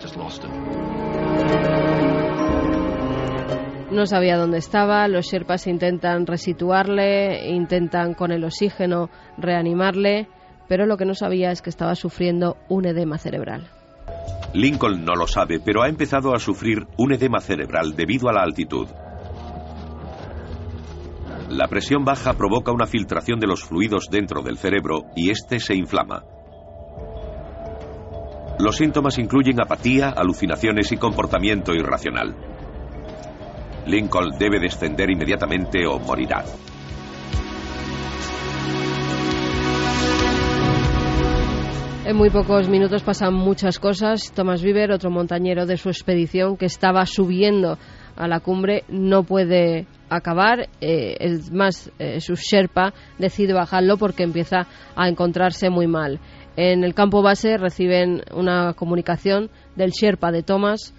No 3.92 4.06
sabía 4.06 4.38
dónde 4.38 4.60
estaba, 4.60 5.08
los 5.08 5.26
Sherpas 5.26 5.68
intentan 5.68 6.28
resituarle, 6.28 7.50
intentan 7.50 8.14
con 8.14 8.32
el 8.32 8.44
oxígeno 8.44 9.10
reanimarle, 9.38 10.28
pero 10.70 10.86
lo 10.86 10.96
que 10.96 11.06
no 11.06 11.16
sabía 11.16 11.52
es 11.52 11.62
que 11.62 11.72
estaba 11.72 11.96
sufriendo 11.96 12.56
un 12.70 12.86
edema 12.86 13.18
cerebral. 13.18 13.68
Lincoln 14.54 15.04
no 15.04 15.16
lo 15.16 15.28
sabe, 15.28 15.60
pero 15.60 15.82
ha 15.82 15.90
empezado 15.90 16.34
a 16.34 16.40
sufrir 16.40 16.88
un 16.98 17.12
edema 17.12 17.42
cerebral 17.42 17.96
debido 17.96 18.30
a 18.30 18.34
la 18.34 18.42
altitud. 18.42 18.88
La 21.50 21.68
presión 21.68 22.06
baja 22.06 22.34
provoca 22.34 22.72
una 22.72 22.86
filtración 22.86 23.40
de 23.40 23.48
los 23.48 23.64
fluidos 23.64 24.08
dentro 24.12 24.44
del 24.44 24.58
cerebro 24.58 25.06
y 25.16 25.32
este 25.32 25.60
se 25.60 25.76
inflama. 25.76 26.24
Los 28.60 28.78
síntomas 28.78 29.18
incluyen 29.18 29.60
apatía, 29.60 30.10
alucinaciones 30.10 30.92
y 30.92 30.98
comportamiento 30.98 31.74
irracional. 31.74 32.36
Lincoln 33.88 34.38
debe 34.38 34.60
descender 34.60 35.10
inmediatamente 35.10 35.88
o 35.88 35.98
morirá. 35.98 36.44
En 42.10 42.16
muy 42.16 42.32
pocos 42.32 42.68
minutos 42.68 43.04
pasan 43.04 43.36
muchas 43.36 43.78
cosas. 43.78 44.32
Thomas 44.34 44.64
Viver, 44.64 44.92
otro 44.92 45.12
montañero 45.12 45.68
de 45.68 45.78
su 45.78 45.90
expedición 45.90 46.58
que 46.58 46.66
estaba 46.66 47.06
subiendo 47.06 47.78
a 48.16 48.28
la 48.28 48.40
cumbre, 48.40 48.84
no 48.90 49.22
puede 49.22 49.86
acabar. 50.10 50.70
Eh, 50.82 51.18
es 51.20 51.52
más, 51.52 51.92
eh, 52.00 52.20
su 52.20 52.34
Sherpa 52.34 52.96
decide 53.20 53.54
bajarlo 53.54 53.98
porque 53.98 54.24
empieza 54.24 54.66
a 54.96 55.08
encontrarse 55.08 55.70
muy 55.70 55.86
mal. 55.86 56.20
En 56.58 56.84
el 56.84 56.96
campo 56.96 57.22
base 57.22 57.58
reciben 57.58 58.24
una 58.34 58.74
comunicación 58.74 59.52
del 59.76 59.92
Sherpa 59.92 60.32
de 60.32 60.42
Thomas 60.42 60.96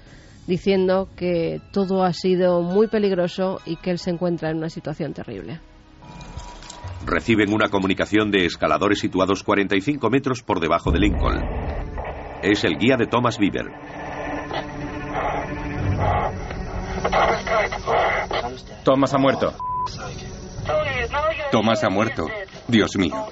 diciendo 0.46 1.08
que 1.16 1.60
todo 1.72 2.04
ha 2.04 2.12
sido 2.12 2.62
muy 2.62 2.86
peligroso 2.86 3.58
y 3.66 3.74
que 3.74 3.90
él 3.90 3.98
se 3.98 4.10
encuentra 4.10 4.50
en 4.50 4.58
una 4.58 4.70
situación 4.70 5.12
terrible 5.12 5.58
reciben 7.04 7.52
una 7.52 7.68
comunicación 7.68 8.30
de 8.30 8.46
escaladores 8.46 9.00
situados 9.00 9.42
45 9.42 10.10
metros 10.10 10.42
por 10.42 10.60
debajo 10.60 10.90
de 10.90 10.98
Lincoln. 10.98 11.42
Es 12.42 12.64
el 12.64 12.76
guía 12.78 12.96
de 12.96 13.06
Thomas 13.06 13.38
Bieber. 13.38 13.66
Thomas 18.84 19.14
ha 19.14 19.18
muerto. 19.18 19.54
Thomas 21.50 21.84
ha 21.84 21.90
muerto. 21.90 22.26
Dios 22.68 22.96
mío. 22.96 23.28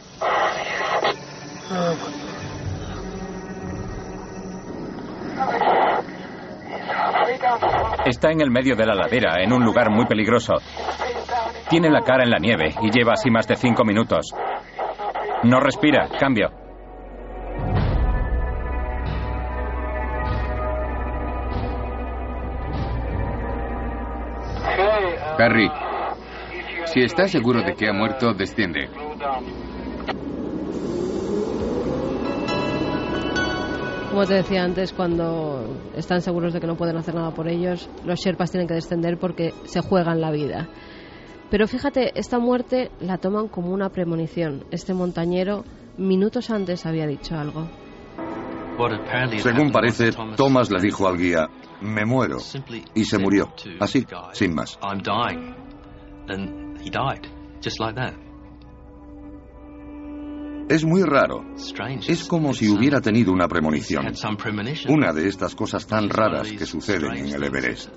Está 8.05 8.31
en 8.31 8.40
el 8.40 8.51
medio 8.51 8.77
de 8.77 8.86
la 8.86 8.94
ladera, 8.94 9.43
en 9.43 9.52
un 9.52 9.65
lugar 9.65 9.90
muy 9.90 10.06
peligroso. 10.06 10.55
Tiene 11.69 11.90
la 11.90 12.02
cara 12.02 12.24
en 12.24 12.31
la 12.31 12.39
nieve 12.39 12.74
y 12.82 12.90
lleva 12.90 13.12
así 13.12 13.31
más 13.31 13.47
de 13.47 13.56
cinco 13.56 13.85
minutos. 13.85 14.35
No 15.44 15.60
respira. 15.60 16.09
Cambio. 16.19 16.51
Harry, 25.39 25.70
si 26.86 27.02
estás 27.02 27.31
seguro 27.31 27.62
de 27.62 27.74
que 27.74 27.89
ha 27.89 27.93
muerto, 27.93 28.35
desciende. 28.35 28.89
Como 34.10 34.26
te 34.26 34.35
decía 34.35 34.64
antes, 34.64 34.93
cuando 34.93 35.76
están 35.94 36.22
seguros 36.22 36.52
de 36.55 36.60
que 36.60 36.66
no 36.66 36.76
pueden 36.76 36.97
hacer 36.97 37.14
nada 37.14 37.30
por 37.32 37.47
ellos, 37.47 37.89
los 38.05 38.18
Sherpas 38.18 38.51
tienen 38.51 38.66
que 38.66 38.74
descender 38.74 39.18
porque 39.18 39.52
se 39.64 39.80
juegan 39.80 40.20
la 40.20 40.30
vida. 40.30 40.68
Pero 41.51 41.66
fíjate, 41.66 42.18
esta 42.18 42.39
muerte 42.39 42.90
la 43.01 43.18
toman 43.18 43.48
como 43.48 43.70
una 43.70 43.90
premonición. 43.90 44.64
Este 44.70 44.94
montañero 44.94 45.64
minutos 45.98 46.51
antes 46.51 46.86
había 46.86 47.06
dicho 47.06 47.36
algo. 47.36 47.68
Según 49.39 49.72
parece, 49.72 50.10
Thomas 50.36 50.70
le 50.70 50.80
dijo 50.80 51.09
al 51.09 51.18
guía, 51.18 51.48
me 51.80 52.05
muero. 52.05 52.39
Y 52.94 53.05
se 53.05 53.18
murió. 53.18 53.52
Así, 53.80 54.06
sin 54.32 54.55
más. 54.55 54.78
Es 60.69 60.85
muy 60.85 61.03
raro. 61.03 61.45
Es 62.07 62.24
como 62.24 62.53
si 62.53 62.69
hubiera 62.69 63.01
tenido 63.01 63.32
una 63.32 63.49
premonición. 63.49 64.07
Una 64.89 65.12
de 65.15 65.28
estas 65.28 65.55
cosas 65.55 65.86
tan 65.86 66.11
raras 66.11 66.53
que 66.53 66.66
suceden 66.66 67.16
en 67.16 67.35
el 67.35 67.43
Everest. 67.43 67.89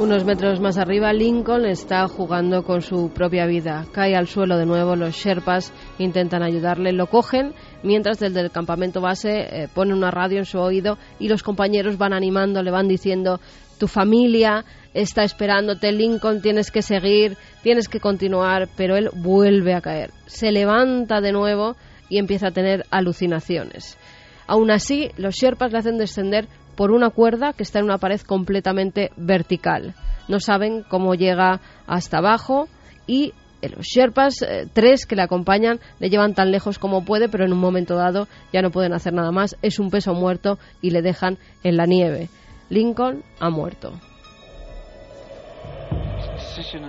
Unos 0.00 0.24
metros 0.24 0.58
más 0.58 0.78
arriba, 0.78 1.12
Lincoln 1.12 1.64
está 1.64 2.08
jugando 2.08 2.64
con 2.64 2.82
su 2.82 3.10
propia 3.10 3.46
vida. 3.46 3.86
Cae 3.92 4.16
al 4.16 4.26
suelo 4.26 4.56
de 4.56 4.66
nuevo, 4.66 4.96
los 4.96 5.14
Sherpas 5.14 5.72
intentan 6.00 6.42
ayudarle, 6.42 6.92
lo 6.92 7.06
cogen, 7.06 7.54
mientras 7.84 8.18
desde 8.18 8.40
el 8.40 8.50
campamento 8.50 9.00
base 9.00 9.42
eh, 9.42 9.68
pone 9.72 9.94
una 9.94 10.10
radio 10.10 10.38
en 10.38 10.44
su 10.44 10.58
oído 10.58 10.98
y 11.20 11.28
los 11.28 11.44
compañeros 11.44 11.98
van 11.98 12.14
animando, 12.14 12.64
le 12.64 12.72
van 12.72 12.88
diciendo, 12.88 13.38
tu 13.78 13.86
familia 13.86 14.64
está 14.94 15.22
esperándote, 15.24 15.92
Lincoln, 15.92 16.42
tienes 16.42 16.70
que 16.70 16.82
seguir, 16.82 17.36
tienes 17.62 17.88
que 17.88 18.00
continuar, 18.00 18.68
pero 18.76 18.96
él 18.96 19.10
vuelve 19.14 19.74
a 19.74 19.80
caer. 19.80 20.10
Se 20.26 20.52
levanta 20.52 21.20
de 21.20 21.32
nuevo 21.32 21.76
y 22.08 22.18
empieza 22.18 22.48
a 22.48 22.52
tener 22.52 22.84
alucinaciones. 22.90 23.98
Aún 24.46 24.70
así, 24.70 25.10
los 25.16 25.34
Sherpas 25.34 25.72
le 25.72 25.78
hacen 25.78 25.98
descender 25.98 26.46
por 26.76 26.90
una 26.90 27.10
cuerda 27.10 27.52
que 27.52 27.62
está 27.62 27.78
en 27.78 27.86
una 27.86 27.98
pared 27.98 28.20
completamente 28.20 29.10
vertical. 29.16 29.94
No 30.28 30.40
saben 30.40 30.82
cómo 30.88 31.14
llega 31.14 31.60
hasta 31.86 32.18
abajo 32.18 32.68
y 33.06 33.32
los 33.62 33.86
Sherpas, 33.86 34.42
eh, 34.42 34.66
tres 34.72 35.06
que 35.06 35.16
le 35.16 35.22
acompañan, 35.22 35.78
le 36.00 36.10
llevan 36.10 36.34
tan 36.34 36.50
lejos 36.50 36.78
como 36.78 37.04
puede, 37.04 37.28
pero 37.28 37.44
en 37.44 37.52
un 37.52 37.60
momento 37.60 37.94
dado 37.94 38.26
ya 38.52 38.60
no 38.60 38.70
pueden 38.70 38.92
hacer 38.92 39.12
nada 39.12 39.30
más. 39.30 39.56
Es 39.62 39.78
un 39.78 39.90
peso 39.90 40.14
muerto 40.14 40.58
y 40.80 40.90
le 40.90 41.02
dejan 41.02 41.38
en 41.62 41.76
la 41.76 41.86
nieve. 41.86 42.28
Lincoln 42.70 43.22
ha 43.38 43.50
muerto. 43.50 44.00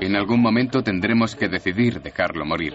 En 0.02 0.16
algún 0.16 0.42
momento 0.42 0.82
tendremos 0.82 1.36
que 1.36 1.48
decidir 1.48 2.02
dejarlo 2.02 2.46
morir. 2.46 2.74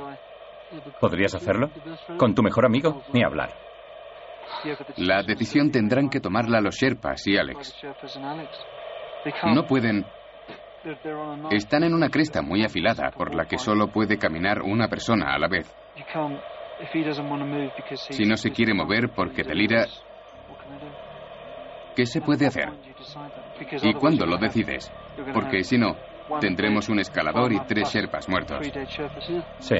¿Podrías 1.00 1.34
hacerlo? 1.34 1.70
¿Con 2.18 2.34
tu 2.34 2.42
mejor 2.42 2.66
amigo? 2.66 3.02
Ni 3.12 3.22
hablar. 3.24 3.50
La 4.96 5.22
decisión 5.22 5.70
tendrán 5.70 6.08
que 6.08 6.20
tomarla 6.20 6.60
los 6.60 6.76
Sherpas 6.76 7.26
y 7.26 7.36
Alex. 7.36 7.74
No 9.54 9.64
pueden... 9.64 10.06
Están 11.50 11.84
en 11.84 11.94
una 11.94 12.08
cresta 12.08 12.40
muy 12.40 12.64
afilada 12.64 13.10
por 13.10 13.34
la 13.34 13.46
que 13.46 13.58
solo 13.58 13.88
puede 13.88 14.16
caminar 14.16 14.62
una 14.62 14.88
persona 14.88 15.34
a 15.34 15.38
la 15.38 15.48
vez. 15.48 15.74
Si 18.10 18.24
no 18.24 18.36
se 18.36 18.50
quiere 18.50 18.72
mover 18.72 19.10
porque 19.14 19.42
delira, 19.42 19.86
¿qué 21.96 22.06
se 22.06 22.20
puede 22.20 22.46
hacer? 22.46 22.68
¿Y 23.82 23.92
cuándo 23.94 24.24
lo 24.24 24.38
decides? 24.38 24.90
Porque 25.34 25.64
si 25.64 25.76
no, 25.76 25.96
tendremos 26.40 26.88
un 26.88 27.00
escalador 27.00 27.52
y 27.52 27.60
tres 27.66 27.88
Sherpas 27.92 28.28
muertos. 28.28 28.66
Sí. 29.58 29.76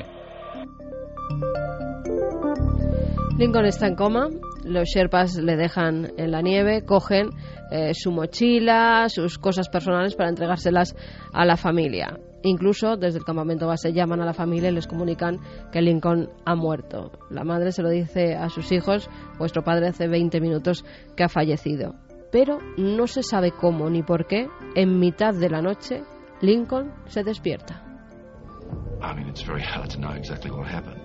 Lincoln 3.39 3.67
está 3.67 3.87
en 3.87 3.95
coma, 3.95 4.29
los 4.65 4.89
Sherpas 4.89 5.37
le 5.37 5.57
dejan 5.57 6.13
en 6.17 6.33
la 6.33 6.43
nieve, 6.43 6.85
cogen 6.85 7.31
eh, 7.71 7.95
su 7.95 8.11
mochila, 8.11 9.09
sus 9.09 9.39
cosas 9.39 9.69
personales 9.69 10.17
para 10.17 10.29
entregárselas 10.29 10.97
a 11.33 11.45
la 11.45 11.57
familia. 11.57 12.19
Incluso 12.43 12.97
desde 12.97 13.19
el 13.19 13.25
campamento 13.25 13.67
base 13.67 13.93
llaman 13.93 14.21
a 14.21 14.25
la 14.25 14.33
familia 14.33 14.71
y 14.71 14.75
les 14.75 14.87
comunican 14.87 15.39
que 15.71 15.83
Lincoln 15.83 16.31
ha 16.45 16.55
muerto. 16.55 17.13
La 17.31 17.45
madre 17.45 17.71
se 17.71 17.83
lo 17.83 17.91
dice 17.91 18.35
a 18.35 18.49
sus 18.49 18.73
hijos, 18.73 19.09
vuestro 19.39 19.63
padre 19.63 19.89
hace 19.89 20.09
20 20.09 20.41
minutos 20.41 20.85
que 21.17 21.25
ha 21.25 21.29
fallecido. 21.29 21.95
Pero 22.33 22.59
no 22.77 23.07
se 23.07 23.23
sabe 23.23 23.53
cómo 23.53 23.89
ni 23.89 24.03
por 24.03 24.27
qué, 24.27 24.49
en 24.75 24.99
mitad 24.99 25.35
de 25.35 25.49
la 25.49 25.63
noche, 25.63 26.03
Lincoln 26.41 26.93
se 27.09 27.25
despierta. 27.25 27.85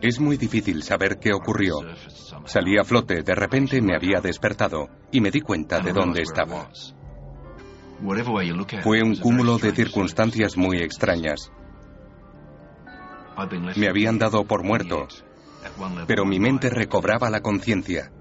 Es 0.02 0.20
muy 0.20 0.38
difícil 0.38 0.84
saber 0.84 1.20
qué 1.20 1.32
ocurrió. 1.34 1.76
Salí 2.46 2.78
a 2.78 2.84
flote, 2.84 3.24
de 3.24 3.36
repente 3.36 3.82
me 3.82 3.96
había 3.96 4.20
despertado 4.20 4.90
y 5.12 5.22
me 5.22 5.32
di 5.32 5.42
cuenta 5.42 5.80
de 5.80 5.94
dónde 5.94 6.22
estaba. 6.22 6.70
Fue 8.84 9.02
un 9.02 9.16
cúmulo 9.16 9.58
de 9.58 9.72
circunstancias 9.72 10.58
muy 10.58 10.80
extrañas. 10.80 11.52
Me 13.76 13.88
habían 13.88 14.20
dado 14.20 14.44
por 14.46 14.64
muerto, 14.64 15.08
pero 16.08 16.26
mi 16.26 16.40
mente 16.40 16.70
recobraba 16.70 17.30
la 17.30 17.42
conciencia. 17.42 18.12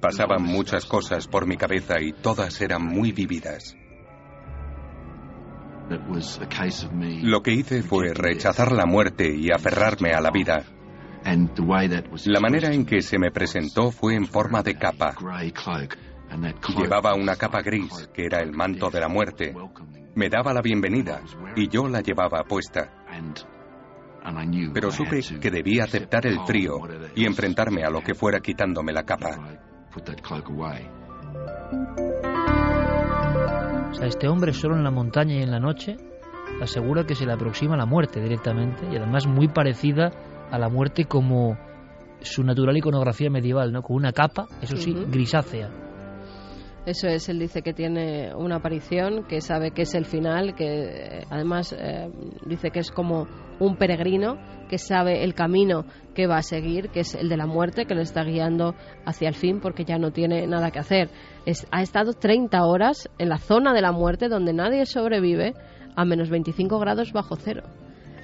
Pasaban 0.00 0.42
muchas 0.42 0.84
cosas 0.84 1.28
por 1.28 1.46
mi 1.46 1.56
cabeza 1.56 2.00
y 2.00 2.12
todas 2.12 2.60
eran 2.60 2.84
muy 2.84 3.12
vividas. 3.12 3.76
Lo 7.22 7.42
que 7.42 7.52
hice 7.52 7.82
fue 7.82 8.12
rechazar 8.14 8.72
la 8.72 8.86
muerte 8.86 9.34
y 9.34 9.50
aferrarme 9.50 10.12
a 10.12 10.20
la 10.20 10.30
vida. 10.30 10.64
La 12.26 12.40
manera 12.40 12.72
en 12.72 12.84
que 12.84 13.00
se 13.00 13.18
me 13.18 13.30
presentó 13.30 13.90
fue 13.90 14.14
en 14.14 14.26
forma 14.26 14.62
de 14.62 14.74
capa. 14.74 15.14
Llevaba 16.76 17.14
una 17.14 17.36
capa 17.36 17.62
gris, 17.62 18.08
que 18.12 18.24
era 18.24 18.40
el 18.40 18.52
manto 18.52 18.90
de 18.90 19.00
la 19.00 19.08
muerte. 19.08 19.54
Me 20.14 20.28
daba 20.28 20.52
la 20.52 20.62
bienvenida 20.62 21.22
y 21.56 21.68
yo 21.68 21.88
la 21.88 22.00
llevaba 22.00 22.42
puesta. 22.44 23.04
Pero 24.72 24.90
supe 24.90 25.20
que 25.40 25.50
debía 25.50 25.84
aceptar 25.84 26.26
el 26.26 26.40
frío 26.46 26.78
y 27.14 27.24
enfrentarme 27.26 27.84
a 27.84 27.90
lo 27.90 28.02
que 28.02 28.14
fuera 28.14 28.40
quitándome 28.40 28.92
la 28.92 29.04
capa. 29.04 29.58
O 33.92 33.94
sea, 33.94 34.06
este 34.06 34.26
hombre 34.26 34.52
solo 34.52 34.74
en 34.74 34.84
la 34.84 34.90
montaña 34.90 35.34
y 35.34 35.42
en 35.42 35.50
la 35.50 35.60
noche 35.60 35.96
asegura 36.60 37.04
que 37.04 37.14
se 37.14 37.26
le 37.26 37.32
aproxima 37.32 37.76
la 37.76 37.86
muerte 37.86 38.20
directamente 38.20 38.86
y 38.90 38.96
además 38.96 39.26
muy 39.26 39.48
parecida 39.48 40.10
a 40.50 40.58
la 40.58 40.68
muerte 40.68 41.04
como 41.04 41.58
su 42.20 42.42
natural 42.42 42.76
iconografía 42.76 43.30
medieval, 43.30 43.72
¿no? 43.72 43.82
Con 43.82 43.96
una 43.96 44.12
capa, 44.12 44.46
eso 44.60 44.76
sí, 44.76 44.94
grisácea. 44.94 45.68
Eso 46.84 47.06
es, 47.06 47.28
él 47.28 47.38
dice 47.38 47.62
que 47.62 47.72
tiene 47.72 48.34
una 48.34 48.56
aparición, 48.56 49.24
que 49.24 49.40
sabe 49.40 49.70
que 49.70 49.82
es 49.82 49.94
el 49.94 50.04
final, 50.04 50.56
que 50.56 50.66
eh, 50.66 51.24
además 51.30 51.72
eh, 51.78 52.10
dice 52.44 52.70
que 52.70 52.80
es 52.80 52.90
como 52.90 53.28
un 53.60 53.76
peregrino, 53.76 54.36
que 54.68 54.78
sabe 54.78 55.22
el 55.22 55.34
camino 55.34 55.84
que 56.12 56.26
va 56.26 56.38
a 56.38 56.42
seguir, 56.42 56.88
que 56.88 57.00
es 57.00 57.14
el 57.14 57.28
de 57.28 57.36
la 57.36 57.46
muerte, 57.46 57.84
que 57.84 57.94
le 57.94 58.02
está 58.02 58.24
guiando 58.24 58.74
hacia 59.04 59.28
el 59.28 59.34
fin 59.34 59.60
porque 59.60 59.84
ya 59.84 59.98
no 59.98 60.10
tiene 60.10 60.46
nada 60.48 60.72
que 60.72 60.80
hacer. 60.80 61.08
ha 61.70 61.82
estado 61.82 62.14
30 62.14 62.64
horas 62.64 63.08
en 63.18 63.28
la 63.28 63.38
zona 63.38 63.74
de 63.74 63.82
la 63.82 63.92
muerte 63.92 64.28
donde 64.28 64.52
nadie 64.52 64.84
sobrevive 64.84 65.54
a 65.94 66.04
menos 66.04 66.30
25 66.30 66.78
grados 66.80 67.12
bajo 67.12 67.36
cero. 67.36 67.62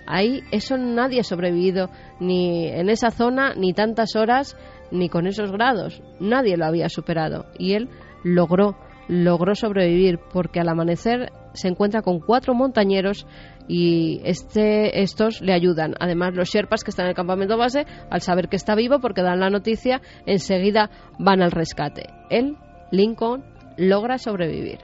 Ahí 0.06 0.42
eso 0.50 0.78
nadie 0.78 1.20
ha 1.20 1.24
sobrevivido 1.24 1.90
ni 2.18 2.66
en 2.66 2.88
esa 2.88 3.10
zona, 3.10 3.52
ni 3.54 3.74
tantas 3.74 4.16
horas, 4.16 4.56
ni 4.90 5.10
con 5.10 5.26
esos 5.26 5.52
grados. 5.52 6.02
Nadie 6.18 6.56
lo 6.56 6.64
había 6.64 6.88
superado. 6.88 7.44
Y 7.58 7.74
él 7.74 7.90
logró, 8.24 8.76
logró 9.08 9.54
sobrevivir 9.54 10.18
porque 10.32 10.60
al 10.60 10.68
amanecer 10.68 11.32
se 11.54 11.68
encuentra 11.68 12.02
con 12.02 12.20
cuatro 12.20 12.54
montañeros 12.54 13.26
y 13.68 14.20
este, 14.24 15.02
estos 15.02 15.40
le 15.40 15.52
ayudan. 15.52 15.94
Además, 16.00 16.34
los 16.34 16.48
Sherpas 16.48 16.84
que 16.84 16.90
están 16.90 17.06
en 17.06 17.10
el 17.10 17.16
campamento 17.16 17.56
base, 17.56 17.86
al 18.10 18.22
saber 18.22 18.48
que 18.48 18.56
está 18.56 18.74
vivo, 18.74 18.98
porque 19.00 19.22
dan 19.22 19.40
la 19.40 19.50
noticia, 19.50 20.00
enseguida 20.26 20.90
van 21.18 21.42
al 21.42 21.50
rescate. 21.50 22.06
Él, 22.30 22.56
Lincoln, 22.90 23.44
logra 23.76 24.18
sobrevivir. 24.18 24.78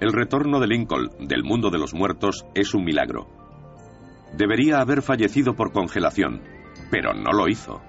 El 0.00 0.12
retorno 0.12 0.60
de 0.60 0.66
Lincoln 0.66 1.08
del 1.26 1.42
mundo 1.42 1.70
de 1.70 1.78
los 1.78 1.94
muertos 1.94 2.46
es 2.54 2.74
un 2.74 2.84
milagro. 2.84 3.26
Debería 4.36 4.78
haber 4.78 5.02
fallecido 5.02 5.54
por 5.54 5.72
congelación, 5.72 6.42
pero 6.90 7.14
no 7.14 7.32
lo 7.32 7.48
hizo. 7.48 7.80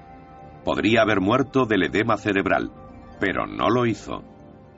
Podría 0.63 1.01
haber 1.01 1.19
muerto 1.19 1.65
del 1.65 1.83
edema 1.83 2.17
cerebral, 2.17 2.71
pero 3.19 3.45
no 3.45 3.69
lo 3.69 3.85
hizo. 3.85 4.23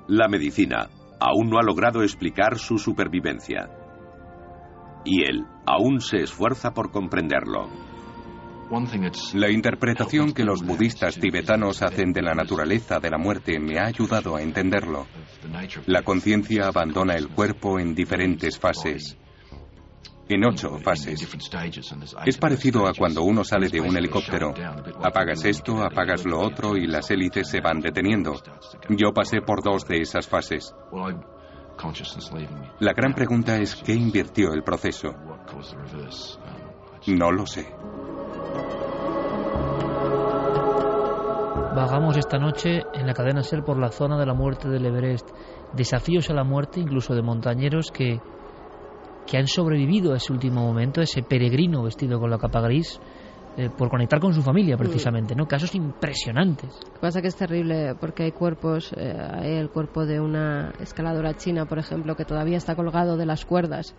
La 0.10 0.27
medicina 0.27 0.90
aún 1.19 1.52
no 1.52 1.60
ha 1.60 1.61
logrado 1.61 2.02
explicar 2.02 2.57
su 2.57 2.80
supervivencia. 2.80 3.69
Y 5.06 5.22
él 5.22 5.45
aún 5.68 6.02
se 6.02 6.18
esfuerza 6.18 6.72
por 6.72 6.90
comprenderlo. 6.90 7.69
La 9.36 9.52
interpretación 9.52 10.34
que 10.34 10.45
los 10.45 10.64
budistas 10.64 11.19
tibetanos 11.19 11.84
hacen 11.84 12.11
de 12.11 12.23
la 12.23 12.34
naturaleza 12.34 12.99
de 12.99 13.11
la 13.11 13.19
muerte 13.19 13.60
me 13.60 13.77
ha 13.77 13.86
ayudado 13.86 14.36
a 14.36 14.41
entenderlo. 14.41 15.06
La 15.86 16.02
conciencia 16.02 16.65
abandona 16.65 17.14
el 17.14 17.27
cuerpo 17.27 17.80
en 17.80 17.94
diferentes 17.94 18.57
fases 18.57 19.15
en 20.30 20.46
ocho 20.46 20.78
fases. 20.78 21.28
Es 22.26 22.38
parecido 22.38 22.88
a 22.88 22.94
cuando 22.94 23.24
uno 23.24 23.44
sale 23.44 23.68
de 23.68 23.82
un 23.82 23.98
helicóptero. 23.98 24.54
Apagas 25.04 25.44
esto, 25.44 25.84
apagas 25.84 26.26
lo 26.26 26.40
otro 26.40 26.78
y 26.78 26.86
las 26.86 27.10
hélices 27.10 27.50
se 27.50 27.62
van 27.62 27.80
deteniendo. 27.80 28.36
Yo 28.90 29.12
pasé 29.12 29.42
por 29.42 29.64
dos 29.64 29.88
de 29.88 30.02
esas 30.02 30.28
fases. 30.28 30.74
La 32.80 32.94
gran 32.94 33.14
pregunta 33.14 33.58
es 33.58 33.76
qué 33.76 33.94
invirtió 33.94 34.54
el 34.54 34.64
proceso. 34.64 35.16
No 37.08 37.32
lo 37.32 37.46
sé. 37.48 37.68
Vagamos 41.76 42.18
esta 42.18 42.38
noche 42.38 42.82
en 42.94 43.08
la 43.08 43.14
cadena 43.14 43.42
SER 43.42 43.64
por 43.64 43.80
la 43.80 43.90
zona 43.90 44.20
de 44.20 44.26
la 44.26 44.34
muerte 44.34 44.68
del 44.68 44.86
Everest. 44.86 45.30
Desafíos 45.74 46.30
a 46.30 46.34
la 46.34 46.44
muerte, 46.44 46.80
incluso 46.80 47.16
de 47.16 47.22
montañeros 47.22 47.92
que 47.92 48.20
que 49.30 49.38
han 49.38 49.48
sobrevivido 49.48 50.14
a 50.14 50.18
ese 50.18 50.34
último 50.34 50.62
momento, 50.62 51.02
ese 51.02 51.22
peregrino 51.22 51.84
vestido 51.84 52.20
con 52.20 52.32
la 52.32 52.40
capa 52.40 52.62
gris, 52.62 53.00
eh, 53.58 53.70
por 53.70 53.90
conectar 53.90 54.20
con 54.20 54.34
su 54.34 54.42
familia 54.42 54.76
precisamente, 54.76 55.36
¿no? 55.36 55.48
Casos 55.48 55.76
impresionantes. 55.76 56.70
Lo 56.86 56.94
que 56.94 57.00
pasa 57.00 57.22
que 57.22 57.28
es 57.28 57.36
terrible 57.36 57.94
porque 58.00 58.24
hay 58.24 58.32
cuerpos, 58.32 58.92
eh, 58.98 59.16
hay 59.16 59.58
el 59.58 59.70
cuerpo 59.70 60.06
de 60.06 60.20
una 60.20 60.74
escaladora 60.80 61.36
china, 61.36 61.66
por 61.66 61.78
ejemplo, 61.78 62.16
que 62.16 62.26
todavía 62.26 62.58
está 62.58 62.76
colgado 62.76 63.18
de 63.18 63.26
las 63.28 63.46
cuerdas 63.46 63.96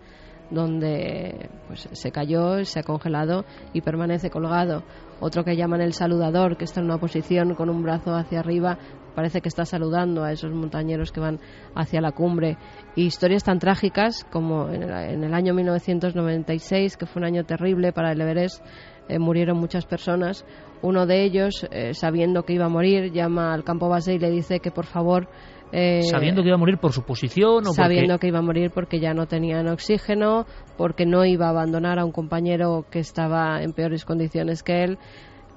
donde 0.49 1.49
pues, 1.67 1.87
se 1.91 2.11
cayó, 2.11 2.63
se 2.65 2.79
ha 2.79 2.83
congelado 2.83 3.45
y 3.73 3.81
permanece 3.81 4.29
colgado. 4.29 4.83
Otro 5.19 5.43
que 5.43 5.55
llaman 5.55 5.81
el 5.81 5.93
saludador, 5.93 6.57
que 6.57 6.65
está 6.65 6.81
en 6.81 6.87
una 6.87 6.97
posición 6.97 7.55
con 7.55 7.69
un 7.69 7.81
brazo 7.81 8.13
hacia 8.13 8.39
arriba, 8.39 8.77
parece 9.15 9.41
que 9.41 9.49
está 9.49 9.65
saludando 9.65 10.23
a 10.23 10.31
esos 10.31 10.51
montañeros 10.51 11.11
que 11.11 11.19
van 11.19 11.39
hacia 11.75 12.01
la 12.01 12.11
cumbre. 12.11 12.57
Y 12.95 13.05
historias 13.05 13.43
tan 13.43 13.59
trágicas 13.59 14.25
como 14.31 14.69
en 14.69 14.83
el, 15.23 15.33
año 15.33 15.53
1996, 15.53 16.97
que 16.97 17.05
fue 17.05 17.21
un 17.21 17.25
año 17.25 17.43
terrible 17.43 17.93
para 17.93 18.11
el 18.11 18.21
Everest, 18.21 18.63
eh, 19.07 19.19
murieron 19.19 19.57
muchas 19.57 19.85
personas. 19.85 20.45
Uno 20.81 21.05
de 21.05 21.23
ellos, 21.23 21.67
eh, 21.71 21.93
sabiendo 21.93 22.43
que 22.43 22.53
iba 22.53 22.65
a 22.65 22.69
morir, 22.69 23.11
llama 23.11 23.53
al 23.53 23.63
campo 23.63 23.89
base 23.89 24.13
y 24.13 24.19
le 24.19 24.29
dice 24.29 24.59
que 24.59 24.71
por 24.71 24.85
favor 24.85 25.27
eh, 25.73 26.01
sabiendo 26.03 26.41
que 26.41 26.49
iba 26.49 26.55
a 26.55 26.59
morir 26.59 26.77
por 26.79 26.91
su 26.91 27.03
posición 27.03 27.65
o 27.65 27.71
sabiendo 27.71 28.17
que 28.19 28.27
iba 28.27 28.39
a 28.39 28.41
morir 28.41 28.71
porque 28.71 28.99
ya 28.99 29.13
no 29.13 29.27
tenían 29.27 29.69
oxígeno 29.69 30.45
porque 30.77 31.05
no 31.05 31.23
iba 31.23 31.47
a 31.47 31.49
abandonar 31.49 31.97
a 31.97 32.03
un 32.03 32.11
compañero 32.11 32.85
que 32.91 32.99
estaba 32.99 33.63
en 33.63 33.71
peores 33.71 34.03
condiciones 34.03 34.63
que 34.63 34.83
él 34.83 34.97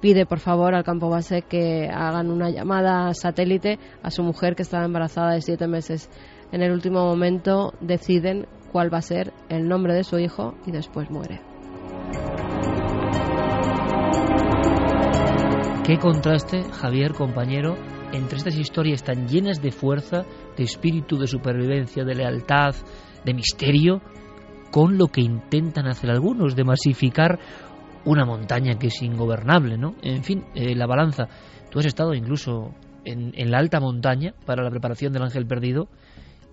pide 0.04 0.26
por 0.26 0.38
favor 0.38 0.74
al 0.74 0.84
campo 0.84 1.08
base 1.08 1.40
que 1.48 1.88
hagan 1.88 2.30
una 2.30 2.50
llamada 2.50 3.14
satélite 3.14 3.78
a 4.02 4.10
su 4.10 4.22
mujer 4.22 4.54
que 4.54 4.60
estaba 4.60 4.84
embarazada 4.84 5.32
de 5.32 5.40
siete 5.40 5.66
meses. 5.66 6.10
En 6.52 6.60
el 6.60 6.72
último 6.72 7.06
momento 7.06 7.72
deciden 7.80 8.46
cuál 8.70 8.92
va 8.92 8.98
a 8.98 9.00
ser 9.00 9.32
el 9.48 9.66
nombre 9.66 9.94
de 9.94 10.04
su 10.04 10.18
hijo 10.18 10.56
y 10.66 10.72
después 10.72 11.10
muere. 11.10 11.40
Qué 15.86 15.96
contraste, 15.96 16.64
Javier, 16.64 17.14
compañero, 17.14 17.78
entre 18.12 18.36
estas 18.36 18.58
historias 18.58 19.02
tan 19.04 19.26
llenas 19.26 19.62
de 19.62 19.72
fuerza, 19.72 20.26
de 20.54 20.64
espíritu, 20.64 21.16
de 21.16 21.28
supervivencia, 21.28 22.04
de 22.04 22.14
lealtad, 22.14 22.74
de 23.24 23.32
misterio, 23.32 24.02
con 24.70 24.98
lo 24.98 25.06
que 25.06 25.20
intentan 25.20 25.86
hacer 25.86 26.10
algunos, 26.10 26.56
de 26.56 26.64
masificar 26.64 27.38
una 28.04 28.24
montaña 28.24 28.78
que 28.78 28.88
es 28.88 29.02
ingobernable, 29.02 29.78
¿no? 29.78 29.94
En 30.02 30.22
fin, 30.24 30.44
eh, 30.54 30.74
la 30.74 30.86
balanza. 30.86 31.28
Tú 31.70 31.78
has 31.78 31.86
estado 31.86 32.14
incluso 32.14 32.74
en, 33.04 33.32
en 33.36 33.50
la 33.50 33.58
alta 33.58 33.80
montaña 33.80 34.34
para 34.44 34.62
la 34.62 34.70
preparación 34.70 35.12
del 35.12 35.22
ángel 35.22 35.46
perdido 35.46 35.88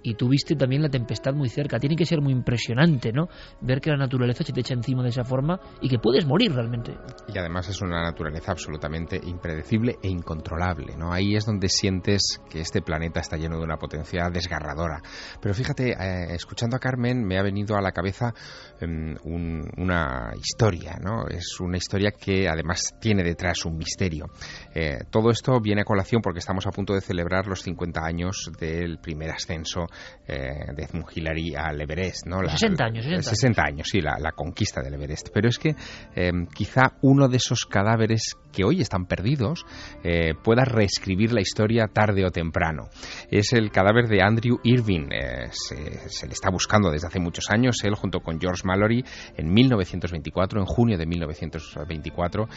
y 0.04 0.16
tuviste 0.16 0.56
también 0.56 0.82
la 0.82 0.90
tempestad 0.90 1.34
muy 1.34 1.50
cerca. 1.50 1.80
Tiene 1.80 1.96
que 1.96 2.06
ser 2.06 2.22
muy 2.22 2.34
impresionante, 2.34 3.12
¿no? 3.12 3.28
Ver 3.62 3.82
que 3.82 3.90
la 3.90 3.98
naturaleza 3.98 4.44
se 4.44 4.54
te 4.54 4.62
echa 4.62 4.74
encima 4.74 5.04
de 5.04 5.10
esa 5.10 5.24
forma 5.24 5.60
y 5.82 5.90
que 5.90 6.00
puedes 6.00 6.26
morir 6.26 6.54
realmente. 6.54 6.96
Y 7.28 7.38
además 7.38 7.70
es 7.70 7.82
una 7.82 8.02
naturaleza 8.02 8.52
absolutamente 8.52 9.20
impredecible 9.24 9.98
e 10.02 10.10
incontrolable, 10.10 10.96
¿no? 10.98 11.12
Ahí 11.12 11.36
es 11.36 11.46
donde 11.46 11.70
sientes 11.70 12.42
que 12.50 12.62
este 12.62 12.82
planeta 12.82 13.20
está 13.20 13.38
lleno 13.38 13.58
de 13.58 13.64
una 13.64 13.78
potencia 13.78 14.30
desgarradora. 14.30 15.02
Pero 15.42 15.54
fíjate, 15.54 15.92
eh, 15.92 16.34
escuchando 16.34 16.76
a 16.76 16.80
Carmen 16.80 17.24
me 17.24 17.38
ha 17.38 17.44
venido 17.44 17.76
a 17.76 17.82
la 17.82 17.92
cabeza 17.92 18.34
em, 18.80 19.16
una 19.24 20.32
historia, 20.36 20.98
¿no? 21.02 21.28
Es 21.28 21.60
una 21.60 21.78
historia 21.78 22.12
que 22.12 22.48
además 22.48 22.96
tiene 23.00 23.24
detrás 23.24 23.66
un 23.66 23.78
misterio. 23.78 24.26
Eh, 24.74 25.00
todo 25.10 25.30
esto 25.30 25.60
viene 25.60 25.82
a 25.82 25.86
colación 25.86 26.22
porque 26.22 26.40
estamos 26.40 26.66
a 26.68 26.72
punto 26.72 26.94
de 26.94 27.02
celebrar 27.02 27.48
los 27.48 27.62
50 27.62 28.02
años 28.04 28.52
del 28.60 29.00
primer 29.00 29.32
ascenso 29.32 29.88
eh, 30.28 30.74
de 30.76 30.88
Hillary 31.16 31.56
al 31.56 31.82
Everest. 31.82 32.26
¿no? 32.28 32.40
60 32.48 32.84
años. 32.84 33.06
60, 33.26 33.62
años, 33.64 33.88
sí, 33.90 34.02
la, 34.02 34.32
conquista 34.34 34.82
del 34.82 34.94
Everest. 34.94 35.30
Pero 35.34 35.50
es 35.50 35.58
que 35.58 35.76
em, 36.16 36.46
quizá 36.48 36.94
uno 37.02 37.28
de 37.28 37.38
esos 37.38 37.66
cadáveres 37.66 38.36
que 38.52 38.64
hoy 38.64 38.82
están 38.82 39.06
perdidos 39.06 39.66
eh, 40.04 40.34
pueda 40.42 40.64
reescribir 40.66 41.34
la 41.34 41.42
historia 41.42 41.88
tarde 41.88 42.26
o 42.26 42.32
temprano. 42.32 42.90
Es 43.30 43.54
el 43.54 43.72
cadáver 43.72 44.08
de 44.08 44.22
Andrew 44.22 44.60
Irving. 44.64 45.10
Eh, 45.12 45.50
se, 45.52 46.28
le 46.28 46.34
está 46.34 46.50
buscando 46.50 46.92
desde 46.92 47.08
hace 47.08 47.20
muchos 47.20 47.46
años. 47.50 47.78
Él, 47.84 47.96
junto 47.96 48.20
con 48.20 48.40
George 48.40 48.64
Mallory, 48.66 49.04
en 49.38 49.54
1924, 49.54 50.60
en 50.60 50.66
junio 50.66 50.98
de 50.98 51.06
1924, 51.06 52.48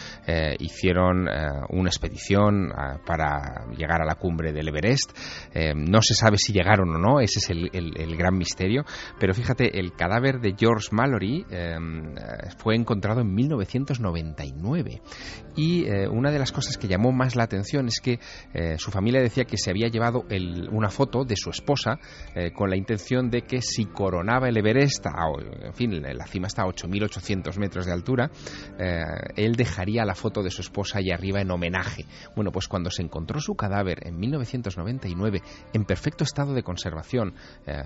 hicieron 0.58 1.28
una 1.70 1.88
expedición 1.88 2.72
para 3.06 3.66
llegar 3.76 4.02
a 4.02 4.04
la 4.04 4.14
cumbre 4.16 4.52
del 4.52 4.68
Everest. 4.68 5.12
no 5.74 6.00
se 6.02 6.14
sabe 6.14 6.38
si 6.38 6.52
llegaron 6.52 6.90
o 6.90 6.98
no 6.98 7.20
ese 7.20 7.38
es 7.38 7.50
el, 7.50 8.16
gran 8.16 8.36
misterio. 8.36 8.84
Pero 9.18 9.34
fíjate, 9.34 9.78
el 9.78 9.92
cadáver 9.92 10.40
de 10.40 10.54
George 10.58 10.88
Mallory 10.92 11.44
eh, 11.50 11.76
fue 12.58 12.76
encontrado 12.76 13.20
en 13.20 13.34
1999 13.34 15.02
y 15.56 15.83
eh, 15.86 16.08
una 16.08 16.30
de 16.30 16.38
las 16.38 16.52
cosas 16.52 16.76
que 16.76 16.88
llamó 16.88 17.12
más 17.12 17.36
la 17.36 17.44
atención 17.44 17.86
es 17.86 18.00
que 18.00 18.18
eh, 18.52 18.76
su 18.78 18.90
familia 18.90 19.20
decía 19.20 19.44
que 19.44 19.56
se 19.56 19.70
había 19.70 19.88
llevado 19.88 20.24
una 20.70 20.90
foto 20.90 21.24
de 21.24 21.36
su 21.36 21.50
esposa 21.50 21.98
con 22.54 22.70
la 22.70 22.76
intención 22.76 23.30
de 23.30 23.42
que 23.42 23.60
si 23.62 23.86
coronaba 23.86 24.48
el 24.48 24.56
Everest, 24.56 25.06
en 25.62 25.74
fin, 25.74 26.02
la 26.02 26.26
cima 26.26 26.46
está 26.46 26.62
a 26.62 26.66
8.800 26.66 27.58
metros 27.58 27.86
de 27.86 27.92
altura, 27.92 28.30
él 29.36 29.54
dejaría 29.54 30.04
la 30.04 30.14
foto 30.14 30.42
de 30.42 30.50
su 30.50 30.62
esposa 30.62 30.98
ahí 30.98 31.10
arriba 31.10 31.40
en 31.40 31.50
homenaje. 31.50 32.04
Bueno, 32.34 32.50
pues 32.50 32.68
cuando 32.68 32.90
se 32.90 33.02
encontró 33.02 33.40
su 33.40 33.54
cadáver 33.54 34.06
en 34.06 34.18
1999 34.18 35.42
en 35.72 35.84
perfecto 35.84 36.24
estado 36.24 36.54
de 36.54 36.62
conservación, 36.62 37.34
eh, 37.66 37.82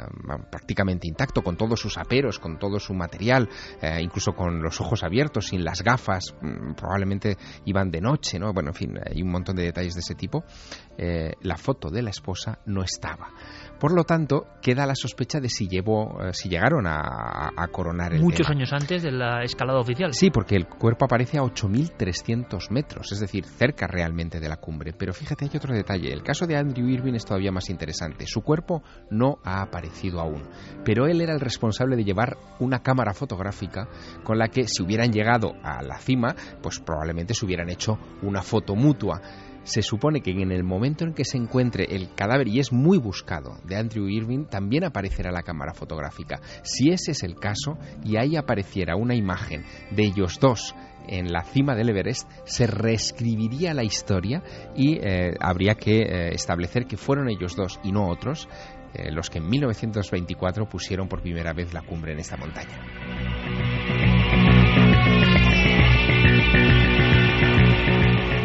prácticamente 0.51 1.09
intacto, 1.09 1.43
con 1.43 1.57
todos 1.57 1.81
sus 1.81 1.99
aperos, 1.99 2.39
con 2.39 2.59
todo 2.59 2.79
su 2.79 2.95
material, 2.95 3.49
eh, 3.83 4.01
incluso 4.01 4.33
con 4.33 4.63
los 4.63 4.81
ojos 4.81 5.03
abiertos, 5.03 5.49
sin 5.49 5.65
las 5.65 5.83
gafas, 5.83 6.35
mm, 6.41 6.75
probablemente 6.75 7.37
iban 7.65 7.88
de 7.91 8.01
noche, 8.01 8.39
¿no? 8.39 8.53
Bueno, 8.53 8.71
en 8.71 8.75
fin, 8.75 8.99
hay 9.05 9.23
un 9.23 9.31
montón 9.31 9.57
de 9.57 9.65
detalles 9.65 9.95
de 9.95 10.01
ese 10.01 10.15
tipo. 10.15 10.45
Eh, 10.97 11.33
la 11.43 11.57
foto 11.57 11.91
de 11.91 12.03
la 12.03 12.11
esposa 12.11 12.61
no 12.67 12.83
estaba. 12.83 13.31
Por 13.79 13.93
lo 13.93 14.05
tanto, 14.05 14.47
queda 14.61 14.87
la 14.87 14.95
sospecha 14.95 15.41
de 15.41 15.49
si 15.49 15.69
llevó, 15.69 16.19
si 16.33 16.49
llegaron 16.49 16.87
a, 16.87 17.53
coronar 17.71 18.13
el 18.15 18.23
Muchos 18.23 18.49
años 18.49 18.73
antes 18.73 19.03
de 19.03 19.13
la 19.13 19.43
escalada 19.43 19.79
oficial. 19.79 20.13
Sí, 20.13 20.31
porque 20.31 20.57
el 20.57 20.67
cuerpo 20.67 21.05
aparece 21.05 21.39
a 21.39 21.43
8.300 21.43 22.71
metros, 22.71 23.13
es 23.13 23.21
decir, 23.21 23.45
cerca 23.45 23.87
realmente 23.87 24.41
de 24.41 24.49
la 24.49 24.57
cumbre. 24.57 24.93
Pero 24.97 25.13
fíjate, 25.13 25.45
hay 25.45 25.57
otro 25.57 25.75
detalle. 25.75 26.13
El 26.13 26.23
caso 26.23 26.47
de 26.47 26.57
Andrew 26.57 26.89
Irving 26.89 27.15
es 27.15 27.25
todavía 27.25 27.53
más 27.53 27.71
interesante. 27.71 28.27
Su 28.27 28.43
cuerpo 28.43 28.83
no 29.11 29.39
ha 29.45 29.63
aparecido 29.63 30.21
aún. 30.21 30.43
Pero 30.85 31.07
él 31.07 31.21
era 31.21 31.35
el 31.35 31.41
responsable 31.41 31.97
de 31.97 32.05
llevar 32.05 32.37
una 32.59 32.81
cámara 32.81 33.15
fotográfica 33.15 33.89
con 34.25 34.39
la 34.39 34.49
que 34.49 34.67
si 34.67 34.83
hubieran 34.83 35.13
llegado 35.13 35.53
a 35.63 35.83
la 35.83 35.99
cima, 35.99 36.35
pues 36.63 36.81
probablemente 36.81 37.35
se 37.35 37.45
hubieran 37.45 37.71
hecho 37.71 37.99
una 38.23 38.43
foto 38.43 38.75
mutua. 38.75 39.21
Se 39.69 39.83
supone 39.83 40.23
que 40.23 40.31
en 40.31 40.51
el 40.51 40.65
momento 40.65 41.05
en 41.05 41.13
que 41.13 41.27
se 41.27 41.37
encuentre 41.37 41.85
el 41.95 42.15
cadáver, 42.15 42.49
y 42.49 42.59
es 42.59 42.73
muy 42.73 42.97
buscado, 42.97 43.59
de 43.67 43.77
Andrew 43.77 44.09
Irving, 44.09 44.47
también 44.47 44.85
aparecerá 44.85 45.31
la 45.31 45.43
cámara 45.43 45.75
fotográfica. 45.75 46.41
Si 46.63 46.89
ese 46.89 47.11
es 47.11 47.23
el 47.23 47.35
caso, 47.35 47.77
y 48.03 48.17
ahí 48.17 48.35
apareciera 48.37 48.97
una 48.97 49.15
imagen 49.15 49.67
de 49.91 50.05
ellos 50.05 50.41
dos 50.41 50.75
en 51.07 51.31
la 51.31 51.43
cima 51.43 51.75
del 51.75 51.91
Everest, 51.91 52.31
se 52.45 52.67
reescribiría 52.67 53.75
la 53.75 53.85
historia 53.85 54.43
y 54.75 54.99
eh, 55.03 55.35
habría 55.39 55.75
que 55.75 56.01
eh, 56.01 56.29
establecer 56.35 56.87
que 56.87 56.97
fueron 56.97 57.29
ellos 57.29 57.55
dos 57.55 57.79
y 57.85 57.93
no 57.93 58.09
otros 58.09 58.49
eh, 58.95 59.11
los 59.13 59.29
que 59.29 59.37
en 59.37 59.49
1924 59.49 60.67
pusieron 60.67 61.09
por 61.09 61.21
primera 61.21 61.53
vez 61.53 61.75
la 61.75 61.83
cumbre 61.83 62.13
en 62.13 62.21
esta 62.21 62.39
montaña. 62.39 63.78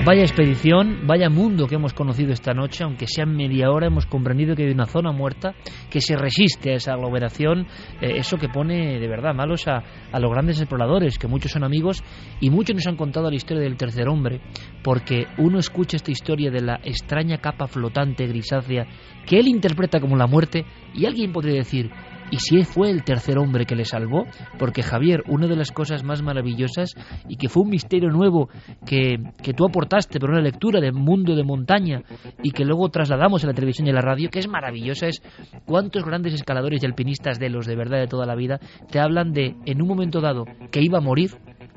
Vaya 0.06 0.24
expedición, 0.24 1.08
vaya 1.08 1.30
mundo 1.30 1.66
que 1.66 1.76
hemos 1.76 1.94
conocido 1.94 2.34
esta 2.34 2.54
noche, 2.54 2.84
aunque 2.84 3.08
sea 3.08 3.26
media 3.26 3.72
hora, 3.72 3.88
hemos 3.88 4.06
comprendido 4.06 4.54
que 4.54 4.66
hay 4.66 4.72
una 4.74 4.86
zona 4.86 5.14
muerta 5.14 5.56
que 5.90 6.02
se 6.02 6.18
resiste 6.18 6.74
a 6.74 6.76
esa 6.76 6.92
aglomeración, 6.92 7.68
eh, 8.02 8.18
eso 8.18 8.36
que 8.36 8.50
pone 8.50 9.00
de 9.00 9.08
verdad 9.08 9.34
malos 9.34 9.66
a, 9.70 9.82
a, 10.12 10.20
los 10.20 10.30
grandes 10.30 10.60
exploradores, 10.60 11.18
que 11.18 11.30
muchos 11.30 11.54
son 11.54 11.64
amigos 11.64 12.04
y 12.42 12.50
muchos 12.50 12.76
nos 12.76 12.88
han 12.88 12.98
contado 12.98 13.30
la 13.30 13.38
historia 13.38 13.64
del 13.64 13.78
tercer 13.78 14.10
hombre, 14.10 14.42
porque 14.84 15.26
uno 15.38 15.58
escucha 15.58 15.96
esta 15.96 16.12
historia 16.12 16.52
de 16.52 16.62
la 16.62 16.82
extraña 16.84 17.38
capa 17.38 17.68
flotante 17.68 18.28
grisácea 18.28 18.86
que 19.26 19.40
él 19.40 19.48
interpreta 19.48 20.02
como 20.02 20.18
la 20.18 20.28
muerte 20.28 20.66
y 20.94 21.06
alguien 21.06 21.32
podría 21.32 21.56
decir, 21.56 21.90
y 22.32 22.38
si 22.40 22.64
fue 22.64 22.90
el 22.90 23.04
tercer 23.04 23.38
hombre 23.38 23.66
que 23.66 23.76
le 23.76 23.86
salvó, 23.86 24.26
porque 24.58 24.84
Javier, 24.84 25.24
una 25.28 25.48
de 25.48 25.56
las 25.56 25.72
cosas 25.72 26.04
más 26.04 26.22
maravillosas 26.22 26.94
y 27.28 27.38
que 27.38 27.50
fue 27.50 27.64
un 27.64 27.70
misterio 27.70 28.10
nuevo 28.10 28.50
que, 28.86 29.18
que 29.42 29.54
tú 29.54 29.66
aportaste 29.66 30.20
por 30.20 30.32
una 30.32 30.42
lectura 30.42 30.80
de 30.80 30.92
mundo 30.92 31.36
de 31.36 31.44
montaña 31.44 32.02
y 32.42 32.52
que 32.52 32.66
luego 32.66 32.90
trasladamos 32.90 33.44
a 33.44 33.48
la 33.48 33.54
televisión 33.54 33.88
y 33.88 33.92
a 33.92 33.94
la 33.94 34.02
radio, 34.02 34.30
que 34.30 34.40
es 34.40 34.48
maravillosa, 34.48 35.08
es 35.08 35.22
cuántos 35.66 36.04
grandes 36.04 36.34
escaladores 36.34 36.82
y 36.82 36.86
alpinistas 36.86 37.40
de 37.40 37.50
los 37.50 37.66
de 37.66 37.76
verdad 37.76 38.00
de 38.00 38.08
toda 38.08 38.26
la 38.26 38.36
vida 38.36 38.60
te 38.90 39.00
hablan 39.00 39.34
de, 39.34 39.56
en 39.66 39.82
un 39.82 39.88
momento 39.88 40.22
dado, 40.22 40.46
que 40.72 40.82
iba 40.82 40.98
a 40.98 41.02
morir 41.02 41.32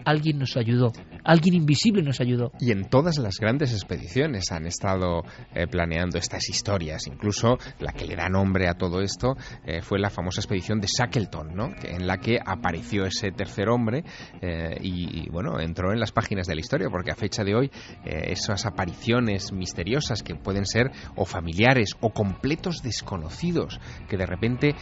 alguien 0.07 0.39
nos 0.39 0.57
ayudó, 0.57 0.93
alguien 1.24 1.57
invisible 1.57 2.01
nos 2.01 2.20
ayudó. 2.20 2.53
Y 2.61 2.70
en 2.70 2.85
todas 2.89 3.19
las 3.19 3.39
grandes 3.41 3.73
expediciones 3.73 4.53
han 4.53 4.66
estado 4.66 5.24
eh, 5.53 5.66
planeando 5.66 6.16
estas 6.16 6.49
historias, 6.49 7.09
incluso 7.09 7.59
la 7.81 7.93
que 7.93 8.07
le 8.07 8.15
da 8.15 8.28
nombre 8.28 8.69
a 8.69 8.74
todo 8.74 9.01
esto 9.01 9.37
eh, 9.66 9.83
fue 9.83 9.99
la 9.99 10.09
famosa 10.09 10.41
expedición 10.41 10.81
de 10.81 10.87
Shackleton, 10.87 11.55
¿no? 11.55 11.70
en 11.83 12.07
la 12.07 12.19
que 12.19 12.39
apareció 12.45 13.05
ese 13.05 13.33
tercer 13.33 13.69
hombre 13.69 14.05
eh, 14.41 14.78
y, 14.81 15.28
bueno, 15.31 15.59
entró 15.59 15.93
en 15.93 15.99
las 15.99 16.12
páginas 16.12 16.47
de 16.47 16.55
la 16.55 16.61
historia, 16.61 16.89
porque 16.89 17.11
a 17.11 17.16
fecha 17.16 17.43
de 17.43 17.57
hoy 17.57 17.70
esas 18.05 18.65
apariciones 18.65 19.53
misteriosas 19.53 20.23
que 20.23 20.37
pueden 20.37 20.66
ser 20.66 20.93
o 21.16 21.24
familiares 21.24 21.91
o 22.01 22.11
completos 22.11 22.81
desconocidos, 22.83 23.81
que 24.09 24.16
de 24.16 24.27
repente 24.27 24.74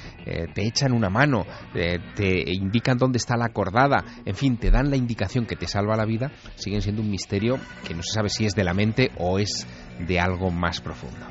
te 0.55 0.67
echan 0.67 0.93
una 0.93 1.09
mano, 1.09 1.47
te 1.73 2.53
indican 2.53 2.99
dónde 2.99 3.17
está 3.17 3.37
la 3.37 3.47
acordada, 3.47 4.05
en 4.27 4.35
fin, 4.35 4.59
te 4.59 4.71
dan 4.71 4.91
la 4.91 4.97
indicación 4.97 5.14
que 5.17 5.57
te 5.57 5.67
salva 5.67 5.97
la 5.97 6.05
vida, 6.05 6.33
siguen 6.57 6.83
siendo 6.83 7.03
un 7.03 7.11
misterio 7.11 7.59
que 7.87 7.95
no 7.95 8.03
se 8.03 8.13
sabe 8.13 8.29
si 8.29 8.47
es 8.47 8.55
de 8.55 8.65
la 8.65 8.75
mente 8.75 9.11
o 9.19 9.39
es 9.39 9.67
de 9.99 10.21
algo 10.21 10.51
más 10.51 10.81
profundo. 10.81 11.27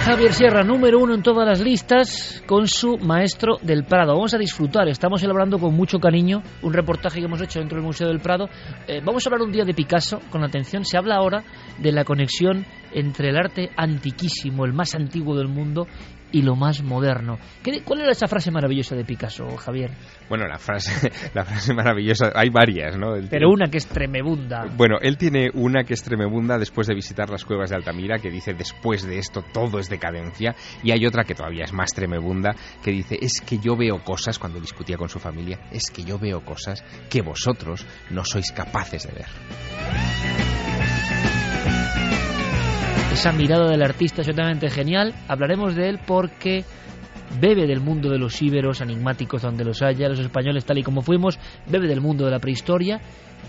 Javier 0.00 0.32
Sierra, 0.32 0.62
número 0.64 0.98
uno 0.98 1.14
en 1.14 1.22
todas 1.22 1.46
las 1.46 1.60
listas, 1.60 2.42
con 2.46 2.66
su 2.66 2.96
Maestro 2.96 3.58
del 3.60 3.84
Prado. 3.84 4.14
Vamos 4.14 4.32
a 4.32 4.38
disfrutar, 4.38 4.88
estamos 4.88 5.22
elaborando 5.22 5.58
con 5.58 5.74
mucho 5.74 5.98
cariño 5.98 6.42
un 6.62 6.72
reportaje 6.72 7.20
que 7.20 7.26
hemos 7.26 7.42
hecho 7.42 7.60
dentro 7.60 7.76
del 7.76 7.86
Museo 7.86 8.08
del 8.08 8.18
Prado. 8.18 8.48
Eh, 8.88 9.02
vamos 9.04 9.24
a 9.24 9.28
hablar 9.28 9.46
un 9.46 9.52
día 9.52 9.64
de 9.64 9.74
Picasso, 9.74 10.18
con 10.30 10.42
atención. 10.42 10.86
Se 10.86 10.96
habla 10.96 11.16
ahora 11.16 11.44
de 11.78 11.92
la 11.92 12.04
conexión 12.04 12.64
entre 12.92 13.28
el 13.28 13.36
arte 13.36 13.70
antiquísimo, 13.76 14.64
el 14.64 14.72
más 14.72 14.94
antiguo 14.94 15.36
del 15.36 15.48
mundo, 15.48 15.86
y 16.32 16.42
lo 16.42 16.56
más 16.56 16.82
moderno. 16.82 17.38
¿Cuál 17.84 18.00
era 18.00 18.12
esa 18.12 18.28
frase 18.28 18.50
maravillosa 18.50 18.94
de 18.94 19.04
Picasso, 19.04 19.56
Javier? 19.56 19.90
Bueno, 20.28 20.46
la 20.46 20.58
frase, 20.58 21.10
la 21.34 21.44
frase 21.44 21.74
maravillosa, 21.74 22.32
hay 22.34 22.50
varias, 22.50 22.96
¿no? 22.96 23.14
Pero 23.28 23.50
una 23.50 23.68
que 23.70 23.78
es 23.78 23.86
tremebunda. 23.86 24.66
Bueno, 24.76 24.96
él 25.00 25.16
tiene 25.16 25.50
una 25.54 25.84
que 25.84 25.94
es 25.94 26.02
tremebunda 26.02 26.58
después 26.58 26.86
de 26.86 26.94
visitar 26.94 27.30
las 27.30 27.44
cuevas 27.44 27.70
de 27.70 27.76
Altamira, 27.76 28.18
que 28.18 28.30
dice 28.30 28.54
después 28.54 29.06
de 29.06 29.18
esto 29.18 29.42
todo 29.52 29.78
es 29.78 29.88
decadencia, 29.88 30.54
y 30.82 30.92
hay 30.92 31.06
otra 31.06 31.24
que 31.24 31.34
todavía 31.34 31.64
es 31.64 31.72
más 31.72 31.90
tremebunda, 31.92 32.54
que 32.82 32.90
dice 32.90 33.18
es 33.20 33.40
que 33.40 33.58
yo 33.58 33.76
veo 33.76 34.02
cosas, 34.04 34.38
cuando 34.38 34.60
discutía 34.60 34.96
con 34.96 35.08
su 35.08 35.18
familia, 35.18 35.60
es 35.70 35.90
que 35.90 36.04
yo 36.04 36.18
veo 36.18 36.44
cosas 36.44 36.84
que 37.08 37.22
vosotros 37.22 37.86
no 38.10 38.24
sois 38.24 38.52
capaces 38.52 39.06
de 39.06 39.12
ver 39.12 40.99
esa 43.12 43.32
mirada 43.32 43.68
del 43.68 43.82
artista 43.82 44.22
es 44.22 44.28
totalmente 44.28 44.70
genial. 44.70 45.14
Hablaremos 45.28 45.74
de 45.74 45.88
él 45.88 46.00
porque 46.06 46.64
bebe 47.40 47.66
del 47.66 47.80
mundo 47.80 48.08
de 48.08 48.18
los 48.18 48.40
íberos 48.40 48.80
enigmáticos 48.80 49.42
donde 49.42 49.64
los 49.64 49.82
haya, 49.82 50.08
los 50.08 50.20
españoles 50.20 50.64
tal 50.64 50.78
y 50.78 50.82
como 50.82 51.02
fuimos, 51.02 51.38
bebe 51.68 51.88
del 51.88 52.00
mundo 52.00 52.24
de 52.24 52.30
la 52.30 52.38
prehistoria 52.38 53.00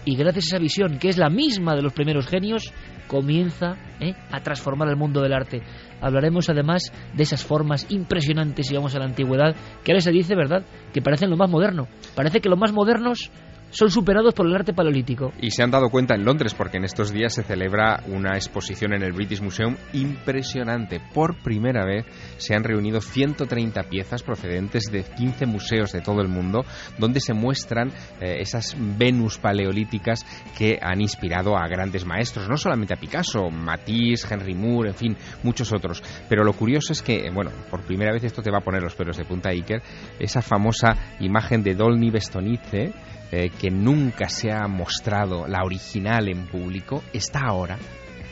y 0.03 0.15
gracias 0.15 0.45
a 0.45 0.47
esa 0.47 0.59
visión, 0.59 0.97
que 0.97 1.09
es 1.09 1.17
la 1.17 1.29
misma 1.29 1.75
de 1.75 1.83
los 1.83 1.93
primeros 1.93 2.27
genios, 2.27 2.73
comienza 3.07 3.75
¿eh? 3.99 4.15
a 4.31 4.41
transformar 4.41 4.89
el 4.89 4.95
mundo 4.95 5.21
del 5.21 5.33
arte. 5.33 5.61
Hablaremos 6.01 6.49
además 6.49 6.91
de 7.13 7.23
esas 7.23 7.43
formas 7.43 7.85
impresionantes, 7.89 8.67
si 8.67 8.75
vamos 8.75 8.95
a 8.95 8.99
la 8.99 9.05
antigüedad, 9.05 9.55
que 9.83 9.91
ahora 9.91 10.01
se 10.01 10.11
dice, 10.11 10.35
¿verdad?, 10.35 10.63
que 10.91 11.01
parecen 11.01 11.29
lo 11.29 11.37
más 11.37 11.49
moderno. 11.49 11.87
Parece 12.15 12.39
que 12.39 12.49
lo 12.49 12.57
más 12.57 12.73
modernos 12.73 13.31
son 13.71 13.89
superados 13.89 14.33
por 14.33 14.45
el 14.45 14.55
arte 14.55 14.73
paleolítico. 14.73 15.31
Y 15.41 15.51
se 15.51 15.63
han 15.63 15.71
dado 15.71 15.89
cuenta 15.89 16.15
en 16.15 16.25
Londres 16.25 16.53
porque 16.53 16.77
en 16.77 16.83
estos 16.83 17.11
días 17.11 17.33
se 17.33 17.43
celebra 17.43 18.03
una 18.07 18.35
exposición 18.35 18.93
en 18.93 19.01
el 19.01 19.13
British 19.13 19.41
Museum 19.41 19.75
impresionante. 19.93 21.01
Por 21.13 21.41
primera 21.41 21.85
vez 21.85 22.05
se 22.37 22.53
han 22.53 22.63
reunido 22.63 23.01
130 23.01 23.83
piezas 23.83 24.23
procedentes 24.23 24.91
de 24.91 25.03
15 25.03 25.45
museos 25.45 25.91
de 25.91 26.01
todo 26.01 26.21
el 26.21 26.27
mundo 26.27 26.63
donde 26.97 27.19
se 27.19 27.33
muestran 27.33 27.89
eh, 28.19 28.37
esas 28.39 28.75
Venus 28.77 29.37
paleolíticas 29.37 30.25
que 30.57 30.77
han 30.81 31.01
inspirado 31.01 31.57
a 31.57 31.67
grandes 31.67 32.05
maestros, 32.05 32.49
no 32.49 32.57
solamente 32.57 32.93
a 32.93 32.99
Picasso, 32.99 33.49
Matisse, 33.49 34.27
Henry 34.29 34.53
Moore, 34.53 34.89
en 34.89 34.95
fin, 34.95 35.17
muchos 35.43 35.71
otros. 35.71 36.03
Pero 36.27 36.43
lo 36.43 36.53
curioso 36.53 36.93
es 36.93 37.01
que, 37.01 37.29
bueno, 37.33 37.51
por 37.69 37.81
primera 37.81 38.11
vez 38.11 38.23
esto 38.23 38.41
te 38.41 38.51
va 38.51 38.59
a 38.59 38.63
poner 38.63 38.83
los 38.83 38.95
pelos 38.95 39.17
de 39.17 39.25
punta 39.25 39.49
Iker, 39.49 39.81
esa 40.19 40.41
famosa 40.41 40.95
imagen 41.19 41.63
de 41.63 41.75
Dolny 41.75 42.09
Bestonice 42.09 42.93
eh, 43.31 43.49
que 43.49 43.69
nunca 43.69 44.29
se 44.29 44.51
ha 44.51 44.67
mostrado 44.67 45.47
la 45.47 45.63
original 45.63 46.27
en 46.29 46.47
público, 46.47 47.03
está 47.13 47.41
ahora 47.47 47.77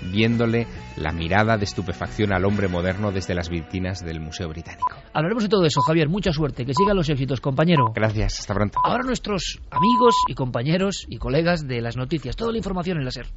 viéndole 0.02 0.68
la 0.98 1.12
mirada 1.12 1.58
de 1.58 1.66
estupefacción 1.66 2.34
al 2.34 2.46
hombre 2.46 2.68
moderno 2.68 3.12
desde 3.12 3.36
las 3.36 3.50
vitrinas 3.50 4.04
del 4.04 4.20
Museo 4.20 4.48
Británico. 4.50 4.96
Hablaremos 5.14 5.44
de 5.44 5.50
todo 5.50 5.66
eso, 5.66 5.82
Javier. 5.82 6.10
Mucha 6.10 6.32
suerte. 6.32 6.66
Que 6.66 6.74
sigan 6.74 6.96
los 6.96 7.10
éxitos, 7.10 7.42
compañero. 7.42 7.92
Gracias. 7.94 8.40
Hasta 8.40 8.54
pronto. 8.54 8.80
Ahora 8.84 9.04
nuestros 9.04 9.60
amigos 9.72 10.16
y 10.28 10.34
compañeros 10.36 11.06
y 11.08 11.18
colegas 11.18 11.68
de 11.68 11.82
las 11.82 11.98
noticias. 11.98 12.36
Toda 12.36 12.52
la 12.52 12.58
información 12.58 12.98
en 12.98 13.06
la 13.06 13.12
SER. 13.12 13.28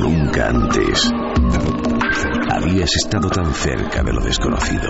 Nunca 0.00 0.48
antes 0.48 1.10
habías 2.64 2.96
estado 2.96 3.28
tan 3.28 3.52
cerca 3.52 4.02
de 4.02 4.12
lo 4.12 4.22
desconocido. 4.22 4.88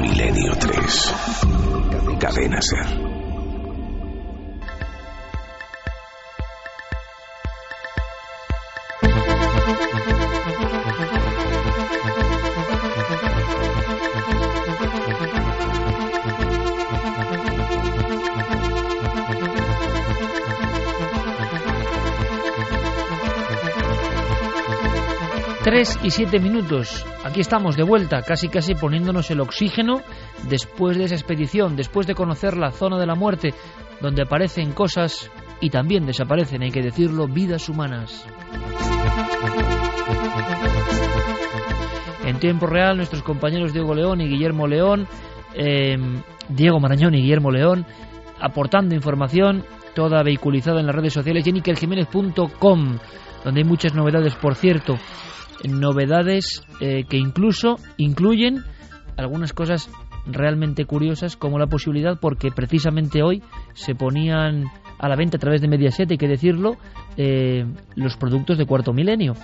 Milenio 0.00 0.52
3. 0.58 1.14
Cadena 2.18 2.60
Ser. 2.62 3.17
3 25.70 26.00
y 26.02 26.10
7 26.10 26.40
minutos. 26.40 27.04
Aquí 27.26 27.40
estamos 27.40 27.76
de 27.76 27.82
vuelta, 27.82 28.22
casi 28.22 28.48
casi 28.48 28.74
poniéndonos 28.74 29.30
el 29.30 29.38
oxígeno 29.38 30.00
después 30.48 30.96
de 30.96 31.04
esa 31.04 31.14
expedición, 31.14 31.76
después 31.76 32.06
de 32.06 32.14
conocer 32.14 32.56
la 32.56 32.70
zona 32.70 32.98
de 32.98 33.04
la 33.04 33.14
muerte, 33.14 33.52
donde 34.00 34.22
aparecen 34.22 34.72
cosas 34.72 35.30
y 35.60 35.68
también 35.68 36.06
desaparecen, 36.06 36.62
hay 36.62 36.70
que 36.70 36.80
decirlo, 36.80 37.28
vidas 37.28 37.68
humanas. 37.68 38.26
En 42.24 42.38
tiempo 42.38 42.64
real, 42.64 42.96
nuestros 42.96 43.22
compañeros 43.22 43.74
Diego 43.74 43.94
León 43.94 44.22
y 44.22 44.26
Guillermo 44.26 44.66
León, 44.66 45.06
em, 45.52 46.22
Diego 46.48 46.80
Marañón 46.80 47.14
y 47.14 47.20
Guillermo 47.20 47.50
León, 47.50 47.84
aportando 48.40 48.94
información, 48.94 49.66
toda 49.94 50.22
vehiculizada 50.22 50.80
en 50.80 50.86
las 50.86 50.96
redes 50.96 51.12
sociales 51.12 51.46
y 51.46 51.52
donde 53.44 53.60
hay 53.60 53.64
muchas 53.64 53.94
novedades, 53.94 54.34
por 54.34 54.54
cierto 54.54 54.98
novedades 55.64 56.62
eh, 56.80 57.04
que 57.08 57.16
incluso 57.16 57.76
incluyen 57.96 58.64
algunas 59.16 59.52
cosas 59.52 59.90
realmente 60.26 60.84
curiosas 60.84 61.36
como 61.36 61.58
la 61.58 61.66
posibilidad 61.66 62.18
porque 62.20 62.50
precisamente 62.50 63.22
hoy 63.22 63.42
se 63.74 63.94
ponían 63.94 64.64
a 64.98 65.08
la 65.08 65.16
venta 65.16 65.36
a 65.36 65.40
través 65.40 65.60
de 65.60 65.68
Mediaset, 65.68 66.10
hay 66.10 66.18
que 66.18 66.28
decirlo, 66.28 66.76
eh, 67.16 67.64
los 67.94 68.16
productos 68.16 68.58
de 68.58 68.66
cuarto 68.66 68.92
milenio, 68.92 69.34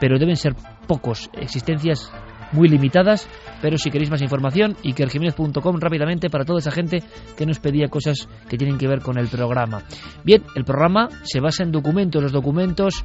pero 0.00 0.18
deben 0.18 0.36
ser 0.36 0.54
pocos, 0.86 1.30
existencias 1.34 2.12
muy 2.52 2.68
limitadas, 2.68 3.28
pero 3.60 3.78
si 3.78 3.90
queréis 3.90 4.10
más 4.10 4.22
información, 4.22 4.76
ikerjiménez.com 4.82 5.76
rápidamente 5.78 6.30
para 6.30 6.44
toda 6.44 6.58
esa 6.58 6.70
gente 6.70 7.02
que 7.36 7.46
nos 7.46 7.58
pedía 7.58 7.88
cosas 7.88 8.28
que 8.48 8.56
tienen 8.56 8.78
que 8.78 8.88
ver 8.88 9.00
con 9.00 9.18
el 9.18 9.28
programa. 9.28 9.82
Bien, 10.24 10.42
el 10.54 10.64
programa 10.64 11.08
se 11.22 11.40
basa 11.40 11.64
en 11.64 11.72
documentos, 11.72 12.22
los 12.22 12.32
documentos, 12.32 13.04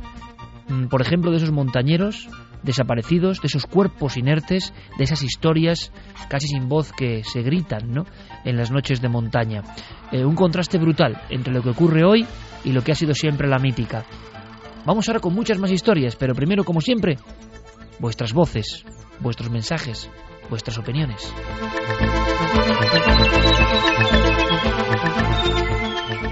mm, 0.67 0.87
por 0.87 1.01
ejemplo, 1.01 1.31
de 1.31 1.37
esos 1.37 1.51
montañeros, 1.51 2.27
desaparecidos, 2.63 3.41
de 3.41 3.47
esos 3.47 3.65
cuerpos 3.65 4.17
inertes, 4.17 4.73
de 4.97 5.03
esas 5.03 5.23
historias 5.23 5.91
casi 6.29 6.47
sin 6.47 6.67
voz 6.69 6.91
que 6.91 7.23
se 7.23 7.41
gritan 7.41 7.93
¿no? 7.93 8.05
en 8.45 8.57
las 8.57 8.71
noches 8.71 9.01
de 9.01 9.09
montaña. 9.09 9.63
Eh, 10.11 10.25
un 10.25 10.35
contraste 10.35 10.77
brutal 10.77 11.21
entre 11.29 11.53
lo 11.53 11.61
que 11.61 11.69
ocurre 11.69 12.03
hoy 12.03 12.25
y 12.63 12.71
lo 12.71 12.83
que 12.83 12.91
ha 12.91 12.95
sido 12.95 13.13
siempre 13.13 13.47
la 13.47 13.59
mítica. 13.59 14.05
Vamos 14.85 15.07
ahora 15.07 15.19
con 15.19 15.33
muchas 15.33 15.59
más 15.59 15.71
historias, 15.71 16.15
pero 16.15 16.33
primero, 16.33 16.63
como 16.63 16.81
siempre, 16.81 17.17
vuestras 17.99 18.33
voces, 18.33 18.85
vuestros 19.19 19.49
mensajes, 19.49 20.09
vuestras 20.49 20.77
opiniones. 20.77 21.33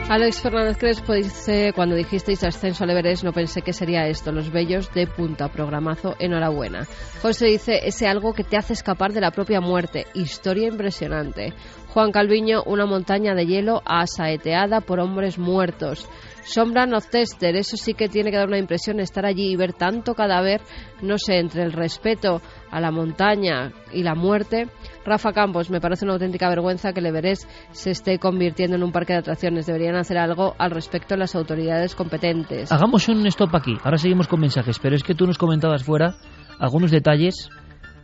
Alex 0.09 0.41
Fernández 0.41 0.77
Crespo 0.77 1.13
dice, 1.13 1.73
cuando 1.75 1.93
dijisteis 1.93 2.41
ascenso 2.45 2.85
al 2.85 2.91
Everest 2.91 3.25
no 3.25 3.33
pensé 3.33 3.61
que 3.61 3.73
sería 3.73 4.07
esto, 4.07 4.31
los 4.31 4.49
bellos 4.53 4.89
de 4.93 5.05
punta, 5.05 5.49
programazo, 5.49 6.15
enhorabuena. 6.17 6.87
José 7.21 7.47
dice, 7.47 7.81
ese 7.83 8.07
algo 8.07 8.31
que 8.31 8.45
te 8.45 8.55
hace 8.55 8.71
escapar 8.71 9.11
de 9.11 9.19
la 9.19 9.31
propia 9.31 9.59
muerte, 9.59 10.07
historia 10.13 10.69
impresionante. 10.69 11.53
Juan 11.89 12.13
Calviño, 12.13 12.63
una 12.65 12.85
montaña 12.85 13.35
de 13.35 13.47
hielo 13.47 13.81
asaeteada 13.85 14.79
por 14.79 15.01
hombres 15.01 15.37
muertos. 15.37 16.07
Sombra 16.47 16.85
of 16.95 17.09
Tester, 17.09 17.55
eso 17.57 17.75
sí 17.75 17.93
que 17.93 18.07
tiene 18.07 18.31
que 18.31 18.37
dar 18.37 18.47
una 18.47 18.57
impresión 18.57 19.01
estar 19.01 19.25
allí 19.25 19.51
y 19.51 19.55
ver 19.57 19.73
tanto 19.73 20.13
cadáver, 20.13 20.61
no 21.01 21.17
sé, 21.17 21.39
entre 21.39 21.63
el 21.63 21.73
respeto 21.73 22.41
a 22.71 22.79
la 22.79 22.89
montaña 22.89 23.73
y 23.91 24.03
la 24.03 24.15
muerte. 24.15 24.67
Rafa 25.05 25.33
Campos, 25.33 25.69
me 25.69 25.81
parece 25.81 26.05
una 26.05 26.13
auténtica 26.13 26.47
vergüenza 26.47 26.93
que 26.93 27.01
el 27.01 27.07
Everest 27.07 27.49
se 27.71 27.91
esté 27.91 28.17
convirtiendo 28.17 28.77
en 28.77 28.83
un 28.83 28.93
parque 28.93 29.13
de 29.13 29.19
atracciones. 29.19 29.65
Deberían 29.65 29.95
hacer 29.95 30.17
algo 30.17 30.55
al 30.57 30.71
respecto 30.71 31.17
las 31.17 31.35
autoridades 31.35 31.95
competentes. 31.95 32.71
Hagamos 32.71 33.09
un 33.09 33.27
stop 33.27 33.53
aquí. 33.53 33.75
Ahora 33.83 33.97
seguimos 33.97 34.29
con 34.29 34.39
mensajes, 34.39 34.79
pero 34.79 34.95
es 34.95 35.03
que 35.03 35.15
tú 35.15 35.27
nos 35.27 35.37
comentabas 35.37 35.83
fuera 35.83 36.15
algunos 36.59 36.91
detalles 36.91 37.49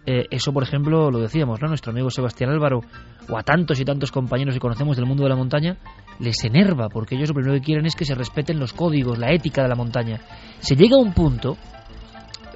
eh, 0.06 0.26
eso, 0.32 0.52
por 0.52 0.64
ejemplo, 0.64 1.10
lo 1.12 1.20
decíamos, 1.20 1.62
¿no? 1.62 1.70
Nuestro 1.70 1.92
amigo 1.92 2.10
Sebastián 2.10 2.50
Álvaro, 2.50 2.82
o 3.30 3.38
a 3.38 3.44
tantos 3.44 3.80
y 3.80 3.86
tantos 3.86 4.12
compañeros 4.12 4.54
que 4.54 4.60
conocemos 4.60 4.98
del 4.98 5.06
mundo 5.06 5.24
de 5.24 5.30
la 5.30 5.36
montaña, 5.36 5.78
les 6.20 6.44
enerva, 6.44 6.90
porque 6.90 7.16
ellos 7.16 7.30
lo 7.30 7.36
primero 7.36 7.56
que 7.56 7.66
quieren 7.66 7.86
es 7.86 7.96
que 7.96 8.06
se 8.06 8.16
respeten 8.16 8.60
los 8.60 8.74
códigos, 8.74 9.18
la 9.18 9.32
ética 9.32 9.64
de 9.64 9.70
la 9.70 9.76
montaña. 9.76 10.22
Se 10.60 10.76
llega 10.76 10.96
a 10.96 11.00
un 11.00 11.14
punto, 11.14 11.58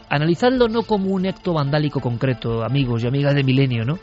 analizadlo 0.09 0.67
no 0.67 0.83
como 0.83 1.11
un 1.11 1.27
acto 1.27 1.53
vandálico 1.53 1.99
concreto, 1.99 2.63
amigos 2.63 3.03
y 3.03 3.07
amigas 3.07 3.35
de 3.35 3.43
Milenio, 3.43 3.85
¿no? 3.85 3.99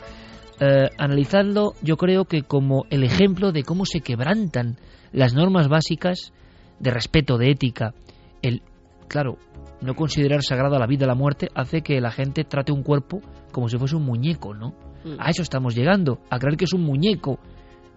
Eh, 0.59 0.89
analizadlo, 0.97 1.73
yo 1.81 1.97
creo 1.97 2.25
que 2.25 2.43
como 2.43 2.85
el 2.89 3.03
ejemplo 3.03 3.51
de 3.51 3.63
cómo 3.63 3.85
se 3.85 3.99
quebrantan 3.99 4.77
las 5.11 5.33
normas 5.33 5.67
básicas 5.67 6.31
de 6.79 6.91
respeto, 6.91 7.37
de 7.37 7.51
ética. 7.51 7.93
El, 8.41 8.61
claro, 9.07 9.37
no 9.81 9.95
considerar 9.95 10.43
sagrada 10.43 10.79
la 10.79 10.87
vida 10.87 11.05
y 11.05 11.07
la 11.07 11.15
muerte 11.15 11.49
hace 11.55 11.81
que 11.81 11.99
la 11.99 12.11
gente 12.11 12.43
trate 12.43 12.71
un 12.71 12.83
cuerpo 12.83 13.21
como 13.51 13.69
si 13.69 13.77
fuese 13.77 13.95
un 13.95 14.05
muñeco, 14.05 14.53
¿no? 14.53 14.69
Mm. 15.03 15.15
A 15.19 15.29
eso 15.29 15.41
estamos 15.41 15.75
llegando, 15.75 16.19
a 16.29 16.39
creer 16.39 16.57
que 16.57 16.65
es 16.65 16.73
un 16.73 16.83
muñeco. 16.83 17.39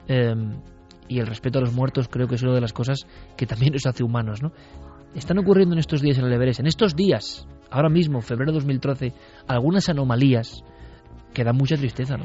Em, 0.06 0.60
y 1.08 1.18
el 1.20 1.26
respeto 1.26 1.58
a 1.58 1.62
los 1.62 1.72
muertos 1.72 2.08
creo 2.08 2.28
que 2.28 2.36
es 2.36 2.42
una 2.42 2.54
de 2.54 2.60
las 2.60 2.72
cosas 2.72 3.06
que 3.36 3.46
también 3.46 3.72
nos 3.72 3.86
hace 3.86 4.04
humanos, 4.04 4.42
¿no? 4.42 4.52
Están 5.14 5.38
ocurriendo 5.38 5.74
en 5.74 5.78
estos 5.78 6.02
días 6.02 6.18
en 6.18 6.26
el 6.26 6.32
Everest, 6.32 6.60
en 6.60 6.66
estos 6.66 6.94
días, 6.94 7.46
ahora 7.70 7.88
mismo, 7.88 8.20
febrero 8.20 8.52
de 8.52 8.58
2013, 8.58 9.12
algunas 9.46 9.88
anomalías 9.88 10.62
que 11.32 11.44
dan 11.44 11.56
mucha 11.56 11.76
tristeza, 11.76 12.16
¿no? 12.16 12.24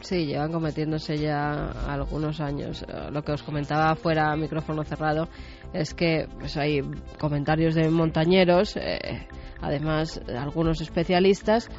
Sí, 0.00 0.26
llevan 0.26 0.52
cometiéndose 0.52 1.16
ya 1.16 1.70
algunos 1.88 2.38
años. 2.40 2.82
Eh, 2.82 3.10
lo 3.10 3.22
que 3.22 3.32
os 3.32 3.42
comentaba 3.42 3.94
fuera 3.94 4.36
micrófono 4.36 4.84
cerrado 4.84 5.28
es 5.72 5.94
que 5.94 6.28
pues, 6.38 6.58
hay 6.58 6.82
comentarios 7.18 7.74
de 7.74 7.88
montañeros, 7.88 8.76
eh, 8.76 9.26
además 9.62 10.20
algunos 10.28 10.82
especialistas, 10.82 11.70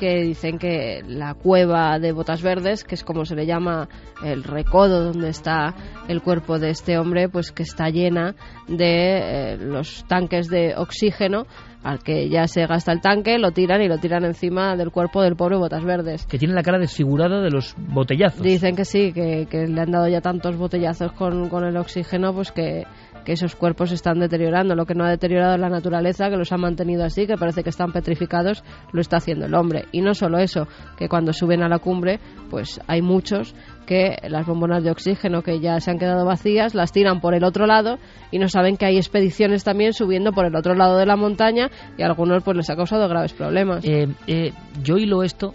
que 0.00 0.22
dicen 0.22 0.58
que 0.58 1.02
la 1.06 1.34
cueva 1.34 1.98
de 1.98 2.12
Botas 2.12 2.40
Verdes, 2.40 2.84
que 2.84 2.94
es 2.94 3.04
como 3.04 3.26
se 3.26 3.36
le 3.36 3.44
llama 3.44 3.86
el 4.24 4.42
recodo 4.42 5.04
donde 5.12 5.28
está 5.28 5.74
el 6.08 6.22
cuerpo 6.22 6.58
de 6.58 6.70
este 6.70 6.96
hombre, 6.98 7.28
pues 7.28 7.52
que 7.52 7.62
está 7.62 7.90
llena 7.90 8.34
de 8.66 9.18
eh, 9.18 9.56
los 9.58 10.06
tanques 10.08 10.48
de 10.48 10.74
oxígeno 10.74 11.44
al 11.82 12.02
que 12.02 12.30
ya 12.30 12.46
se 12.46 12.66
gasta 12.66 12.92
el 12.92 13.00
tanque, 13.02 13.38
lo 13.38 13.52
tiran 13.52 13.82
y 13.82 13.88
lo 13.88 13.98
tiran 13.98 14.24
encima 14.24 14.74
del 14.74 14.90
cuerpo 14.90 15.22
del 15.22 15.36
pobre 15.36 15.56
Botas 15.56 15.84
Verdes. 15.84 16.26
Que 16.26 16.38
tiene 16.38 16.54
la 16.54 16.62
cara 16.62 16.78
desfigurada 16.78 17.42
de 17.42 17.50
los 17.50 17.74
botellazos. 17.76 18.42
Dicen 18.42 18.76
que 18.76 18.86
sí, 18.86 19.12
que, 19.12 19.46
que 19.50 19.66
le 19.66 19.80
han 19.80 19.90
dado 19.90 20.08
ya 20.08 20.22
tantos 20.22 20.56
botellazos 20.56 21.12
con, 21.12 21.50
con 21.50 21.64
el 21.64 21.76
oxígeno, 21.76 22.32
pues 22.34 22.52
que, 22.52 22.86
que 23.24 23.32
esos 23.32 23.56
cuerpos 23.56 23.92
están 23.92 24.18
deteriorando. 24.18 24.74
Lo 24.74 24.86
que 24.86 24.94
no 24.94 25.04
ha 25.04 25.10
deteriorado 25.10 25.56
la 25.56 25.68
naturaleza, 25.68 26.30
que 26.30 26.36
los 26.36 26.52
ha 26.52 26.56
mantenido 26.56 27.04
así, 27.04 27.26
que 27.26 27.36
parece 27.36 27.62
que 27.62 27.70
están 27.70 27.92
petrificados, 27.92 28.62
lo 28.92 29.00
está 29.00 29.18
haciendo 29.18 29.46
el 29.46 29.54
hombre. 29.54 29.86
Y 29.92 30.00
no 30.00 30.14
solo 30.14 30.38
eso, 30.38 30.66
que 30.96 31.08
cuando 31.08 31.32
suben 31.32 31.62
a 31.62 31.68
la 31.68 31.78
cumbre, 31.78 32.20
pues 32.50 32.80
hay 32.86 33.02
muchos 33.02 33.54
que 33.86 34.16
las 34.28 34.46
bombonas 34.46 34.84
de 34.84 34.90
oxígeno 34.90 35.42
que 35.42 35.58
ya 35.60 35.80
se 35.80 35.90
han 35.90 35.98
quedado 35.98 36.24
vacías 36.24 36.74
las 36.74 36.92
tiran 36.92 37.20
por 37.20 37.34
el 37.34 37.42
otro 37.42 37.66
lado 37.66 37.98
y 38.30 38.38
no 38.38 38.48
saben 38.48 38.76
que 38.76 38.86
hay 38.86 38.96
expediciones 38.96 39.64
también 39.64 39.94
subiendo 39.94 40.32
por 40.32 40.46
el 40.46 40.54
otro 40.54 40.74
lado 40.74 40.96
de 40.96 41.06
la 41.06 41.16
montaña 41.16 41.70
y 41.98 42.02
a 42.02 42.06
algunos 42.06 42.44
pues 42.44 42.56
les 42.56 42.70
ha 42.70 42.76
causado 42.76 43.08
graves 43.08 43.32
problemas. 43.32 43.84
Eh, 43.84 44.06
eh, 44.28 44.52
yo 44.82 44.96
hilo 44.96 45.24
esto 45.24 45.54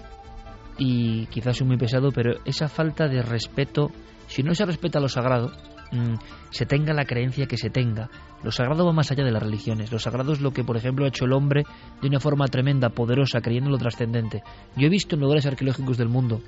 y 0.77 1.27
quizás 1.27 1.57
soy 1.57 1.67
muy 1.67 1.77
pesado, 1.77 2.11
pero 2.11 2.39
esa 2.43 2.67
falta 2.67 3.07
de 3.07 3.21
respeto, 3.21 3.91
si 4.27 4.43
no 4.43 4.53
se 4.53 4.65
respeta 4.65 4.99
lo 4.99 5.07
sagrado, 5.07 5.51
mm, 5.91 6.15
se 6.49 6.65
tenga 6.65 6.93
la 6.93 7.05
creencia 7.05 7.45
que 7.45 7.57
se 7.57 7.69
tenga. 7.69 8.09
Lo 8.43 8.51
sagrado 8.51 8.85
va 8.85 8.93
más 8.93 9.11
allá 9.11 9.23
de 9.23 9.31
las 9.31 9.41
religiones. 9.41 9.91
Lo 9.91 9.99
sagrado 9.99 10.33
es 10.33 10.41
lo 10.41 10.51
que, 10.51 10.63
por 10.63 10.77
ejemplo, 10.77 11.05
ha 11.05 11.09
hecho 11.09 11.25
el 11.25 11.33
hombre 11.33 11.63
de 12.01 12.07
una 12.07 12.19
forma 12.19 12.47
tremenda, 12.47 12.89
poderosa, 12.89 13.41
creyendo 13.41 13.69
en 13.69 13.73
lo 13.73 13.77
trascendente. 13.77 14.43
Yo 14.75 14.87
he 14.87 14.89
visto 14.89 15.15
en 15.15 15.21
lugares 15.21 15.45
arqueológicos 15.45 15.97
del 15.97 16.09
mundo 16.09 16.41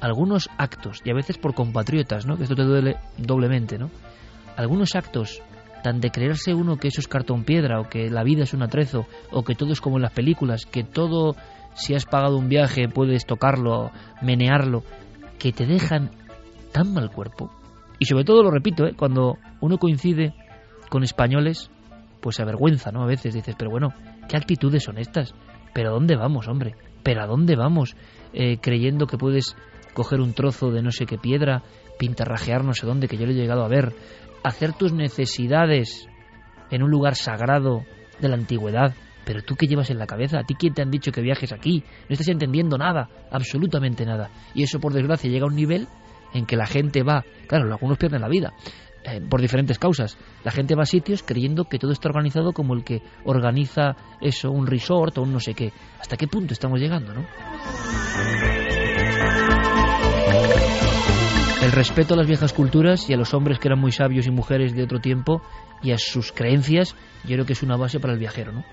algunos 0.00 0.50
actos, 0.58 1.00
y 1.04 1.10
a 1.10 1.14
veces 1.14 1.38
por 1.38 1.54
compatriotas, 1.54 2.26
¿no? 2.26 2.36
que 2.36 2.42
esto 2.42 2.54
te 2.54 2.62
duele 2.62 2.96
doblemente, 3.16 3.78
¿no? 3.78 3.90
algunos 4.56 4.94
actos 4.94 5.40
tan 5.82 6.00
de 6.00 6.10
creerse 6.10 6.54
uno 6.54 6.76
que 6.76 6.88
eso 6.88 7.00
es 7.00 7.08
cartón 7.08 7.44
piedra 7.44 7.80
o 7.80 7.88
que 7.88 8.10
la 8.10 8.22
vida 8.22 8.44
es 8.44 8.54
un 8.54 8.62
atrezo 8.62 9.06
o 9.30 9.44
que 9.44 9.54
todo 9.54 9.72
es 9.72 9.80
como 9.80 9.96
en 9.96 10.02
las 10.02 10.12
películas, 10.12 10.66
que 10.66 10.84
todo 10.84 11.36
si 11.74 11.94
has 11.94 12.06
pagado 12.06 12.36
un 12.36 12.48
viaje 12.48 12.88
puedes 12.88 13.26
tocarlo, 13.26 13.90
menearlo, 14.22 14.82
que 15.38 15.52
te 15.52 15.66
dejan 15.66 16.10
tan 16.72 16.92
mal 16.94 17.10
cuerpo. 17.10 17.50
Y 17.98 18.06
sobre 18.06 18.24
todo 18.24 18.42
lo 18.42 18.50
repito, 18.50 18.86
¿eh? 18.86 18.94
cuando 18.96 19.38
uno 19.60 19.78
coincide 19.78 20.34
con 20.88 21.02
españoles, 21.02 21.70
pues 22.20 22.36
se 22.36 22.42
avergüenza, 22.42 22.90
¿no? 22.90 23.02
A 23.02 23.06
veces 23.06 23.34
dices, 23.34 23.54
pero 23.58 23.70
bueno, 23.70 23.92
¿qué 24.28 24.36
actitudes 24.36 24.82
son 24.82 24.98
estas? 24.98 25.34
¿Pero 25.72 25.90
a 25.90 25.92
dónde 25.92 26.16
vamos, 26.16 26.48
hombre? 26.48 26.74
¿Pero 27.02 27.22
a 27.22 27.26
dónde 27.26 27.56
vamos? 27.56 27.96
Eh, 28.32 28.58
creyendo 28.60 29.06
que 29.06 29.18
puedes 29.18 29.56
coger 29.92 30.20
un 30.20 30.32
trozo 30.32 30.70
de 30.70 30.82
no 30.82 30.90
sé 30.90 31.06
qué 31.06 31.18
piedra, 31.18 31.62
pintarrajear 31.98 32.64
no 32.64 32.72
sé 32.72 32.86
dónde, 32.86 33.08
que 33.08 33.16
yo 33.16 33.26
lo 33.26 33.32
he 33.32 33.36
llegado 33.36 33.64
a 33.64 33.68
ver, 33.68 33.92
hacer 34.42 34.72
tus 34.72 34.92
necesidades 34.92 36.08
en 36.70 36.82
un 36.82 36.90
lugar 36.90 37.14
sagrado 37.14 37.82
de 38.20 38.28
la 38.28 38.36
antigüedad. 38.36 38.94
Pero 39.24 39.42
tú 39.42 39.54
qué 39.54 39.66
llevas 39.66 39.90
en 39.90 39.98
la 39.98 40.06
cabeza, 40.06 40.40
a 40.40 40.44
ti 40.44 40.54
quién 40.54 40.74
te 40.74 40.82
han 40.82 40.90
dicho 40.90 41.10
que 41.10 41.22
viajes 41.22 41.52
aquí, 41.52 41.82
no 42.08 42.12
estás 42.12 42.28
entendiendo 42.28 42.76
nada, 42.76 43.08
absolutamente 43.30 44.04
nada. 44.04 44.30
Y 44.54 44.64
eso 44.64 44.80
por 44.80 44.92
desgracia 44.92 45.30
llega 45.30 45.44
a 45.44 45.48
un 45.48 45.56
nivel 45.56 45.88
en 46.34 46.46
que 46.46 46.56
la 46.56 46.66
gente 46.66 47.02
va, 47.02 47.24
claro, 47.46 47.72
algunos 47.72 47.96
pierden 47.96 48.20
la 48.20 48.28
vida, 48.28 48.52
eh, 49.04 49.20
por 49.20 49.40
diferentes 49.40 49.78
causas. 49.78 50.18
La 50.44 50.50
gente 50.50 50.74
va 50.74 50.82
a 50.82 50.86
sitios 50.86 51.22
creyendo 51.22 51.64
que 51.64 51.78
todo 51.78 51.92
está 51.92 52.08
organizado 52.08 52.52
como 52.52 52.74
el 52.74 52.84
que 52.84 53.02
organiza 53.24 53.96
eso, 54.20 54.50
un 54.50 54.66
resort 54.66 55.16
o 55.18 55.22
un 55.22 55.32
no 55.32 55.40
sé 55.40 55.54
qué. 55.54 55.72
¿Hasta 56.00 56.16
qué 56.16 56.26
punto 56.26 56.52
estamos 56.52 56.80
llegando, 56.80 57.14
no? 57.14 57.24
El 61.62 61.72
respeto 61.72 62.12
a 62.12 62.16
las 62.18 62.26
viejas 62.26 62.52
culturas 62.52 63.08
y 63.08 63.14
a 63.14 63.16
los 63.16 63.32
hombres 63.32 63.58
que 63.58 63.68
eran 63.68 63.80
muy 63.80 63.90
sabios 63.90 64.26
y 64.26 64.30
mujeres 64.30 64.74
de 64.74 64.82
otro 64.82 65.00
tiempo 65.00 65.40
y 65.82 65.92
a 65.92 65.98
sus 65.98 66.32
creencias, 66.32 66.94
yo 67.24 67.36
creo 67.36 67.46
que 67.46 67.54
es 67.54 67.62
una 67.62 67.76
base 67.76 68.00
para 68.00 68.12
el 68.12 68.18
viajero, 68.18 68.52
¿no? 68.52 68.64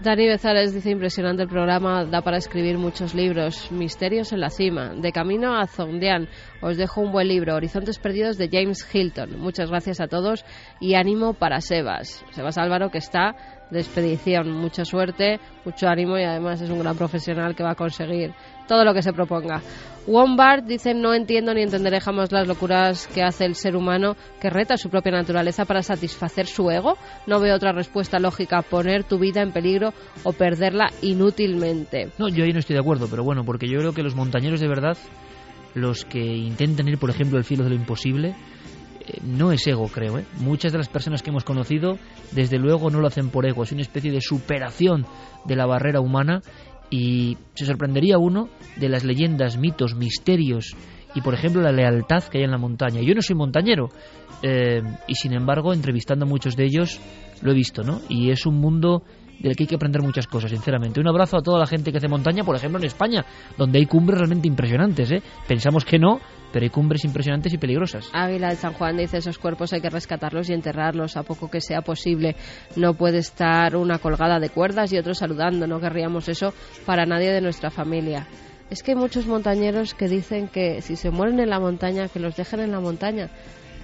Dani 0.00 0.28
Bezares 0.28 0.72
dice 0.72 0.90
impresionante 0.90 1.42
el 1.42 1.48
programa, 1.48 2.04
da 2.04 2.22
para 2.22 2.36
escribir 2.36 2.78
muchos 2.78 3.16
libros. 3.16 3.72
Misterios 3.72 4.32
en 4.32 4.40
la 4.40 4.48
cima, 4.48 4.94
De 4.94 5.10
camino 5.10 5.56
a 5.58 5.66
Zondian. 5.66 6.28
Os 6.60 6.76
dejo 6.76 7.00
un 7.00 7.10
buen 7.10 7.26
libro, 7.26 7.56
Horizontes 7.56 7.98
Perdidos 7.98 8.38
de 8.38 8.48
James 8.48 8.86
Hilton. 8.94 9.40
Muchas 9.40 9.70
gracias 9.70 10.00
a 10.00 10.06
todos 10.06 10.44
y 10.78 10.94
ánimo 10.94 11.34
para 11.34 11.60
Sebas. 11.60 12.24
Sebas 12.30 12.58
Álvaro 12.58 12.92
que 12.92 12.98
está 12.98 13.57
de 13.70 13.80
expedición. 13.80 14.50
Mucha 14.52 14.84
suerte, 14.84 15.40
mucho 15.64 15.88
ánimo 15.88 16.18
y 16.18 16.22
además 16.22 16.60
es 16.60 16.70
un 16.70 16.78
gran 16.78 16.96
profesional 16.96 17.54
que 17.54 17.62
va 17.62 17.72
a 17.72 17.74
conseguir 17.74 18.32
todo 18.66 18.84
lo 18.84 18.94
que 18.94 19.02
se 19.02 19.12
proponga. 19.12 19.60
Wombard 20.06 20.64
dice 20.64 20.94
no 20.94 21.12
entiendo 21.12 21.52
ni 21.52 21.62
entenderé 21.62 22.00
jamás 22.00 22.32
las 22.32 22.48
locuras 22.48 23.06
que 23.08 23.22
hace 23.22 23.44
el 23.44 23.54
ser 23.54 23.76
humano 23.76 24.16
que 24.40 24.48
reta 24.48 24.78
su 24.78 24.88
propia 24.88 25.12
naturaleza 25.12 25.66
para 25.66 25.82
satisfacer 25.82 26.46
su 26.46 26.70
ego. 26.70 26.96
No 27.26 27.40
veo 27.40 27.54
otra 27.54 27.72
respuesta 27.72 28.18
lógica, 28.18 28.62
poner 28.62 29.04
tu 29.04 29.18
vida 29.18 29.42
en 29.42 29.52
peligro 29.52 29.92
o 30.24 30.32
perderla 30.32 30.86
inútilmente. 31.02 32.10
No, 32.18 32.28
yo 32.28 32.44
ahí 32.44 32.52
no 32.52 32.58
estoy 32.58 32.74
de 32.74 32.80
acuerdo, 32.80 33.08
pero 33.10 33.22
bueno, 33.22 33.44
porque 33.44 33.68
yo 33.68 33.78
creo 33.78 33.92
que 33.92 34.02
los 34.02 34.14
montañeros 34.14 34.60
de 34.60 34.68
verdad, 34.68 34.96
los 35.74 36.06
que 36.06 36.20
intentan 36.20 36.88
ir, 36.88 36.98
por 36.98 37.10
ejemplo, 37.10 37.36
al 37.36 37.44
filo 37.44 37.64
de 37.64 37.70
lo 37.70 37.76
imposible, 37.76 38.34
eh, 39.08 39.20
no 39.22 39.52
es 39.52 39.66
ego, 39.66 39.88
creo. 39.88 40.18
¿eh? 40.18 40.24
Muchas 40.38 40.72
de 40.72 40.78
las 40.78 40.88
personas 40.88 41.22
que 41.22 41.30
hemos 41.30 41.44
conocido, 41.44 41.98
desde 42.32 42.58
luego, 42.58 42.90
no 42.90 43.00
lo 43.00 43.08
hacen 43.08 43.30
por 43.30 43.46
ego. 43.46 43.62
Es 43.62 43.72
una 43.72 43.82
especie 43.82 44.12
de 44.12 44.20
superación 44.20 45.06
de 45.44 45.56
la 45.56 45.66
barrera 45.66 46.00
humana 46.00 46.42
y 46.90 47.36
se 47.54 47.66
sorprendería 47.66 48.18
uno 48.18 48.48
de 48.76 48.88
las 48.88 49.04
leyendas, 49.04 49.56
mitos, 49.58 49.94
misterios 49.94 50.74
y, 51.14 51.20
por 51.20 51.34
ejemplo, 51.34 51.62
la 51.62 51.72
lealtad 51.72 52.22
que 52.24 52.38
hay 52.38 52.44
en 52.44 52.50
la 52.50 52.58
montaña. 52.58 53.00
Yo 53.00 53.14
no 53.14 53.22
soy 53.22 53.36
montañero 53.36 53.88
eh, 54.42 54.82
y, 55.06 55.14
sin 55.14 55.32
embargo, 55.32 55.72
entrevistando 55.72 56.24
a 56.24 56.28
muchos 56.28 56.56
de 56.56 56.64
ellos, 56.64 57.00
lo 57.42 57.52
he 57.52 57.54
visto, 57.54 57.82
¿no? 57.82 58.00
Y 58.08 58.30
es 58.30 58.46
un 58.46 58.56
mundo 58.56 59.02
del 59.40 59.54
que 59.54 59.64
hay 59.64 59.68
que 59.68 59.76
aprender 59.76 60.02
muchas 60.02 60.26
cosas, 60.26 60.50
sinceramente. 60.50 61.00
Un 61.00 61.08
abrazo 61.08 61.36
a 61.36 61.42
toda 61.42 61.58
la 61.58 61.66
gente 61.66 61.92
que 61.92 61.98
hace 61.98 62.08
montaña, 62.08 62.44
por 62.44 62.56
ejemplo, 62.56 62.78
en 62.78 62.84
España, 62.84 63.24
donde 63.56 63.78
hay 63.78 63.86
cumbres 63.86 64.18
realmente 64.18 64.48
impresionantes, 64.48 65.10
¿eh? 65.12 65.22
Pensamos 65.46 65.84
que 65.84 65.98
no, 65.98 66.20
pero 66.52 66.64
hay 66.64 66.70
cumbres 66.70 67.04
impresionantes 67.04 67.52
y 67.52 67.58
peligrosas. 67.58 68.10
Águila 68.12 68.48
de 68.48 68.56
San 68.56 68.72
Juan 68.72 68.96
dice, 68.96 69.18
esos 69.18 69.38
cuerpos 69.38 69.72
hay 69.72 69.80
que 69.80 69.90
rescatarlos 69.90 70.48
y 70.50 70.54
enterrarlos 70.54 71.16
a 71.16 71.22
poco 71.22 71.50
que 71.50 71.60
sea 71.60 71.82
posible. 71.82 72.36
No 72.76 72.94
puede 72.94 73.18
estar 73.18 73.76
una 73.76 73.98
colgada 73.98 74.38
de 74.40 74.50
cuerdas 74.50 74.92
y 74.92 74.98
otro 74.98 75.14
saludando, 75.14 75.66
no 75.66 75.80
querríamos 75.80 76.28
eso 76.28 76.52
para 76.86 77.06
nadie 77.06 77.30
de 77.30 77.40
nuestra 77.40 77.70
familia. 77.70 78.26
Es 78.70 78.82
que 78.82 78.92
hay 78.92 78.96
muchos 78.96 79.26
montañeros 79.26 79.94
que 79.94 80.08
dicen 80.08 80.48
que 80.48 80.82
si 80.82 80.96
se 80.96 81.10
mueren 81.10 81.40
en 81.40 81.48
la 81.48 81.58
montaña, 81.58 82.08
que 82.08 82.20
los 82.20 82.36
dejen 82.36 82.60
en 82.60 82.72
la 82.72 82.80
montaña. 82.80 83.30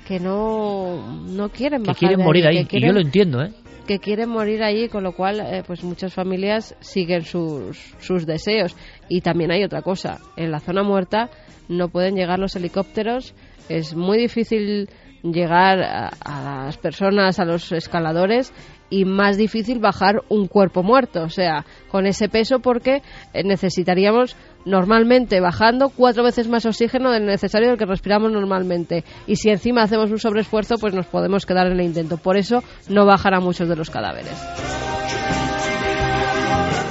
que 0.06 0.20
no, 0.20 1.22
no 1.26 1.48
quieren 1.48 1.82
que 1.82 1.94
quieren 1.94 2.20
morir 2.20 2.46
ahí, 2.46 2.68
y 2.70 2.80
yo 2.80 2.92
lo 2.92 3.00
entiendo, 3.00 3.42
¿eh? 3.42 3.52
que 3.86 3.98
quieren 3.98 4.28
morir 4.28 4.62
allí, 4.62 4.88
con 4.88 5.02
lo 5.02 5.12
cual 5.12 5.40
eh, 5.40 5.62
pues 5.66 5.82
muchas 5.84 6.12
familias 6.12 6.74
siguen 6.80 7.22
sus, 7.22 7.94
sus 7.98 8.26
deseos. 8.26 8.76
Y 9.08 9.20
también 9.20 9.50
hay 9.50 9.64
otra 9.64 9.82
cosa, 9.82 10.18
en 10.36 10.50
la 10.50 10.60
zona 10.60 10.82
muerta 10.82 11.30
no 11.68 11.88
pueden 11.88 12.14
llegar 12.14 12.38
los 12.38 12.56
helicópteros, 12.56 13.34
es 13.68 13.94
muy 13.94 14.18
difícil 14.18 14.88
llegar 15.22 15.82
a, 15.82 16.64
las 16.66 16.76
personas, 16.76 17.38
a 17.38 17.44
los 17.44 17.72
escaladores 17.72 18.52
y 18.90 19.06
más 19.06 19.38
difícil 19.38 19.78
bajar 19.78 20.22
un 20.28 20.46
cuerpo 20.46 20.82
muerto, 20.82 21.22
o 21.22 21.30
sea, 21.30 21.64
con 21.88 22.06
ese 22.06 22.28
peso 22.28 22.58
porque 22.60 23.02
eh, 23.32 23.42
necesitaríamos 23.42 24.36
normalmente 24.66 25.40
bajando 25.40 25.88
cuatro 25.88 26.22
veces 26.22 26.48
más 26.48 26.66
oxígeno 26.66 27.10
del 27.10 27.26
necesario 27.26 27.70
del 27.70 27.78
que 27.78 27.86
respiramos 27.86 28.30
normalmente. 28.30 29.04
Y 29.26 29.36
si 29.36 29.48
encima 29.48 29.82
hacemos 29.82 30.10
un 30.10 30.18
sobreesfuerzo 30.18 30.76
pues 30.78 30.94
nos 30.94 31.06
podemos 31.06 31.46
quedar 31.46 31.66
en 31.66 31.80
el 31.80 31.86
intento, 31.86 32.18
por 32.18 32.36
eso 32.36 32.62
no 32.88 33.06
bajará 33.06 33.40
muchos 33.40 33.68
de 33.68 33.76
los 33.76 33.90
cadáveres. 33.90 34.38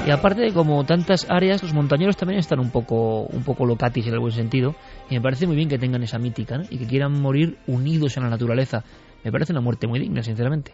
Y 0.06 0.12
aparte, 0.12 0.52
como 0.52 0.84
tantas 0.84 1.26
áreas, 1.30 1.64
los 1.64 1.74
montañeros 1.74 2.18
también 2.18 2.38
están 2.38 2.60
un 2.60 2.72
poco, 2.72 3.22
un 3.22 3.44
poco 3.44 3.66
locatis 3.66 4.06
en 4.06 4.14
el 4.14 4.20
buen 4.20 4.34
sentido. 4.34 4.76
Y 5.10 5.16
me 5.16 5.22
parece 5.22 5.48
muy 5.48 5.56
bien 5.56 5.70
que 5.70 5.78
tengan 5.78 6.04
esa 6.04 6.20
mítica 6.20 6.62
y 6.70 6.78
que 6.78 6.86
quieran 6.86 7.22
morir 7.22 7.58
unidos 7.68 8.18
en 8.18 8.24
la 8.24 8.30
naturaleza. 8.30 8.84
Me 9.24 9.32
parece 9.32 9.54
una 9.54 9.62
muerte 9.62 9.88
muy 9.88 10.00
digna, 10.00 10.22
sinceramente. 10.22 10.74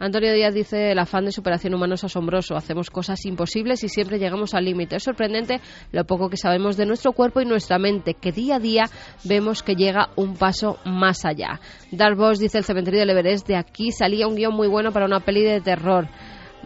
Antonio 0.00 0.32
Díaz 0.34 0.52
dice, 0.52 0.90
el 0.90 0.98
afán 0.98 1.24
de 1.24 1.32
superación 1.32 1.74
humana 1.74 1.94
es 1.94 2.02
asombroso, 2.02 2.56
hacemos 2.56 2.90
cosas 2.90 3.24
imposibles 3.24 3.82
y 3.84 3.88
siempre 3.88 4.18
llegamos 4.18 4.52
al 4.52 4.64
límite. 4.64 4.96
Es 4.96 5.04
sorprendente 5.04 5.60
lo 5.92 6.04
poco 6.04 6.28
que 6.28 6.36
sabemos 6.36 6.76
de 6.76 6.86
nuestro 6.86 7.12
cuerpo 7.12 7.40
y 7.40 7.46
nuestra 7.46 7.78
mente, 7.78 8.14
que 8.14 8.32
día 8.32 8.56
a 8.56 8.58
día 8.58 8.90
vemos 9.24 9.62
que 9.62 9.76
llega 9.76 10.10
un 10.16 10.34
paso 10.34 10.78
más 10.84 11.24
allá. 11.24 11.60
Dark 11.92 12.16
Boss 12.16 12.40
dice, 12.40 12.58
el 12.58 12.64
cementerio 12.64 13.00
del 13.00 13.10
Everest, 13.10 13.46
de 13.46 13.56
aquí 13.56 13.92
salía 13.92 14.26
un 14.26 14.34
guion 14.34 14.54
muy 14.54 14.66
bueno 14.66 14.90
para 14.90 15.06
una 15.06 15.20
peli 15.20 15.44
de 15.44 15.60
terror. 15.60 16.08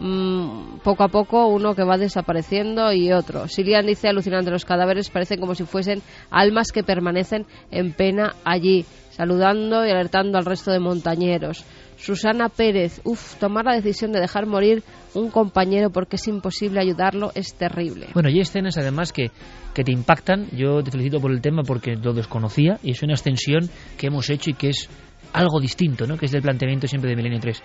Mm, 0.03 0.79
poco 0.83 1.03
a 1.03 1.09
poco 1.09 1.45
uno 1.45 1.75
que 1.75 1.83
va 1.83 1.95
desapareciendo 1.95 2.91
y 2.91 3.11
otro. 3.11 3.47
Silian 3.47 3.85
dice 3.85 4.07
alucinante, 4.07 4.49
los 4.49 4.65
cadáveres 4.65 5.11
parecen 5.11 5.39
como 5.39 5.53
si 5.53 5.63
fuesen 5.63 6.01
almas 6.31 6.71
que 6.71 6.81
permanecen 6.81 7.45
en 7.69 7.93
pena 7.93 8.33
allí, 8.43 8.83
saludando 9.11 9.85
y 9.85 9.91
alertando 9.91 10.39
al 10.39 10.45
resto 10.45 10.71
de 10.71 10.79
montañeros. 10.79 11.63
Susana 11.97 12.49
Pérez, 12.49 12.99
uff, 13.03 13.35
tomar 13.35 13.65
la 13.65 13.75
decisión 13.75 14.11
de 14.11 14.19
dejar 14.19 14.47
morir 14.47 14.81
un 15.13 15.29
compañero 15.29 15.91
porque 15.91 16.15
es 16.15 16.27
imposible 16.27 16.79
ayudarlo 16.79 17.31
es 17.35 17.53
terrible. 17.53 18.07
Bueno, 18.15 18.29
y 18.29 18.33
hay 18.33 18.39
escenas 18.39 18.79
además 18.79 19.13
que, 19.13 19.29
que 19.75 19.83
te 19.83 19.91
impactan. 19.91 20.47
Yo 20.51 20.81
te 20.81 20.89
felicito 20.89 21.19
por 21.21 21.29
el 21.29 21.41
tema 21.41 21.61
porque 21.61 21.95
lo 21.95 22.13
desconocía 22.13 22.79
y 22.81 22.89
es 22.89 23.03
una 23.03 23.13
extensión 23.13 23.69
que 23.99 24.07
hemos 24.07 24.31
hecho 24.31 24.49
y 24.49 24.55
que 24.55 24.69
es 24.69 24.89
algo 25.31 25.59
distinto, 25.59 26.07
¿no? 26.07 26.17
que 26.17 26.25
es 26.25 26.31
del 26.31 26.41
planteamiento 26.41 26.87
siempre 26.87 27.11
de 27.11 27.15
Milenio 27.15 27.39
3. 27.39 27.61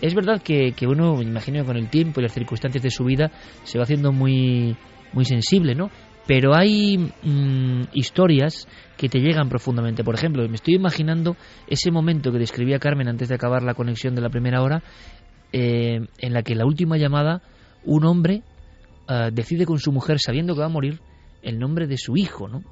Es 0.00 0.14
verdad 0.14 0.40
que, 0.42 0.74
uno, 0.86 1.16
me 1.16 1.24
imagino, 1.24 1.64
con 1.64 1.76
el 1.76 1.90
tiempo 1.90 2.20
y 2.20 2.22
las 2.22 2.32
circunstancias 2.32 2.82
de 2.82 2.90
su 2.90 3.04
vida 3.04 3.30
se 3.64 3.78
va 3.78 3.84
haciendo 3.84 4.12
muy, 4.12 4.76
muy 5.12 5.24
sensible, 5.24 5.74
¿no? 5.74 5.90
Pero 6.26 6.54
hay 6.54 6.96
mm, 6.96 7.88
historias 7.92 8.68
que 8.96 9.08
te 9.08 9.18
llegan 9.18 9.48
profundamente. 9.48 10.04
Por 10.04 10.14
ejemplo, 10.14 10.46
me 10.48 10.54
estoy 10.54 10.74
imaginando 10.74 11.36
ese 11.66 11.90
momento 11.90 12.32
que 12.32 12.38
describía 12.38 12.78
Carmen 12.78 13.08
antes 13.08 13.28
de 13.28 13.34
acabar 13.34 13.62
la 13.62 13.74
conexión 13.74 14.14
de 14.14 14.22
la 14.22 14.30
primera 14.30 14.62
hora, 14.62 14.82
eh, 15.52 16.00
en 16.18 16.32
la 16.32 16.42
que 16.42 16.54
la 16.54 16.66
última 16.66 16.96
llamada, 16.96 17.42
un 17.84 18.04
hombre 18.04 18.42
eh, 19.08 19.30
decide 19.32 19.66
con 19.66 19.78
su 19.78 19.92
mujer, 19.92 20.18
sabiendo 20.20 20.54
que 20.54 20.60
va 20.60 20.66
a 20.66 20.70
morir, 20.70 21.00
el 21.42 21.58
nombre 21.58 21.86
de 21.86 21.96
su 21.96 22.16
hijo, 22.16 22.48
¿no? 22.48 22.62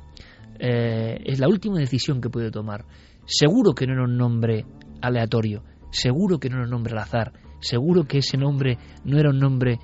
Eh, 0.58 1.18
es 1.24 1.40
la 1.40 1.48
última 1.48 1.78
decisión 1.78 2.20
que 2.20 2.30
puede 2.30 2.50
tomar. 2.50 2.84
Seguro 3.26 3.72
que 3.72 3.86
no 3.86 3.94
era 3.94 4.04
un 4.04 4.16
nombre 4.16 4.64
aleatorio, 5.00 5.62
seguro 5.90 6.38
que 6.38 6.48
no 6.48 6.56
era 6.56 6.64
un 6.64 6.70
nombre 6.70 6.92
al 6.92 7.02
azar, 7.02 7.32
seguro 7.60 8.04
que 8.04 8.18
ese 8.18 8.36
nombre 8.36 8.78
no 9.04 9.18
era 9.18 9.30
un 9.30 9.38
nombre 9.38 9.78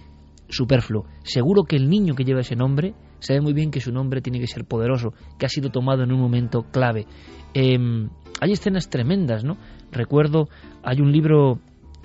superfluo, 0.48 1.06
seguro 1.22 1.64
que 1.64 1.76
el 1.76 1.88
niño 1.88 2.14
que 2.14 2.24
lleva 2.24 2.40
ese 2.40 2.56
nombre 2.56 2.94
sabe 3.18 3.40
muy 3.40 3.52
bien 3.52 3.70
que 3.70 3.80
su 3.80 3.92
nombre 3.92 4.20
tiene 4.20 4.38
que 4.38 4.46
ser 4.46 4.64
poderoso, 4.64 5.14
que 5.38 5.46
ha 5.46 5.48
sido 5.48 5.70
tomado 5.70 6.02
en 6.02 6.12
un 6.12 6.20
momento 6.20 6.64
clave. 6.70 7.06
Em, 7.54 8.10
hay 8.40 8.52
escenas 8.52 8.90
tremendas, 8.90 9.44
¿no? 9.44 9.56
Recuerdo, 9.90 10.48
hay 10.82 11.00
un 11.00 11.10
libro 11.10 11.60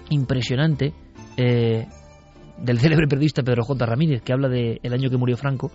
impresionante 0.09 0.93
eh, 1.37 1.85
del 2.57 2.79
célebre 2.79 3.07
periodista 3.07 3.43
Pedro 3.43 3.63
J. 3.63 3.85
Ramírez 3.85 4.21
que 4.21 4.33
habla 4.33 4.47
del 4.47 4.79
el 4.81 4.93
año 4.93 5.09
que 5.09 5.17
murió 5.17 5.37
Franco. 5.37 5.71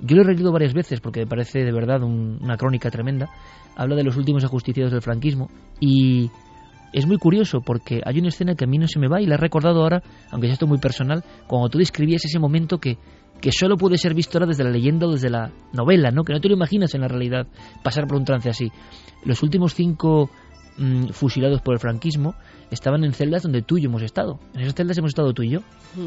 Yo 0.00 0.16
lo 0.16 0.22
he 0.22 0.34
leído 0.34 0.52
varias 0.52 0.74
veces 0.74 1.00
porque 1.00 1.20
me 1.20 1.26
parece 1.26 1.64
de 1.64 1.72
verdad 1.72 2.02
una 2.02 2.56
crónica 2.56 2.90
tremenda 2.90 3.30
habla 3.76 3.94
de 3.96 4.04
los 4.04 4.16
últimos 4.16 4.44
ajusticiados 4.44 4.92
del 4.92 5.02
franquismo 5.02 5.48
y 5.80 6.30
es 6.94 7.06
muy 7.06 7.18
curioso 7.18 7.60
porque 7.60 8.00
hay 8.04 8.20
una 8.20 8.28
escena 8.28 8.54
que 8.54 8.64
a 8.64 8.68
mí 8.68 8.78
no 8.78 8.86
se 8.86 9.00
me 9.00 9.08
va 9.08 9.20
y 9.20 9.26
la 9.26 9.34
he 9.34 9.38
recordado 9.38 9.82
ahora, 9.82 10.00
aunque 10.30 10.46
sea 10.46 10.54
esto 10.54 10.68
muy 10.68 10.78
personal, 10.78 11.24
cuando 11.48 11.68
tú 11.68 11.78
describías 11.78 12.24
ese 12.24 12.38
momento 12.38 12.78
que, 12.78 12.98
que 13.40 13.50
solo 13.50 13.76
puede 13.76 13.98
ser 13.98 14.14
visto 14.14 14.38
ahora 14.38 14.46
desde 14.46 14.62
la 14.62 14.70
leyenda 14.70 15.08
o 15.08 15.12
desde 15.12 15.28
la 15.28 15.50
novela, 15.72 16.12
¿no? 16.12 16.22
que 16.22 16.32
no 16.32 16.40
te 16.40 16.48
lo 16.48 16.54
imaginas 16.54 16.94
en 16.94 17.00
la 17.00 17.08
realidad 17.08 17.48
pasar 17.82 18.06
por 18.06 18.16
un 18.16 18.24
trance 18.24 18.48
así. 18.48 18.70
Los 19.24 19.42
últimos 19.42 19.74
cinco 19.74 20.30
mm, 20.78 21.08
fusilados 21.08 21.62
por 21.62 21.74
el 21.74 21.80
franquismo 21.80 22.36
estaban 22.70 23.02
en 23.02 23.12
celdas 23.12 23.42
donde 23.42 23.62
tú 23.62 23.76
y 23.76 23.82
yo 23.82 23.88
hemos 23.88 24.02
estado. 24.02 24.38
En 24.54 24.60
esas 24.60 24.74
celdas 24.74 24.96
hemos 24.96 25.10
estado 25.10 25.32
tú 25.32 25.42
y 25.42 25.50
yo, 25.50 25.60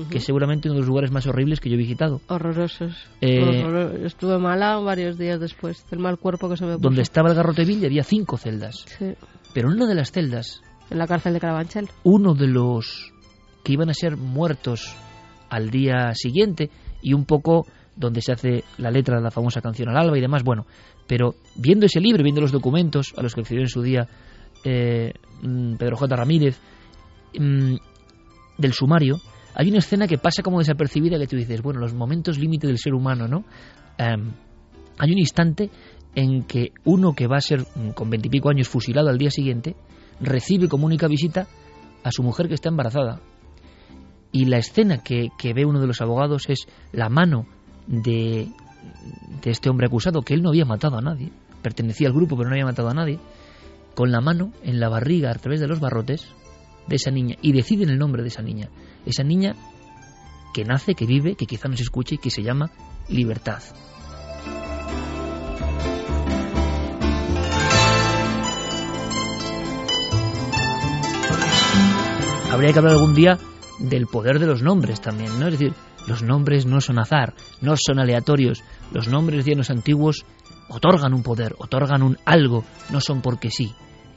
que 0.09 0.19
es 0.19 0.23
seguramente 0.23 0.69
uno 0.69 0.75
de 0.75 0.79
los 0.81 0.87
lugares 0.87 1.11
más 1.11 1.27
horribles 1.27 1.59
que 1.59 1.69
yo 1.69 1.75
he 1.75 1.79
visitado. 1.79 2.21
Horrorosos. 2.27 2.95
Eh, 3.19 3.99
Estuve 4.05 4.37
mala 4.37 4.77
varios 4.77 5.17
días 5.17 5.39
después 5.41 5.85
del 5.89 5.99
mal 5.99 6.17
cuerpo 6.17 6.49
que 6.49 6.55
se 6.55 6.65
me 6.65 6.75
puso. 6.75 6.83
Donde 6.83 7.01
estaba 7.01 7.29
el 7.29 7.35
Garroteville 7.35 7.85
había 7.85 8.03
cinco 8.03 8.37
celdas. 8.37 8.85
Sí. 8.97 9.13
Pero 9.53 9.69
en 9.69 9.75
una 9.75 9.87
de 9.87 9.95
las 9.95 10.11
celdas... 10.11 10.61
En 10.89 10.97
la 10.97 11.07
cárcel 11.07 11.33
de 11.33 11.39
Carabanchel. 11.39 11.89
Uno 12.03 12.33
de 12.33 12.47
los 12.47 13.13
que 13.63 13.73
iban 13.73 13.89
a 13.89 13.93
ser 13.93 14.15
muertos 14.15 14.95
al 15.49 15.69
día 15.69 16.13
siguiente 16.13 16.69
y 17.01 17.13
un 17.13 17.25
poco 17.25 17.65
donde 17.95 18.21
se 18.21 18.31
hace 18.31 18.63
la 18.77 18.91
letra 18.91 19.17
de 19.17 19.23
la 19.23 19.31
famosa 19.31 19.61
canción 19.61 19.89
al 19.89 19.97
alba 19.97 20.17
y 20.17 20.21
demás, 20.21 20.43
bueno, 20.43 20.65
pero 21.07 21.35
viendo 21.55 21.87
ese 21.87 21.99
libro, 21.99 22.23
viendo 22.23 22.41
los 22.41 22.51
documentos 22.51 23.13
a 23.17 23.23
los 23.23 23.33
que 23.33 23.41
accedió 23.41 23.61
en 23.61 23.69
su 23.69 23.81
día 23.81 24.07
eh, 24.63 25.13
mm, 25.41 25.75
Pedro 25.75 25.97
J. 25.97 26.15
Ramírez, 26.15 26.59
mm, 27.37 27.75
del 28.57 28.73
sumario, 28.73 29.19
hay 29.55 29.69
una 29.69 29.79
escena 29.79 30.07
que 30.07 30.17
pasa 30.17 30.43
como 30.43 30.59
desapercibida 30.59 31.17
que 31.17 31.27
tú 31.27 31.35
dices, 31.35 31.61
bueno, 31.61 31.79
los 31.79 31.93
momentos 31.93 32.37
límite 32.37 32.67
del 32.67 32.77
ser 32.77 32.93
humano, 32.93 33.27
¿no? 33.27 33.43
Em, 33.97 34.31
hay 34.99 35.11
un 35.11 35.17
instante 35.17 35.69
en 36.15 36.43
que 36.43 36.71
uno 36.85 37.13
que 37.13 37.27
va 37.27 37.37
a 37.37 37.41
ser 37.41 37.61
mm, 37.61 37.89
con 37.91 38.09
veintipico 38.09 38.49
años 38.49 38.67
fusilado 38.67 39.09
al 39.09 39.17
día 39.17 39.31
siguiente, 39.31 39.75
recibe 40.19 40.67
como 40.67 40.85
única 40.85 41.07
visita 41.07 41.47
a 42.03 42.11
su 42.11 42.23
mujer 42.23 42.47
que 42.47 42.55
está 42.55 42.69
embarazada. 42.69 43.19
Y 44.31 44.45
la 44.45 44.57
escena 44.57 44.99
que, 44.99 45.29
que 45.37 45.53
ve 45.53 45.65
uno 45.65 45.79
de 45.79 45.87
los 45.87 46.01
abogados 46.01 46.49
es 46.49 46.67
la 46.91 47.09
mano 47.09 47.47
de, 47.87 48.49
de 49.41 49.51
este 49.51 49.69
hombre 49.69 49.87
acusado, 49.87 50.21
que 50.21 50.33
él 50.33 50.41
no 50.41 50.49
había 50.49 50.65
matado 50.65 50.97
a 50.97 51.01
nadie, 51.01 51.31
pertenecía 51.61 52.07
al 52.07 52.13
grupo 52.13 52.35
pero 52.37 52.49
no 52.49 52.55
había 52.55 52.65
matado 52.65 52.89
a 52.89 52.93
nadie, 52.93 53.19
con 53.95 54.11
la 54.11 54.21
mano 54.21 54.51
en 54.63 54.79
la 54.79 54.89
barriga 54.89 55.31
a 55.31 55.35
través 55.35 55.59
de 55.59 55.67
los 55.67 55.79
barrotes 55.79 56.27
de 56.87 56.95
esa 56.95 57.11
niña 57.11 57.35
y 57.41 57.51
deciden 57.51 57.89
el 57.89 57.97
nombre 57.97 58.21
de 58.21 58.29
esa 58.29 58.41
niña. 58.41 58.69
Esa 59.05 59.23
niña 59.23 59.55
que 60.53 60.63
nace, 60.63 60.95
que 60.95 61.05
vive, 61.05 61.35
que 61.35 61.45
quizá 61.45 61.67
nos 61.67 61.81
escuche 61.81 62.15
y 62.15 62.17
que 62.17 62.29
se 62.29 62.43
llama 62.43 62.71
libertad. 63.09 63.61
Habría 72.57 72.73
que 72.73 72.79
hablar 72.79 72.95
algún 72.95 73.13
día 73.13 73.37
del 73.77 74.07
poder 74.07 74.39
de 74.39 74.47
los 74.47 74.63
nombres 74.63 74.99
también, 74.99 75.39
¿no? 75.39 75.45
Es 75.45 75.59
decir, 75.59 75.75
los 76.07 76.23
nombres 76.23 76.65
no 76.65 76.81
son 76.81 76.97
azar, 76.97 77.35
no 77.61 77.75
son 77.77 77.99
aleatorios. 77.99 78.63
Los 78.91 79.07
nombres, 79.07 79.37
decían 79.37 79.59
los 79.59 79.69
antiguos, 79.69 80.25
otorgan 80.67 81.13
un 81.13 81.21
poder, 81.21 81.53
otorgan 81.59 82.01
un 82.01 82.17
algo, 82.25 82.65
no 82.89 82.99
son 82.99 83.21
porque 83.21 83.51
sí. 83.51 83.75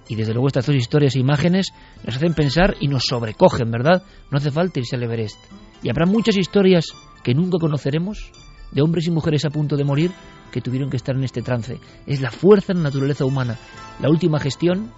Y 0.09 0.15
desde 0.15 0.33
luego 0.33 0.47
estas 0.47 0.65
dos 0.65 0.75
historias 0.75 1.17
e 1.17 1.21
imágenes 1.21 1.75
nos 2.03 2.17
hacen 2.17 2.33
pensar 2.33 2.77
y 2.81 2.89
nos 2.89 3.03
sobrecogen, 3.05 3.71
¿verdad? 3.71 4.05
No 4.31 4.39
hace 4.39 4.51
falta 4.51 4.81
irse 4.81 4.97
al 4.97 5.03
Everest. 5.03 5.37
Y 5.83 5.91
habrá 5.91 6.07
muchas 6.07 6.39
historias 6.39 6.87
que 7.23 7.35
nunca 7.35 7.59
conoceremos 7.61 8.33
de 8.73 8.81
hombres 8.81 9.07
y 9.07 9.11
mujeres 9.11 9.45
a 9.45 9.51
punto 9.51 9.77
de 9.77 9.85
morir 9.85 10.13
que 10.51 10.63
tuvieron 10.63 10.89
que 10.89 10.97
estar 10.97 11.15
en 11.15 11.25
este 11.25 11.43
trance. 11.43 11.79
Es 12.07 12.23
la 12.23 12.31
fuerza 12.31 12.73
en 12.73 12.79
la 12.79 12.85
naturaleza 12.85 13.27
humana. 13.27 13.59
La 14.01 14.09
última 14.09 14.41
gestión 14.41 14.93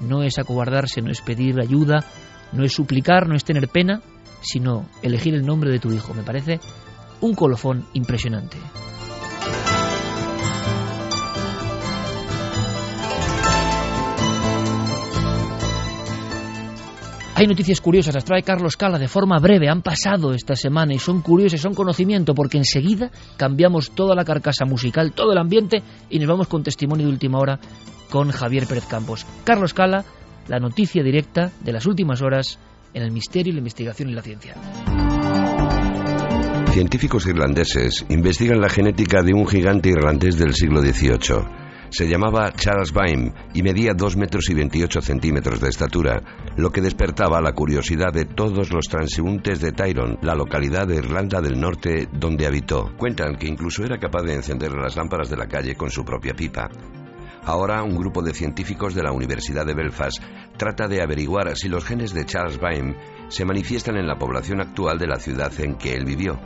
no 0.00 0.24
es 0.24 0.36
acobardarse, 0.40 1.00
no 1.00 1.12
es 1.12 1.20
pedir 1.20 1.60
ayuda, 1.60 2.04
no 2.52 2.64
es 2.64 2.72
suplicar, 2.72 3.28
no 3.28 3.34
es 3.34 3.44
tener 3.44 3.68
pena, 3.68 4.00
sino 4.40 4.88
elegir 5.02 5.34
el 5.34 5.44
nombre 5.44 5.70
de 5.70 5.78
tu 5.78 5.92
hijo. 5.92 6.14
Me 6.14 6.22
parece 6.22 6.60
un 7.20 7.34
colofón 7.34 7.86
impresionante. 7.94 8.56
Hay 17.38 17.46
noticias 17.46 17.80
curiosas, 17.80 18.16
las 18.16 18.24
trae 18.24 18.42
Carlos 18.42 18.76
Cala 18.76 18.98
de 18.98 19.06
forma 19.06 19.38
breve, 19.38 19.68
han 19.68 19.80
pasado 19.80 20.34
esta 20.34 20.56
semana 20.56 20.92
y 20.92 20.98
son 20.98 21.22
curiosas, 21.22 21.60
son 21.60 21.72
conocimiento, 21.72 22.34
porque 22.34 22.58
enseguida 22.58 23.12
cambiamos 23.36 23.92
toda 23.92 24.16
la 24.16 24.24
carcasa 24.24 24.64
musical, 24.64 25.12
todo 25.12 25.30
el 25.30 25.38
ambiente 25.38 25.84
y 26.10 26.18
nos 26.18 26.26
vamos 26.26 26.48
con 26.48 26.64
testimonio 26.64 27.06
de 27.06 27.12
última 27.12 27.38
hora 27.38 27.60
con 28.10 28.32
Javier 28.32 28.66
Pérez 28.66 28.86
Campos. 28.86 29.24
Carlos 29.44 29.72
Cala, 29.72 30.04
la 30.48 30.58
noticia 30.58 31.02
directa 31.02 31.52
de 31.60 31.72
las 31.72 31.86
últimas 31.86 32.22
horas 32.22 32.58
en 32.94 33.02
el 33.02 33.12
misterio, 33.12 33.52
la 33.52 33.58
investigación 33.58 34.10
y 34.10 34.14
la 34.14 34.22
ciencia. 34.22 34.54
Científicos 36.72 37.26
irlandeses 37.26 38.04
investigan 38.08 38.60
la 38.60 38.68
genética 38.68 39.22
de 39.22 39.34
un 39.34 39.46
gigante 39.46 39.90
irlandés 39.90 40.38
del 40.38 40.54
siglo 40.54 40.80
XVIII. 40.80 41.58
Se 41.90 42.06
llamaba 42.06 42.52
Charles 42.52 42.92
Bain 42.92 43.32
y 43.54 43.62
medía 43.62 43.94
2 43.94 44.16
metros 44.16 44.50
y 44.50 44.54
28 44.54 45.00
centímetros 45.00 45.60
de 45.60 45.70
estatura, 45.70 46.22
lo 46.56 46.70
que 46.70 46.82
despertaba 46.82 47.40
la 47.40 47.52
curiosidad 47.52 48.12
de 48.12 48.26
todos 48.26 48.70
los 48.70 48.86
transeúntes 48.88 49.60
de 49.60 49.72
Tyrone, 49.72 50.18
la 50.20 50.34
localidad 50.34 50.86
de 50.86 50.96
Irlanda 50.96 51.40
del 51.40 51.58
Norte 51.58 52.08
donde 52.12 52.46
habitó. 52.46 52.92
Cuentan 52.98 53.36
que 53.36 53.48
incluso 53.48 53.84
era 53.84 53.98
capaz 53.98 54.22
de 54.22 54.34
encender 54.34 54.72
las 54.72 54.96
lámparas 54.96 55.30
de 55.30 55.38
la 55.38 55.48
calle 55.48 55.74
con 55.76 55.90
su 55.90 56.04
propia 56.04 56.34
pipa. 56.34 56.68
Ahora 57.48 57.82
un 57.82 57.96
grupo 57.96 58.20
de 58.20 58.34
científicos 58.34 58.94
de 58.94 59.02
la 59.02 59.10
Universidad 59.10 59.64
de 59.64 59.72
Belfast 59.72 60.22
trata 60.58 60.86
de 60.86 61.00
averiguar 61.00 61.56
si 61.56 61.70
los 61.70 61.82
genes 61.82 62.12
de 62.12 62.26
Charles 62.26 62.60
Bain 62.60 62.94
se 63.28 63.46
manifiestan 63.46 63.96
en 63.96 64.06
la 64.06 64.18
población 64.18 64.60
actual 64.60 64.98
de 64.98 65.06
la 65.06 65.16
ciudad 65.16 65.50
en 65.58 65.76
que 65.76 65.94
él 65.94 66.04
vivió. 66.04 66.38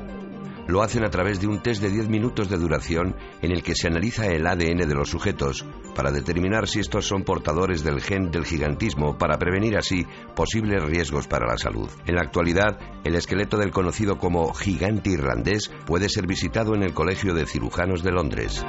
Lo 0.68 0.80
hacen 0.80 1.04
a 1.04 1.10
través 1.10 1.40
de 1.40 1.48
un 1.48 1.60
test 1.60 1.82
de 1.82 1.90
10 1.90 2.08
minutos 2.08 2.48
de 2.48 2.56
duración 2.56 3.16
en 3.40 3.50
el 3.50 3.64
que 3.64 3.74
se 3.74 3.88
analiza 3.88 4.26
el 4.26 4.46
ADN 4.46 4.86
de 4.86 4.94
los 4.94 5.10
sujetos 5.10 5.66
para 5.96 6.12
determinar 6.12 6.68
si 6.68 6.78
estos 6.78 7.04
son 7.04 7.24
portadores 7.24 7.82
del 7.82 8.00
gen 8.00 8.30
del 8.30 8.44
gigantismo 8.44 9.18
para 9.18 9.38
prevenir 9.38 9.76
así 9.76 10.06
posibles 10.36 10.84
riesgos 10.84 11.26
para 11.26 11.48
la 11.48 11.58
salud. 11.58 11.90
En 12.06 12.14
la 12.14 12.22
actualidad, 12.22 12.78
el 13.02 13.16
esqueleto 13.16 13.56
del 13.56 13.72
conocido 13.72 14.18
como 14.18 14.54
gigante 14.54 15.10
irlandés 15.10 15.68
puede 15.84 16.08
ser 16.08 16.28
visitado 16.28 16.76
en 16.76 16.84
el 16.84 16.94
Colegio 16.94 17.34
de 17.34 17.44
Cirujanos 17.44 18.04
de 18.04 18.12
Londres. 18.12 18.64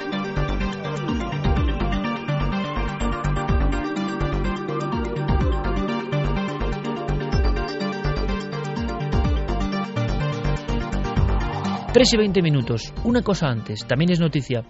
3 11.94 12.12
y 12.12 12.16
20 12.16 12.42
minutos. 12.42 12.92
Una 13.04 13.22
cosa 13.22 13.46
antes, 13.46 13.86
también 13.86 14.10
es 14.10 14.18
noticia. 14.18 14.64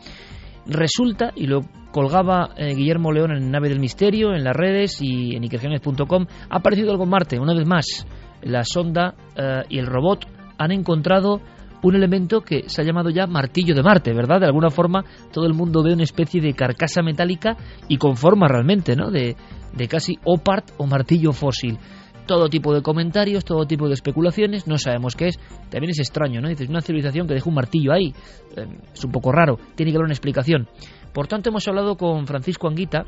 Resulta, 0.66 1.32
y 1.34 1.46
lo 1.46 1.62
colgaba 1.90 2.50
eh, 2.54 2.74
Guillermo 2.74 3.12
León 3.12 3.32
en 3.32 3.50
Nave 3.50 3.70
del 3.70 3.80
Misterio, 3.80 4.34
en 4.34 4.44
las 4.44 4.54
redes 4.54 5.00
y 5.00 5.34
en 5.34 5.42
ikergenes.com, 5.42 6.26
ha 6.50 6.56
aparecido 6.56 6.90
algo 6.90 7.04
en 7.04 7.08
Marte, 7.10 7.40
una 7.40 7.54
vez 7.54 7.66
más. 7.66 8.06
La 8.42 8.62
sonda 8.62 9.14
eh, 9.36 9.62
y 9.70 9.78
el 9.78 9.86
robot 9.86 10.26
han 10.58 10.70
encontrado 10.70 11.40
un 11.82 11.96
elemento 11.96 12.42
que 12.42 12.68
se 12.68 12.82
ha 12.82 12.84
llamado 12.84 13.08
ya 13.08 13.26
martillo 13.26 13.74
de 13.74 13.82
Marte, 13.82 14.12
¿verdad? 14.12 14.40
De 14.40 14.46
alguna 14.46 14.68
forma 14.68 15.02
todo 15.32 15.46
el 15.46 15.54
mundo 15.54 15.82
ve 15.82 15.94
una 15.94 16.02
especie 16.02 16.42
de 16.42 16.52
carcasa 16.52 17.02
metálica 17.02 17.56
y 17.88 17.96
con 17.96 18.18
forma 18.18 18.48
realmente, 18.48 18.96
¿no? 18.96 19.10
De, 19.10 19.34
de 19.72 19.88
casi 19.88 20.18
opart 20.24 20.72
o 20.76 20.86
martillo 20.86 21.32
fósil 21.32 21.78
todo 22.26 22.48
tipo 22.48 22.74
de 22.74 22.82
comentarios, 22.82 23.44
todo 23.44 23.66
tipo 23.66 23.86
de 23.88 23.94
especulaciones, 23.94 24.66
no 24.66 24.78
sabemos 24.78 25.14
qué 25.14 25.28
es. 25.28 25.38
También 25.70 25.90
es 25.90 25.98
extraño, 25.98 26.40
¿no? 26.40 26.48
Dices, 26.48 26.68
una 26.68 26.80
civilización 26.80 27.26
que 27.26 27.34
deja 27.34 27.48
un 27.48 27.54
martillo 27.54 27.92
ahí, 27.92 28.14
eh, 28.56 28.66
es 28.92 29.04
un 29.04 29.12
poco 29.12 29.32
raro, 29.32 29.58
tiene 29.74 29.92
que 29.92 29.96
haber 29.96 30.06
una 30.06 30.14
explicación. 30.14 30.68
Por 31.12 31.28
tanto, 31.28 31.50
hemos 31.50 31.66
hablado 31.68 31.96
con 31.96 32.26
Francisco 32.26 32.66
Anguita, 32.66 33.04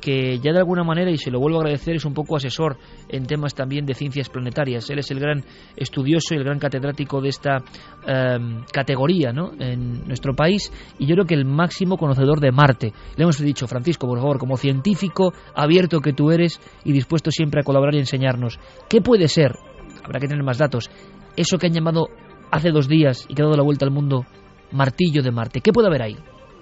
que 0.00 0.38
ya 0.38 0.52
de 0.52 0.58
alguna 0.58 0.84
manera, 0.84 1.10
y 1.10 1.18
se 1.18 1.30
lo 1.30 1.40
vuelvo 1.40 1.58
a 1.58 1.62
agradecer, 1.62 1.96
es 1.96 2.04
un 2.04 2.14
poco 2.14 2.36
asesor 2.36 2.76
en 3.08 3.26
temas 3.26 3.54
también 3.54 3.84
de 3.84 3.94
ciencias 3.94 4.28
planetarias. 4.28 4.88
Él 4.90 4.98
es 4.98 5.10
el 5.10 5.20
gran 5.20 5.44
estudioso 5.76 6.34
y 6.34 6.38
el 6.38 6.44
gran 6.44 6.58
catedrático 6.58 7.20
de 7.20 7.28
esta 7.28 7.58
em, 8.06 8.64
categoría 8.72 9.32
¿no? 9.32 9.52
en 9.58 10.06
nuestro 10.06 10.34
país 10.34 10.72
y 10.98 11.06
yo 11.06 11.14
creo 11.14 11.26
que 11.26 11.34
el 11.34 11.44
máximo 11.44 11.96
conocedor 11.96 12.40
de 12.40 12.52
Marte. 12.52 12.92
Le 13.16 13.22
hemos 13.22 13.38
dicho, 13.38 13.66
Francisco, 13.66 14.06
por 14.06 14.18
favor, 14.18 14.38
como 14.38 14.56
científico 14.56 15.32
abierto 15.54 16.00
que 16.00 16.12
tú 16.12 16.30
eres 16.30 16.60
y 16.84 16.92
dispuesto 16.92 17.30
siempre 17.30 17.60
a 17.60 17.64
colaborar 17.64 17.94
y 17.94 17.98
enseñarnos, 17.98 18.58
¿qué 18.88 19.00
puede 19.00 19.28
ser? 19.28 19.56
Habrá 20.04 20.20
que 20.20 20.28
tener 20.28 20.44
más 20.44 20.58
datos. 20.58 20.90
Eso 21.36 21.58
que 21.58 21.66
han 21.66 21.72
llamado 21.72 22.08
hace 22.50 22.70
dos 22.70 22.88
días 22.88 23.26
y 23.28 23.34
que 23.34 23.42
ha 23.42 23.44
dado 23.44 23.56
la 23.56 23.62
vuelta 23.62 23.84
al 23.84 23.90
mundo 23.90 24.24
martillo 24.72 25.22
de 25.22 25.30
Marte. 25.30 25.60
¿Qué 25.60 25.72
puede 25.72 25.88
haber 25.88 26.02
ahí? 26.02 26.16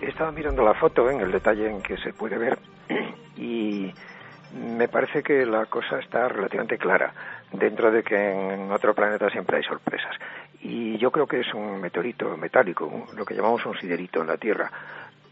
Estaba 0.06 0.30
mirando 0.30 0.62
la 0.62 0.74
foto 0.74 1.10
en 1.10 1.20
el 1.20 1.32
detalle 1.32 1.68
en 1.68 1.82
que 1.82 1.96
se 1.96 2.12
puede 2.12 2.38
ver 2.38 2.56
y 3.36 3.92
me 4.54 4.86
parece 4.86 5.20
que 5.20 5.44
la 5.44 5.66
cosa 5.66 5.98
está 5.98 6.28
relativamente 6.28 6.78
clara, 6.78 7.12
dentro 7.52 7.90
de 7.90 8.04
que 8.04 8.14
en 8.14 8.70
otro 8.70 8.94
planeta 8.94 9.28
siempre 9.30 9.56
hay 9.56 9.64
sorpresas. 9.64 10.14
Y 10.60 10.96
yo 10.98 11.10
creo 11.10 11.26
que 11.26 11.40
es 11.40 11.52
un 11.52 11.80
meteorito 11.80 12.36
metálico, 12.36 13.08
lo 13.16 13.24
que 13.24 13.34
llamamos 13.34 13.66
un 13.66 13.76
siderito 13.78 14.20
en 14.20 14.28
la 14.28 14.36
Tierra. 14.36 14.70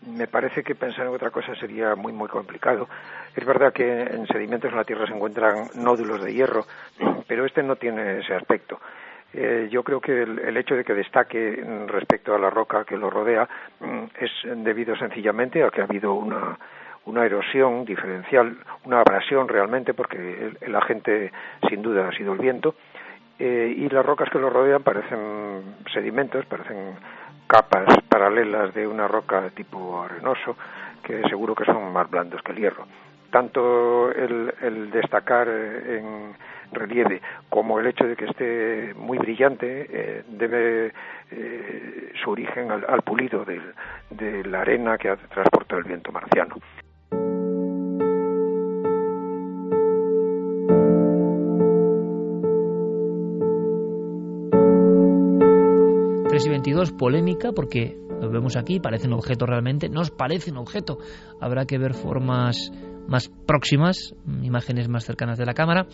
Me 0.08 0.26
parece 0.26 0.64
que 0.64 0.74
pensar 0.74 1.06
en 1.06 1.14
otra 1.14 1.30
cosa 1.30 1.54
sería 1.54 1.94
muy, 1.94 2.12
muy 2.12 2.28
complicado. 2.28 2.88
Es 3.36 3.46
verdad 3.46 3.72
que 3.72 4.02
en 4.02 4.26
sedimentos 4.26 4.72
en 4.72 4.76
la 4.76 4.84
Tierra 4.84 5.06
se 5.06 5.14
encuentran 5.14 5.68
nódulos 5.76 6.20
de 6.20 6.34
hierro, 6.34 6.66
pero 7.28 7.46
este 7.46 7.62
no 7.62 7.76
tiene 7.76 8.18
ese 8.18 8.34
aspecto. 8.34 8.80
Eh, 9.36 9.68
yo 9.68 9.82
creo 9.82 10.00
que 10.00 10.22
el, 10.22 10.56
hecho 10.56 10.76
de 10.76 10.84
que 10.84 10.94
destaque 10.94 11.60
respecto 11.88 12.36
a 12.36 12.38
la 12.38 12.50
roca 12.50 12.84
que 12.84 12.96
lo 12.96 13.10
rodea 13.10 13.48
mm, 13.80 14.04
es 14.20 14.30
debido 14.62 14.94
sencillamente 14.94 15.64
a 15.64 15.70
que 15.70 15.80
ha 15.80 15.84
habido 15.84 16.14
una, 16.14 16.56
una 17.06 17.26
erosión 17.26 17.84
diferencial, 17.84 18.56
una 18.84 19.00
abrasión 19.00 19.48
realmente, 19.48 19.92
porque 19.92 20.52
el, 20.60 20.76
agente 20.76 21.32
sin 21.68 21.82
duda 21.82 22.08
ha 22.08 22.12
sido 22.12 22.32
el 22.32 22.38
viento, 22.38 22.76
eh, 23.40 23.74
y 23.76 23.88
las 23.88 24.06
rocas 24.06 24.30
que 24.30 24.38
lo 24.38 24.50
rodean 24.50 24.84
parecen 24.84 25.74
sedimentos, 25.92 26.46
parecen 26.46 26.94
capas 27.48 27.86
paralelas 28.08 28.72
de 28.72 28.86
una 28.86 29.08
roca 29.08 29.50
tipo 29.50 30.00
arenoso, 30.00 30.56
que 31.02 31.22
seguro 31.28 31.56
que 31.56 31.64
son 31.64 31.92
más 31.92 32.08
blandos 32.08 32.40
que 32.42 32.52
el 32.52 32.58
hierro. 32.58 32.86
Tanto 33.32 34.12
el, 34.12 34.54
el 34.62 34.90
destacar 34.92 35.48
en 35.48 36.36
relieve 36.74 37.20
como 37.48 37.78
el 37.78 37.86
hecho 37.86 38.04
de 38.04 38.16
que 38.16 38.24
esté 38.26 38.94
muy 38.94 39.18
brillante 39.18 39.86
eh, 39.88 40.22
debe 40.28 40.92
eh, 41.30 42.12
su 42.22 42.30
origen 42.30 42.70
al, 42.70 43.02
pulido 43.02 43.44
de 43.44 44.44
la 44.44 44.60
arena 44.60 44.98
que 44.98 45.14
transporta 45.30 45.76
el 45.76 45.84
viento 45.84 46.12
marciano. 46.12 46.56
y 56.46 56.48
22, 56.48 56.92
polémica, 56.92 57.52
porque 57.52 57.96
lo 58.20 58.28
vemos 58.28 58.56
aquí, 58.56 58.80
parece 58.80 59.06
un 59.06 59.14
objeto 59.14 59.46
realmente, 59.46 59.88
nos 59.88 60.10
parece 60.10 60.50
un 60.50 60.58
objeto. 60.58 60.98
Habrá 61.40 61.64
que 61.64 61.78
ver 61.78 61.94
formas 61.94 62.72
más 63.08 63.30
próximas, 63.46 64.14
imágenes 64.42 64.88
más 64.88 65.04
cercanas 65.04 65.38
de 65.38 65.46
la 65.46 65.54
cámara. 65.54 65.86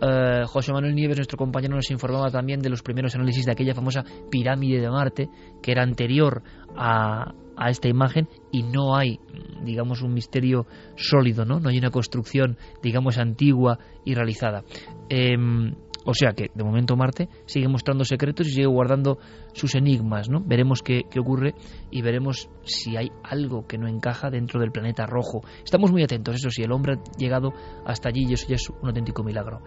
Eh, 0.00 0.44
José 0.46 0.72
Manuel 0.72 0.94
Nieves, 0.94 1.16
nuestro 1.16 1.36
compañero, 1.36 1.74
nos 1.74 1.90
informaba 1.90 2.30
también 2.30 2.60
de 2.60 2.70
los 2.70 2.82
primeros 2.82 3.14
análisis 3.14 3.44
de 3.44 3.52
aquella 3.52 3.74
famosa 3.74 4.04
pirámide 4.30 4.80
de 4.80 4.90
Marte, 4.90 5.28
que 5.62 5.72
era 5.72 5.82
anterior 5.82 6.42
a, 6.76 7.32
a 7.56 7.70
esta 7.70 7.88
imagen 7.88 8.28
y 8.52 8.62
no 8.62 8.96
hay, 8.96 9.18
digamos, 9.64 10.02
un 10.02 10.14
misterio 10.14 10.66
sólido, 10.96 11.44
¿no? 11.44 11.58
No 11.58 11.68
hay 11.68 11.78
una 11.78 11.90
construcción, 11.90 12.56
digamos, 12.82 13.18
antigua 13.18 13.78
y 14.04 14.14
realizada. 14.14 14.62
Em, 15.08 15.74
o 16.04 16.14
sea 16.14 16.32
que, 16.32 16.50
de 16.54 16.64
momento, 16.64 16.96
Marte 16.96 17.28
sigue 17.46 17.68
mostrando 17.68 18.04
secretos 18.04 18.46
y 18.46 18.52
sigue 18.52 18.66
guardando 18.66 19.18
sus 19.52 19.74
enigmas, 19.74 20.28
¿no? 20.28 20.40
Veremos 20.40 20.82
qué, 20.82 21.02
qué 21.10 21.20
ocurre 21.20 21.54
y 21.90 22.02
veremos 22.02 22.48
si 22.64 22.96
hay 22.96 23.10
algo 23.22 23.66
que 23.66 23.78
no 23.78 23.88
encaja 23.88 24.30
dentro 24.30 24.60
del 24.60 24.70
planeta 24.70 25.06
rojo. 25.06 25.42
Estamos 25.64 25.90
muy 25.90 26.02
atentos, 26.02 26.36
eso 26.36 26.50
sí, 26.50 26.62
el 26.62 26.72
hombre 26.72 26.94
ha 26.94 27.18
llegado 27.18 27.52
hasta 27.84 28.08
allí 28.08 28.26
y 28.28 28.34
eso 28.34 28.46
ya 28.48 28.54
es 28.56 28.70
un 28.70 28.88
auténtico 28.88 29.22
milagro. 29.22 29.62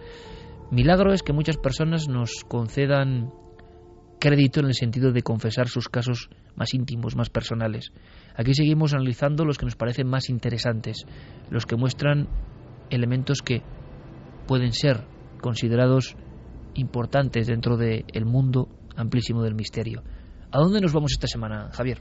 Milagro 0.70 1.12
es 1.12 1.22
que 1.22 1.32
muchas 1.32 1.58
personas 1.58 2.08
nos 2.08 2.44
concedan 2.48 3.30
crédito 4.18 4.60
en 4.60 4.66
el 4.66 4.74
sentido 4.74 5.12
de 5.12 5.22
confesar 5.22 5.68
sus 5.68 5.88
casos 5.88 6.30
más 6.54 6.74
íntimos, 6.74 7.16
más 7.16 7.28
personales. 7.28 7.92
Aquí 8.36 8.54
seguimos 8.54 8.94
analizando 8.94 9.44
los 9.44 9.58
que 9.58 9.66
nos 9.66 9.76
parecen 9.76 10.08
más 10.08 10.30
interesantes, 10.30 11.04
los 11.50 11.66
que 11.66 11.76
muestran 11.76 12.28
elementos 12.88 13.42
que 13.42 13.62
pueden 14.46 14.72
ser 14.72 15.04
considerados 15.40 16.16
importantes 16.74 17.46
dentro 17.46 17.76
del 17.76 18.24
mundo 18.24 18.68
amplísimo 18.96 19.42
del 19.42 19.54
misterio. 19.54 20.02
¿A 20.50 20.58
dónde 20.58 20.80
nos 20.80 20.92
vamos 20.92 21.12
esta 21.12 21.26
semana, 21.26 21.70
Javier? 21.72 21.98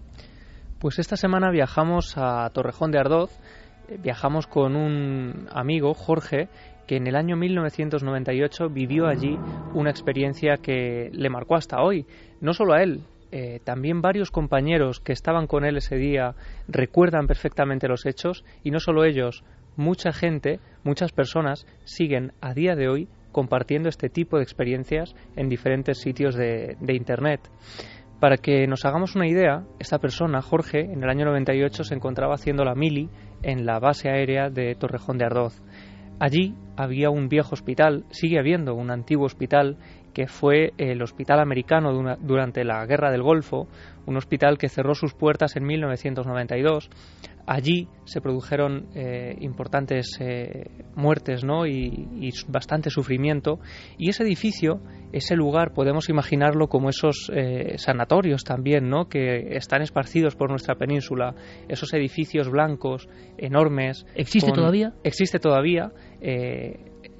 Pues 0.79 0.99
esta 0.99 1.15
semana 1.15 1.51
viajamos 1.51 2.17
a 2.17 2.49
Torrejón 2.49 2.91
de 2.91 2.99
Ardoz, 2.99 3.31
eh, 3.87 3.97
viajamos 4.01 4.47
con 4.47 4.75
un 4.75 5.47
amigo, 5.51 5.93
Jorge, 5.93 6.49
que 6.87 6.97
en 6.97 7.07
el 7.07 7.15
año 7.15 7.37
1998 7.37 8.69
vivió 8.69 9.07
allí 9.07 9.37
una 9.73 9.91
experiencia 9.91 10.57
que 10.57 11.09
le 11.13 11.29
marcó 11.29 11.55
hasta 11.55 11.81
hoy. 11.81 12.05
No 12.41 12.53
solo 12.53 12.73
a 12.73 12.81
él, 12.81 13.03
eh, 13.31 13.61
también 13.63 14.01
varios 14.01 14.31
compañeros 14.31 14.99
que 14.99 15.13
estaban 15.13 15.47
con 15.47 15.63
él 15.63 15.77
ese 15.77 15.95
día 15.95 16.35
recuerdan 16.67 17.27
perfectamente 17.27 17.87
los 17.87 18.05
hechos 18.05 18.43
y 18.63 18.71
no 18.71 18.79
solo 18.79 19.05
ellos, 19.05 19.45
mucha 19.77 20.11
gente, 20.11 20.59
muchas 20.83 21.13
personas 21.13 21.65
siguen 21.85 22.33
a 22.41 22.53
día 22.53 22.75
de 22.75 22.89
hoy 22.89 23.07
compartiendo 23.31 23.89
este 23.89 24.09
tipo 24.09 24.37
de 24.37 24.43
experiencias 24.43 25.15
en 25.35 25.49
diferentes 25.49 25.99
sitios 25.99 26.35
de, 26.35 26.77
Internet. 26.87 27.41
Para 28.19 28.37
que 28.37 28.67
nos 28.67 28.85
hagamos 28.85 29.15
una 29.15 29.27
idea, 29.27 29.63
esta 29.79 29.97
persona, 29.97 30.41
Jorge, 30.41 30.81
en 30.81 31.03
el 31.03 31.09
año 31.09 31.25
98 31.25 31.83
se 31.83 31.95
encontraba 31.95 32.35
haciendo 32.35 32.63
la 32.63 32.75
mili 32.75 33.09
en 33.41 33.65
la 33.65 33.79
base 33.79 34.09
aérea 34.09 34.49
de 34.49 34.75
Torrejón 34.75 35.17
de 35.17 35.25
Ardoz. 35.25 35.61
Allí 36.19 36.53
había 36.77 37.09
un 37.09 37.29
viejo 37.29 37.55
hospital, 37.55 38.05
sigue 38.11 38.37
habiendo 38.37 38.75
un 38.75 38.91
antiguo 38.91 39.25
hospital 39.25 39.77
que 40.13 40.27
fue 40.27 40.73
el 40.77 41.01
Hospital 41.01 41.39
Americano 41.39 42.17
durante 42.19 42.63
la 42.63 42.85
Guerra 42.85 43.11
del 43.11 43.23
Golfo, 43.23 43.67
un 44.05 44.17
hospital 44.17 44.57
que 44.57 44.69
cerró 44.69 44.95
sus 44.95 45.13
puertas 45.13 45.55
en 45.55 45.65
1992. 45.65 46.89
Allí 47.47 47.87
se 48.05 48.21
produjeron 48.21 48.87
eh, 48.93 49.35
importantes 49.41 50.17
eh, 50.19 50.69
muertes 50.95 51.43
¿no? 51.43 51.65
y, 51.65 52.31
bastante 52.47 52.89
sufrimiento. 52.89 53.59
Y 53.97 54.09
ese 54.09 54.23
edificio, 54.23 54.79
ese 55.11 55.35
lugar, 55.35 55.73
podemos 55.73 56.09
imaginarlo 56.09 56.67
como 56.67 56.89
esos 56.89 57.31
eh, 57.33 57.77
sanatorios 57.77 58.43
también, 58.43 58.89
¿no? 58.89 59.09
que 59.09 59.55
están 59.55 59.81
esparcidos 59.81 60.35
por 60.35 60.49
nuestra 60.49 60.75
península. 60.75 61.35
Esos 61.67 61.93
edificios 61.93 62.49
blancos, 62.49 63.09
enormes. 63.37 64.05
¿Existe 64.15 64.51
todavía? 64.51 64.93
Existe 65.03 65.39
todavía 65.39 65.91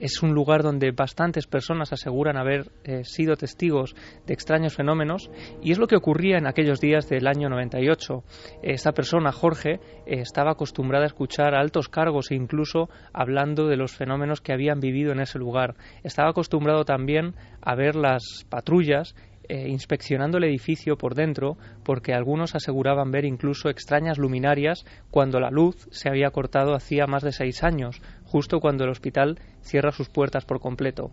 es 0.02 0.24
un 0.24 0.34
lugar 0.34 0.64
donde 0.64 0.92
bastantes 0.92 1.46
personas 1.46 1.94
aseguran 1.94 2.36
haber 2.36 2.72
eh, 2.84 3.04
sido 3.06 3.36
testigos 3.36 3.96
de 4.26 4.34
extraños 4.34 4.76
fenómenos 4.76 5.30
y 5.62 5.72
es 5.72 5.78
lo 5.78 5.88
que 5.88 5.96
ocurría 5.96 6.38
en 6.38 6.48
aquellos 6.48 6.82
días 6.82 7.08
del 7.08 7.28
año 7.28 7.50
98. 7.50 8.24
Esta 8.64 8.92
persona, 8.94 9.32
Jorge, 9.32 9.80
eh, 10.06 10.20
estaba 10.22 10.52
acostumbrada 10.52 11.06
a 11.06 11.08
escuchar 11.08 11.54
a 11.54 11.62
altos 11.62 11.88
cargos 11.88 12.32
e 12.32 12.36
incluso 12.36 12.90
hablando 13.14 13.68
de 13.68 13.78
los 13.78 13.96
fenómenos 13.96 14.42
que 14.42 14.54
habían 14.54 14.80
vivido 14.80 15.12
en 15.12 15.20
ese 15.20 15.38
lugar. 15.38 15.76
Estaba 16.04 16.32
acostumbrado 16.32 16.84
también 16.84 17.36
a 17.62 17.76
ver 17.76 17.96
las 17.96 18.46
patrullas 18.50 19.16
eh, 19.52 19.68
inspeccionando 19.68 20.38
el 20.38 20.46
edificio 20.46 20.96
por 20.96 21.14
dentro 21.14 21.58
porque 21.84 22.14
algunos 22.14 22.56
aseguraban 22.56 23.12
ver 23.12 23.26
incluso 23.26 23.68
extrañas 23.68 24.18
luminarias 24.18 24.86
cuando 25.10 25.42
la 25.42 25.52
luz 25.52 25.90
se 25.92 26.08
había 26.08 26.30
cortado 26.30 26.74
hacía 26.74 27.06
más 27.06 27.22
de 27.22 27.34
seis 27.34 27.62
años, 27.62 28.02
justo 28.24 28.62
cuando 28.62 28.86
el 28.86 28.92
hospital 28.92 29.40
cierra 29.60 29.92
sus 29.92 30.08
puertas 30.08 30.46
por 30.46 30.62
completo. 30.62 31.12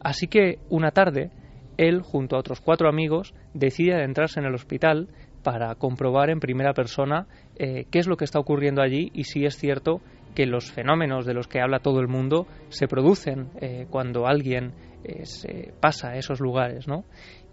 Así 0.00 0.26
que 0.26 0.58
una 0.68 0.90
tarde, 0.90 1.30
él, 1.78 2.02
junto 2.02 2.36
a 2.36 2.40
otros 2.40 2.60
cuatro 2.60 2.90
amigos, 2.90 3.32
decide 3.54 3.94
adentrarse 3.94 4.38
en 4.38 4.44
el 4.44 4.54
hospital 4.54 5.08
para 5.42 5.74
comprobar 5.76 6.28
en 6.28 6.40
primera 6.40 6.74
persona 6.74 7.26
eh, 7.56 7.86
qué 7.90 8.00
es 8.00 8.06
lo 8.06 8.18
que 8.18 8.26
está 8.26 8.38
ocurriendo 8.38 8.82
allí 8.82 9.10
y 9.14 9.24
si 9.24 9.46
es 9.46 9.56
cierto 9.56 10.02
que 10.34 10.44
los 10.44 10.70
fenómenos 10.70 11.24
de 11.24 11.32
los 11.32 11.48
que 11.48 11.62
habla 11.62 11.78
todo 11.78 12.00
el 12.00 12.08
mundo 12.08 12.46
se 12.68 12.86
producen 12.86 13.48
eh, 13.62 13.86
cuando 13.88 14.26
alguien 14.26 14.74
se 15.22 15.72
pasa 15.80 16.10
a 16.10 16.16
esos 16.16 16.40
lugares, 16.40 16.86
¿no? 16.86 17.04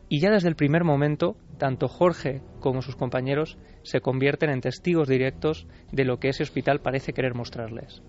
Y 0.07 0.19
ya 0.19 0.29
desde 0.29 0.49
el 0.49 0.55
primer 0.55 0.83
momento, 0.83 1.35
tanto 1.57 1.87
Jorge 1.87 2.41
como 2.59 2.81
sus 2.81 2.95
compañeros 2.95 3.57
se 3.83 4.01
convierten 4.01 4.49
en 4.49 4.61
testigos 4.61 5.07
directos 5.07 5.67
de 5.91 6.05
lo 6.05 6.17
que 6.17 6.29
ese 6.29 6.43
hospital 6.43 6.79
parece 6.79 7.13
querer 7.13 7.33
mostrarles. 7.33 8.03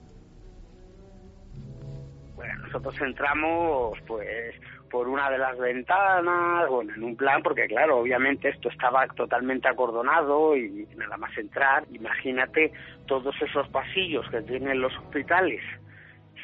Bueno, 2.34 2.54
nosotros 2.66 2.94
entramos 3.00 3.98
pues 4.06 4.54
por 4.90 5.08
una 5.08 5.30
de 5.30 5.38
las 5.38 5.58
ventanas, 5.58 6.68
bueno, 6.68 6.94
en 6.94 7.02
un 7.02 7.16
plan, 7.16 7.42
porque 7.42 7.66
claro, 7.66 7.98
obviamente 7.98 8.50
esto 8.50 8.68
estaba 8.68 9.06
totalmente 9.08 9.68
acordonado 9.68 10.56
y 10.56 10.86
nada 10.96 11.16
más 11.16 11.36
entrar, 11.36 11.84
imagínate 11.92 12.72
todos 13.06 13.34
esos 13.42 13.68
pasillos 13.68 14.28
que 14.30 14.42
tienen 14.42 14.80
los 14.80 14.96
hospitales 14.98 15.60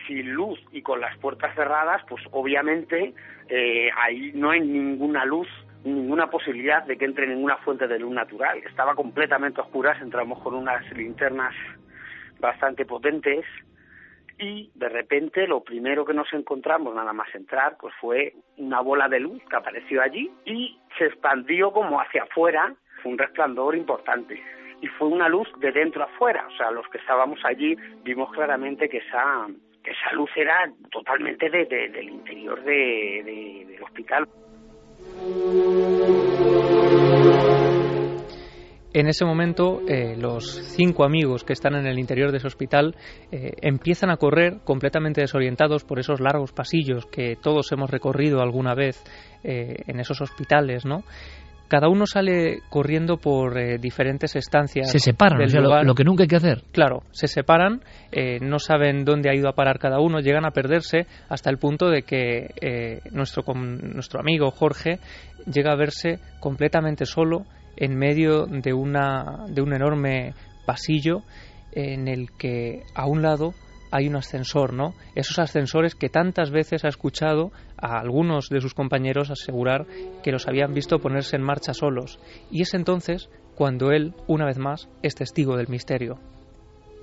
sin 0.07 0.33
luz 0.33 0.59
y 0.73 0.83
con 0.83 1.01
las 1.01 1.16
puertas 1.19 1.55
cerradas, 1.55 2.03
pues 2.09 2.23
obviamente 2.31 3.15
eh, 3.49 3.91
ahí 3.97 4.33
no 4.35 4.51
hay 4.51 4.61
ninguna 4.61 5.24
luz, 5.24 5.49
ninguna 5.85 6.29
posibilidad 6.31 6.85
de 6.85 6.97
que 6.97 7.05
entre 7.05 7.27
ninguna 7.27 7.57
fuente 7.59 7.87
de 7.87 7.99
luz 7.99 8.12
natural. 8.12 8.59
Estaba 8.59 8.95
completamente 8.95 9.61
oscuras, 9.61 10.01
entramos 10.01 10.41
con 10.41 10.55
unas 10.55 10.91
linternas 10.93 11.55
bastante 12.41 12.85
potentes 12.85 13.45
y 14.39 14.70
de 14.74 14.89
repente 14.89 15.47
lo 15.47 15.62
primero 15.62 16.05
que 16.05 16.15
nos 16.15 16.33
encontramos 16.33 16.95
nada 16.95 17.12
más 17.12 17.33
entrar 17.35 17.77
pues 17.79 17.95
fue 18.01 18.35
una 18.57 18.81
bola 18.81 19.09
de 19.09 19.20
luz 19.20 19.41
que 19.49 19.57
apareció 19.57 20.03
allí 20.03 20.31
y 20.45 20.79
se 20.99 21.07
expandió 21.07 21.73
como 21.73 22.01
hacia 22.01 22.24
afuera, 22.24 22.74
fue 23.03 23.12
un 23.12 23.19
resplandor 23.19 23.77
importante 23.77 24.43
y 24.81 24.89
fue 24.89 25.09
una 25.09 25.29
luz 25.29 25.49
de 25.61 25.70
dentro 25.70 26.03
afuera, 26.03 26.47
o 26.49 26.57
sea, 26.57 26.73
los 26.73 26.87
que 26.89 26.99
estábamos 26.99 27.39
allí 27.45 27.77
vimos 28.03 28.33
claramente 28.33 28.89
que 28.89 28.99
esa 28.99 29.47
esa 29.85 30.13
luz 30.15 30.31
era 30.37 30.71
totalmente 30.91 31.51
de, 31.51 31.65
del 31.67 32.09
interior 32.09 32.63
de, 32.65 33.67
del 33.69 33.83
hospital. 33.83 34.29
En 38.95 39.09
ese 39.09 39.25
momento, 39.25 39.81
eh, 39.89 40.17
los 40.19 40.45
cinco 40.77 41.05
amigos 41.05 41.45
que 41.45 41.55
están 41.55 41.75
en 41.77 41.87
el 41.87 41.99
interior 41.99 42.31
de 42.31 42.37
ese 42.37 42.47
hospital 42.47 42.95
eh, 43.31 43.53
empiezan 43.63 44.11
a 44.11 44.19
correr 44.19 44.59
completamente 44.65 45.23
desorientados 45.23 45.85
por 45.85 45.99
esos 45.99 46.21
largos 46.21 46.53
pasillos 46.53 47.07
que 47.07 47.37
todos 47.41 47.73
hemos 47.73 47.91
recorrido 47.91 48.43
alguna 48.43 48.75
vez 48.75 49.03
eh, 49.45 49.77
en 49.87 49.99
esos 49.99 50.21
hospitales, 50.21 50.85
¿no? 50.85 51.05
Cada 51.73 51.89
uno 51.89 52.05
sale 52.05 52.59
corriendo 52.69 53.16
por 53.16 53.59
eh, 53.59 53.78
diferentes 53.78 54.36
estancias. 54.36 54.90
Se 54.90 54.99
separan, 54.99 55.40
Lo, 55.86 55.94
que 55.94 56.05
nunca 56.05 56.24
hay 56.24 56.28
que 56.28 56.36
hacer. 56.36 56.65
Claro, 56.70 57.05
se 57.12 57.28
separan, 57.28 57.81
eh, 58.11 58.40
no 58.43 58.59
saben 58.59 59.07
dónde 59.07 59.31
ha 59.31 59.35
ido 59.35 59.49
a 59.49 59.55
parar 59.55 59.78
cada 59.78 59.99
uno, 59.99 60.20
llegan 60.20 60.44
a 60.44 60.51
perderse 60.51 61.07
hasta 61.31 61.49
el 61.49 61.57
punto 61.57 61.89
de 61.89 62.03
que 62.03 62.51
eh, 62.61 63.01
nuestro, 63.12 63.43
nuestro 63.55 64.20
amigo 64.20 64.51
Jorge 64.51 64.99
llega 65.51 65.73
a 65.73 65.77
verse 65.77 66.19
completamente 66.40 67.07
solo 67.07 67.47
en 67.74 67.97
medio 67.97 68.44
de, 68.44 68.74
una, 68.74 69.47
de 69.49 69.62
un 69.62 69.73
enorme 69.73 70.35
pasillo 70.66 71.23
en 71.73 72.07
el 72.07 72.32
que 72.32 72.82
a 72.94 73.07
un 73.07 73.23
lado 73.23 73.55
hay 73.90 74.09
un 74.09 74.16
ascensor, 74.16 74.74
¿no? 74.74 74.93
Esos 75.15 75.39
ascensores 75.39 75.94
que 75.94 76.11
tantas 76.11 76.51
veces 76.51 76.85
ha 76.85 76.89
escuchado 76.89 77.51
a 77.83 77.99
algunos 77.99 78.49
de 78.49 78.61
sus 78.61 78.75
compañeros 78.75 79.31
asegurar 79.31 79.85
que 80.23 80.33
los 80.33 80.49
habían 80.49 80.73
visto 80.73 81.01
ponerse 81.01 81.37
en 81.37 81.43
marcha 81.43 81.75
solos. 81.75 82.19
Y 82.51 82.63
es 82.63 82.75
entonces 82.75 83.29
cuando 83.57 83.91
él, 83.91 84.15
una 84.27 84.47
vez 84.47 84.59
más, 84.59 84.89
es 85.03 85.15
testigo 85.15 85.57
del 85.57 85.69
misterio. 85.69 86.19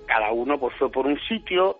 Cada 0.07 0.31
uno 0.31 0.57
pues 0.57 0.73
por 0.91 1.05
un 1.05 1.19
sitio, 1.27 1.79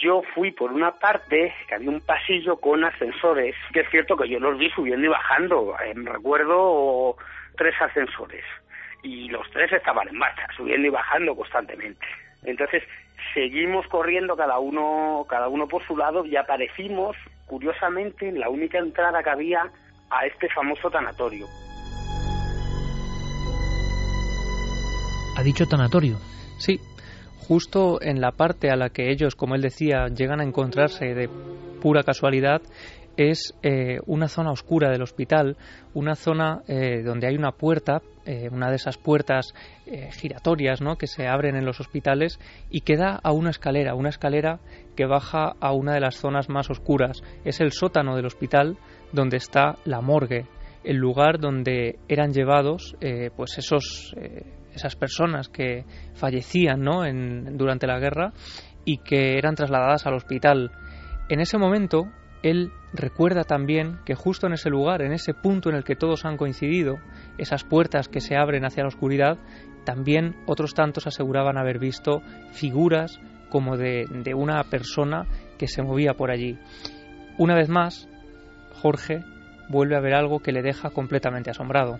yo 0.00 0.22
fui 0.34 0.52
por 0.52 0.72
una 0.72 0.92
parte, 0.92 1.52
que 1.68 1.74
había 1.74 1.90
un 1.90 2.00
pasillo 2.00 2.56
con 2.56 2.84
ascensores, 2.84 3.54
que 3.72 3.80
es 3.80 3.90
cierto 3.90 4.16
que 4.16 4.28
yo 4.28 4.38
los 4.38 4.58
vi 4.58 4.70
subiendo 4.70 5.06
y 5.06 5.10
bajando, 5.10 5.74
eh, 5.84 5.92
recuerdo 5.96 7.16
tres 7.56 7.74
ascensores, 7.80 8.44
y 9.02 9.28
los 9.28 9.48
tres 9.50 9.72
estaban 9.72 10.08
en 10.08 10.16
marcha, 10.16 10.46
subiendo 10.56 10.86
y 10.86 10.90
bajando 10.90 11.34
constantemente. 11.34 12.06
Entonces 12.44 12.82
seguimos 13.32 13.86
corriendo 13.88 14.36
cada 14.36 14.58
uno, 14.58 15.26
cada 15.28 15.48
uno 15.48 15.66
por 15.66 15.84
su 15.86 15.96
lado 15.96 16.24
y 16.24 16.36
aparecimos, 16.36 17.16
curiosamente, 17.46 18.28
en 18.28 18.40
la 18.40 18.48
única 18.48 18.78
entrada 18.78 19.22
que 19.22 19.30
había 19.30 19.62
a 20.10 20.26
este 20.26 20.48
famoso 20.48 20.90
tanatorio. 20.90 21.46
¿Ha 25.36 25.42
dicho 25.42 25.66
tanatorio? 25.66 26.16
Sí, 26.58 26.78
justo 27.48 28.00
en 28.00 28.20
la 28.20 28.30
parte 28.30 28.70
a 28.70 28.76
la 28.76 28.90
que 28.90 29.10
ellos, 29.10 29.34
como 29.34 29.54
él 29.54 29.62
decía, 29.62 30.06
llegan 30.08 30.40
a 30.40 30.44
encontrarse 30.44 31.14
de 31.14 31.28
pura 31.82 32.02
casualidad, 32.02 32.62
es 33.16 33.54
eh, 33.62 33.98
una 34.06 34.28
zona 34.28 34.50
oscura 34.50 34.90
del 34.90 35.02
hospital, 35.02 35.56
una 35.92 36.14
zona 36.14 36.62
eh, 36.66 37.02
donde 37.02 37.28
hay 37.28 37.36
una 37.36 37.52
puerta, 37.52 38.02
eh, 38.24 38.48
una 38.50 38.70
de 38.70 38.76
esas 38.76 38.96
puertas 38.96 39.54
giratorias 40.12 40.80
¿no? 40.80 40.96
que 40.96 41.06
se 41.06 41.26
abren 41.26 41.56
en 41.56 41.66
los 41.66 41.78
hospitales 41.78 42.40
y 42.70 42.80
que 42.80 42.96
da 42.96 43.20
a 43.22 43.32
una 43.32 43.50
escalera, 43.50 43.94
una 43.94 44.08
escalera 44.08 44.60
que 44.96 45.04
baja 45.04 45.52
a 45.60 45.72
una 45.72 45.92
de 45.92 46.00
las 46.00 46.16
zonas 46.16 46.48
más 46.48 46.70
oscuras. 46.70 47.22
Es 47.44 47.60
el 47.60 47.70
sótano 47.70 48.16
del 48.16 48.24
hospital 48.24 48.78
donde 49.12 49.36
está 49.36 49.76
la 49.84 50.00
morgue, 50.00 50.46
el 50.84 50.96
lugar 50.96 51.38
donde 51.38 51.98
eran 52.08 52.32
llevados 52.32 52.96
pues 53.36 53.58
esos, 53.58 54.14
esas 54.74 54.96
personas 54.96 55.50
que 55.50 55.84
fallecían 56.14 56.80
¿no? 56.80 57.04
en, 57.04 57.58
durante 57.58 57.86
la 57.86 57.98
guerra 57.98 58.32
y 58.86 58.98
que 58.98 59.36
eran 59.36 59.54
trasladadas 59.54 60.06
al 60.06 60.14
hospital. 60.14 60.70
En 61.28 61.40
ese 61.40 61.58
momento 61.58 62.08
él 62.44 62.72
recuerda 62.92 63.44
también 63.44 64.00
que 64.04 64.14
justo 64.14 64.46
en 64.46 64.52
ese 64.52 64.68
lugar, 64.68 65.00
en 65.00 65.12
ese 65.12 65.32
punto 65.32 65.70
en 65.70 65.76
el 65.76 65.82
que 65.82 65.96
todos 65.96 66.26
han 66.26 66.36
coincidido, 66.36 66.96
esas 67.38 67.64
puertas 67.64 68.06
que 68.08 68.20
se 68.20 68.36
abren 68.36 68.66
hacia 68.66 68.82
la 68.82 68.88
oscuridad, 68.88 69.38
también 69.86 70.36
otros 70.46 70.74
tantos 70.74 71.06
aseguraban 71.06 71.56
haber 71.56 71.78
visto 71.78 72.20
figuras 72.52 73.18
como 73.48 73.78
de, 73.78 74.06
una 74.34 74.62
persona 74.64 75.24
que 75.58 75.68
se 75.68 75.82
movía 75.82 76.14
por 76.14 76.30
allí. 76.30 76.58
Una 77.38 77.54
vez 77.54 77.70
más, 77.70 78.06
Jorge 78.82 79.20
vuelve 79.70 79.96
a 79.96 80.00
ver 80.00 80.12
algo 80.12 80.40
que 80.40 80.52
le 80.52 80.60
deja 80.60 80.90
completamente 80.90 81.50
asombrado. 81.50 81.98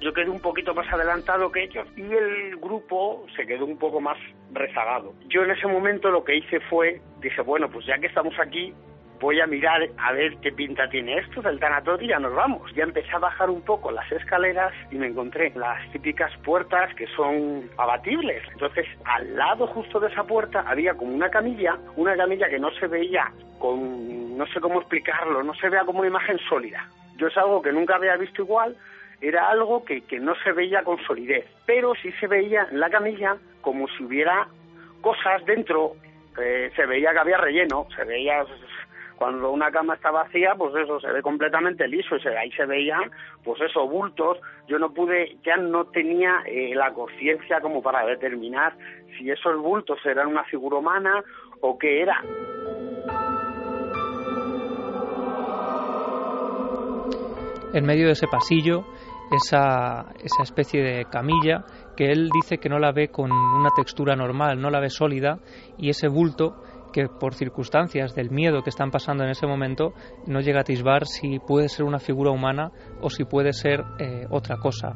Yo 0.00 0.12
quedé 0.12 0.30
un 0.30 0.40
poquito 0.40 0.72
más 0.72 0.86
adelantado 0.92 1.50
que 1.50 1.64
ellos 1.64 1.86
y 1.96 2.02
el 2.02 2.56
grupo 2.58 3.26
se 3.36 3.44
quedó 3.44 3.66
un 3.66 3.76
poco 3.76 4.00
más 4.00 4.16
rezagado. 4.52 5.14
Yo 5.28 5.42
en 5.42 5.50
ese 5.50 5.66
momento 5.66 6.10
lo 6.10 6.22
que 6.22 6.36
hice 6.36 6.60
fue, 6.70 7.02
dije, 7.20 7.42
bueno, 7.42 7.68
pues 7.68 7.84
ya 7.86 7.98
que 7.98 8.06
estamos 8.06 8.34
aquí, 8.38 8.72
voy 9.20 9.38
a 9.40 9.46
mirar 9.46 9.86
a 9.98 10.12
ver 10.12 10.36
qué 10.38 10.50
pinta 10.50 10.88
tiene 10.88 11.18
esto 11.18 11.42
del 11.42 11.60
tanatorio 11.60 12.06
y 12.06 12.10
ya 12.10 12.18
nos 12.18 12.34
vamos. 12.34 12.72
Ya 12.74 12.84
empecé 12.84 13.10
a 13.12 13.18
bajar 13.18 13.50
un 13.50 13.62
poco 13.62 13.90
las 13.90 14.10
escaleras 14.10 14.72
y 14.90 14.96
me 14.96 15.08
encontré 15.08 15.52
las 15.54 15.90
típicas 15.92 16.32
puertas 16.38 16.92
que 16.94 17.06
son 17.08 17.70
abatibles. 17.76 18.42
Entonces, 18.52 18.86
al 19.04 19.36
lado 19.36 19.66
justo 19.68 20.00
de 20.00 20.08
esa 20.08 20.24
puerta 20.24 20.64
había 20.66 20.94
como 20.94 21.14
una 21.14 21.28
camilla, 21.28 21.78
una 21.96 22.16
camilla 22.16 22.48
que 22.48 22.58
no 22.58 22.70
se 22.72 22.86
veía 22.86 23.30
con, 23.58 24.36
no 24.36 24.46
sé 24.46 24.60
cómo 24.60 24.80
explicarlo, 24.80 25.42
no 25.42 25.54
se 25.54 25.68
vea 25.68 25.84
como 25.84 26.00
una 26.00 26.08
imagen 26.08 26.38
sólida. 26.48 26.88
Yo 27.16 27.26
es 27.26 27.36
algo 27.36 27.60
que 27.60 27.72
nunca 27.72 27.96
había 27.96 28.16
visto 28.16 28.42
igual, 28.42 28.74
era 29.20 29.50
algo 29.50 29.84
que, 29.84 30.00
que 30.02 30.18
no 30.18 30.34
se 30.42 30.52
veía 30.52 30.82
con 30.82 30.98
solidez, 31.04 31.44
pero 31.66 31.92
sí 31.94 32.10
se 32.12 32.26
veía 32.26 32.66
en 32.70 32.80
la 32.80 32.88
camilla 32.88 33.36
como 33.60 33.86
si 33.88 34.04
hubiera 34.04 34.48
cosas 35.02 35.44
dentro, 35.44 35.92
eh, 36.40 36.70
se 36.74 36.86
veía 36.86 37.12
que 37.12 37.18
había 37.18 37.36
relleno, 37.36 37.86
se 37.94 38.04
veía 38.04 38.44
cuando 39.20 39.50
una 39.50 39.70
cama 39.70 39.96
está 39.96 40.10
vacía, 40.10 40.54
pues 40.56 40.74
eso 40.82 40.98
se 40.98 41.12
ve 41.12 41.20
completamente 41.20 41.86
liso 41.86 42.16
y 42.16 42.20
se, 42.22 42.30
ahí 42.38 42.50
se 42.52 42.64
veían, 42.64 43.10
pues 43.44 43.60
eso, 43.60 43.86
bultos. 43.86 44.38
Yo 44.66 44.78
no 44.78 44.94
pude, 44.94 45.36
ya 45.44 45.58
no 45.58 45.84
tenía 45.84 46.36
eh, 46.46 46.74
la 46.74 46.90
conciencia 46.94 47.60
como 47.60 47.82
para 47.82 48.06
determinar 48.06 48.72
si 49.18 49.30
esos 49.30 49.60
bultos 49.60 49.98
eran 50.06 50.28
una 50.28 50.44
figura 50.44 50.78
humana 50.78 51.22
o 51.60 51.76
qué 51.78 52.00
era. 52.00 52.18
En 57.74 57.84
medio 57.84 58.06
de 58.06 58.12
ese 58.12 58.26
pasillo, 58.26 58.86
esa, 59.30 60.12
esa 60.24 60.42
especie 60.44 60.82
de 60.82 61.04
camilla 61.04 61.66
que 61.94 62.06
él 62.06 62.30
dice 62.32 62.56
que 62.56 62.70
no 62.70 62.78
la 62.78 62.92
ve 62.92 63.08
con 63.08 63.30
una 63.30 63.68
textura 63.76 64.16
normal, 64.16 64.58
no 64.58 64.70
la 64.70 64.80
ve 64.80 64.88
sólida, 64.88 65.40
y 65.76 65.90
ese 65.90 66.08
bulto 66.08 66.62
que 66.92 67.08
por 67.08 67.34
circunstancias 67.34 68.14
del 68.14 68.30
miedo 68.30 68.62
que 68.62 68.70
están 68.70 68.90
pasando 68.90 69.24
en 69.24 69.30
ese 69.30 69.46
momento 69.46 69.92
no 70.26 70.40
llega 70.40 70.58
a 70.58 70.62
atisbar 70.62 71.06
si 71.06 71.38
puede 71.38 71.68
ser 71.68 71.84
una 71.84 71.98
figura 71.98 72.30
humana 72.30 72.72
o 73.00 73.10
si 73.10 73.24
puede 73.24 73.52
ser 73.52 73.84
eh, 73.98 74.26
otra 74.30 74.58
cosa. 74.58 74.94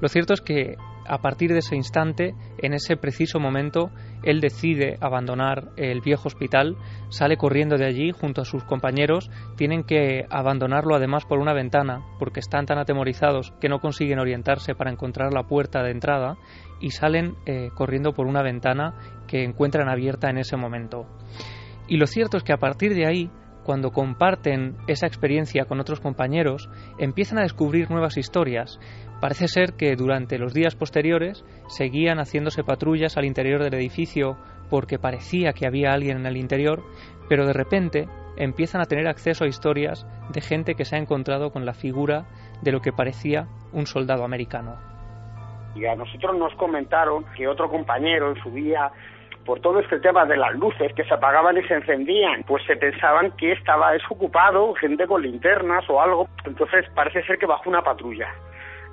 Lo 0.00 0.08
cierto 0.08 0.34
es 0.34 0.40
que 0.40 0.76
a 1.08 1.18
partir 1.18 1.52
de 1.52 1.58
ese 1.58 1.76
instante, 1.76 2.34
en 2.58 2.72
ese 2.72 2.96
preciso 2.96 3.38
momento, 3.38 3.90
él 4.22 4.40
decide 4.40 4.98
abandonar 5.00 5.70
el 5.76 6.00
viejo 6.00 6.26
hospital, 6.26 6.76
sale 7.10 7.36
corriendo 7.36 7.76
de 7.76 7.86
allí 7.86 8.10
junto 8.10 8.42
a 8.42 8.44
sus 8.44 8.64
compañeros, 8.64 9.30
tienen 9.56 9.84
que 9.84 10.24
abandonarlo 10.30 10.94
además 10.96 11.24
por 11.24 11.38
una 11.38 11.52
ventana, 11.52 12.04
porque 12.18 12.40
están 12.40 12.66
tan 12.66 12.78
atemorizados 12.78 13.52
que 13.60 13.68
no 13.68 13.78
consiguen 13.78 14.18
orientarse 14.18 14.74
para 14.74 14.90
encontrar 14.90 15.32
la 15.32 15.44
puerta 15.44 15.82
de 15.82 15.92
entrada 15.92 16.36
y 16.80 16.90
salen 16.90 17.34
eh, 17.46 17.70
corriendo 17.74 18.12
por 18.12 18.26
una 18.26 18.42
ventana 18.42 18.94
que 19.26 19.44
encuentran 19.44 19.88
abierta 19.88 20.30
en 20.30 20.38
ese 20.38 20.56
momento. 20.56 21.06
Y 21.88 21.96
lo 21.96 22.06
cierto 22.06 22.36
es 22.36 22.42
que 22.42 22.52
a 22.52 22.58
partir 22.58 22.94
de 22.94 23.06
ahí, 23.06 23.30
cuando 23.64 23.90
comparten 23.90 24.76
esa 24.86 25.06
experiencia 25.06 25.64
con 25.64 25.80
otros 25.80 26.00
compañeros, 26.00 26.68
empiezan 26.98 27.38
a 27.38 27.42
descubrir 27.42 27.90
nuevas 27.90 28.16
historias. 28.16 28.78
Parece 29.20 29.48
ser 29.48 29.74
que 29.74 29.96
durante 29.96 30.38
los 30.38 30.52
días 30.54 30.76
posteriores 30.76 31.44
seguían 31.68 32.18
haciéndose 32.18 32.62
patrullas 32.62 33.16
al 33.16 33.24
interior 33.24 33.62
del 33.62 33.74
edificio 33.74 34.36
porque 34.70 34.98
parecía 34.98 35.52
que 35.52 35.66
había 35.66 35.92
alguien 35.92 36.18
en 36.18 36.26
el 36.26 36.36
interior, 36.36 36.84
pero 37.28 37.46
de 37.46 37.52
repente 37.52 38.08
empiezan 38.36 38.80
a 38.80 38.86
tener 38.86 39.08
acceso 39.08 39.44
a 39.44 39.48
historias 39.48 40.06
de 40.32 40.40
gente 40.40 40.74
que 40.74 40.84
se 40.84 40.96
ha 40.96 41.00
encontrado 41.00 41.50
con 41.50 41.64
la 41.64 41.74
figura 41.74 42.26
de 42.62 42.72
lo 42.72 42.80
que 42.80 42.92
parecía 42.92 43.48
un 43.72 43.86
soldado 43.86 44.24
americano. 44.24 44.95
Y 45.76 45.86
a 45.86 45.94
nosotros 45.94 46.36
nos 46.36 46.54
comentaron 46.54 47.24
que 47.36 47.46
otro 47.46 47.68
compañero 47.68 48.30
en 48.30 48.42
su 48.42 48.50
día 48.50 48.90
por 49.44 49.60
todo 49.60 49.78
este 49.78 50.00
tema 50.00 50.26
de 50.26 50.36
las 50.36 50.54
luces 50.54 50.92
que 50.94 51.04
se 51.04 51.14
apagaban 51.14 51.56
y 51.56 51.62
se 51.62 51.74
encendían, 51.74 52.42
pues 52.42 52.64
se 52.66 52.76
pensaban 52.76 53.30
que 53.36 53.52
estaba 53.52 53.92
desocupado, 53.92 54.74
gente 54.74 55.06
con 55.06 55.22
linternas 55.22 55.88
o 55.88 56.02
algo. 56.02 56.28
Entonces 56.44 56.84
parece 56.94 57.22
ser 57.22 57.38
que 57.38 57.46
bajó 57.46 57.70
una 57.70 57.82
patrulla. 57.82 58.28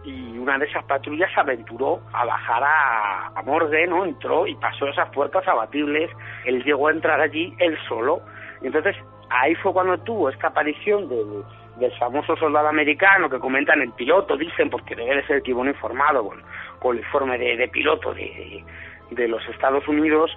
Y 0.05 0.37
una 0.37 0.57
de 0.59 0.65
esas 0.65 0.83
patrullas 0.83 1.31
se 1.33 1.39
aventuró 1.39 2.01
a 2.11 2.25
bajar 2.25 2.63
a, 2.63 3.27
a 3.35 3.41
Morgue, 3.43 3.87
¿no? 3.87 4.05
Entró 4.05 4.45
y 4.45 4.53
pasó 4.55 4.87
esas 4.87 5.09
puertas 5.09 5.47
abatibles. 5.47 6.11
Él 6.45 6.63
llegó 6.63 6.89
a 6.89 6.91
entrar 6.91 7.19
allí 7.19 7.53
él 7.57 7.77
solo. 7.87 8.21
Y 8.61 8.67
entonces 8.67 8.95
ahí 9.29 9.55
fue 9.55 9.73
cuando 9.73 9.97
tuvo 9.99 10.29
esta 10.29 10.47
aparición 10.47 11.09
del, 11.09 11.43
del 11.77 11.91
famoso 11.97 12.35
soldado 12.35 12.67
americano 12.67 13.29
que 13.29 13.39
comentan 13.39 13.81
el 13.81 13.91
piloto, 13.93 14.37
dicen, 14.37 14.69
porque 14.69 14.95
debe 14.95 15.15
de 15.15 15.27
ser 15.27 15.41
que 15.41 15.51
iba 15.51 15.65
informado 15.65 16.27
con, 16.27 16.37
con 16.39 16.43
el 16.91 16.99
informe 16.99 17.37
de, 17.37 17.55
de 17.55 17.67
piloto 17.69 18.13
de, 18.13 18.63
de 19.11 19.27
los 19.27 19.47
Estados 19.47 19.87
Unidos 19.87 20.31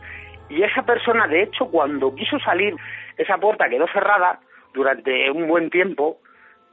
y 0.49 0.63
esa 0.63 0.83
persona, 0.83 1.27
de 1.27 1.43
hecho, 1.43 1.67
cuando 1.67 2.15
quiso 2.15 2.39
salir, 2.39 2.75
esa 3.17 3.39
puerta 3.39 3.69
quedó 3.69 3.87
cerrada 3.89 4.41
durante 4.73 5.31
un 5.31 5.49
buen 5.49 5.71
tiempo 5.71 6.19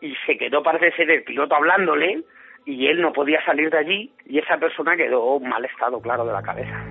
y 0.02 0.14
se 0.26 0.38
quedó, 0.38 0.62
parece 0.62 0.95
ser, 0.95 1.10
el 1.10 1.24
piloto 1.24 1.56
hablándole 1.56 2.24
y 2.66 2.88
él 2.88 3.02
no 3.02 3.12
podía 3.12 3.44
salir 3.45 3.70
de 3.70 3.78
allí 3.78 4.12
y 4.26 4.40
esa 4.40 4.58
persona 4.58 4.95
quedó 4.95 5.40
mal 5.40 5.66
estado, 5.66 6.00
claro, 6.02 6.26
de 6.26 6.34
la 6.34 6.41
cabeza. 6.41 6.86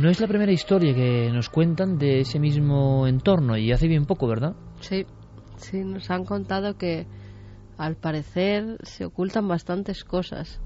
No 0.00 0.08
es 0.08 0.20
la 0.20 0.28
primera 0.28 0.52
historia 0.52 0.94
que 0.94 1.28
nos 1.32 1.50
cuentan 1.50 1.98
de 1.98 2.20
ese 2.20 2.38
mismo 2.38 3.06
entorno 3.08 3.56
y 3.56 3.72
hace 3.72 3.88
bien 3.88 4.06
poco, 4.06 4.28
¿verdad? 4.28 4.52
Sí, 4.80 5.04
sí, 5.56 5.82
nos 5.84 6.08
han 6.10 6.24
contado 6.24 6.78
que 6.78 7.06
al 7.78 7.96
parecer 7.96 8.76
se 8.82 9.04
ocultan 9.04 9.48
bastantes 9.48 10.04
cosas. 10.04 10.60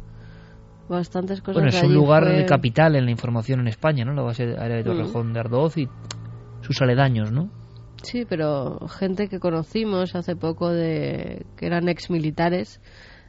Bastantes 0.89 1.41
cosas. 1.41 1.63
Bueno, 1.63 1.69
es 1.69 1.83
un 1.83 1.95
lugar 1.95 2.45
capital 2.47 2.97
en 2.97 3.05
la 3.05 3.11
información 3.11 3.61
en 3.61 3.69
España, 3.69 4.05
¿no? 4.05 4.15
La 4.15 4.23
base 4.23 4.43
aérea 4.59 4.79
de 4.79 4.85
Torrejón 4.85 5.31
mm. 5.31 5.33
de 5.33 5.41
Ardoz 5.41 5.77
y 5.77 5.89
sus 6.63 6.81
aledaños, 6.83 7.31
¿no? 7.31 7.51
Sí, 8.03 8.25
pero 8.29 8.81
gente 8.89 9.29
que 9.29 9.39
conocimos 9.39 10.17
hace 10.17 10.35
poco 10.35 10.71
de 10.71 11.47
que 11.57 11.67
eran 11.67 11.89
ex 11.89 12.11
militares 12.11 12.81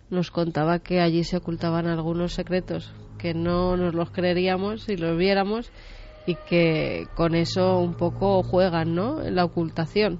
nos 0.10 0.31
contaba 0.31 0.80
que 0.80 0.99
allí 0.99 1.23
se 1.23 1.38
ocultaban 1.38 1.88
algunos 1.88 2.34
secretos 2.34 2.93
que 3.18 3.34
no 3.34 3.77
nos 3.77 3.93
los 3.93 4.11
creeríamos 4.11 4.84
si 4.84 4.97
los 4.97 5.18
viéramos 5.18 5.72
y 6.26 6.35
que 6.35 7.07
con 7.15 7.35
eso 7.35 7.80
un 7.80 7.95
poco 7.95 8.43
juegan, 8.43 8.95
¿no? 8.95 9.22
La 9.22 9.45
ocultación 9.45 10.19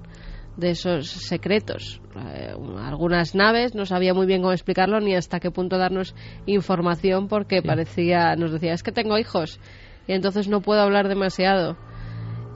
de 0.56 0.70
esos 0.70 1.08
secretos. 1.08 2.00
Eh, 2.16 2.54
algunas 2.78 3.34
naves 3.34 3.74
no 3.74 3.86
sabía 3.86 4.14
muy 4.14 4.26
bien 4.26 4.42
cómo 4.42 4.52
explicarlo 4.52 5.00
ni 5.00 5.14
hasta 5.14 5.40
qué 5.40 5.50
punto 5.50 5.78
darnos 5.78 6.14
información 6.46 7.28
porque 7.28 7.62
parecía, 7.62 8.36
nos 8.36 8.52
decía, 8.52 8.72
es 8.72 8.82
que 8.82 8.92
tengo 8.92 9.18
hijos 9.18 9.60
y 10.06 10.12
entonces 10.12 10.48
no 10.48 10.60
puedo 10.60 10.80
hablar 10.80 11.08
demasiado. 11.08 11.76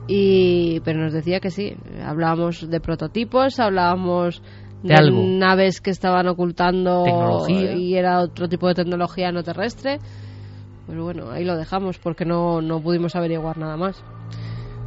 Y, 0.07 0.79
pero 0.81 0.99
nos 1.01 1.13
decía 1.13 1.39
que 1.39 1.51
sí, 1.51 1.75
hablábamos 2.03 2.67
de 2.67 2.79
prototipos, 2.79 3.59
hablábamos 3.59 4.41
de, 4.81 4.95
naves 5.11 5.81
que 5.81 5.91
estaban 5.91 6.27
ocultando 6.27 7.45
y 7.47 7.95
era 7.95 8.21
otro 8.21 8.47
tipo 8.47 8.67
de 8.67 8.75
tecnología 8.75 9.31
no 9.31 9.43
terrestre. 9.43 9.99
Pero 10.87 11.03
bueno, 11.03 11.29
ahí 11.29 11.45
lo 11.45 11.55
dejamos 11.55 11.99
porque 11.99 12.25
no, 12.25 12.61
no 12.61 12.81
pudimos 12.81 13.15
averiguar 13.15 13.59
nada 13.59 13.77
más. 13.77 14.03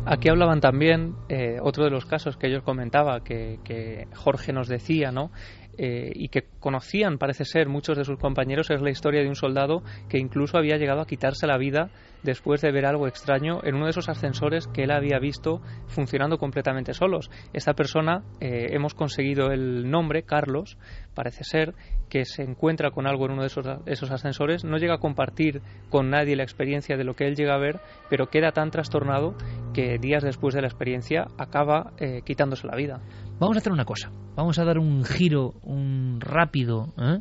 Aquí 0.04 0.28
hablaban 0.28 0.60
también, 0.60 1.14
eh, 1.28 1.58
otro 1.62 1.84
de 1.84 1.90
los 1.90 2.06
casos 2.06 2.36
que 2.36 2.48
ellos 2.48 2.64
comentaba, 2.64 3.22
que, 3.22 3.60
que 3.64 4.08
Jorge 4.14 4.52
nos 4.52 4.66
decía, 4.66 5.12
¿no? 5.12 5.30
Eh, 5.78 6.12
y 6.14 6.28
que 6.28 6.44
conocían, 6.60 7.16
parece 7.16 7.46
ser, 7.46 7.68
muchos 7.68 7.96
de 7.96 8.04
sus 8.04 8.18
compañeros, 8.18 8.70
es 8.70 8.82
la 8.82 8.90
historia 8.90 9.22
de 9.22 9.28
un 9.28 9.36
soldado 9.36 9.82
que 10.08 10.18
incluso 10.18 10.58
había 10.58 10.76
llegado 10.76 11.00
a 11.00 11.06
quitarse 11.06 11.46
la 11.46 11.56
vida 11.56 11.90
después 12.22 12.60
de 12.60 12.70
ver 12.70 12.84
algo 12.84 13.08
extraño 13.08 13.60
en 13.64 13.74
uno 13.74 13.86
de 13.86 13.92
esos 13.92 14.08
ascensores 14.08 14.66
que 14.68 14.84
él 14.84 14.90
había 14.90 15.18
visto 15.18 15.62
funcionando 15.86 16.36
completamente 16.36 16.92
solos. 16.92 17.30
Esta 17.54 17.72
persona, 17.72 18.22
eh, 18.40 18.66
hemos 18.70 18.94
conseguido 18.94 19.50
el 19.50 19.90
nombre, 19.90 20.24
Carlos, 20.24 20.76
parece 21.14 21.42
ser, 21.42 21.74
que 22.10 22.26
se 22.26 22.42
encuentra 22.42 22.90
con 22.90 23.06
algo 23.06 23.24
en 23.24 23.32
uno 23.32 23.40
de 23.40 23.46
esos, 23.46 23.66
esos 23.86 24.10
ascensores, 24.10 24.64
no 24.64 24.76
llega 24.76 24.96
a 24.96 25.00
compartir 25.00 25.62
con 25.88 26.10
nadie 26.10 26.36
la 26.36 26.42
experiencia 26.42 26.98
de 26.98 27.04
lo 27.04 27.14
que 27.14 27.26
él 27.26 27.34
llega 27.34 27.54
a 27.54 27.58
ver, 27.58 27.80
pero 28.10 28.28
queda 28.28 28.52
tan 28.52 28.70
trastornado 28.70 29.34
que 29.72 29.98
días 29.98 30.22
después 30.22 30.54
de 30.54 30.60
la 30.60 30.68
experiencia 30.68 31.26
acaba 31.38 31.92
eh, 31.98 32.22
quitándose 32.24 32.66
la 32.66 32.76
vida. 32.76 33.00
Vamos 33.38 33.56
a 33.56 33.60
hacer 33.60 33.72
una 33.72 33.84
cosa. 33.84 34.10
Vamos 34.36 34.58
a 34.58 34.64
dar 34.64 34.78
un 34.78 35.04
giro, 35.04 35.54
un 35.62 36.18
rápido 36.20 36.92
¿eh? 36.98 37.20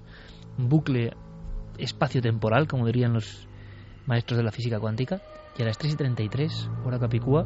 bucle 0.57 1.11
espacio-temporal, 1.77 2.67
como 2.67 2.85
dirían 2.85 3.13
los 3.13 3.47
maestros 4.05 4.37
de 4.37 4.43
la 4.43 4.51
física 4.51 4.79
cuántica, 4.79 5.21
y 5.57 5.61
a 5.61 5.65
las 5.65 5.77
3 5.77 5.93
y 5.93 5.97
33, 5.97 6.69
hora 6.85 6.99
Capicúa, 6.99 7.45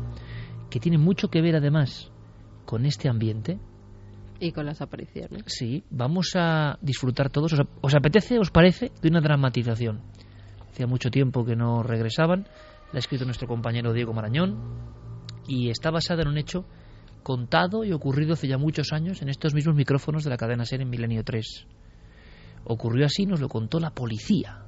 que 0.70 0.80
tiene 0.80 0.98
mucho 0.98 1.30
que 1.30 1.42
ver 1.42 1.56
además 1.56 2.12
con 2.66 2.86
este 2.86 3.10
ambiente. 3.10 3.60
Y 4.40 4.52
con 4.52 4.66
las 4.66 4.82
apariciones. 4.82 5.44
Sí, 5.48 5.84
vamos 5.90 6.32
a 6.36 6.78
disfrutar 6.82 7.30
todos. 7.30 7.54
¿Os, 7.54 7.62
os 7.82 7.96
apetece, 7.96 8.38
os 8.38 8.52
parece, 8.52 8.92
de 9.02 9.10
una 9.10 9.22
dramatización? 9.22 10.02
Hacía 10.70 10.88
mucho 10.88 11.10
tiempo 11.10 11.46
que 11.46 11.56
no 11.56 11.84
regresaban. 11.84 12.48
Ha 12.96 13.00
escrito 13.00 13.26
nuestro 13.26 13.48
compañero 13.48 13.92
Diego 13.92 14.14
Marañón 14.14 14.58
y 15.48 15.70
está 15.70 15.92
basada 15.92 16.22
en 16.22 16.30
un 16.30 16.38
hecho 16.38 16.66
contado 17.24 17.84
y 17.84 17.92
ocurrido 17.92 18.34
hace 18.34 18.48
ya 18.48 18.58
muchos 18.58 18.94
años 18.94 19.22
en 19.22 19.28
estos 19.28 19.54
mismos 19.54 19.76
micrófonos 19.76 20.24
de 20.24 20.30
la 20.30 20.38
cadena 20.38 20.66
SER 20.66 20.82
en 20.82 20.90
Milenio 20.90 21.24
3. 21.24 21.68
Ocurrió 22.64 23.06
así, 23.06 23.26
nos 23.26 23.42
lo 23.42 23.50
contó 23.50 23.80
la 23.80 23.92
policía. 23.92 24.64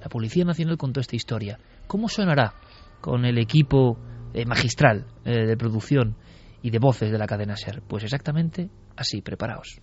La 0.00 0.08
Policía 0.08 0.44
Nacional 0.44 0.78
contó 0.78 1.00
esta 1.00 1.16
historia. 1.16 1.58
¿Cómo 1.86 2.08
sonará 2.08 2.54
con 3.00 3.24
el 3.26 3.38
equipo 3.38 3.98
magistral 4.46 5.06
de 5.24 5.56
producción 5.56 6.16
y 6.62 6.70
de 6.70 6.78
voces 6.78 7.10
de 7.10 7.18
la 7.18 7.26
cadena 7.26 7.56
SER. 7.56 7.82
Pues 7.86 8.04
exactamente 8.04 8.70
así, 8.96 9.22
preparaos. 9.22 9.80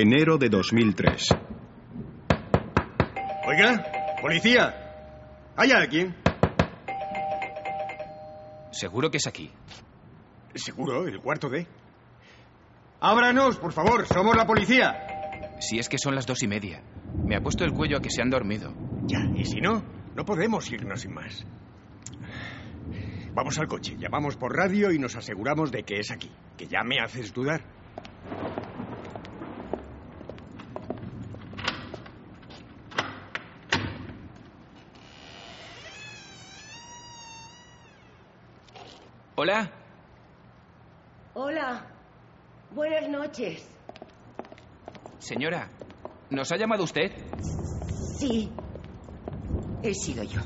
Enero 0.00 0.38
de 0.38 0.48
2003. 0.48 1.28
Oiga, 3.46 3.84
policía, 4.22 4.74
¿hay 5.56 5.70
alguien? 5.70 6.14
Seguro 8.70 9.10
que 9.10 9.18
es 9.18 9.26
aquí. 9.26 9.50
Seguro, 10.54 11.06
el 11.06 11.20
cuarto 11.20 11.50
D. 11.50 11.66
Ábranos, 13.00 13.58
por 13.58 13.72
favor, 13.72 14.06
somos 14.06 14.34
la 14.34 14.46
policía. 14.46 15.58
Si 15.60 15.78
es 15.78 15.88
que 15.88 15.98
son 15.98 16.14
las 16.14 16.26
dos 16.26 16.42
y 16.42 16.48
media. 16.48 16.82
Me 17.24 17.36
ha 17.36 17.40
puesto 17.40 17.64
el 17.64 17.72
cuello 17.72 17.98
a 17.98 18.00
que 18.00 18.10
se 18.10 18.22
han 18.22 18.30
dormido. 18.30 18.72
Ya, 19.06 19.20
y 19.34 19.44
si 19.44 19.60
no, 19.60 19.84
no 20.14 20.24
podemos 20.24 20.70
irnos 20.70 21.02
sin 21.02 21.12
más. 21.12 21.44
Vamos 23.34 23.58
al 23.58 23.66
coche, 23.66 23.96
llamamos 23.98 24.36
por 24.36 24.56
radio 24.56 24.90
y 24.90 24.98
nos 24.98 25.16
aseguramos 25.16 25.70
de 25.70 25.82
que 25.82 25.98
es 25.98 26.10
aquí. 26.10 26.30
Que 26.56 26.66
ya 26.66 26.82
me 26.82 26.98
haces 27.00 27.32
dudar. 27.32 27.62
Hola. 39.42 39.68
Hola. 41.34 41.84
Buenas 42.70 43.08
noches. 43.08 43.68
Señora, 45.18 45.68
¿nos 46.30 46.52
ha 46.52 46.56
llamado 46.56 46.84
usted? 46.84 47.10
Sí. 48.20 48.52
He 49.82 49.94
sido 49.94 50.22
yo. 50.22 50.42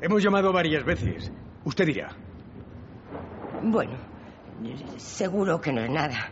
Hemos 0.00 0.24
llamado 0.24 0.52
varias 0.52 0.84
veces. 0.84 1.30
Usted 1.64 1.86
dirá. 1.86 2.16
Bueno, 3.62 3.96
seguro 4.96 5.60
que 5.60 5.72
no 5.72 5.82
es 5.82 5.90
nada. 5.90 6.28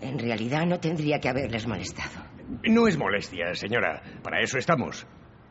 En 0.00 0.20
realidad 0.20 0.66
no 0.66 0.78
tendría 0.78 1.18
que 1.18 1.30
haberles 1.30 1.66
molestado. 1.66 2.22
No 2.62 2.86
es 2.86 2.96
molestia, 2.96 3.56
señora. 3.56 4.04
Para 4.22 4.40
eso 4.40 4.56
estamos. 4.56 5.04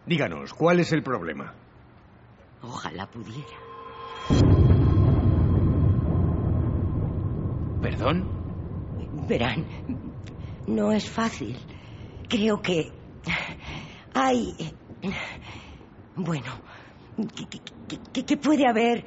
Díganos, 0.06 0.53
¿cuál 0.53 0.80
es 0.80 0.94
el 0.94 1.03
problema? 1.03 1.53
Ojalá 2.61 3.06
pudiera. 3.07 4.57
¿Perdón? 7.82 8.28
Verán, 9.28 9.66
no 10.68 10.91
es 10.91 11.10
fácil. 11.10 11.56
Creo 12.28 12.62
que 12.62 12.91
hay... 14.14 14.54
Bueno, 16.16 16.52
que, 18.14 18.26
que, 18.26 18.38
puede 18.38 18.68
haber 18.68 19.06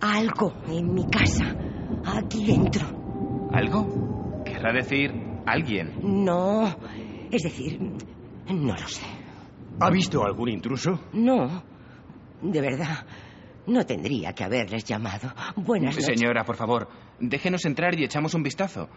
algo 0.00 0.52
en 0.68 0.94
mi 0.94 1.04
casa, 1.08 1.56
aquí 2.04 2.46
dentro. 2.46 2.86
¿Algo? 3.52 4.42
¿Querrá 4.44 4.72
decir 4.72 5.12
alguien? 5.46 5.98
No, 6.02 6.68
es 7.30 7.42
decir, 7.42 7.80
no 8.48 8.74
lo 8.74 8.88
sé. 8.88 9.02
¿Ha 9.80 9.90
visto 9.90 10.24
algún 10.24 10.50
intruso? 10.50 11.00
No, 11.12 11.62
de 12.42 12.60
verdad. 12.60 13.06
No 13.66 13.84
tendría 13.84 14.32
que 14.32 14.44
haberles 14.44 14.84
llamado. 14.84 15.28
Buenas 15.56 15.94
noches. 15.94 16.06
Señora, 16.06 16.42
por 16.44 16.56
favor, 16.56 16.88
déjenos 17.20 17.64
entrar 17.64 17.98
y 17.98 18.04
echamos 18.04 18.34
un 18.34 18.42
vistazo. 18.42 18.88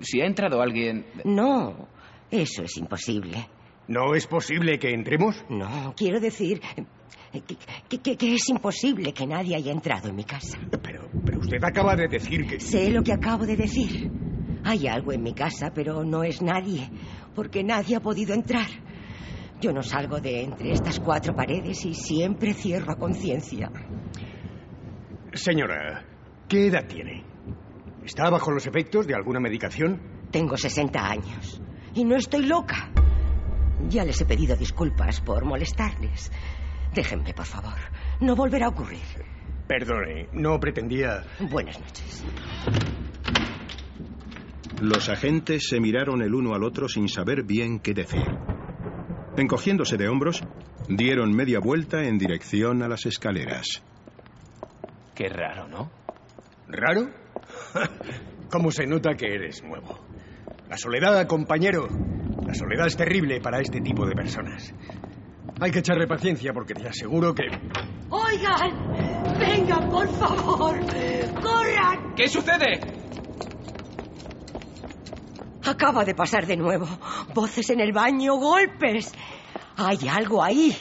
Si 0.00 0.20
ha 0.20 0.26
entrado 0.26 0.60
alguien... 0.60 1.06
No, 1.24 1.88
eso 2.30 2.62
es 2.62 2.76
imposible. 2.76 3.48
¿No 3.88 4.14
es 4.14 4.26
posible 4.26 4.78
que 4.78 4.90
entremos? 4.90 5.42
No, 5.48 5.94
quiero 5.96 6.20
decir 6.20 6.60
que, 7.88 8.16
que, 8.16 8.34
es 8.34 8.48
imposible 8.48 9.12
que 9.12 9.26
nadie 9.26 9.56
haya 9.56 9.72
entrado 9.72 10.08
en 10.08 10.16
mi 10.16 10.24
casa. 10.24 10.58
Pero, 10.82 11.08
pero 11.24 11.38
usted 11.38 11.62
acaba 11.62 11.96
de 11.96 12.08
decir 12.08 12.46
que... 12.46 12.60
Sé 12.60 12.90
lo 12.90 13.02
que 13.02 13.12
acabo 13.12 13.46
de 13.46 13.56
decir. 13.56 14.10
Hay 14.64 14.86
algo 14.86 15.12
en 15.12 15.22
mi 15.22 15.32
casa, 15.32 15.70
pero 15.74 16.04
no 16.04 16.22
es 16.22 16.42
nadie, 16.42 16.90
porque 17.34 17.64
nadie 17.64 17.96
ha 17.96 18.00
podido 18.00 18.34
entrar. 18.34 18.66
Yo 19.60 19.72
no 19.72 19.82
salgo 19.82 20.20
de 20.20 20.42
entre 20.42 20.72
estas 20.72 21.00
cuatro 21.00 21.34
paredes 21.34 21.84
y 21.84 21.94
siempre 21.94 22.54
cierro 22.54 22.92
a 22.92 22.96
conciencia. 22.96 23.70
Señora, 25.32 26.04
¿qué 26.48 26.66
edad 26.66 26.86
tiene? 26.86 27.24
¿Está 28.08 28.30
bajo 28.30 28.50
los 28.50 28.66
efectos 28.66 29.06
de 29.06 29.14
alguna 29.14 29.38
medicación? 29.38 30.00
Tengo 30.30 30.56
60 30.56 30.98
años 30.98 31.60
y 31.92 32.06
no 32.06 32.16
estoy 32.16 32.46
loca. 32.46 32.90
Ya 33.86 34.02
les 34.02 34.18
he 34.22 34.24
pedido 34.24 34.56
disculpas 34.56 35.20
por 35.20 35.44
molestarles. 35.44 36.32
Déjenme, 36.94 37.34
por 37.34 37.44
favor. 37.44 37.74
No 38.20 38.34
volverá 38.34 38.64
a 38.64 38.68
ocurrir. 38.70 39.02
Perdone, 39.66 40.26
no 40.32 40.58
pretendía... 40.58 41.22
Buenas 41.50 41.78
noches. 41.78 42.24
Los 44.80 45.10
agentes 45.10 45.68
se 45.68 45.78
miraron 45.78 46.22
el 46.22 46.34
uno 46.34 46.54
al 46.54 46.64
otro 46.64 46.88
sin 46.88 47.10
saber 47.10 47.42
bien 47.42 47.78
qué 47.78 47.92
decir. 47.92 48.24
Encogiéndose 49.36 49.98
de 49.98 50.08
hombros, 50.08 50.42
dieron 50.88 51.36
media 51.36 51.58
vuelta 51.60 52.02
en 52.04 52.16
dirección 52.16 52.82
a 52.82 52.88
las 52.88 53.04
escaleras. 53.04 53.82
Qué 55.14 55.28
raro, 55.28 55.68
¿no? 55.68 55.90
¿Raro? 56.68 57.10
¿Cómo 58.50 58.70
se 58.70 58.86
nota 58.86 59.14
que 59.14 59.26
eres 59.26 59.62
nuevo? 59.62 59.98
La 60.68 60.76
soledad, 60.76 61.26
compañero. 61.26 61.88
La 62.46 62.54
soledad 62.54 62.86
es 62.86 62.96
terrible 62.96 63.40
para 63.40 63.60
este 63.60 63.80
tipo 63.80 64.06
de 64.06 64.14
personas. 64.14 64.72
Hay 65.60 65.70
que 65.70 65.80
echarle 65.80 66.06
paciencia 66.06 66.52
porque 66.52 66.74
te 66.74 66.88
aseguro 66.88 67.34
que... 67.34 67.44
Oigan, 68.10 69.38
vengan, 69.38 69.88
por 69.90 70.08
favor. 70.08 70.78
Corran. 71.42 72.14
¿Qué 72.14 72.28
sucede? 72.28 72.80
Acaba 75.64 76.04
de 76.04 76.14
pasar 76.14 76.46
de 76.46 76.56
nuevo. 76.56 76.86
Voces 77.34 77.68
en 77.70 77.80
el 77.80 77.92
baño, 77.92 78.36
golpes. 78.36 79.12
Hay 79.76 80.08
algo 80.08 80.42
ahí. 80.42 80.76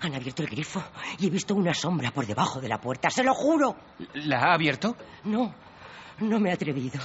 Han 0.00 0.14
abierto 0.14 0.42
el 0.42 0.48
grifo 0.48 0.82
y 1.18 1.26
he 1.26 1.30
visto 1.30 1.54
una 1.54 1.72
sombra 1.72 2.10
por 2.10 2.26
debajo 2.26 2.60
de 2.60 2.68
la 2.68 2.78
puerta, 2.78 3.08
se 3.10 3.22
lo 3.22 3.32
juro. 3.34 3.76
¿La 4.14 4.40
ha 4.40 4.54
abierto? 4.54 4.96
No, 5.24 5.54
no 6.20 6.40
me 6.40 6.50
he 6.50 6.52
atrevido. 6.52 7.00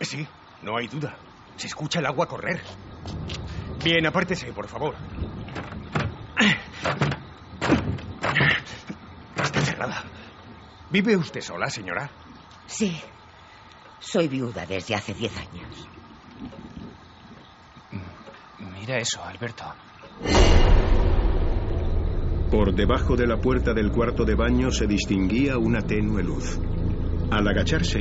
Sí, 0.00 0.26
no 0.62 0.76
hay 0.76 0.88
duda. 0.88 1.16
Se 1.56 1.66
escucha 1.66 2.00
el 2.00 2.06
agua 2.06 2.26
correr. 2.26 2.62
Bien, 3.84 4.06
apártese, 4.06 4.52
por 4.52 4.68
favor. 4.68 4.94
Está 9.36 9.60
cerrada. 9.60 10.04
¿Vive 10.90 11.16
usted 11.16 11.40
sola, 11.40 11.68
señora? 11.70 12.10
Sí. 12.66 13.00
Soy 13.98 14.28
viuda 14.28 14.64
desde 14.66 14.94
hace 14.94 15.14
diez 15.14 15.36
años. 15.36 15.88
Mira 18.58 18.96
eso, 18.98 19.22
Alberto. 19.22 19.64
Por 22.50 22.74
debajo 22.74 23.14
de 23.14 23.26
la 23.26 23.36
puerta 23.36 23.72
del 23.72 23.92
cuarto 23.92 24.24
de 24.24 24.34
baño 24.34 24.70
se 24.70 24.86
distinguía 24.86 25.56
una 25.56 25.82
tenue 25.82 26.22
luz. 26.22 26.58
Al 27.30 27.46
agacharse, 27.46 28.00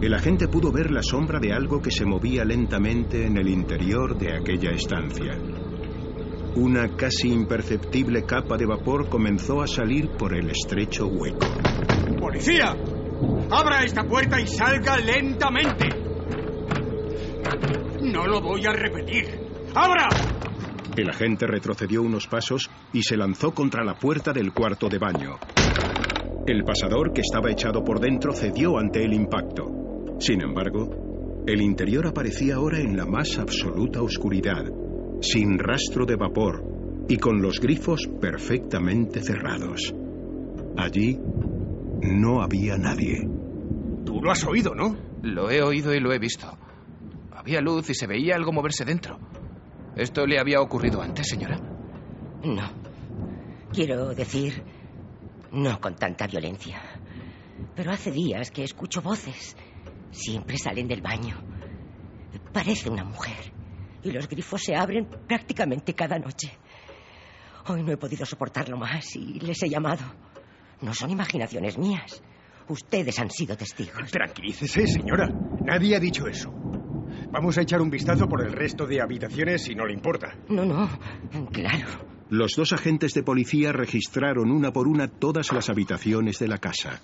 el 0.00 0.14
agente 0.14 0.48
pudo 0.48 0.72
ver 0.72 0.90
la 0.90 1.02
sombra 1.02 1.38
de 1.38 1.52
algo 1.52 1.82
que 1.82 1.90
se 1.90 2.06
movía 2.06 2.42
lentamente 2.42 3.26
en 3.26 3.36
el 3.36 3.48
interior 3.48 4.16
de 4.16 4.34
aquella 4.34 4.70
estancia. 4.70 5.36
Una 6.56 6.88
casi 6.96 7.28
imperceptible 7.28 8.24
capa 8.24 8.56
de 8.56 8.64
vapor 8.64 9.10
comenzó 9.10 9.60
a 9.60 9.66
salir 9.66 10.08
por 10.08 10.34
el 10.34 10.50
estrecho 10.50 11.06
hueco. 11.06 11.46
¡Policía! 12.18 12.74
¡Abra 13.50 13.84
esta 13.84 14.02
puerta 14.04 14.40
y 14.40 14.46
salga 14.46 14.96
lentamente! 14.96 15.88
No 18.02 18.26
lo 18.26 18.40
voy 18.40 18.64
a 18.66 18.72
repetir. 18.72 19.26
¡Abra! 19.74 20.08
El 20.96 21.10
agente 21.10 21.46
retrocedió 21.46 22.02
unos 22.02 22.26
pasos 22.26 22.70
y 22.92 23.02
se 23.02 23.16
lanzó 23.16 23.52
contra 23.52 23.84
la 23.84 23.94
puerta 23.94 24.32
del 24.32 24.52
cuarto 24.52 24.88
de 24.88 24.98
baño. 24.98 25.38
El 26.46 26.64
pasador, 26.64 27.12
que 27.12 27.20
estaba 27.20 27.50
echado 27.50 27.84
por 27.84 28.00
dentro, 28.00 28.32
cedió 28.32 28.78
ante 28.78 29.04
el 29.04 29.12
impacto. 29.12 29.79
Sin 30.20 30.42
embargo, 30.42 31.44
el 31.46 31.62
interior 31.62 32.06
aparecía 32.06 32.56
ahora 32.56 32.78
en 32.78 32.94
la 32.94 33.06
más 33.06 33.38
absoluta 33.38 34.02
oscuridad, 34.02 34.66
sin 35.22 35.58
rastro 35.58 36.04
de 36.04 36.16
vapor 36.16 36.62
y 37.08 37.16
con 37.16 37.40
los 37.40 37.58
grifos 37.58 38.06
perfectamente 38.20 39.22
cerrados. 39.22 39.94
Allí 40.76 41.18
no 42.02 42.42
había 42.42 42.76
nadie. 42.76 43.26
Tú 44.04 44.20
lo 44.20 44.30
has 44.30 44.44
oído, 44.44 44.74
¿no? 44.74 44.94
Lo 45.22 45.50
he 45.50 45.62
oído 45.62 45.94
y 45.94 46.00
lo 46.00 46.12
he 46.12 46.18
visto. 46.18 46.46
Había 47.32 47.62
luz 47.62 47.88
y 47.88 47.94
se 47.94 48.06
veía 48.06 48.36
algo 48.36 48.52
moverse 48.52 48.84
dentro. 48.84 49.18
¿Esto 49.96 50.26
le 50.26 50.38
había 50.38 50.60
ocurrido 50.60 51.00
antes, 51.00 51.28
señora? 51.28 51.58
No. 52.44 52.70
Quiero 53.72 54.14
decir, 54.14 54.62
no 55.50 55.80
con 55.80 55.96
tanta 55.96 56.26
violencia. 56.26 56.78
Pero 57.74 57.90
hace 57.90 58.10
días 58.10 58.50
que 58.50 58.64
escucho 58.64 59.00
voces. 59.00 59.56
Siempre 60.10 60.58
salen 60.58 60.88
del 60.88 61.02
baño. 61.02 61.36
Parece 62.52 62.90
una 62.90 63.04
mujer. 63.04 63.52
Y 64.02 64.10
los 64.10 64.28
grifos 64.28 64.62
se 64.62 64.74
abren 64.74 65.06
prácticamente 65.26 65.94
cada 65.94 66.18
noche. 66.18 66.52
Hoy 67.66 67.82
no 67.82 67.92
he 67.92 67.96
podido 67.96 68.24
soportarlo 68.24 68.76
más 68.76 69.14
y 69.16 69.38
les 69.40 69.62
he 69.62 69.68
llamado. 69.68 70.04
No 70.80 70.94
son 70.94 71.10
imaginaciones 71.10 71.76
mías. 71.78 72.22
Ustedes 72.68 73.18
han 73.18 73.30
sido 73.30 73.56
testigos. 73.56 74.10
Tranquilícese, 74.10 74.86
señora. 74.86 75.28
Nadie 75.64 75.96
ha 75.96 76.00
dicho 76.00 76.26
eso. 76.26 76.50
Vamos 77.32 77.58
a 77.58 77.62
echar 77.62 77.80
un 77.80 77.90
vistazo 77.90 78.26
por 78.26 78.44
el 78.44 78.52
resto 78.52 78.86
de 78.86 79.00
habitaciones 79.00 79.64
si 79.64 79.74
no 79.74 79.86
le 79.86 79.92
importa. 79.92 80.34
No, 80.48 80.64
no. 80.64 80.88
Claro. 81.52 81.88
Los 82.30 82.52
dos 82.56 82.72
agentes 82.72 83.12
de 83.12 83.22
policía 83.22 83.72
registraron 83.72 84.50
una 84.50 84.72
por 84.72 84.88
una 84.88 85.08
todas 85.08 85.52
las 85.52 85.68
habitaciones 85.68 86.38
de 86.38 86.48
la 86.48 86.58
casa. 86.58 87.00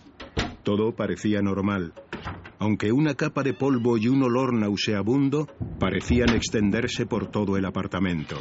Todo 0.66 0.97
parecía 0.97 1.43
normal, 1.43 1.93
aunque 2.59 2.90
una 2.90 3.14
capa 3.14 3.44
de 3.44 3.55
polvo 3.55 3.98
y 3.98 4.09
un 4.09 4.24
olor 4.24 4.52
nauseabundo 4.52 5.47
parecían 5.78 6.30
extenderse 6.30 7.06
por 7.06 7.30
todo 7.30 7.56
el 7.56 7.64
apartamento. 7.64 8.34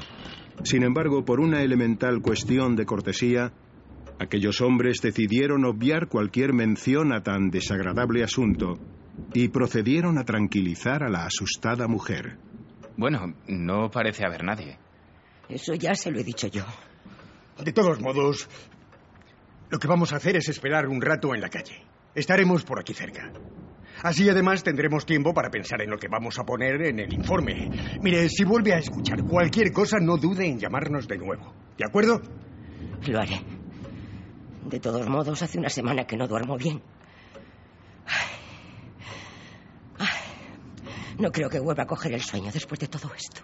Sin 0.64 0.82
embargo, 0.82 1.24
por 1.24 1.40
una 1.40 1.62
elemental 1.62 2.24
cuestión 2.24 2.76
de 2.76 2.88
cortesía, 2.88 3.54
aquellos 4.18 4.60
hombres 4.62 5.02
decidieron 5.04 5.66
obviar 5.66 6.08
cualquier 6.08 6.52
mención 6.52 7.14
a 7.14 7.22
tan 7.22 7.52
desagradable 7.52 8.24
asunto 8.24 8.80
y 9.36 9.50
procedieron 9.50 10.18
a 10.18 10.26
tranquilizar 10.26 11.04
a 11.04 11.10
la 11.10 11.28
asustada 11.28 11.88
mujer. 11.88 12.40
Bueno, 12.98 13.36
no 13.48 13.92
parece 13.92 14.26
haber 14.26 14.44
nadie. 14.44 14.80
Eso 15.48 15.76
ya 15.76 15.94
se 15.94 16.10
lo 16.10 16.20
he 16.20 16.24
dicho 16.24 16.48
yo. 16.48 16.66
De 17.64 17.72
todos 17.72 18.02
modos, 18.02 18.50
lo 19.70 19.78
que 19.78 19.88
vamos 19.88 20.12
a 20.12 20.16
hacer 20.16 20.38
es 20.38 20.50
esperar 20.50 20.88
un 20.88 21.00
rato 21.04 21.36
en 21.36 21.42
la 21.42 21.50
calle. 21.50 21.85
Estaremos 22.16 22.64
por 22.64 22.80
aquí 22.80 22.94
cerca. 22.94 23.32
Así 24.04 24.30
además 24.30 24.64
tendremos 24.64 25.06
tiempo 25.06 25.34
para 25.34 25.50
pensar 25.50 25.82
en 25.82 25.90
lo 25.90 25.98
que 25.98 26.08
vamos 26.08 26.38
a 26.40 26.44
poner 26.44 26.82
en 26.82 27.00
el 27.00 27.14
informe. 27.14 27.70
Mire, 28.02 28.30
si 28.30 28.44
vuelve 28.44 28.74
a 28.74 28.78
escuchar 28.78 29.24
cualquier 29.24 29.72
cosa, 29.72 29.98
no 30.00 30.18
dude 30.18 30.48
en 30.48 30.60
llamarnos 30.60 31.08
de 31.08 31.18
nuevo. 31.18 31.54
¿De 31.78 31.86
acuerdo? 31.86 32.22
Lo 33.08 33.20
haré. 33.20 33.40
De 34.66 34.80
todos 34.80 35.08
modos, 35.08 35.42
hace 35.42 35.60
una 35.60 35.70
semana 35.70 36.06
que 36.06 36.18
no 36.18 36.28
duermo 36.28 36.58
bien. 36.58 36.82
No 41.18 41.32
creo 41.32 41.50
que 41.50 41.60
vuelva 41.60 41.84
a 41.84 41.88
coger 41.88 42.14
el 42.14 42.22
sueño 42.22 42.52
después 42.52 42.80
de 42.80 42.88
todo 42.88 43.14
esto. 43.14 43.42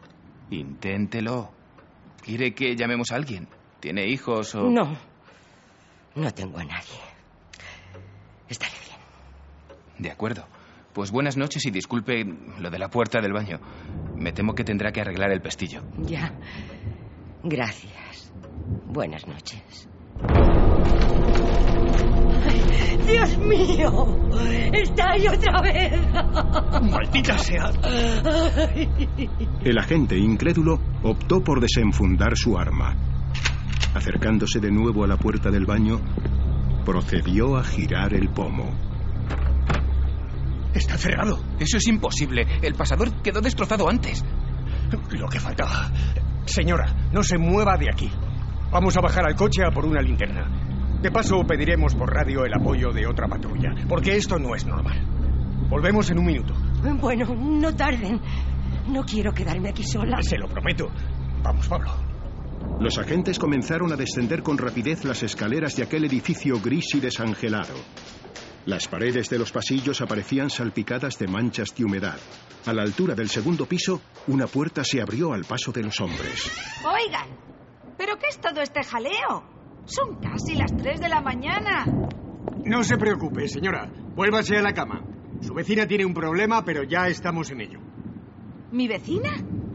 Inténtelo. 0.50 1.52
¿Quiere 2.22 2.54
que 2.54 2.76
llamemos 2.76 3.12
a 3.12 3.16
alguien? 3.16 3.48
¿Tiene 3.80 4.08
hijos 4.08 4.54
o...? 4.56 4.70
No. 4.70 4.98
No 6.16 6.34
tengo 6.34 6.58
a 6.60 6.66
nadie. 6.66 7.11
Estaré 8.52 8.74
bien. 8.86 9.00
De 9.98 10.12
acuerdo. 10.12 10.44
Pues 10.92 11.10
buenas 11.10 11.38
noches 11.38 11.66
y 11.66 11.72
disculpe 11.72 12.26
lo 12.60 12.70
de 12.70 12.80
la 12.80 12.90
puerta 12.90 13.22
del 13.22 13.32
baño. 13.32 13.62
Me 14.18 14.34
temo 14.34 14.54
que 14.54 14.66
tendrá 14.66 14.92
que 14.92 15.00
arreglar 15.00 15.32
el 15.32 15.42
pestillo. 15.42 15.82
Ya. 16.00 16.34
Gracias. 17.44 18.34
Buenas 18.88 19.26
noches. 19.26 19.88
Dios 23.08 23.38
mío, 23.38 24.30
está 24.74 25.12
ahí 25.12 25.28
otra 25.30 25.62
vez. 25.62 25.94
Maldita 26.92 27.38
sea. 27.38 27.72
El 29.64 29.78
agente 29.78 30.18
incrédulo 30.18 30.78
optó 31.04 31.42
por 31.42 31.62
desenfundar 31.62 32.36
su 32.36 32.58
arma. 32.58 32.98
Acercándose 33.94 34.60
de 34.60 34.72
nuevo 34.72 35.06
a 35.06 35.08
la 35.08 35.16
puerta 35.16 35.50
del 35.50 35.66
baño, 35.66 36.02
procedió 36.84 37.58
a 37.58 37.64
girar 37.64 38.14
el 38.14 38.30
pomo. 38.30 38.72
Está 40.74 40.98
cerrado. 40.98 41.40
Eso 41.60 41.78
es 41.78 41.88
imposible. 41.88 42.48
El 42.62 42.76
pasador 42.76 43.22
quedó 43.22 43.42
destrozado 43.42 43.90
antes. 43.90 44.24
Lo 45.12 45.28
que 45.28 45.40
faltaba. 45.40 45.92
Señora, 46.46 47.10
no 47.12 47.24
se 47.24 47.38
mueva 47.38 47.78
de 47.78 47.90
aquí. 47.92 48.10
Vamos 48.72 48.96
a 48.98 49.02
bajar 49.02 49.26
al 49.26 49.36
coche 49.36 49.64
a 49.66 49.72
por 49.72 49.86
una 49.86 50.02
linterna. 50.02 50.50
De 51.02 51.12
paso, 51.12 51.44
pediremos 51.48 51.96
por 51.96 52.14
radio 52.14 52.46
el 52.46 52.54
apoyo 52.54 52.92
de 52.92 53.08
otra 53.08 53.28
patrulla, 53.28 53.74
porque 53.90 54.16
esto 54.16 54.38
no 54.38 54.56
es 54.56 54.66
normal. 54.66 55.00
Volvemos 55.70 56.10
en 56.10 56.20
un 56.20 56.26
minuto. 56.26 56.54
Bueno, 57.00 57.26
no 57.36 57.76
tarden. 57.76 58.20
No 58.88 59.04
quiero 59.04 59.32
quedarme 59.34 59.70
aquí 59.70 59.84
sola. 59.84 60.22
Se 60.22 60.38
lo 60.38 60.48
prometo. 60.48 60.90
Vamos, 61.44 61.68
Pablo. 61.68 62.11
Los 62.80 62.98
agentes 62.98 63.38
comenzaron 63.38 63.92
a 63.92 63.96
descender 63.96 64.42
con 64.42 64.58
rapidez 64.58 65.04
las 65.04 65.24
escaleras 65.24 65.76
de 65.76 65.84
aquel 65.84 66.06
edificio 66.06 66.60
gris 66.60 66.96
y 66.96 67.00
desangelado. 67.00 67.76
Las 68.66 68.88
paredes 68.88 69.30
de 69.30 69.40
los 69.40 69.52
pasillos 69.52 70.02
aparecían 70.02 70.50
salpicadas 70.50 71.18
de 71.18 71.28
manchas 71.28 71.76
de 71.76 71.84
humedad. 71.84 72.20
A 72.66 72.74
la 72.74 72.84
altura 72.84 73.16
del 73.16 73.30
segundo 73.30 73.66
piso, 73.66 74.02
una 74.28 74.46
puerta 74.48 74.84
se 74.84 75.02
abrió 75.02 75.34
al 75.34 75.46
paso 75.46 75.72
de 75.72 75.84
los 75.84 76.00
hombres. 76.00 76.52
Oigan, 76.86 77.28
¿pero 77.98 78.18
qué 78.20 78.28
es 78.30 78.40
todo 78.40 78.62
este 78.62 78.84
jaleo? 78.84 79.44
Son 79.86 80.20
casi 80.22 80.56
las 80.56 80.76
tres 80.78 81.00
de 81.00 81.10
la 81.10 81.22
mañana. 81.22 81.86
No 82.66 82.84
se 82.84 82.98
preocupe, 82.98 83.48
señora. 83.48 83.92
Vuélvase 84.16 84.58
a 84.58 84.62
la 84.62 84.74
cama. 84.74 85.04
Su 85.42 85.56
vecina 85.56 85.88
tiene 85.88 86.06
un 86.06 86.14
problema, 86.14 86.64
pero 86.64 86.84
ya 86.84 87.08
estamos 87.08 87.50
en 87.50 87.62
ello. 87.62 87.80
¿Mi 88.72 88.88
vecina? 88.88 89.32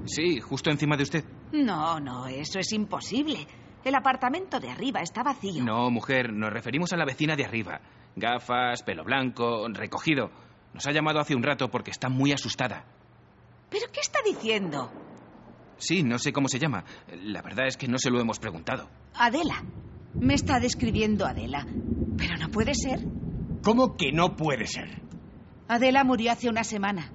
Sí, 0.06 0.40
justo 0.40 0.70
encima 0.70 0.96
de 0.96 1.02
usted. 1.02 1.24
No, 1.52 2.00
no, 2.00 2.26
eso 2.26 2.58
es 2.58 2.72
imposible. 2.72 3.46
El 3.84 3.94
apartamento 3.94 4.58
de 4.58 4.68
arriba 4.70 5.00
está 5.00 5.22
vacío. 5.22 5.62
No, 5.64 5.90
mujer, 5.90 6.32
nos 6.32 6.52
referimos 6.52 6.92
a 6.92 6.96
la 6.96 7.04
vecina 7.04 7.36
de 7.36 7.44
arriba. 7.44 7.80
Gafas, 8.16 8.82
pelo 8.82 9.04
blanco, 9.04 9.68
recogido. 9.68 10.30
Nos 10.74 10.86
ha 10.86 10.92
llamado 10.92 11.20
hace 11.20 11.34
un 11.34 11.42
rato 11.42 11.70
porque 11.70 11.90
está 11.90 12.08
muy 12.08 12.32
asustada. 12.32 12.84
¿Pero 13.70 13.86
qué 13.92 14.00
está 14.00 14.18
diciendo? 14.24 14.90
Sí, 15.78 16.02
no 16.02 16.18
sé 16.18 16.32
cómo 16.32 16.48
se 16.48 16.58
llama. 16.58 16.84
La 17.22 17.42
verdad 17.42 17.66
es 17.66 17.76
que 17.76 17.88
no 17.88 17.98
se 17.98 18.10
lo 18.10 18.20
hemos 18.20 18.38
preguntado. 18.38 18.88
Adela. 19.14 19.62
Me 20.14 20.34
está 20.34 20.58
describiendo 20.58 21.26
Adela. 21.26 21.66
Pero 22.16 22.36
no 22.38 22.48
puede 22.48 22.74
ser. 22.74 23.00
¿Cómo 23.62 23.96
que 23.96 24.12
no 24.12 24.34
puede 24.36 24.66
ser? 24.66 25.02
Adela 25.68 26.04
murió 26.04 26.32
hace 26.32 26.48
una 26.48 26.64
semana. 26.64 27.12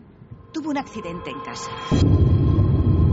Tuvo 0.54 0.70
un 0.70 0.78
accidente 0.78 1.32
en 1.32 1.40
casa. 1.42 2.31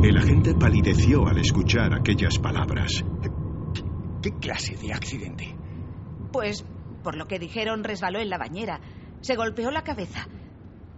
El 0.01 0.17
agente 0.17 0.55
palideció 0.55 1.27
al 1.27 1.39
escuchar 1.39 1.93
aquellas 1.93 2.39
palabras. 2.39 3.05
¿Qué, 4.23 4.31
clase 4.41 4.77
de 4.77 4.93
accidente? 4.93 5.57
Pues, 6.33 6.65
por 7.03 7.17
lo 7.17 7.27
que 7.27 7.41
dijeron, 7.41 7.83
resbaló 7.83 8.21
en 8.21 8.31
la 8.31 8.39
bañera. 8.39 8.81
Se 9.23 9.35
golpeó 9.35 9.73
la 9.73 9.83
cabeza. 9.83 10.29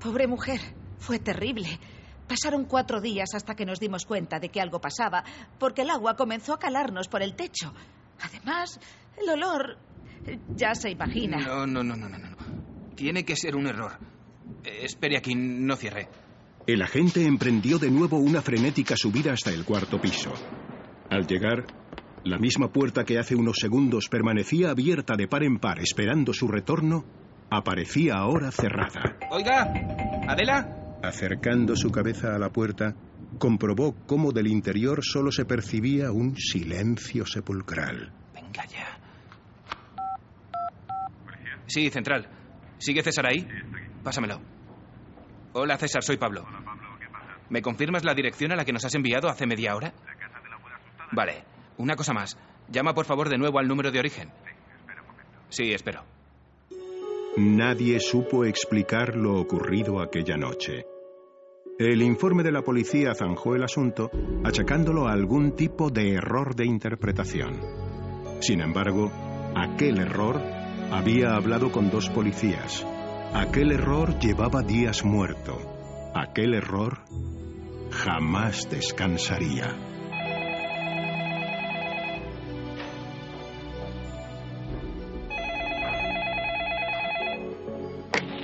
Pobre 0.02 0.26
mujer. 0.26 0.60
Fue 0.98 1.18
terrible. 1.18 1.80
Pasaron 2.28 2.66
cuatro 2.66 3.00
días 3.00 3.30
hasta 3.34 3.54
que 3.54 3.64
nos 3.64 3.80
dimos 3.80 4.04
cuenta 4.04 4.38
de 4.38 4.50
que 4.50 4.60
algo 4.60 4.82
pasaba, 4.82 5.24
porque 5.58 5.80
el 5.80 5.90
agua 5.90 6.14
comenzó 6.14 6.52
a 6.52 6.58
calarnos 6.58 7.08
por 7.08 7.22
el 7.22 7.34
techo. 7.34 7.72
Además, 8.20 8.78
el 9.16 9.30
olor... 9.30 9.78
Ya 10.54 10.74
se 10.74 10.90
imagina. 10.90 11.38
No, 11.38 11.66
no, 11.66 11.82
no, 11.82 11.96
no, 11.96 12.06
no. 12.06 12.18
no. 12.18 12.36
Tiene 12.94 13.24
que 13.24 13.34
ser 13.34 13.56
un 13.56 13.66
error. 13.66 13.92
Eh, 14.62 14.80
espere 14.82 15.16
aquí, 15.16 15.34
no 15.34 15.74
cierre. 15.76 16.06
El 16.66 16.82
agente 16.82 17.24
emprendió 17.24 17.78
de 17.78 17.90
nuevo 17.90 18.18
una 18.18 18.42
frenética 18.42 18.96
subida 18.96 19.32
hasta 19.32 19.50
el 19.50 19.64
cuarto 19.64 20.00
piso. 20.00 20.32
Al 21.10 21.26
llegar, 21.26 21.66
la 22.24 22.38
misma 22.38 22.70
puerta 22.70 23.04
que 23.04 23.18
hace 23.18 23.34
unos 23.34 23.56
segundos 23.58 24.08
permanecía 24.10 24.70
abierta 24.70 25.16
de 25.16 25.26
par 25.26 25.42
en 25.42 25.58
par 25.58 25.80
esperando 25.80 26.32
su 26.32 26.48
retorno, 26.48 27.04
aparecía 27.50 28.16
ahora 28.16 28.50
cerrada. 28.50 29.16
Oiga, 29.30 29.72
Adela. 30.28 30.98
Acercando 31.02 31.76
su 31.76 31.90
cabeza 31.90 32.34
a 32.36 32.38
la 32.38 32.50
puerta, 32.50 32.94
comprobó 33.38 33.96
cómo 34.06 34.32
del 34.32 34.48
interior 34.48 35.00
solo 35.02 35.32
se 35.32 35.46
percibía 35.46 36.12
un 36.12 36.36
silencio 36.36 37.24
sepulcral. 37.24 38.12
Venga 38.34 38.66
ya. 38.66 38.98
Sí, 41.66 41.88
central. 41.88 42.28
¿Sigue 42.78 43.02
César 43.02 43.26
ahí? 43.26 43.46
Pásamelo. 44.02 44.40
Hola, 45.52 45.76
César, 45.76 46.02
soy 46.02 46.16
Pablo. 46.16 46.46
¿Me 47.48 47.60
confirmas 47.60 48.04
la 48.04 48.14
dirección 48.14 48.52
a 48.52 48.56
la 48.56 48.64
que 48.64 48.72
nos 48.72 48.84
has 48.84 48.94
enviado 48.94 49.28
hace 49.28 49.46
media 49.46 49.74
hora? 49.74 49.92
Vale. 51.12 51.44
Una 51.78 51.96
cosa 51.96 52.12
más. 52.12 52.36
Llama 52.68 52.94
por 52.94 53.06
favor 53.06 53.28
de 53.28 53.38
nuevo 53.38 53.58
al 53.58 53.66
número 53.66 53.90
de 53.90 53.98
origen. 53.98 54.30
Sí, 55.48 55.72
espero. 55.72 56.04
Nadie 57.36 57.98
supo 57.98 58.44
explicar 58.44 59.16
lo 59.16 59.40
ocurrido 59.40 60.00
aquella 60.00 60.36
noche. 60.36 60.84
El 61.78 62.02
informe 62.02 62.42
de 62.42 62.52
la 62.52 62.62
policía 62.62 63.14
zanjó 63.14 63.56
el 63.56 63.64
asunto, 63.64 64.10
achacándolo 64.44 65.08
a 65.08 65.12
algún 65.12 65.56
tipo 65.56 65.90
de 65.90 66.12
error 66.12 66.54
de 66.54 66.66
interpretación. 66.66 67.58
Sin 68.40 68.60
embargo, 68.60 69.10
aquel 69.56 69.98
error 69.98 70.40
había 70.92 71.34
hablado 71.34 71.72
con 71.72 71.90
dos 71.90 72.10
policías. 72.10 72.86
Aquel 73.34 73.72
error 73.72 74.18
llevaba 74.18 74.62
días 74.62 75.04
muerto. 75.04 75.58
Aquel 76.14 76.54
error 76.54 76.98
jamás 77.90 78.68
descansaría. 78.70 79.74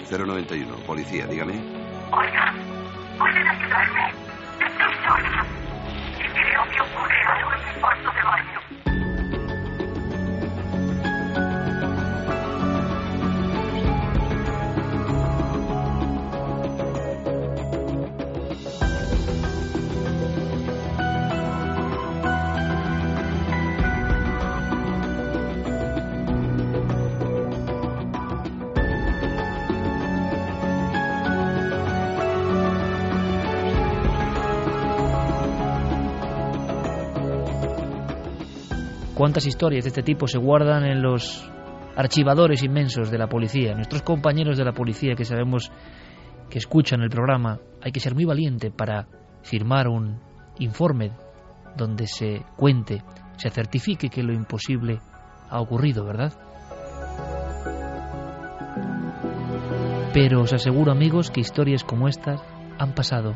091, 0.09 0.77
policía, 0.87 1.27
dígame. 1.27 1.55
Oiga, 2.13 2.55
¿pueden 3.19 3.49
ayudarme? 3.49 4.13
Estoy 4.61 4.95
sola. 5.05 5.47
Y 6.15 6.29
creo 6.29 6.63
que 6.71 6.81
ocurre 6.81 7.23
algo 7.27 7.53
en 7.53 7.75
mi 7.75 7.81
cuarto 7.81 8.11
de 8.13 8.23
baño. 8.23 8.56
¿Cuántas 39.17 39.47
historias 39.47 39.85
de 39.85 39.89
este 39.89 40.03
tipo 40.03 40.29
se 40.29 40.37
guardan 40.37 40.85
en 40.85 41.01
los 41.01 41.51
archivadores 41.97 42.63
inmensos 42.63 43.11
de 43.11 43.17
la 43.17 43.31
policía? 43.31 43.75
Nuestros 43.75 44.03
compañeros 44.03 44.59
de 44.59 44.65
la 44.67 44.75
policía 44.75 45.15
que 45.15 45.25
sabemos 45.25 45.73
que 46.51 46.59
escuchan 46.59 47.01
el 47.01 47.09
programa, 47.09 47.59
hay 47.81 47.93
que 47.93 48.01
ser 48.01 48.15
muy 48.15 48.27
valiente 48.27 48.71
para 48.71 49.09
firmar 49.41 49.89
un 49.89 50.21
informe 50.59 51.13
donde 51.79 52.07
se 52.07 52.45
cuente, 52.59 53.03
se 53.39 53.49
certifique 53.49 54.11
que 54.11 54.23
lo 54.23 54.35
imposible 54.35 55.01
ha 55.49 55.63
ocurrido, 55.63 56.05
¿verdad? 56.05 56.35
Pero 60.13 60.43
os 60.43 60.53
aseguro 60.53 60.93
amigos 60.93 61.31
que 61.31 61.41
historias 61.41 61.85
como 61.85 62.09
estas 62.09 62.43
han 62.79 62.95
pasado 62.95 63.35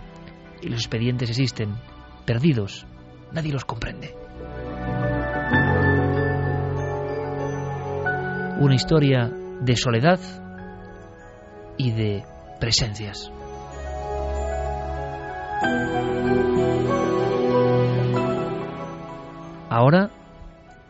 y 0.61 0.69
los 0.69 0.81
expedientes 0.81 1.31
existen, 1.31 1.75
perdidos, 2.27 2.87
nadie 3.33 3.51
los 3.51 3.65
comprende. 3.65 4.15
Una 8.61 8.75
historia 8.75 9.31
de 9.63 9.75
soledad 9.75 10.21
y 11.79 11.93
de 11.93 12.25
presencias. 12.61 13.33
Ahora 19.71 20.11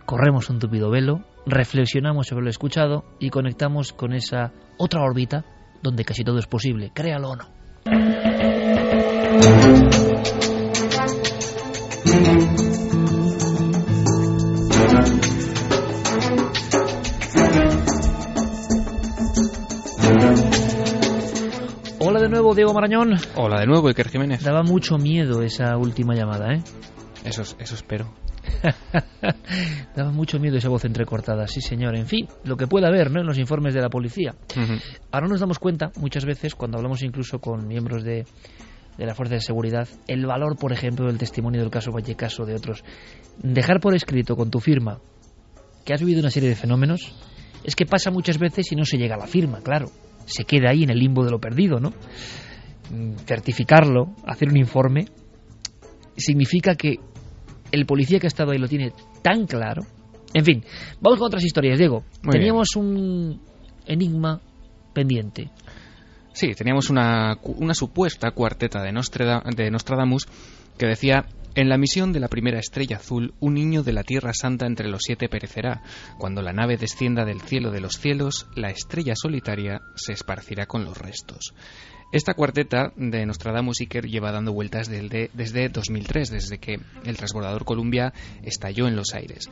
corremos 0.05 0.51
un 0.51 0.59
tupido 0.59 0.91
velo, 0.91 1.21
reflexionamos 1.47 2.27
sobre 2.27 2.43
lo 2.43 2.51
escuchado 2.51 3.05
y 3.21 3.31
conectamos 3.31 3.93
con 3.93 4.15
esa 4.15 4.53
otra 4.77 5.03
órbita 5.03 5.45
donde 5.81 6.05
casi 6.05 6.25
todo 6.25 6.39
es 6.39 6.47
posible, 6.47 6.91
créalo 6.93 7.31
o 7.31 7.37
no. 7.37 7.45
Nuevo, 22.51 22.55
Diego 22.55 22.75
Marañón. 22.75 23.17
Hola 23.37 23.61
de 23.61 23.67
nuevo, 23.67 23.89
Iker 23.89 24.09
Jiménez. 24.09 24.43
Daba 24.43 24.63
mucho 24.63 24.99
miedo 24.99 25.43
esa 25.43 25.77
última 25.77 26.15
llamada, 26.15 26.55
¿eh? 26.55 26.63
Eso, 27.25 27.43
eso 27.43 27.75
espero. 27.75 28.13
Daba 29.97 30.11
mucho 30.11 30.41
miedo 30.41 30.57
esa 30.57 30.69
voz 30.69 30.85
entrecortada, 30.85 31.47
sí 31.47 31.61
señor. 31.61 31.97
En 31.97 32.07
fin, 32.07 32.27
lo 32.45 32.57
que 32.57 32.67
puede 32.67 32.87
haber 32.87 33.11
¿no? 33.11 33.21
en 33.21 33.27
los 33.27 33.39
informes 33.39 33.75
de 33.75 33.81
la 33.81 33.89
policía. 33.89 34.35
Ahora 35.13 35.29
nos 35.29 35.41
damos 35.41 35.59
cuenta, 35.59 35.93
muchas 35.97 36.25
veces, 36.25 36.55
cuando 36.55 36.79
hablamos 36.79 37.03
incluso 37.03 37.39
con 37.39 37.69
miembros 37.69 38.03
de, 38.03 38.25
de 38.99 39.07
la 39.07 39.15
Fuerza 39.15 39.35
de 39.35 39.43
Seguridad, 39.43 39.89
el 40.09 40.27
valor, 40.27 40.57
por 40.59 40.73
ejemplo, 40.73 41.07
del 41.07 41.19
testimonio 41.19 41.61
del 41.61 41.71
caso 41.71 41.93
Vallecaso 41.93 42.47
de 42.47 42.55
otros. 42.55 42.83
Dejar 43.39 43.81
por 43.81 43.95
escrito 43.95 44.35
con 44.35 44.51
tu 44.51 44.61
firma 44.61 44.99
que 45.85 45.95
has 45.95 46.01
vivido 46.01 46.21
una 46.21 46.31
serie 46.31 46.49
de 46.49 46.57
fenómenos, 46.57 47.15
es 47.63 47.77
que 47.77 47.87
pasa 47.87 48.11
muchas 48.11 48.39
veces 48.39 48.73
y 48.73 48.77
no 48.77 48.85
se 48.85 48.97
llega 48.97 49.15
a 49.15 49.19
la 49.19 49.27
firma, 49.27 49.61
claro. 49.61 49.87
Se 50.27 50.45
queda 50.45 50.71
ahí 50.71 50.83
en 50.83 50.91
el 50.91 50.99
limbo 50.99 51.25
de 51.25 51.31
lo 51.31 51.41
perdido, 51.41 51.79
¿no? 51.81 51.93
Mm, 52.91 53.17
certificarlo, 53.27 54.15
hacer 54.27 54.49
un 54.49 54.57
informe, 54.57 55.07
significa 56.17 56.75
que 56.75 56.97
el 57.73 57.87
policía 57.87 58.19
que 58.19 58.27
ha 58.27 58.29
estado 58.29 58.53
ahí 58.53 58.59
lo 58.59 58.69
tiene 58.69 58.93
tan 59.23 59.47
claro. 59.47 59.83
En 60.33 60.45
fin, 60.45 60.65
vamos 61.01 61.19
con 61.19 61.27
otras 61.27 61.45
historias, 61.45 61.79
Diego. 61.79 62.05
teníamos 62.31 62.77
un 62.77 63.41
enigma 63.87 64.41
pendiente. 64.93 65.51
Sí, 66.33 66.53
teníamos 66.55 66.91
una, 66.91 67.37
una 67.43 67.75
supuesta 67.75 68.31
cuarteta 68.31 68.81
de, 68.83 68.93
de 69.57 69.71
Nostradamus 69.71 70.27
que 70.79 70.87
decía 70.87 71.27
en 71.55 71.69
la 71.69 71.79
misión 71.79 72.13
de 72.13 72.21
la 72.21 72.29
primera 72.29 72.61
estrella 72.61 72.97
azul, 72.97 73.35
un 73.41 73.55
niño 73.55 73.83
de 73.83 73.93
la 73.93 74.05
Tierra 74.05 74.33
Santa 74.33 74.67
entre 74.67 74.89
los 74.89 75.03
siete 75.03 75.29
perecerá. 75.29 75.83
Cuando 76.19 76.43
la 76.43 76.53
nave 76.53 76.77
descienda 76.77 77.25
del 77.25 77.41
cielo 77.41 77.71
de 77.71 77.81
los 77.81 77.95
cielos, 77.95 78.47
la 78.55 78.71
estrella 78.71 79.15
solitaria 79.17 79.81
se 79.97 80.13
esparcirá 80.13 80.67
con 80.67 80.85
los 80.85 80.97
restos. 80.97 81.53
Esta 82.13 82.35
cuarteta 82.35 82.93
de 82.97 83.25
Nostradamus 83.25 83.81
Iker 83.81 84.07
lleva 84.07 84.33
dando 84.33 84.53
vueltas 84.53 84.89
desde 84.89 85.69
2003, 85.69 86.31
desde 86.31 86.59
que 86.59 86.81
el 87.05 87.17
transbordador 87.17 87.65
Columbia 87.65 88.13
estalló 88.43 88.89
en 88.89 88.97
los 88.97 89.15
aires. 89.15 89.49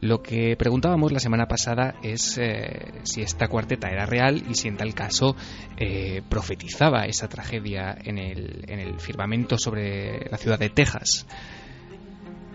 Lo 0.00 0.20
que 0.20 0.56
preguntábamos 0.56 1.12
la 1.12 1.20
semana 1.20 1.46
pasada 1.46 1.94
es 2.02 2.36
eh, 2.38 2.92
si 3.04 3.22
esta 3.22 3.46
cuarteta 3.46 3.90
era 3.90 4.06
real 4.06 4.42
y 4.50 4.54
si 4.54 4.66
en 4.66 4.76
tal 4.76 4.92
caso 4.92 5.36
eh, 5.76 6.22
profetizaba 6.28 7.04
esa 7.04 7.28
tragedia 7.28 7.96
en 8.02 8.18
el, 8.18 8.64
en 8.66 8.80
el 8.80 8.98
firmamento 8.98 9.56
sobre 9.56 10.28
la 10.30 10.36
ciudad 10.36 10.58
de 10.58 10.70
Texas. 10.70 11.26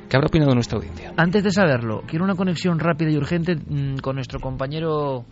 ¿Qué 0.09 0.17
habrá 0.17 0.27
opinado 0.27 0.53
nuestra 0.53 0.77
audiencia? 0.77 1.13
Antes 1.15 1.43
de 1.43 1.51
saberlo, 1.51 2.03
quiero 2.07 2.25
una 2.25 2.35
conexión 2.35 2.77
rápida 2.79 3.09
y 3.09 3.17
urgente 3.17 3.55
mm, 3.55 3.99
con 3.99 4.15
nuestro 4.15 4.39
compañero 4.41 5.25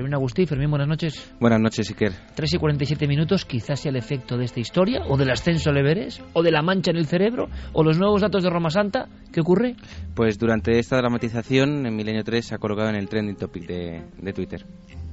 Fermín 0.00 0.14
Agustí. 0.14 0.46
Fermín, 0.46 0.70
buenas 0.70 0.88
noches. 0.88 1.34
Buenas 1.38 1.60
noches, 1.60 1.90
Iker. 1.90 2.12
3 2.34 2.54
y 2.54 2.56
47 2.56 3.06
minutos, 3.06 3.44
quizás 3.44 3.80
sea 3.80 3.90
el 3.90 3.96
efecto 3.96 4.38
de 4.38 4.46
esta 4.46 4.58
historia, 4.58 5.02
o 5.06 5.18
del 5.18 5.30
ascenso 5.30 5.68
al 5.68 5.76
Everest, 5.76 6.22
o 6.32 6.42
de 6.42 6.50
la 6.50 6.62
mancha 6.62 6.90
en 6.90 6.96
el 6.96 7.04
cerebro, 7.04 7.50
o 7.74 7.84
los 7.84 7.98
nuevos 7.98 8.22
datos 8.22 8.42
de 8.42 8.48
Roma 8.48 8.70
Santa. 8.70 9.08
¿Qué 9.30 9.42
ocurre? 9.42 9.76
Pues 10.14 10.38
durante 10.38 10.78
esta 10.78 10.96
dramatización, 10.96 11.84
en 11.84 11.94
Milenio 11.94 12.24
3 12.24 12.46
se 12.46 12.54
ha 12.54 12.58
colocado 12.58 12.88
en 12.88 12.94
el 12.94 13.10
trending 13.10 13.36
topic 13.36 13.66
de, 13.66 14.02
de 14.16 14.32
Twitter. 14.32 14.64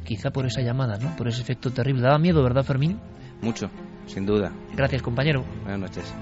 Quizá 0.05 0.29
por 0.29 0.45
esa 0.45 0.61
llamada, 0.61 0.97
¿no? 0.97 1.17
Por 1.17 1.27
ese 1.27 1.41
efecto 1.41 1.69
terrible. 1.71 2.03
Daba 2.03 2.17
miedo, 2.17 2.41
¿verdad, 2.41 2.63
Fermín? 2.63 2.97
Mucho, 3.41 3.69
sin 4.05 4.25
duda. 4.25 4.53
Gracias, 4.73 5.01
compañero. 5.01 5.43
Buenas 5.63 5.81
noches. 5.81 6.15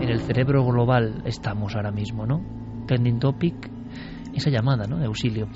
En 0.00 0.08
el 0.08 0.18
cerebro 0.22 0.64
global 0.64 1.22
estamos 1.26 1.76
ahora 1.76 1.92
mismo, 1.92 2.26
¿no? 2.26 2.42
Trending 2.88 3.20
topic 3.20 3.77
esa 4.34 4.50
llamada 4.50 4.86
¿no? 4.86 4.98
de 4.98 5.06
auxilio. 5.06 5.48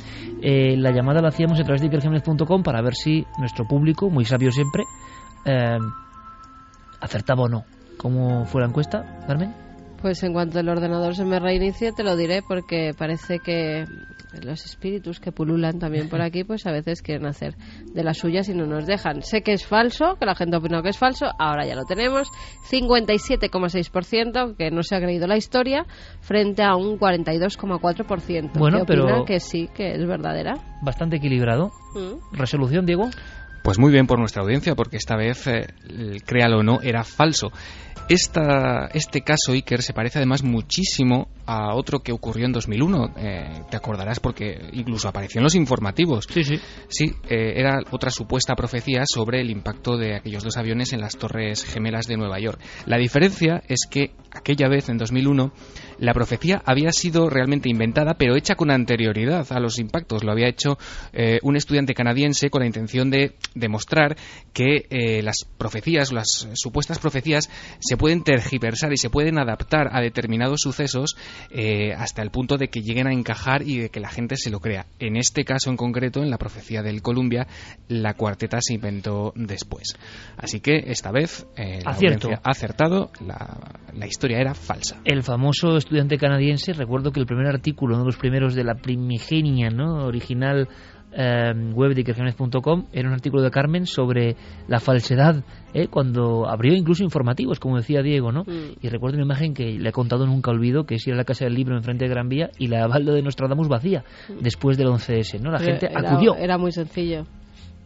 Eh, 0.43 0.77
la 0.77 0.91
llamada 0.91 1.21
la 1.21 1.29
hacíamos 1.29 1.59
a 1.61 1.65
través 1.65 1.81
de 1.81 1.89
ikerjiménez.com 1.89 2.63
para 2.63 2.83
ver 2.83 2.95
si 2.95 3.27
nuestro 3.39 3.67
público, 3.67 4.11
muy 4.11 4.25
sabio 4.25 4.51
siempre, 4.51 4.85
eh, 5.45 5.79
acertaba 7.01 7.43
o 7.43 7.49
no. 7.49 7.65
¿Cómo 7.99 8.45
fue 8.47 8.63
la 8.63 8.69
encuesta, 8.69 9.25
Carmen? 9.27 9.55
Pues 10.01 10.23
en 10.25 10.33
cuanto 10.33 10.59
el 10.59 10.69
ordenador 10.69 11.15
se 11.15 11.25
me 11.25 11.39
reinicie 11.39 11.93
te 11.93 12.03
lo 12.03 12.17
diré 12.17 12.43
porque 12.43 12.93
parece 12.99 13.39
que 13.39 13.85
los 14.43 14.65
espíritus 14.65 15.21
que 15.21 15.33
pululan 15.33 15.79
también 15.79 16.09
por 16.09 16.23
aquí 16.23 16.45
pues 16.45 16.67
a 16.67 16.73
veces 16.73 17.03
quieren 17.03 17.27
hacer 17.27 17.55
de 17.93 18.03
las 18.03 18.19
suyas 18.19 18.49
y 18.49 18.55
no 18.55 18.67
nos 18.67 18.87
dejan. 18.87 19.23
Sé 19.23 19.43
que 19.43 19.53
es 19.53 19.67
falso, 19.67 20.17
que 20.19 20.27
la 20.27 20.35
gente 20.35 20.57
opina 20.57 20.83
que 20.83 20.91
es 20.91 20.99
falso, 20.99 21.27
ahora 21.39 21.67
ya 21.67 21.75
lo 21.75 21.85
tenemos. 21.85 22.29
57,6% 22.71 24.57
que 24.57 24.71
no 24.71 24.83
se 24.83 24.97
ha 24.97 25.01
creído 25.01 25.27
la 25.27 25.37
historia 25.37 25.85
frente 26.21 26.63
a 26.63 26.77
un 26.77 26.99
42,4% 26.99 28.59
bueno, 28.59 28.79
que 28.79 28.83
opina 28.83 29.05
pero 29.07 29.25
que 29.25 29.41
sí, 29.41 29.69
que 29.75 29.93
es 29.93 30.07
verdadera. 30.07 30.55
Bastante 30.83 31.17
equilibrado. 31.17 31.73
Mm. 31.95 32.37
¿Resolución, 32.37 32.87
Diego? 32.87 33.11
Pues 33.63 33.79
muy 33.79 33.93
bien 33.93 34.07
por 34.07 34.19
nuestra 34.19 34.43
audiencia, 34.43 34.75
porque 34.75 34.97
esta 34.97 35.17
vez, 35.17 35.47
eh, 35.47 35.67
créalo 36.27 36.59
o 36.59 36.63
no, 36.65 36.81
era 36.83 37.05
falso. 37.05 37.53
Esta, 38.09 38.89
este 38.93 39.23
caso, 39.23 39.53
Iker, 39.53 39.83
se 39.83 39.93
parece 39.93 40.19
además 40.19 40.43
muchísimo 40.43 41.29
a 41.47 41.75
otro 41.75 42.01
que 42.01 42.13
ocurrió 42.13 42.47
en 42.47 42.53
2001. 42.53 43.15
Eh, 43.17 43.63
te 43.71 43.77
acordarás 43.77 44.21
porque 44.21 44.59
incluso 44.73 45.09
apareció 45.09 45.39
en 45.39 45.45
los 45.45 45.55
informativos. 45.55 46.27
Sí, 46.29 46.45
sí. 46.45 46.61
Sí, 46.89 47.13
eh, 47.29 47.55
era 47.57 47.81
otra 47.91 48.11
supuesta 48.11 48.55
profecía 48.55 49.05
sobre 49.07 49.41
el 49.41 49.51
impacto 49.51 49.97
de 49.97 50.17
aquellos 50.17 50.45
dos 50.45 50.57
aviones 50.57 50.93
en 50.93 51.01
las 51.01 51.17
Torres 51.17 51.65
Gemelas 51.65 52.07
de 52.07 52.17
Nueva 52.17 52.39
York. 52.39 52.61
La 52.87 52.99
diferencia 52.99 53.63
es 53.69 53.87
que 53.91 54.13
aquella 54.31 54.69
vez, 54.69 54.89
en 54.89 54.99
2001, 54.99 55.53
la 55.99 56.15
profecía 56.15 56.63
había 56.65 56.91
sido 56.91 57.31
realmente 57.31 57.69
inventada, 57.69 58.15
pero 58.15 58.37
hecha 58.37 58.55
con 58.55 58.71
anterioridad 58.71 59.47
a 59.51 59.61
los 59.61 59.79
impactos. 59.79 60.25
Lo 60.25 60.33
había 60.33 60.49
hecho 60.49 60.79
eh, 61.13 61.39
un 61.43 61.57
estudiante 61.57 61.95
canadiense 61.95 62.51
con 62.51 62.61
la 62.61 62.67
intención 62.67 63.11
de 63.11 63.37
demostrar 63.55 64.17
que 64.53 64.87
eh, 64.91 65.23
las 65.23 65.47
profecías, 65.59 66.13
las 66.13 66.49
supuestas 66.55 66.99
profecías, 66.99 67.51
se 67.81 67.92
pueden 67.97 68.23
tergiversar 68.23 68.93
y 68.93 68.97
se 68.97 69.11
pueden 69.11 69.39
adaptar 69.39 69.89
a 69.93 70.01
determinados 70.01 70.61
sucesos 70.61 71.17
eh, 71.51 71.93
hasta 71.93 72.23
el 72.23 72.31
punto 72.31 72.57
de 72.57 72.69
que 72.69 72.83
lleguen 72.83 73.07
a 73.07 73.13
encajar 73.13 73.63
y 73.63 73.79
de 73.79 73.89
que 73.91 74.01
la 74.01 74.09
gente 74.09 74.37
se 74.37 74.51
lo 74.51 74.61
crea. 74.61 74.87
En 74.99 75.17
este 75.17 75.45
caso 75.45 75.71
en 75.71 75.77
concreto, 75.77 76.23
en 76.23 76.31
la 76.31 76.39
profecía 76.39 76.83
del 76.83 77.03
Columbia, 77.03 77.47
la 77.89 78.15
cuarteta 78.15 78.59
se 78.61 78.75
inventó 78.75 79.33
después. 79.37 79.97
Así 80.37 80.61
que 80.61 80.85
esta 80.87 81.11
vez 81.11 81.47
la 81.57 82.39
ha 82.43 82.51
acertado, 82.51 83.11
la, 83.25 83.81
la 83.95 84.07
historia 84.07 84.39
era 84.39 84.55
falsa. 84.55 85.01
El 85.05 85.23
famoso 85.23 85.77
estudiante 85.77 86.19
canadiense, 86.19 86.73
recuerdo 86.73 87.13
que 87.13 87.21
el 87.21 87.27
primer 87.27 87.47
artículo, 87.47 87.95
uno 87.95 88.05
de 88.05 88.09
los 88.09 88.17
primeros 88.17 88.55
de 88.55 88.65
la 88.65 88.75
primigenia 88.75 89.71
¿no? 89.71 90.05
original 90.07 90.69
eh, 91.15 91.53
web 91.75 91.95
de 91.95 92.01
Ikerjiménez.com 92.01 92.87
era 92.93 93.09
un 93.09 93.15
artículo 93.15 93.43
de 93.43 93.51
Carmen 93.51 93.87
sobre 93.87 94.37
la 94.69 94.81
falsedad, 94.81 95.45
¿eh? 95.75 95.89
cuando 95.89 96.49
abrió 96.49 96.75
incluso 96.75 97.05
informativos, 97.05 97.61
como 97.61 97.77
decía 97.77 98.03
Diego, 98.03 98.33
¿no? 98.33 98.43
Mm. 98.45 98.79
Y 98.81 98.89
recuerdo 98.89 99.17
una 99.17 99.25
imagen 99.25 99.55
que 99.55 99.79
le 99.79 99.89
he 99.89 99.93
contado 99.93 100.27
nunca 100.27 100.51
olvido, 100.51 100.85
que 100.85 100.97
es 100.97 101.07
ir 101.07 101.15
a 101.15 101.17
la 101.17 101.25
Casa 101.25 101.45
del 101.45 101.55
Libro 101.55 101.77
enfrente 101.77 102.05
de 102.05 102.11
Gran 102.11 102.29
Vía 102.29 102.51
y 102.59 102.69
la 102.69 102.87
balda 102.87 103.13
de 103.13 103.23
Nostradamus 103.23 103.69
vacía, 103.69 104.05
mm. 104.29 104.43
después 104.43 104.77
del 104.77 104.89
11S, 104.89 105.41
¿no? 105.41 105.51
La 105.51 105.59
gente 105.59 105.89
acudió. 105.95 106.35
Era 106.37 106.59
muy 106.59 106.73
sencillo. 106.73 107.25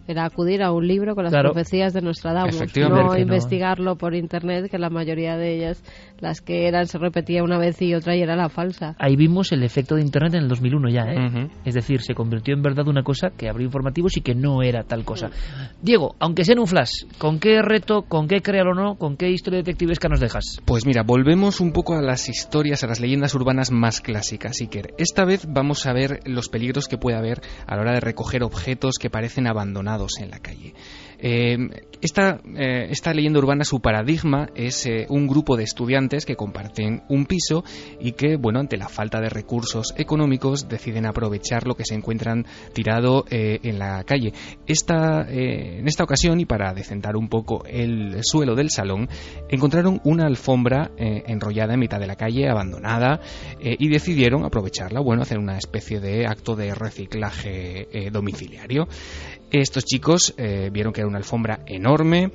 Era 0.09 0.25
acudir 0.25 0.63
a 0.63 0.71
un 0.71 0.87
libro 0.87 1.15
con 1.15 1.25
las 1.25 1.33
profecías 1.33 1.93
de 1.93 2.01
Nostradamus, 2.01 2.63
no 2.77 3.17
investigarlo 3.17 3.97
por 3.97 4.15
internet, 4.15 4.71
que 4.71 4.79
la 4.79 4.89
mayoría 4.89 5.37
de 5.37 5.57
ellas, 5.57 5.83
las 6.21 6.41
que 6.41 6.69
eran, 6.69 6.87
se 6.87 6.99
repetía 6.99 7.43
una 7.43 7.59
vez 7.59 7.83
y 7.83 7.95
otra 7.95 8.15
y 8.15 8.23
era 8.23 8.37
la 8.37 8.49
falsa. 8.49 8.95
Ahí 8.99 9.17
vimos 9.17 9.51
el 9.51 9.65
efecto 9.65 9.97
de 9.97 10.03
internet 10.03 10.35
en 10.35 10.43
el 10.43 10.49
2001 10.49 10.89
ya, 10.91 11.03
¿eh? 11.03 11.49
Es 11.65 11.75
decir, 11.75 12.03
se 12.03 12.15
convirtió 12.15 12.55
en 12.55 12.63
verdad 12.63 12.87
una 12.87 13.03
cosa 13.03 13.31
que 13.37 13.49
abrió 13.49 13.67
informativos 13.67 14.17
y 14.17 14.21
que 14.21 14.35
no 14.35 14.63
era 14.63 14.85
tal 14.85 15.05
cosa. 15.05 15.31
Diego, 15.83 16.15
aunque 16.21 16.45
sea 16.45 16.53
en 16.53 16.61
un 16.61 16.67
flash, 16.69 17.05
¿con 17.19 17.41
qué 17.41 17.61
reto, 17.63 18.03
con 18.03 18.29
qué 18.29 18.41
créalo 18.43 18.71
o 18.71 18.75
no, 18.75 18.95
con 18.95 19.17
qué 19.17 19.31
historia 19.31 19.59
detectivesca 19.59 20.09
nos 20.09 20.21
dejas? 20.21 20.61
Pues 20.65 20.87
mira, 20.87 21.03
volvemos 21.03 21.61
un 21.61 21.73
poco 21.73 21.95
a 21.95 22.03
las 22.03 22.29
historias, 22.29 22.85
a 22.85 22.87
las 22.87 23.01
leyendas 23.01 23.35
urbanas 23.35 23.73
más 23.73 24.01
clásicas, 24.01 24.61
Iker. 24.61 24.95
Esta 24.99 25.25
vez 25.25 25.47
vamos 25.49 25.85
a 25.87 25.93
ver 25.93 26.21
los 26.25 26.49
peligros 26.49 26.87
que 26.87 26.97
puede 26.97 27.17
haber 27.17 27.41
a 27.67 27.75
la 27.75 27.83
hora 27.83 27.93
de 27.93 28.01
recoger 28.01 28.45
objetos 28.45 28.99
que 29.01 29.11
parecen 29.11 29.49
abandonados 29.49 29.96
en 30.21 30.31
la 30.31 30.39
calle. 30.39 30.75
Eh, 31.19 31.57
esta, 32.03 32.41
eh, 32.57 32.89
esta, 32.91 33.15
leyenda 33.15 33.39
urbana, 33.39 33.65
su 33.65 33.81
paradigma 33.81 34.49
es 34.55 34.85
eh, 34.87 35.07
un 35.09 35.27
grupo 35.27 35.57
de 35.57 35.65
estudiantes 35.65 36.27
que 36.27 36.37
comparten 36.37 37.05
un 37.09 37.25
piso 37.25 37.65
y 37.99 38.13
que, 38.13 38.37
bueno, 38.37 38.61
ante 38.61 38.77
la 38.77 38.89
falta 38.89 39.21
de 39.21 39.31
recursos 39.31 39.95
económicos, 39.97 40.69
deciden 40.69 41.07
aprovechar 41.07 41.67
lo 41.67 41.75
que 41.75 41.85
se 41.85 41.95
encuentran 41.95 42.45
tirado 42.75 43.25
en 43.31 43.79
la 43.79 44.05
calle. 44.05 44.33
Esta, 44.67 45.27
en 45.29 45.87
esta 45.87 46.05
ocasión, 46.05 46.39
y 46.41 46.45
para 46.45 46.75
decentar 46.75 47.17
un 47.17 47.29
poco 47.29 47.65
el 47.67 48.19
suelo 48.23 48.55
del 48.55 48.71
salón, 48.71 49.09
encontraron 49.49 50.01
una 50.05 50.27
alfombra 50.27 50.91
enrollada 50.97 51.75
en 51.75 51.81
mitad 51.81 51.99
de 51.99 52.07
la 52.07 52.17
calle, 52.17 52.49
abandonada, 52.49 53.21
y 53.61 53.89
decidieron 53.89 54.45
aprovecharla, 54.45 55.01
bueno, 55.01 55.23
hacer 55.23 55.39
una 55.39 55.57
especie 55.57 56.01
de 56.01 56.27
acto 56.27 56.57
de 56.57 56.75
reciclaje 56.75 58.11
domiciliario. 58.11 58.89
Estos 59.51 59.85
chicos 59.85 60.35
eh, 60.37 60.71
vieron 60.73 60.93
que 60.93 61.01
era 61.01 61.09
una 61.09 61.19
alfombra 61.19 61.61
enorme 61.67 62.33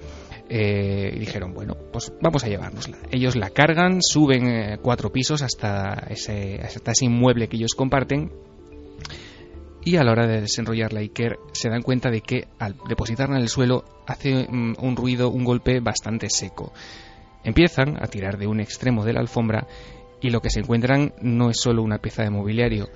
eh, 0.49 1.11
y 1.13 1.19
dijeron, 1.19 1.53
bueno, 1.53 1.75
pues 1.91 2.11
vamos 2.21 2.43
a 2.43 2.47
llevárnosla. 2.47 2.97
Ellos 3.11 3.35
la 3.35 3.49
cargan, 3.49 4.01
suben 4.01 4.47
eh, 4.47 4.77
cuatro 4.81 5.11
pisos 5.11 5.41
hasta 5.41 6.07
ese, 6.09 6.59
inmueble 7.01 7.47
que 7.47 7.57
ellos 7.57 7.73
comparten 7.75 8.31
y 9.83 9.95
a 9.95 10.03
la 10.03 10.11
hora 10.11 10.27
de 10.27 10.41
desenrollar 10.41 10.93
la 10.93 10.99
Iker 10.99 11.39
se 11.53 11.69
dan 11.69 11.81
cuenta 11.81 12.11
de 12.11 12.21
que 12.21 12.47
al 12.59 12.75
depositarla 12.87 13.37
en 13.37 13.41
el 13.41 13.49
suelo 13.49 13.83
hace 14.05 14.47
mm, 14.47 14.75
un 14.79 14.95
ruido, 14.95 15.29
un 15.29 15.43
golpe 15.43 15.79
bastante 15.79 16.29
seco. 16.29 16.71
Empiezan 17.43 17.97
a 18.01 18.07
tirar 18.07 18.37
de 18.37 18.47
un 18.47 18.59
extremo 18.59 19.03
de 19.03 19.13
la 19.13 19.21
alfombra 19.21 19.67
y 20.21 20.29
lo 20.29 20.41
que 20.41 20.49
se 20.49 20.59
encuentran 20.59 21.13
no 21.21 21.49
es 21.49 21.59
solo 21.59 21.81
una 21.81 21.97
pieza 21.97 22.23
de 22.23 22.29
mobiliario. 22.29 22.89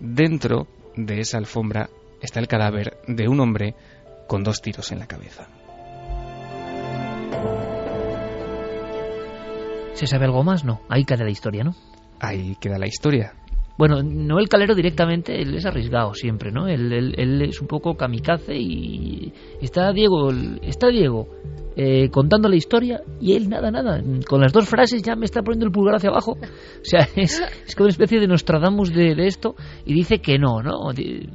Dentro 0.00 0.66
de 0.96 1.20
esa 1.20 1.38
alfombra 1.38 1.88
está 2.22 2.40
el 2.40 2.48
cadáver 2.48 2.98
de 3.06 3.28
un 3.28 3.40
hombre 3.40 3.74
con 4.26 4.42
dos 4.42 4.62
tiros 4.62 4.90
en 4.92 5.00
la 5.00 5.06
cabeza. 5.06 5.48
¿Se 9.94 10.06
sabe 10.06 10.24
algo 10.24 10.42
más? 10.42 10.64
No. 10.64 10.80
Ahí 10.88 11.04
queda 11.04 11.24
la 11.24 11.30
historia, 11.30 11.64
¿no? 11.64 11.74
Ahí 12.18 12.56
queda 12.60 12.78
la 12.78 12.86
historia. 12.86 13.34
Bueno, 13.78 14.02
no 14.02 14.38
el 14.38 14.48
calero 14.48 14.74
directamente, 14.74 15.40
él 15.40 15.54
es 15.54 15.66
arriesgado 15.66 16.14
siempre, 16.14 16.52
¿no? 16.52 16.68
Él, 16.68 17.42
es 17.42 17.60
un 17.60 17.66
poco 17.66 17.96
kamikaze 17.96 18.54
y 18.54 19.32
está 19.60 19.92
Diego, 19.92 20.30
está 20.62 20.88
Diego 20.88 21.26
eh, 21.74 22.08
contando 22.10 22.48
la 22.48 22.56
historia 22.56 23.00
y 23.20 23.34
él 23.34 23.48
nada, 23.48 23.70
nada. 23.70 24.02
Con 24.28 24.40
las 24.40 24.52
dos 24.52 24.68
frases 24.68 25.02
ya 25.02 25.16
me 25.16 25.24
está 25.24 25.42
poniendo 25.42 25.66
el 25.66 25.72
pulgar 25.72 25.96
hacia 25.96 26.10
abajo. 26.10 26.32
O 26.32 26.84
sea, 26.84 27.08
es, 27.16 27.42
es 27.66 27.74
como 27.74 27.86
una 27.86 27.92
especie 27.92 28.20
de 28.20 28.28
Nostradamus 28.28 28.92
de, 28.92 29.14
de 29.14 29.26
esto 29.26 29.56
y 29.84 29.94
dice 29.94 30.18
que 30.20 30.38
no, 30.38 30.62
¿no? 30.62 30.92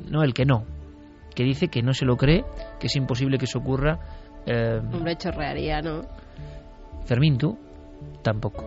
No, 0.10 0.24
el 0.24 0.34
que 0.34 0.46
no 0.46 0.77
que 1.38 1.44
dice 1.44 1.68
que 1.68 1.84
no 1.84 1.94
se 1.94 2.04
lo 2.04 2.18
cree, 2.18 2.44
que 2.80 2.88
es 2.88 2.96
imposible 2.96 3.38
que 3.38 3.46
eso 3.46 3.60
ocurra. 3.60 4.00
Eh, 4.48 4.82
Hombre, 4.92 5.16
chorrearía, 5.18 5.84
¿no? 5.84 6.02
Fermín, 7.06 7.38
¿tú? 7.38 7.56
Tampoco. 8.24 8.66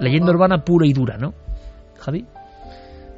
Leyenda 0.00 0.30
urbana 0.30 0.62
pura 0.62 0.86
y 0.86 0.92
dura, 0.92 1.16
¿no? 1.16 1.32
Javi. 1.98 2.26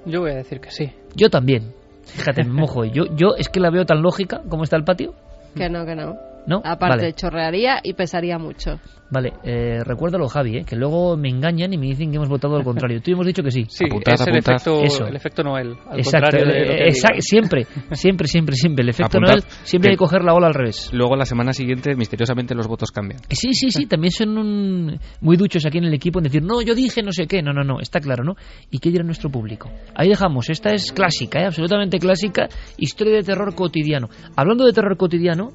Yo 0.06 0.20
voy 0.20 0.30
a 0.30 0.34
decir 0.36 0.60
que 0.60 0.70
sí. 0.70 0.92
Yo 1.16 1.30
también. 1.30 1.74
Fíjate, 2.04 2.44
me 2.44 2.52
mojo. 2.52 2.84
Yo, 2.84 3.06
yo 3.16 3.34
es 3.36 3.48
que 3.48 3.58
la 3.58 3.70
veo 3.70 3.84
tan 3.84 4.02
lógica 4.02 4.40
como 4.48 4.62
está 4.62 4.76
el 4.76 4.84
patio. 4.84 5.14
Que 5.56 5.68
no, 5.68 5.84
que 5.84 5.96
no. 5.96 6.14
¿No? 6.46 6.60
Aparte, 6.64 7.12
chorrearía 7.12 7.80
y 7.82 7.94
pesaría 7.94 8.38
mucho. 8.38 8.80
Vale, 9.12 9.34
eh, 9.44 9.84
recuérdalo, 9.84 10.26
Javi, 10.26 10.56
eh, 10.56 10.64
que 10.64 10.74
luego 10.74 11.18
me 11.18 11.28
engañan 11.28 11.70
y 11.74 11.76
me 11.76 11.86
dicen 11.86 12.10
que 12.10 12.16
hemos 12.16 12.30
votado 12.30 12.56
al 12.56 12.64
contrario. 12.64 13.02
Tú 13.02 13.12
hemos 13.12 13.26
dicho 13.26 13.42
que 13.42 13.50
sí. 13.50 13.66
Sí, 13.68 13.84
es 14.06 14.26
el 14.26 14.36
efecto, 14.38 14.80
el 15.06 15.14
efecto 15.14 15.42
Noel. 15.42 15.76
Al 15.86 15.98
exacto, 15.98 16.38
eh, 16.38 16.90
siempre, 17.20 17.66
siempre, 17.92 18.26
siempre, 18.26 18.56
siempre. 18.56 18.82
El 18.82 18.88
efecto 18.88 19.20
Noel 19.20 19.42
siempre 19.64 19.90
hay 19.90 19.96
que 19.96 19.98
coger 19.98 20.24
la 20.24 20.32
ola 20.32 20.46
al 20.46 20.54
revés. 20.54 20.90
Luego 20.94 21.14
la 21.14 21.26
semana 21.26 21.52
siguiente, 21.52 21.94
misteriosamente, 21.94 22.54
los 22.54 22.66
votos 22.66 22.90
cambian. 22.90 23.20
Sí, 23.28 23.52
sí, 23.52 23.70
sí, 23.70 23.84
también 23.84 24.12
son 24.12 24.98
muy 25.20 25.36
duchos 25.36 25.66
aquí 25.66 25.76
en 25.76 25.84
el 25.84 25.92
equipo 25.92 26.18
en 26.18 26.24
decir, 26.24 26.42
no, 26.42 26.62
yo 26.62 26.74
dije 26.74 27.02
no 27.02 27.12
sé 27.12 27.26
qué. 27.26 27.42
No, 27.42 27.52
no, 27.52 27.64
no, 27.64 27.80
está 27.80 28.00
claro, 28.00 28.24
¿no? 28.24 28.34
¿Y 28.70 28.78
qué 28.78 28.90
dirá 28.90 29.04
nuestro 29.04 29.30
público? 29.30 29.70
Ahí 29.94 30.08
dejamos, 30.08 30.48
esta 30.48 30.70
es 30.70 30.90
clásica, 30.90 31.40
¿eh? 31.40 31.44
absolutamente 31.44 31.98
clásica, 31.98 32.48
historia 32.78 33.16
de 33.16 33.22
terror 33.22 33.54
cotidiano. 33.54 34.08
Hablando 34.36 34.64
de 34.64 34.72
terror 34.72 34.96
cotidiano, 34.96 35.50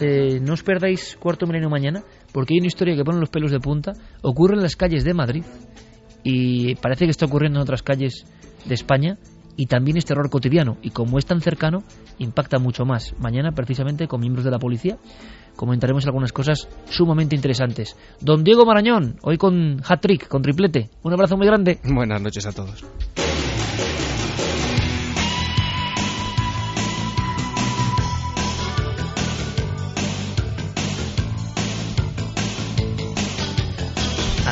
eh, 0.00 0.40
no 0.40 0.54
os 0.54 0.62
perdáis 0.62 1.16
cuarto 1.20 1.46
milenio 1.46 1.68
mañana, 1.68 2.02
porque 2.32 2.54
hay 2.54 2.58
una 2.58 2.68
historia 2.68 2.96
que 2.96 3.04
pone 3.04 3.20
los 3.20 3.30
pelos 3.30 3.50
de 3.50 3.60
punta. 3.60 3.92
Ocurre 4.22 4.54
en 4.54 4.62
las 4.62 4.76
calles 4.76 5.04
de 5.04 5.14
Madrid 5.14 5.44
y 6.22 6.74
parece 6.76 7.04
que 7.04 7.10
está 7.10 7.26
ocurriendo 7.26 7.58
en 7.58 7.62
otras 7.62 7.82
calles 7.82 8.24
de 8.64 8.74
España 8.74 9.18
y 9.56 9.66
también 9.66 9.96
es 9.96 10.04
terror 10.04 10.30
cotidiano. 10.30 10.78
Y 10.82 10.90
como 10.90 11.18
es 11.18 11.26
tan 11.26 11.40
cercano, 11.40 11.82
impacta 12.18 12.58
mucho 12.58 12.84
más. 12.84 13.14
Mañana, 13.18 13.52
precisamente, 13.52 14.08
con 14.08 14.20
miembros 14.20 14.44
de 14.44 14.50
la 14.50 14.58
policía, 14.58 14.98
comentaremos 15.56 16.06
algunas 16.06 16.32
cosas 16.32 16.68
sumamente 16.88 17.36
interesantes. 17.36 17.96
Don 18.20 18.42
Diego 18.44 18.64
Marañón, 18.64 19.16
hoy 19.22 19.36
con 19.36 19.82
hat-trick, 19.86 20.28
con 20.28 20.42
triplete. 20.42 20.90
Un 21.02 21.12
abrazo 21.12 21.36
muy 21.36 21.46
grande. 21.46 21.78
Buenas 21.84 22.22
noches 22.22 22.46
a 22.46 22.52
todos. 22.52 22.84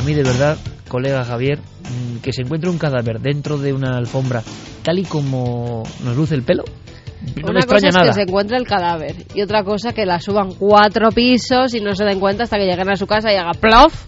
Mí 0.09 0.15
de 0.15 0.23
verdad, 0.23 0.57
colega 0.89 1.23
Javier, 1.23 1.59
mm, 1.59 2.19
que 2.23 2.33
se 2.33 2.41
encuentre 2.43 2.71
un 2.71 2.79
cadáver 2.79 3.21
dentro 3.21 3.59
de 3.59 3.75
una 3.75 3.97
alfombra 3.99 4.43
tal 4.83 4.99
y 4.99 5.05
como 5.05 5.83
nos 6.03 6.17
luce 6.17 6.35
el 6.35 6.43
pelo, 6.43 6.65
no 7.43 7.51
una 7.51 7.61
cosa 7.67 7.89
es 7.89 7.97
que 7.97 8.13
se 8.15 8.23
encuentre 8.23 8.57
el 8.57 8.67
cadáver 8.67 9.15
y 9.35 9.43
otra 9.43 9.65
cosa 9.65 9.93
que 9.93 10.07
la 10.07 10.19
suban 10.19 10.55
cuatro 10.55 11.11
pisos 11.11 11.75
y 11.75 11.81
no 11.81 11.95
se 11.95 12.05
den 12.05 12.21
cuenta 12.21 12.45
hasta 12.45 12.57
que 12.57 12.65
lleguen 12.65 12.89
a 12.89 12.97
su 12.97 13.07
casa 13.07 13.31
y 13.33 13.37
haga 13.37 13.53
plof 13.53 14.07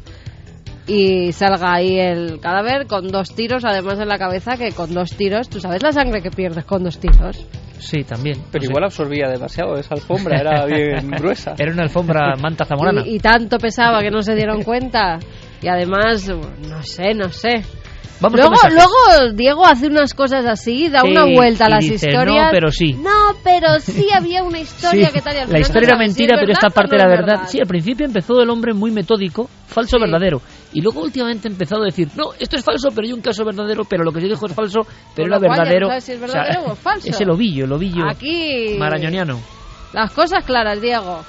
y 0.87 1.33
salga 1.33 1.75
ahí 1.75 1.99
el 1.99 2.41
cadáver 2.41 2.87
con 2.87 3.09
dos 3.09 3.35
tiros 3.35 3.65
además 3.65 3.99
en 3.99 4.09
la 4.09 4.19
cabeza 4.19 4.57
que 4.57 4.73
con 4.73 4.95
dos 4.95 5.11
tiros 5.11 5.51
tú 5.51 5.61
sabes 5.61 5.83
la 5.83 5.93
sangre 5.93 6.23
que 6.23 6.31
pierdes 6.31 6.65
con 6.65 6.83
dos 6.83 6.99
tiros 6.99 7.47
Sí, 7.81 8.05
también. 8.05 8.37
Pero 8.53 8.67
igual 8.67 8.85
absorbía 8.85 9.27
demasiado 9.29 9.75
esa 9.77 9.95
alfombra, 9.95 10.39
era 10.39 10.67
bien 10.67 11.11
gruesa. 11.19 11.55
Era 11.57 11.73
una 11.73 11.85
alfombra 11.85 12.37
manta 12.37 12.67
zamorana. 12.67 13.03
y 13.07 13.19
tanto 13.19 13.57
pesaba 13.57 14.03
que 14.03 14.11
no 14.11 14.21
se 14.21 14.35
dieron 14.35 14.63
cuenta. 14.63 15.19
Y 15.63 15.69
además, 15.69 16.27
no 16.29 16.83
sé, 16.83 17.15
no 17.15 17.29
sé. 17.29 17.65
luego, 18.21 18.55
luego 18.71 19.33
Diego 19.35 19.67
hace 19.67 19.89
unas 19.89 20.15
cosas 20.15 20.47
así, 20.47 20.89
da 20.89 21.05
una 21.05 21.25
vuelta 21.25 21.67
a 21.67 21.69
las 21.69 21.85
historias. 21.85 22.47
No, 22.47 22.51
pero 22.51 22.71
sí. 22.71 22.93
No, 22.95 23.37
pero 23.45 23.79
sí 23.79 24.09
había 24.15 24.43
una 24.43 24.61
historia 24.61 25.11
que 25.11 25.21
tal. 25.21 25.49
Y 25.49 25.53
la 25.53 25.59
historia 25.59 25.89
era 25.89 25.99
mentira, 25.99 26.37
pero 26.41 26.53
esta 26.53 26.71
parte 26.71 26.97
era 26.97 27.07
verdad. 27.07 27.47
Sí, 27.47 27.61
al 27.61 27.67
principio 27.67 28.07
empezó 28.07 28.41
el 28.41 28.49
hombre 28.49 28.73
muy 28.73 28.91
metódico, 28.91 29.49
falso 29.67 29.99
verdadero. 30.01 30.41
Y 30.73 30.81
luego 30.81 31.03
últimamente 31.03 31.49
ha 31.49 31.51
empezado 31.51 31.83
a 31.83 31.87
decir, 31.87 32.09
no, 32.17 32.33
esto 32.39 32.57
es 32.57 32.65
falso, 32.65 32.89
pero 32.95 33.07
hay 33.07 33.13
un 33.13 33.21
caso 33.21 33.45
verdadero, 33.45 33.85
pero 33.85 34.03
lo 34.03 34.13
que 34.13 34.21
se 34.21 34.29
dijo 34.29 34.47
es 34.47 34.55
falso, 34.55 34.81
pero 35.15 35.29
era 35.29 35.39
verdadero. 35.39 35.89
si 36.01 36.13
es 36.13 36.21
verdadero 36.21 36.73
o, 36.73 36.75
falso. 36.75 37.09
Es 37.09 37.21
el 37.21 37.31
ovillo, 37.31 37.67
el 37.67 37.73
ovillo 37.73 38.05
Aquí... 38.09 38.77
marañoniano. 38.79 39.41
Las 39.93 40.13
cosas 40.13 40.45
claras, 40.45 40.81
Diego. 40.81 41.23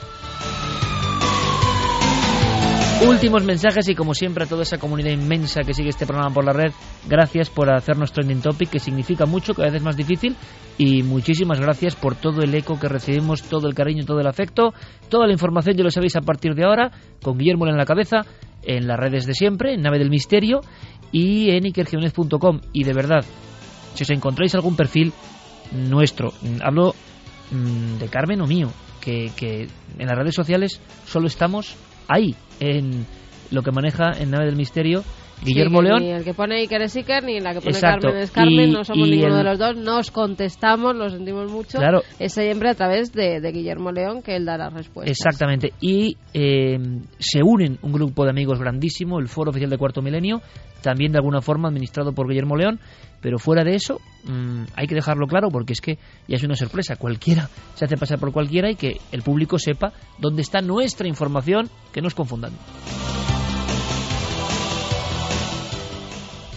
Últimos 3.08 3.44
mensajes 3.44 3.90
y 3.90 3.96
como 3.96 4.14
siempre 4.14 4.44
a 4.44 4.48
toda 4.48 4.62
esa 4.62 4.78
comunidad 4.78 5.10
inmensa 5.10 5.62
que 5.62 5.74
sigue 5.74 5.90
este 5.90 6.06
programa 6.06 6.32
por 6.32 6.46
la 6.46 6.54
red, 6.54 6.72
gracias 7.10 7.50
por 7.50 7.74
hacernos 7.74 8.14
trending 8.14 8.42
topic, 8.42 8.70
que 8.70 8.80
significa 8.80 9.26
mucho, 9.26 9.56
cada 9.56 9.70
vez 9.70 9.78
es 9.78 9.84
más 9.84 9.98
difícil, 9.98 10.36
y 10.78 11.02
muchísimas 11.02 11.60
gracias 11.60 11.96
por 11.96 12.14
todo 12.14 12.42
el 12.44 12.54
eco 12.54 12.80
que 12.80 12.88
recibimos, 12.88 13.42
todo 13.42 13.68
el 13.68 13.74
cariño, 13.74 14.06
todo 14.06 14.20
el 14.20 14.28
afecto, 14.28 14.76
toda 15.10 15.26
la 15.26 15.34
información, 15.34 15.76
ya 15.76 15.84
lo 15.84 15.90
sabéis 15.90 16.16
a 16.16 16.22
partir 16.22 16.54
de 16.54 16.64
ahora, 16.64 16.92
con 17.24 17.40
Guillermo 17.40 17.66
en 17.66 17.76
la 17.76 17.86
cabeza, 17.86 18.22
en 18.62 18.88
las 18.88 19.00
redes 19.00 19.26
de 19.26 19.34
siempre, 19.34 19.74
en 19.74 19.82
Nave 19.82 19.98
del 19.98 20.12
Misterio 20.12 20.62
y 21.12 21.50
en 21.50 21.66
ikergiones.com. 21.66 22.62
Y 22.72 22.84
de 22.84 22.94
verdad, 22.94 23.26
si 23.96 24.04
os 24.04 24.10
encontráis 24.12 24.54
algún 24.54 24.76
perfil 24.76 25.12
nuestro, 25.72 26.34
hablo 26.64 26.94
mm, 27.50 27.98
de 27.98 28.08
Carmen 28.10 28.42
o 28.42 28.48
mío, 28.48 28.72
que 29.00 29.32
en 29.98 30.08
las 30.08 30.18
redes 30.18 30.36
sociales 30.36 30.80
solo 31.08 31.26
estamos 31.26 31.76
ahí, 32.08 32.36
en 32.62 33.06
lo 33.50 33.64
que 33.64 33.72
maneja 33.72 34.14
en 34.18 34.32
Nave 34.32 34.46
del 34.46 34.56
Misterio 34.56 35.04
Guillermo 35.44 35.82
León. 35.82 36.04
Ni 36.04 36.12
el 36.12 36.24
que 36.24 36.34
pone 36.34 36.58
Iker 36.60 36.82
es 36.84 36.96
Iker, 36.96 37.24
ni 37.24 37.40
la 37.40 37.54
que 37.54 37.62
pone 37.62 37.80
Carmen 37.80 38.18
es 38.18 38.32
Carmen, 38.32 38.72
no 38.72 38.84
somos 38.84 39.08
ninguno 39.10 39.38
de 39.38 39.44
los 39.44 39.58
dos, 39.58 39.76
nos 39.78 40.12
contestamos, 40.12 40.96
lo 40.96 41.10
sentimos 41.10 41.52
mucho. 41.52 41.78
Claro. 41.78 42.02
Es 42.20 42.34
siempre 42.34 42.70
a 42.70 42.76
través 42.76 43.12
de, 43.12 43.40
Guillermo 43.52 43.92
León 43.92 44.22
que 44.22 44.36
él 44.36 44.46
da 44.46 44.58
las 44.58 44.74
respuestas. 44.74 45.12
Exactamente. 45.12 45.74
Y 45.82 46.18
eh, 46.34 46.78
se 47.20 47.42
unen 47.44 47.78
un 47.82 47.92
grupo 47.92 48.24
de 48.24 48.30
amigos 48.30 48.60
grandísimo, 48.60 49.20
el 49.20 49.28
Foro 49.28 49.50
Oficial 49.52 49.70
de 49.70 49.78
Cuarto 49.78 50.02
Milenio, 50.02 50.42
también 50.82 51.12
de 51.12 51.18
alguna 51.18 51.42
forma 51.42 51.70
administrado 51.70 52.14
por 52.14 52.28
Guillermo 52.28 52.56
León, 52.56 52.80
pero 53.22 53.38
fuera 53.38 53.64
de 53.64 53.76
eso 53.76 54.00
mm, 54.26 54.64
hay 54.76 54.88
que 54.88 54.96
dejarlo 54.96 55.28
claro 55.28 55.50
porque 55.50 55.74
es 55.74 55.82
que 55.82 55.98
ya 56.28 56.36
es 56.36 56.44
una 56.44 56.56
sorpresa, 56.56 56.96
cualquiera 56.96 57.50
se 57.76 57.86
hace 57.86 57.98
pasar 57.98 58.20
por 58.20 58.32
cualquiera 58.32 58.70
y 58.70 58.76
que 58.76 58.98
el 59.12 59.22
público 59.22 59.60
sepa 59.60 59.94
dónde 60.20 60.42
está 60.42 60.62
nuestra 60.62 61.08
información, 61.08 61.70
que 61.94 62.02
no 62.02 62.08
es 62.08 62.16
confundan. 62.16 62.52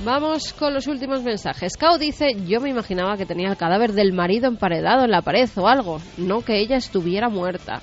Vamos 0.05 0.53
con 0.53 0.75
los 0.75 0.87
últimos 0.87 1.23
mensajes. 1.23 1.79
Cao 1.79 1.97
dice, 1.97 2.37
yo 2.47 2.61
me 2.61 2.69
imaginaba 2.69 3.17
que 3.17 3.25
tenía 3.25 3.49
el 3.49 3.57
cadáver 3.57 3.93
del 3.93 4.13
marido 4.13 4.49
emparedado 4.49 5.05
en 5.05 5.11
la 5.11 5.23
pared 5.23 5.49
o 5.57 5.67
algo, 5.67 5.99
no 6.19 6.43
que 6.43 6.61
ella 6.61 6.77
estuviera 6.77 7.31
muerta. 7.31 7.81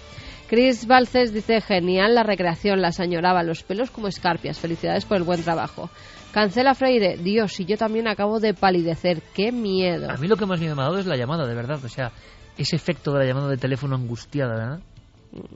Chris 0.47 0.85
Balces 0.85 1.33
dice, 1.33 1.61
genial 1.61 2.13
la 2.13 2.21
recreación, 2.21 2.79
la 2.79 2.91
señoraba, 2.91 3.41
los 3.41 3.63
pelos 3.63 3.89
como 3.89 4.07
escarpias, 4.07 4.59
felicidades 4.59 5.05
por 5.05 5.17
el 5.17 5.23
buen 5.23 5.41
trabajo. 5.41 5.89
Cancela 6.31 6.75
Freire, 6.75 7.17
Dios, 7.17 7.59
y 7.59 7.65
yo 7.65 7.75
también 7.75 8.07
acabo 8.07 8.39
de 8.39 8.53
palidecer, 8.53 9.23
qué 9.33 9.51
miedo. 9.51 10.11
A 10.11 10.17
mí 10.17 10.27
lo 10.27 10.37
que 10.37 10.45
más 10.45 10.59
me 10.59 10.67
ha 10.67 10.75
dado 10.75 10.99
es 10.99 11.07
la 11.07 11.17
llamada, 11.17 11.47
de 11.47 11.55
verdad, 11.55 11.83
o 11.83 11.89
sea, 11.89 12.11
ese 12.55 12.75
efecto 12.75 13.13
de 13.13 13.19
la 13.19 13.25
llamada 13.25 13.49
de 13.49 13.57
teléfono 13.57 13.95
angustiada, 13.95 14.53
¿verdad? 14.53 14.79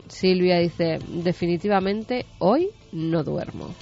Silvia 0.08 0.58
dice, 0.58 0.98
definitivamente 1.10 2.26
hoy 2.40 2.70
no 2.92 3.24
duermo. 3.24 3.76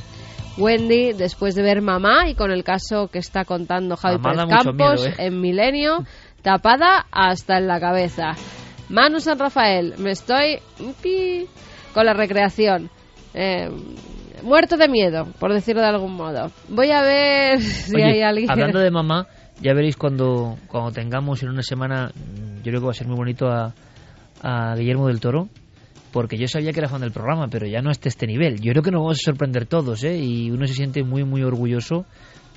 Wendy, 0.57 1.13
después 1.13 1.55
de 1.55 1.63
ver 1.63 1.81
Mamá 1.81 2.29
y 2.29 2.35
con 2.35 2.51
el 2.51 2.63
caso 2.63 3.07
que 3.07 3.19
está 3.19 3.45
contando 3.45 3.95
Javi 3.95 4.19
Pérez 4.19 4.45
Campos 4.47 5.05
¿eh? 5.05 5.15
en 5.17 5.41
Milenio, 5.41 6.05
tapada 6.41 7.07
hasta 7.11 7.57
en 7.57 7.67
la 7.67 7.79
cabeza. 7.79 8.33
Manu 8.89 9.19
San 9.19 9.39
Rafael, 9.39 9.95
me 9.97 10.11
estoy 10.11 10.59
con 11.93 12.05
la 12.05 12.13
recreación. 12.13 12.89
Eh, 13.33 13.69
muerto 14.43 14.77
de 14.77 14.87
miedo, 14.87 15.25
por 15.39 15.53
decirlo 15.53 15.81
de 15.81 15.87
algún 15.87 16.13
modo. 16.15 16.51
Voy 16.69 16.91
a 16.91 17.01
ver 17.01 17.61
si 17.61 18.01
hay 18.01 18.21
alguien. 18.21 18.51
Hablando 18.51 18.79
de 18.79 18.91
mamá, 18.91 19.27
ya 19.61 19.73
veréis 19.73 19.97
cuando, 19.97 20.57
cuando 20.67 20.91
tengamos 20.91 21.41
en 21.41 21.49
una 21.49 21.63
semana, 21.63 22.11
yo 22.57 22.71
creo 22.71 22.79
que 22.81 22.85
va 22.85 22.91
a 22.91 22.95
ser 22.95 23.07
muy 23.07 23.15
bonito 23.15 23.47
a, 23.47 23.73
a 24.43 24.75
Guillermo 24.75 25.07
del 25.07 25.19
Toro, 25.19 25.47
porque 26.13 26.37
yo 26.37 26.47
sabía 26.47 26.71
que 26.71 26.79
era 26.79 26.87
fan 26.87 27.01
del 27.01 27.11
programa, 27.11 27.47
pero 27.49 27.67
ya 27.67 27.81
no 27.81 27.89
hasta 27.89 28.07
este 28.07 28.27
nivel. 28.27 28.61
Yo 28.61 28.71
creo 28.71 28.83
que 28.83 28.91
nos 28.91 29.01
vamos 29.01 29.17
a 29.19 29.25
sorprender 29.25 29.65
todos, 29.65 30.03
¿eh? 30.03 30.17
Y 30.17 30.51
uno 30.51 30.65
se 30.67 30.75
siente 30.75 31.03
muy, 31.03 31.25
muy 31.25 31.41
orgulloso 31.43 32.05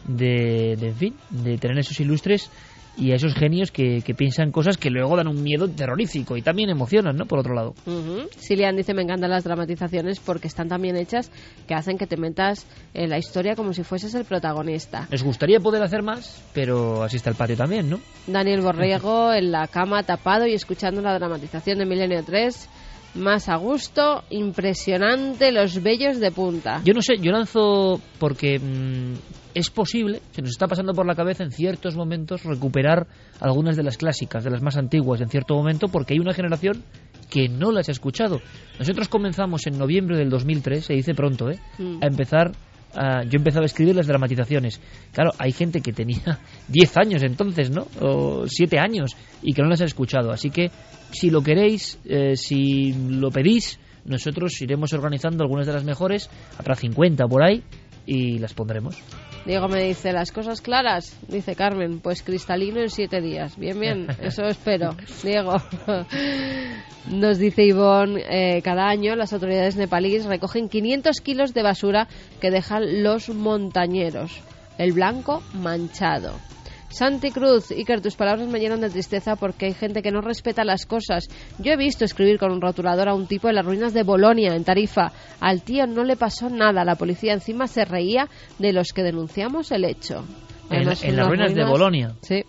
de, 0.07 0.76
de 0.78 0.89
en 0.89 0.94
fin, 0.94 1.15
de 1.31 1.57
tener 1.57 1.78
esos 1.78 1.99
ilustres 1.99 2.51
y 2.99 3.12
a 3.12 3.17
esos 3.17 3.35
genios 3.35 3.70
que, 3.70 4.02
que, 4.02 4.15
piensan 4.15 4.51
cosas 4.51 4.78
que 4.78 4.91
luego 4.91 5.17
dan 5.17 5.28
un 5.28 5.43
miedo 5.43 5.68
terrorífico 5.68 6.36
y 6.36 6.43
también 6.43 6.70
emocionan, 6.70 7.17
¿no? 7.17 7.26
Por 7.26 7.39
otro 7.39 7.55
lado. 7.55 7.75
Uh 7.86 8.26
Silian 8.39 8.76
dice, 8.76 8.94
me 8.94 9.02
encantan 9.02 9.31
las 9.31 9.44
dramatizaciones 9.44 10.20
porque 10.20 10.49
están 10.49 10.68
tan 10.68 10.81
bien 10.81 10.97
hechas 10.97 11.31
que 11.67 11.75
hacen 11.75 11.99
que 11.99 12.07
te 12.07 12.17
metas 12.17 12.67
en 12.94 13.10
la 13.10 13.18
historia 13.18 13.55
como 13.55 13.73
si 13.73 13.83
fueses 13.85 14.15
el 14.15 14.25
protagonista. 14.25 15.09
Les 15.10 15.23
gustaría 15.23 15.60
poder 15.60 15.83
hacer 15.83 16.02
más, 16.02 16.43
pero 16.55 17.02
así 17.02 17.17
está 17.17 17.31
el 17.31 17.36
patio 17.36 17.57
también, 17.57 17.91
¿no? 17.91 18.01
Daniel 18.26 18.62
Borrego 18.62 19.33
en 19.33 19.52
la 19.52 19.67
cama 19.67 20.02
tapado 20.02 20.47
y 20.47 20.55
escuchando 20.55 21.02
la 21.02 21.18
dramatización 21.18 21.78
de 21.78 21.86
Milenio 21.86 22.23
3 22.25 22.68
más 23.17 23.49
a 23.49 23.57
gusto, 23.57 24.23
impresionante, 24.31 25.53
los 25.53 25.83
bellos 25.83 26.20
de 26.20 26.31
punta. 26.31 26.81
Yo 26.85 26.95
no 26.95 27.03
sé, 27.03 27.17
yo 27.19 27.33
lanzo 27.33 28.01
porque 28.19 28.59
mm, 28.59 29.15
es 29.55 29.70
posible, 29.70 30.20
se 30.33 30.43
nos 30.43 30.51
está 30.51 30.67
pasando 30.67 30.93
por 30.93 31.07
la 31.07 31.15
cabeza 31.15 31.43
en 31.43 31.51
ciertos 31.51 31.97
momentos 31.97 32.45
recuperar 32.45 33.07
algunas 33.41 33.77
de 33.77 33.83
las 33.83 33.97
clásicas, 33.97 34.45
de 34.45 34.51
las 34.51 34.62
más 34.62 34.77
antiguas 34.77 35.20
en 35.20 35.28
cierto 35.28 35.55
momento, 35.55 35.89
porque 35.89 36.15
hay 36.15 36.20
una 36.20 36.35
generación 36.35 36.85
que 37.31 37.49
no 37.49 37.73
las 37.73 37.89
ha 37.89 37.93
escuchado. 37.93 38.41
Nosotros 38.78 39.09
comenzamos 39.09 39.67
en 39.67 39.78
noviembre 39.78 40.17
del 40.17 40.31
2003, 40.31 40.85
se 40.85 40.95
dice 40.95 41.15
pronto, 41.15 41.51
¿eh? 41.51 41.59
Mm. 41.78 42.03
a 42.03 42.07
empezar 42.07 42.53
yo 43.28 43.36
empezaba 43.36 43.65
a 43.65 43.66
escribir 43.66 43.94
las 43.94 44.07
dramatizaciones. 44.07 44.81
Claro, 45.12 45.33
hay 45.39 45.52
gente 45.52 45.81
que 45.81 45.92
tenía 45.92 46.41
10 46.68 46.97
años 46.97 47.23
entonces, 47.23 47.70
¿no? 47.70 47.86
O 48.00 48.47
7 48.47 48.78
años 48.78 49.16
y 49.42 49.52
que 49.52 49.62
no 49.62 49.68
las 49.68 49.81
ha 49.83 49.84
escuchado. 49.84 50.31
Así 50.31 50.50
que 50.50 50.70
si 51.12 51.31
lo 51.31 51.42
queréis, 51.42 51.99
eh, 52.05 52.36
si 52.36 52.92
lo 52.92 53.31
pedís, 53.31 53.78
nosotros 54.05 54.60
iremos 54.62 54.92
organizando 54.92 55.42
algunas 55.42 55.66
de 55.66 55.73
las 55.73 55.84
mejores, 55.84 56.31
habrá 56.58 56.75
50 56.75 57.26
por 57.26 57.42
ahí 57.42 57.62
y 58.07 58.39
las 58.39 58.55
pondremos. 58.55 58.97
Diego 59.47 59.68
me 59.68 59.84
dice, 59.84 60.12
las 60.12 60.33
cosas 60.33 60.60
claras, 60.60 61.16
dice 61.28 61.55
Carmen, 61.55 62.00
pues 62.00 62.25
cristalino 62.25 62.81
en 62.81 62.91
siete 62.91 63.20
días. 63.20 63.57
Bien, 63.57 63.78
bien, 63.78 64.08
eso 64.20 64.44
espero. 64.44 64.97
Diego. 65.23 65.55
Nos 67.10 67.39
dice 67.39 67.62
Ivonne, 67.62 68.25
eh, 68.28 68.60
cada 68.62 68.89
año 68.89 69.15
las 69.15 69.33
autoridades 69.33 69.76
nepalíes 69.76 70.25
recogen 70.25 70.68
500 70.68 71.20
kilos 71.20 71.55
de 71.55 71.62
basura 71.62 72.08
que 72.41 72.50
dejan 72.50 73.05
los 73.05 73.28
montañeros. 73.28 74.33
El 74.78 74.92
blanco 74.92 75.41
manchado. 75.55 76.33
Santi 76.97 77.31
Cruz, 77.31 77.73
Iker, 77.73 78.00
tus 78.00 78.16
palabras 78.16 78.49
me 78.49 78.58
llenan 78.58 78.81
de 78.81 78.89
tristeza 78.89 79.36
porque 79.36 79.66
hay 79.66 79.75
gente 79.75 80.00
que 80.00 80.10
no 80.10 80.23
respeta 80.23 80.65
las 80.65 80.86
cosas. 80.86 81.28
Yo 81.58 81.73
he 81.73 81.76
visto 81.76 82.07
escribir 82.07 82.39
con 82.39 82.50
un 82.50 82.62
rotulador 82.62 83.10
a 83.10 83.15
un 83.15 83.26
tipo 83.26 83.50
en 83.50 83.57
las 83.57 83.66
ruinas 83.66 83.92
de 83.92 84.02
Bolonia, 84.02 84.57
en 84.57 84.65
Tarifa. 84.65 85.12
Al 85.39 85.60
tío 85.60 85.86
no 85.86 86.05
le 86.05 86.16
pasó 86.16 86.49
nada. 86.49 86.86
La 86.86 86.94
policía 86.94 87.34
encima 87.34 87.66
se 87.66 87.84
reía 87.84 88.31
de 88.58 88.73
los 88.73 88.94
que 88.94 89.02
denunciamos 89.02 89.73
el 89.73 89.84
hecho. 89.84 90.25
En, 90.70 90.86
las 90.86 91.02
ruinas, 91.28 91.55
de 91.55 91.65
Bolonia. 91.66 92.15
Sí 92.23 92.42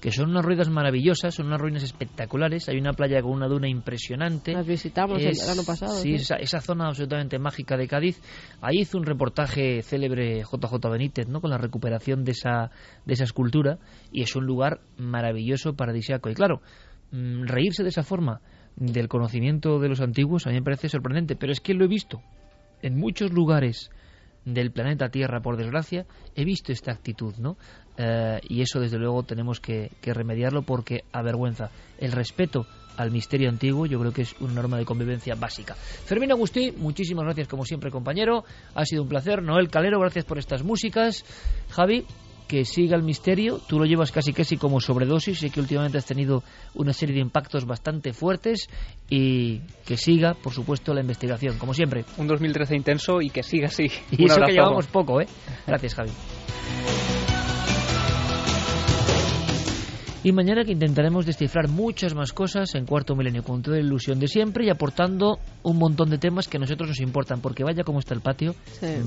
que 0.00 0.10
son 0.10 0.30
unas 0.30 0.44
ruinas 0.44 0.70
maravillosas, 0.70 1.34
son 1.34 1.46
unas 1.46 1.60
ruinas 1.60 1.82
espectaculares. 1.82 2.68
Hay 2.68 2.78
una 2.78 2.92
playa 2.92 3.20
con 3.20 3.32
una 3.32 3.46
duna 3.48 3.68
impresionante. 3.68 4.52
Las 4.52 4.66
visitamos 4.66 5.22
el 5.22 5.36
año 5.48 5.62
pasado. 5.64 5.92
Sí, 5.92 6.14
Esa, 6.14 6.36
esa, 6.36 6.60
zona 6.60 6.88
absolutamente 6.88 7.38
mágica 7.38 7.76
de 7.76 7.86
Cádiz. 7.86 8.20
Ahí 8.62 8.80
hizo 8.80 8.96
un 8.96 9.04
reportaje 9.04 9.82
célebre 9.82 10.42
JJ 10.42 10.90
Benítez, 10.90 11.28
¿no? 11.28 11.40
Con 11.40 11.50
la 11.50 11.58
recuperación 11.58 12.24
de 12.24 12.32
esa, 12.32 12.70
de 13.04 13.12
esa 13.12 13.24
escultura. 13.24 13.78
Y 14.10 14.22
es 14.22 14.34
un 14.34 14.46
lugar 14.46 14.80
maravilloso, 14.96 15.74
paradisíaco. 15.74 16.30
Y 16.30 16.34
claro, 16.34 16.62
mm, 17.12 17.44
reírse 17.44 17.82
de 17.82 17.90
esa 17.90 18.02
forma 18.02 18.40
del 18.76 19.08
conocimiento 19.08 19.78
de 19.78 19.88
los 19.88 20.00
antiguos 20.00 20.46
a 20.46 20.50
mí 20.50 20.56
me 20.56 20.62
parece 20.62 20.88
sorprendente, 20.88 21.36
pero 21.36 21.52
es 21.52 21.60
que 21.60 21.74
lo 21.74 21.84
he 21.84 21.88
visto 21.88 22.22
en 22.82 22.96
muchos 22.96 23.32
lugares 23.32 23.90
del 24.44 24.72
planeta 24.72 25.10
Tierra, 25.10 25.42
por 25.42 25.58
desgracia, 25.58 26.06
he 26.34 26.44
visto 26.44 26.72
esta 26.72 26.92
actitud, 26.92 27.34
¿no? 27.36 27.58
Eh, 28.02 28.40
y 28.48 28.62
eso 28.62 28.80
desde 28.80 28.96
luego 28.96 29.22
tenemos 29.24 29.60
que, 29.60 29.90
remediarlo 30.02 30.62
porque 30.62 31.04
avergüenza. 31.12 31.70
El 31.98 32.12
respeto 32.12 32.66
al 32.96 33.10
misterio 33.10 33.50
antiguo 33.50 33.84
yo 33.86 33.98
creo 34.00 34.12
que 34.12 34.22
es 34.22 34.34
una 34.40 34.54
norma 34.54 34.78
de 34.78 34.86
convivencia 34.86 35.34
básica. 35.34 35.74
Fermín 35.74 36.32
Agustí, 36.32 36.72
muchísimas 36.72 37.24
gracias 37.24 37.46
como 37.46 37.64
siempre 37.66 37.90
compañero, 37.90 38.44
ha 38.74 38.84
sido 38.86 39.02
un 39.02 39.08
placer. 39.08 39.42
Noel 39.42 39.68
Calero, 39.68 40.00
gracias 40.00 40.24
por 40.24 40.38
estas 40.38 40.62
músicas. 40.62 41.24
Javi, 41.68 42.06
que 42.48 42.64
siga 42.64 42.96
el 42.96 43.02
misterio. 43.02 43.60
Tú 43.68 43.78
lo 43.78 43.84
llevas 43.84 44.12
casi 44.12 44.32
casi 44.32 44.56
como 44.56 44.80
sobredosis. 44.80 45.38
Sé 45.38 45.50
que 45.50 45.60
últimamente 45.60 45.98
has 45.98 46.06
tenido 46.06 46.42
una 46.74 46.94
serie 46.94 47.14
de 47.14 47.20
impactos 47.20 47.66
bastante 47.66 48.14
fuertes 48.14 48.70
y 49.10 49.58
que 49.84 49.98
siga, 49.98 50.32
por 50.34 50.54
supuesto, 50.54 50.94
la 50.94 51.02
investigación, 51.02 51.58
como 51.58 51.74
siempre. 51.74 52.06
Un 52.16 52.26
2013 52.26 52.76
intenso 52.76 53.20
y 53.20 53.28
que 53.28 53.42
siga 53.42 53.68
así. 53.68 53.88
Y 54.10 54.24
eso 54.24 54.40
que 54.40 54.52
llevamos 54.52 54.86
poco, 54.86 55.20
¿eh? 55.20 55.26
Gracias, 55.66 55.94
Javi. 55.94 56.10
Y 60.22 60.32
mañana 60.32 60.64
que 60.64 60.72
intentaremos 60.72 61.24
descifrar 61.24 61.68
muchas 61.68 62.14
más 62.14 62.34
cosas 62.34 62.74
en 62.74 62.84
Cuarto 62.84 63.16
Milenio 63.16 63.42
con 63.42 63.62
toda 63.62 63.78
la 63.78 63.82
ilusión 63.82 64.20
de 64.20 64.28
siempre 64.28 64.66
y 64.66 64.70
aportando 64.70 65.38
un 65.62 65.78
montón 65.78 66.10
de 66.10 66.18
temas 66.18 66.46
que 66.46 66.58
a 66.58 66.60
nosotros 66.60 66.90
nos 66.90 67.00
importan, 67.00 67.40
porque 67.40 67.64
vaya 67.64 67.84
como 67.84 68.00
está 68.00 68.12
el 68.12 68.20
patio, 68.20 68.54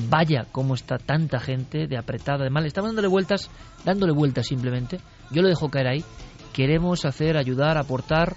vaya 0.10 0.48
como 0.52 0.74
está 0.74 0.98
tanta 0.98 1.40
gente 1.40 1.86
de 1.86 1.98
apretada, 1.98 2.44
de 2.44 2.50
mal, 2.50 2.66
estamos 2.66 2.90
dándole 2.90 3.10
vueltas, 3.10 3.52
dándole 3.86 4.12
vueltas 4.12 4.48
simplemente. 4.48 5.00
Yo 5.30 5.44
lo 5.44 5.50
dejo 5.50 5.70
caer 5.70 5.88
ahí. 5.88 6.04
Queremos 6.52 7.06
hacer, 7.06 7.38
ayudar, 7.38 7.78
aportar 7.78 8.36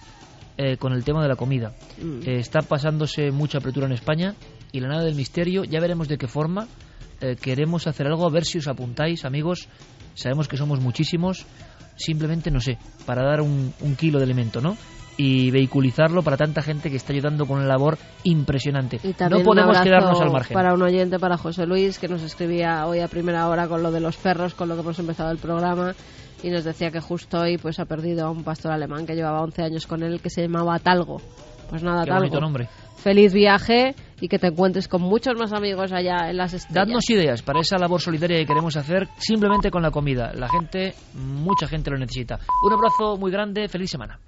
eh, 0.58 0.76
con 0.76 0.92
el 0.92 1.02
tema 1.02 1.22
de 1.22 1.28
la 1.28 1.36
comida. 1.36 1.72
Mm. 1.98 2.28
Eh, 2.28 2.38
está 2.40 2.60
pasándose 2.60 3.30
mucha 3.30 3.56
apertura 3.56 3.86
en 3.86 3.92
España 3.92 4.34
y 4.72 4.80
la 4.80 4.88
nada 4.88 5.04
del 5.04 5.14
misterio, 5.14 5.64
ya 5.64 5.80
veremos 5.80 6.08
de 6.08 6.18
qué 6.18 6.26
forma. 6.26 6.68
Eh, 7.22 7.36
queremos 7.40 7.86
hacer 7.86 8.06
algo, 8.06 8.26
a 8.26 8.30
ver 8.30 8.44
si 8.44 8.58
os 8.58 8.68
apuntáis, 8.68 9.24
amigos. 9.24 9.68
Sabemos 10.14 10.48
que 10.48 10.58
somos 10.58 10.80
muchísimos 10.80 11.46
simplemente, 11.96 12.50
no 12.50 12.60
sé, 12.60 12.78
para 13.04 13.24
dar 13.24 13.40
un, 13.40 13.72
kilo 13.96 14.18
de 14.18 14.24
elemento, 14.24 14.60
¿no? 14.60 14.76
y 15.18 15.50
vehiculizarlo 15.50 16.22
para 16.22 16.36
tanta 16.36 16.60
gente 16.60 16.90
que 16.90 16.96
está 16.96 17.14
ayudando 17.14 17.46
con 17.46 17.56
una 17.56 17.66
labor 17.66 17.96
impresionante. 18.24 19.00
no 19.30 19.40
podemos 19.40 19.80
quedarnos 19.80 20.20
al 20.20 20.30
margen. 20.30 20.54
Para 20.54 20.74
un 20.74 20.82
oyente, 20.82 21.18
para 21.18 21.38
José 21.38 21.64
Luis, 21.64 21.98
que 21.98 22.06
nos 22.06 22.22
escribía 22.22 22.86
hoy 22.86 23.00
a 23.00 23.08
primera 23.08 23.48
hora 23.48 23.66
con 23.66 23.82
lo 23.82 23.90
de 23.90 24.00
los 24.00 24.18
perros, 24.18 24.52
con 24.52 24.68
lo 24.68 24.74
que 24.74 24.82
hemos 24.82 24.98
empezado 24.98 25.30
el 25.30 25.38
programa, 25.38 25.94
y 26.42 26.50
nos 26.50 26.64
decía 26.64 26.90
que 26.90 27.00
justo 27.00 27.40
hoy 27.40 27.56
pues 27.56 27.80
ha 27.80 27.86
perdido 27.86 28.26
a 28.26 28.30
un 28.30 28.44
pastor 28.44 28.72
alemán 28.72 29.06
que 29.06 29.14
llevaba 29.14 29.40
11 29.40 29.62
años 29.62 29.86
con 29.86 30.02
él, 30.02 30.20
que 30.20 30.28
se 30.28 30.42
llamaba 30.42 30.78
Talgo. 30.80 31.22
Pues 31.70 31.82
nada, 31.82 32.04
Qué 32.04 32.10
Talgo. 32.10 32.38
nombre. 32.38 32.68
Feliz 32.96 33.32
viaje 33.32 33.94
y 34.20 34.28
que 34.28 34.38
te 34.38 34.48
encuentres 34.48 34.88
con 34.88 35.02
muchos 35.02 35.34
más 35.38 35.52
amigos 35.52 35.92
allá 35.92 36.30
en 36.30 36.36
las 36.36 36.54
estrellas. 36.54 36.86
Dadnos 36.86 37.10
ideas 37.10 37.42
para 37.42 37.60
esa 37.60 37.78
labor 37.78 38.00
solidaria 38.00 38.38
que 38.38 38.46
queremos 38.46 38.76
hacer 38.76 39.08
simplemente 39.18 39.70
con 39.70 39.82
la 39.82 39.90
comida. 39.90 40.32
La 40.34 40.48
gente, 40.48 40.94
mucha 41.14 41.66
gente 41.66 41.90
lo 41.90 41.98
necesita. 41.98 42.38
Un 42.62 42.72
abrazo 42.72 43.16
muy 43.16 43.30
grande, 43.30 43.68
feliz 43.68 43.90
semana. 43.90 44.18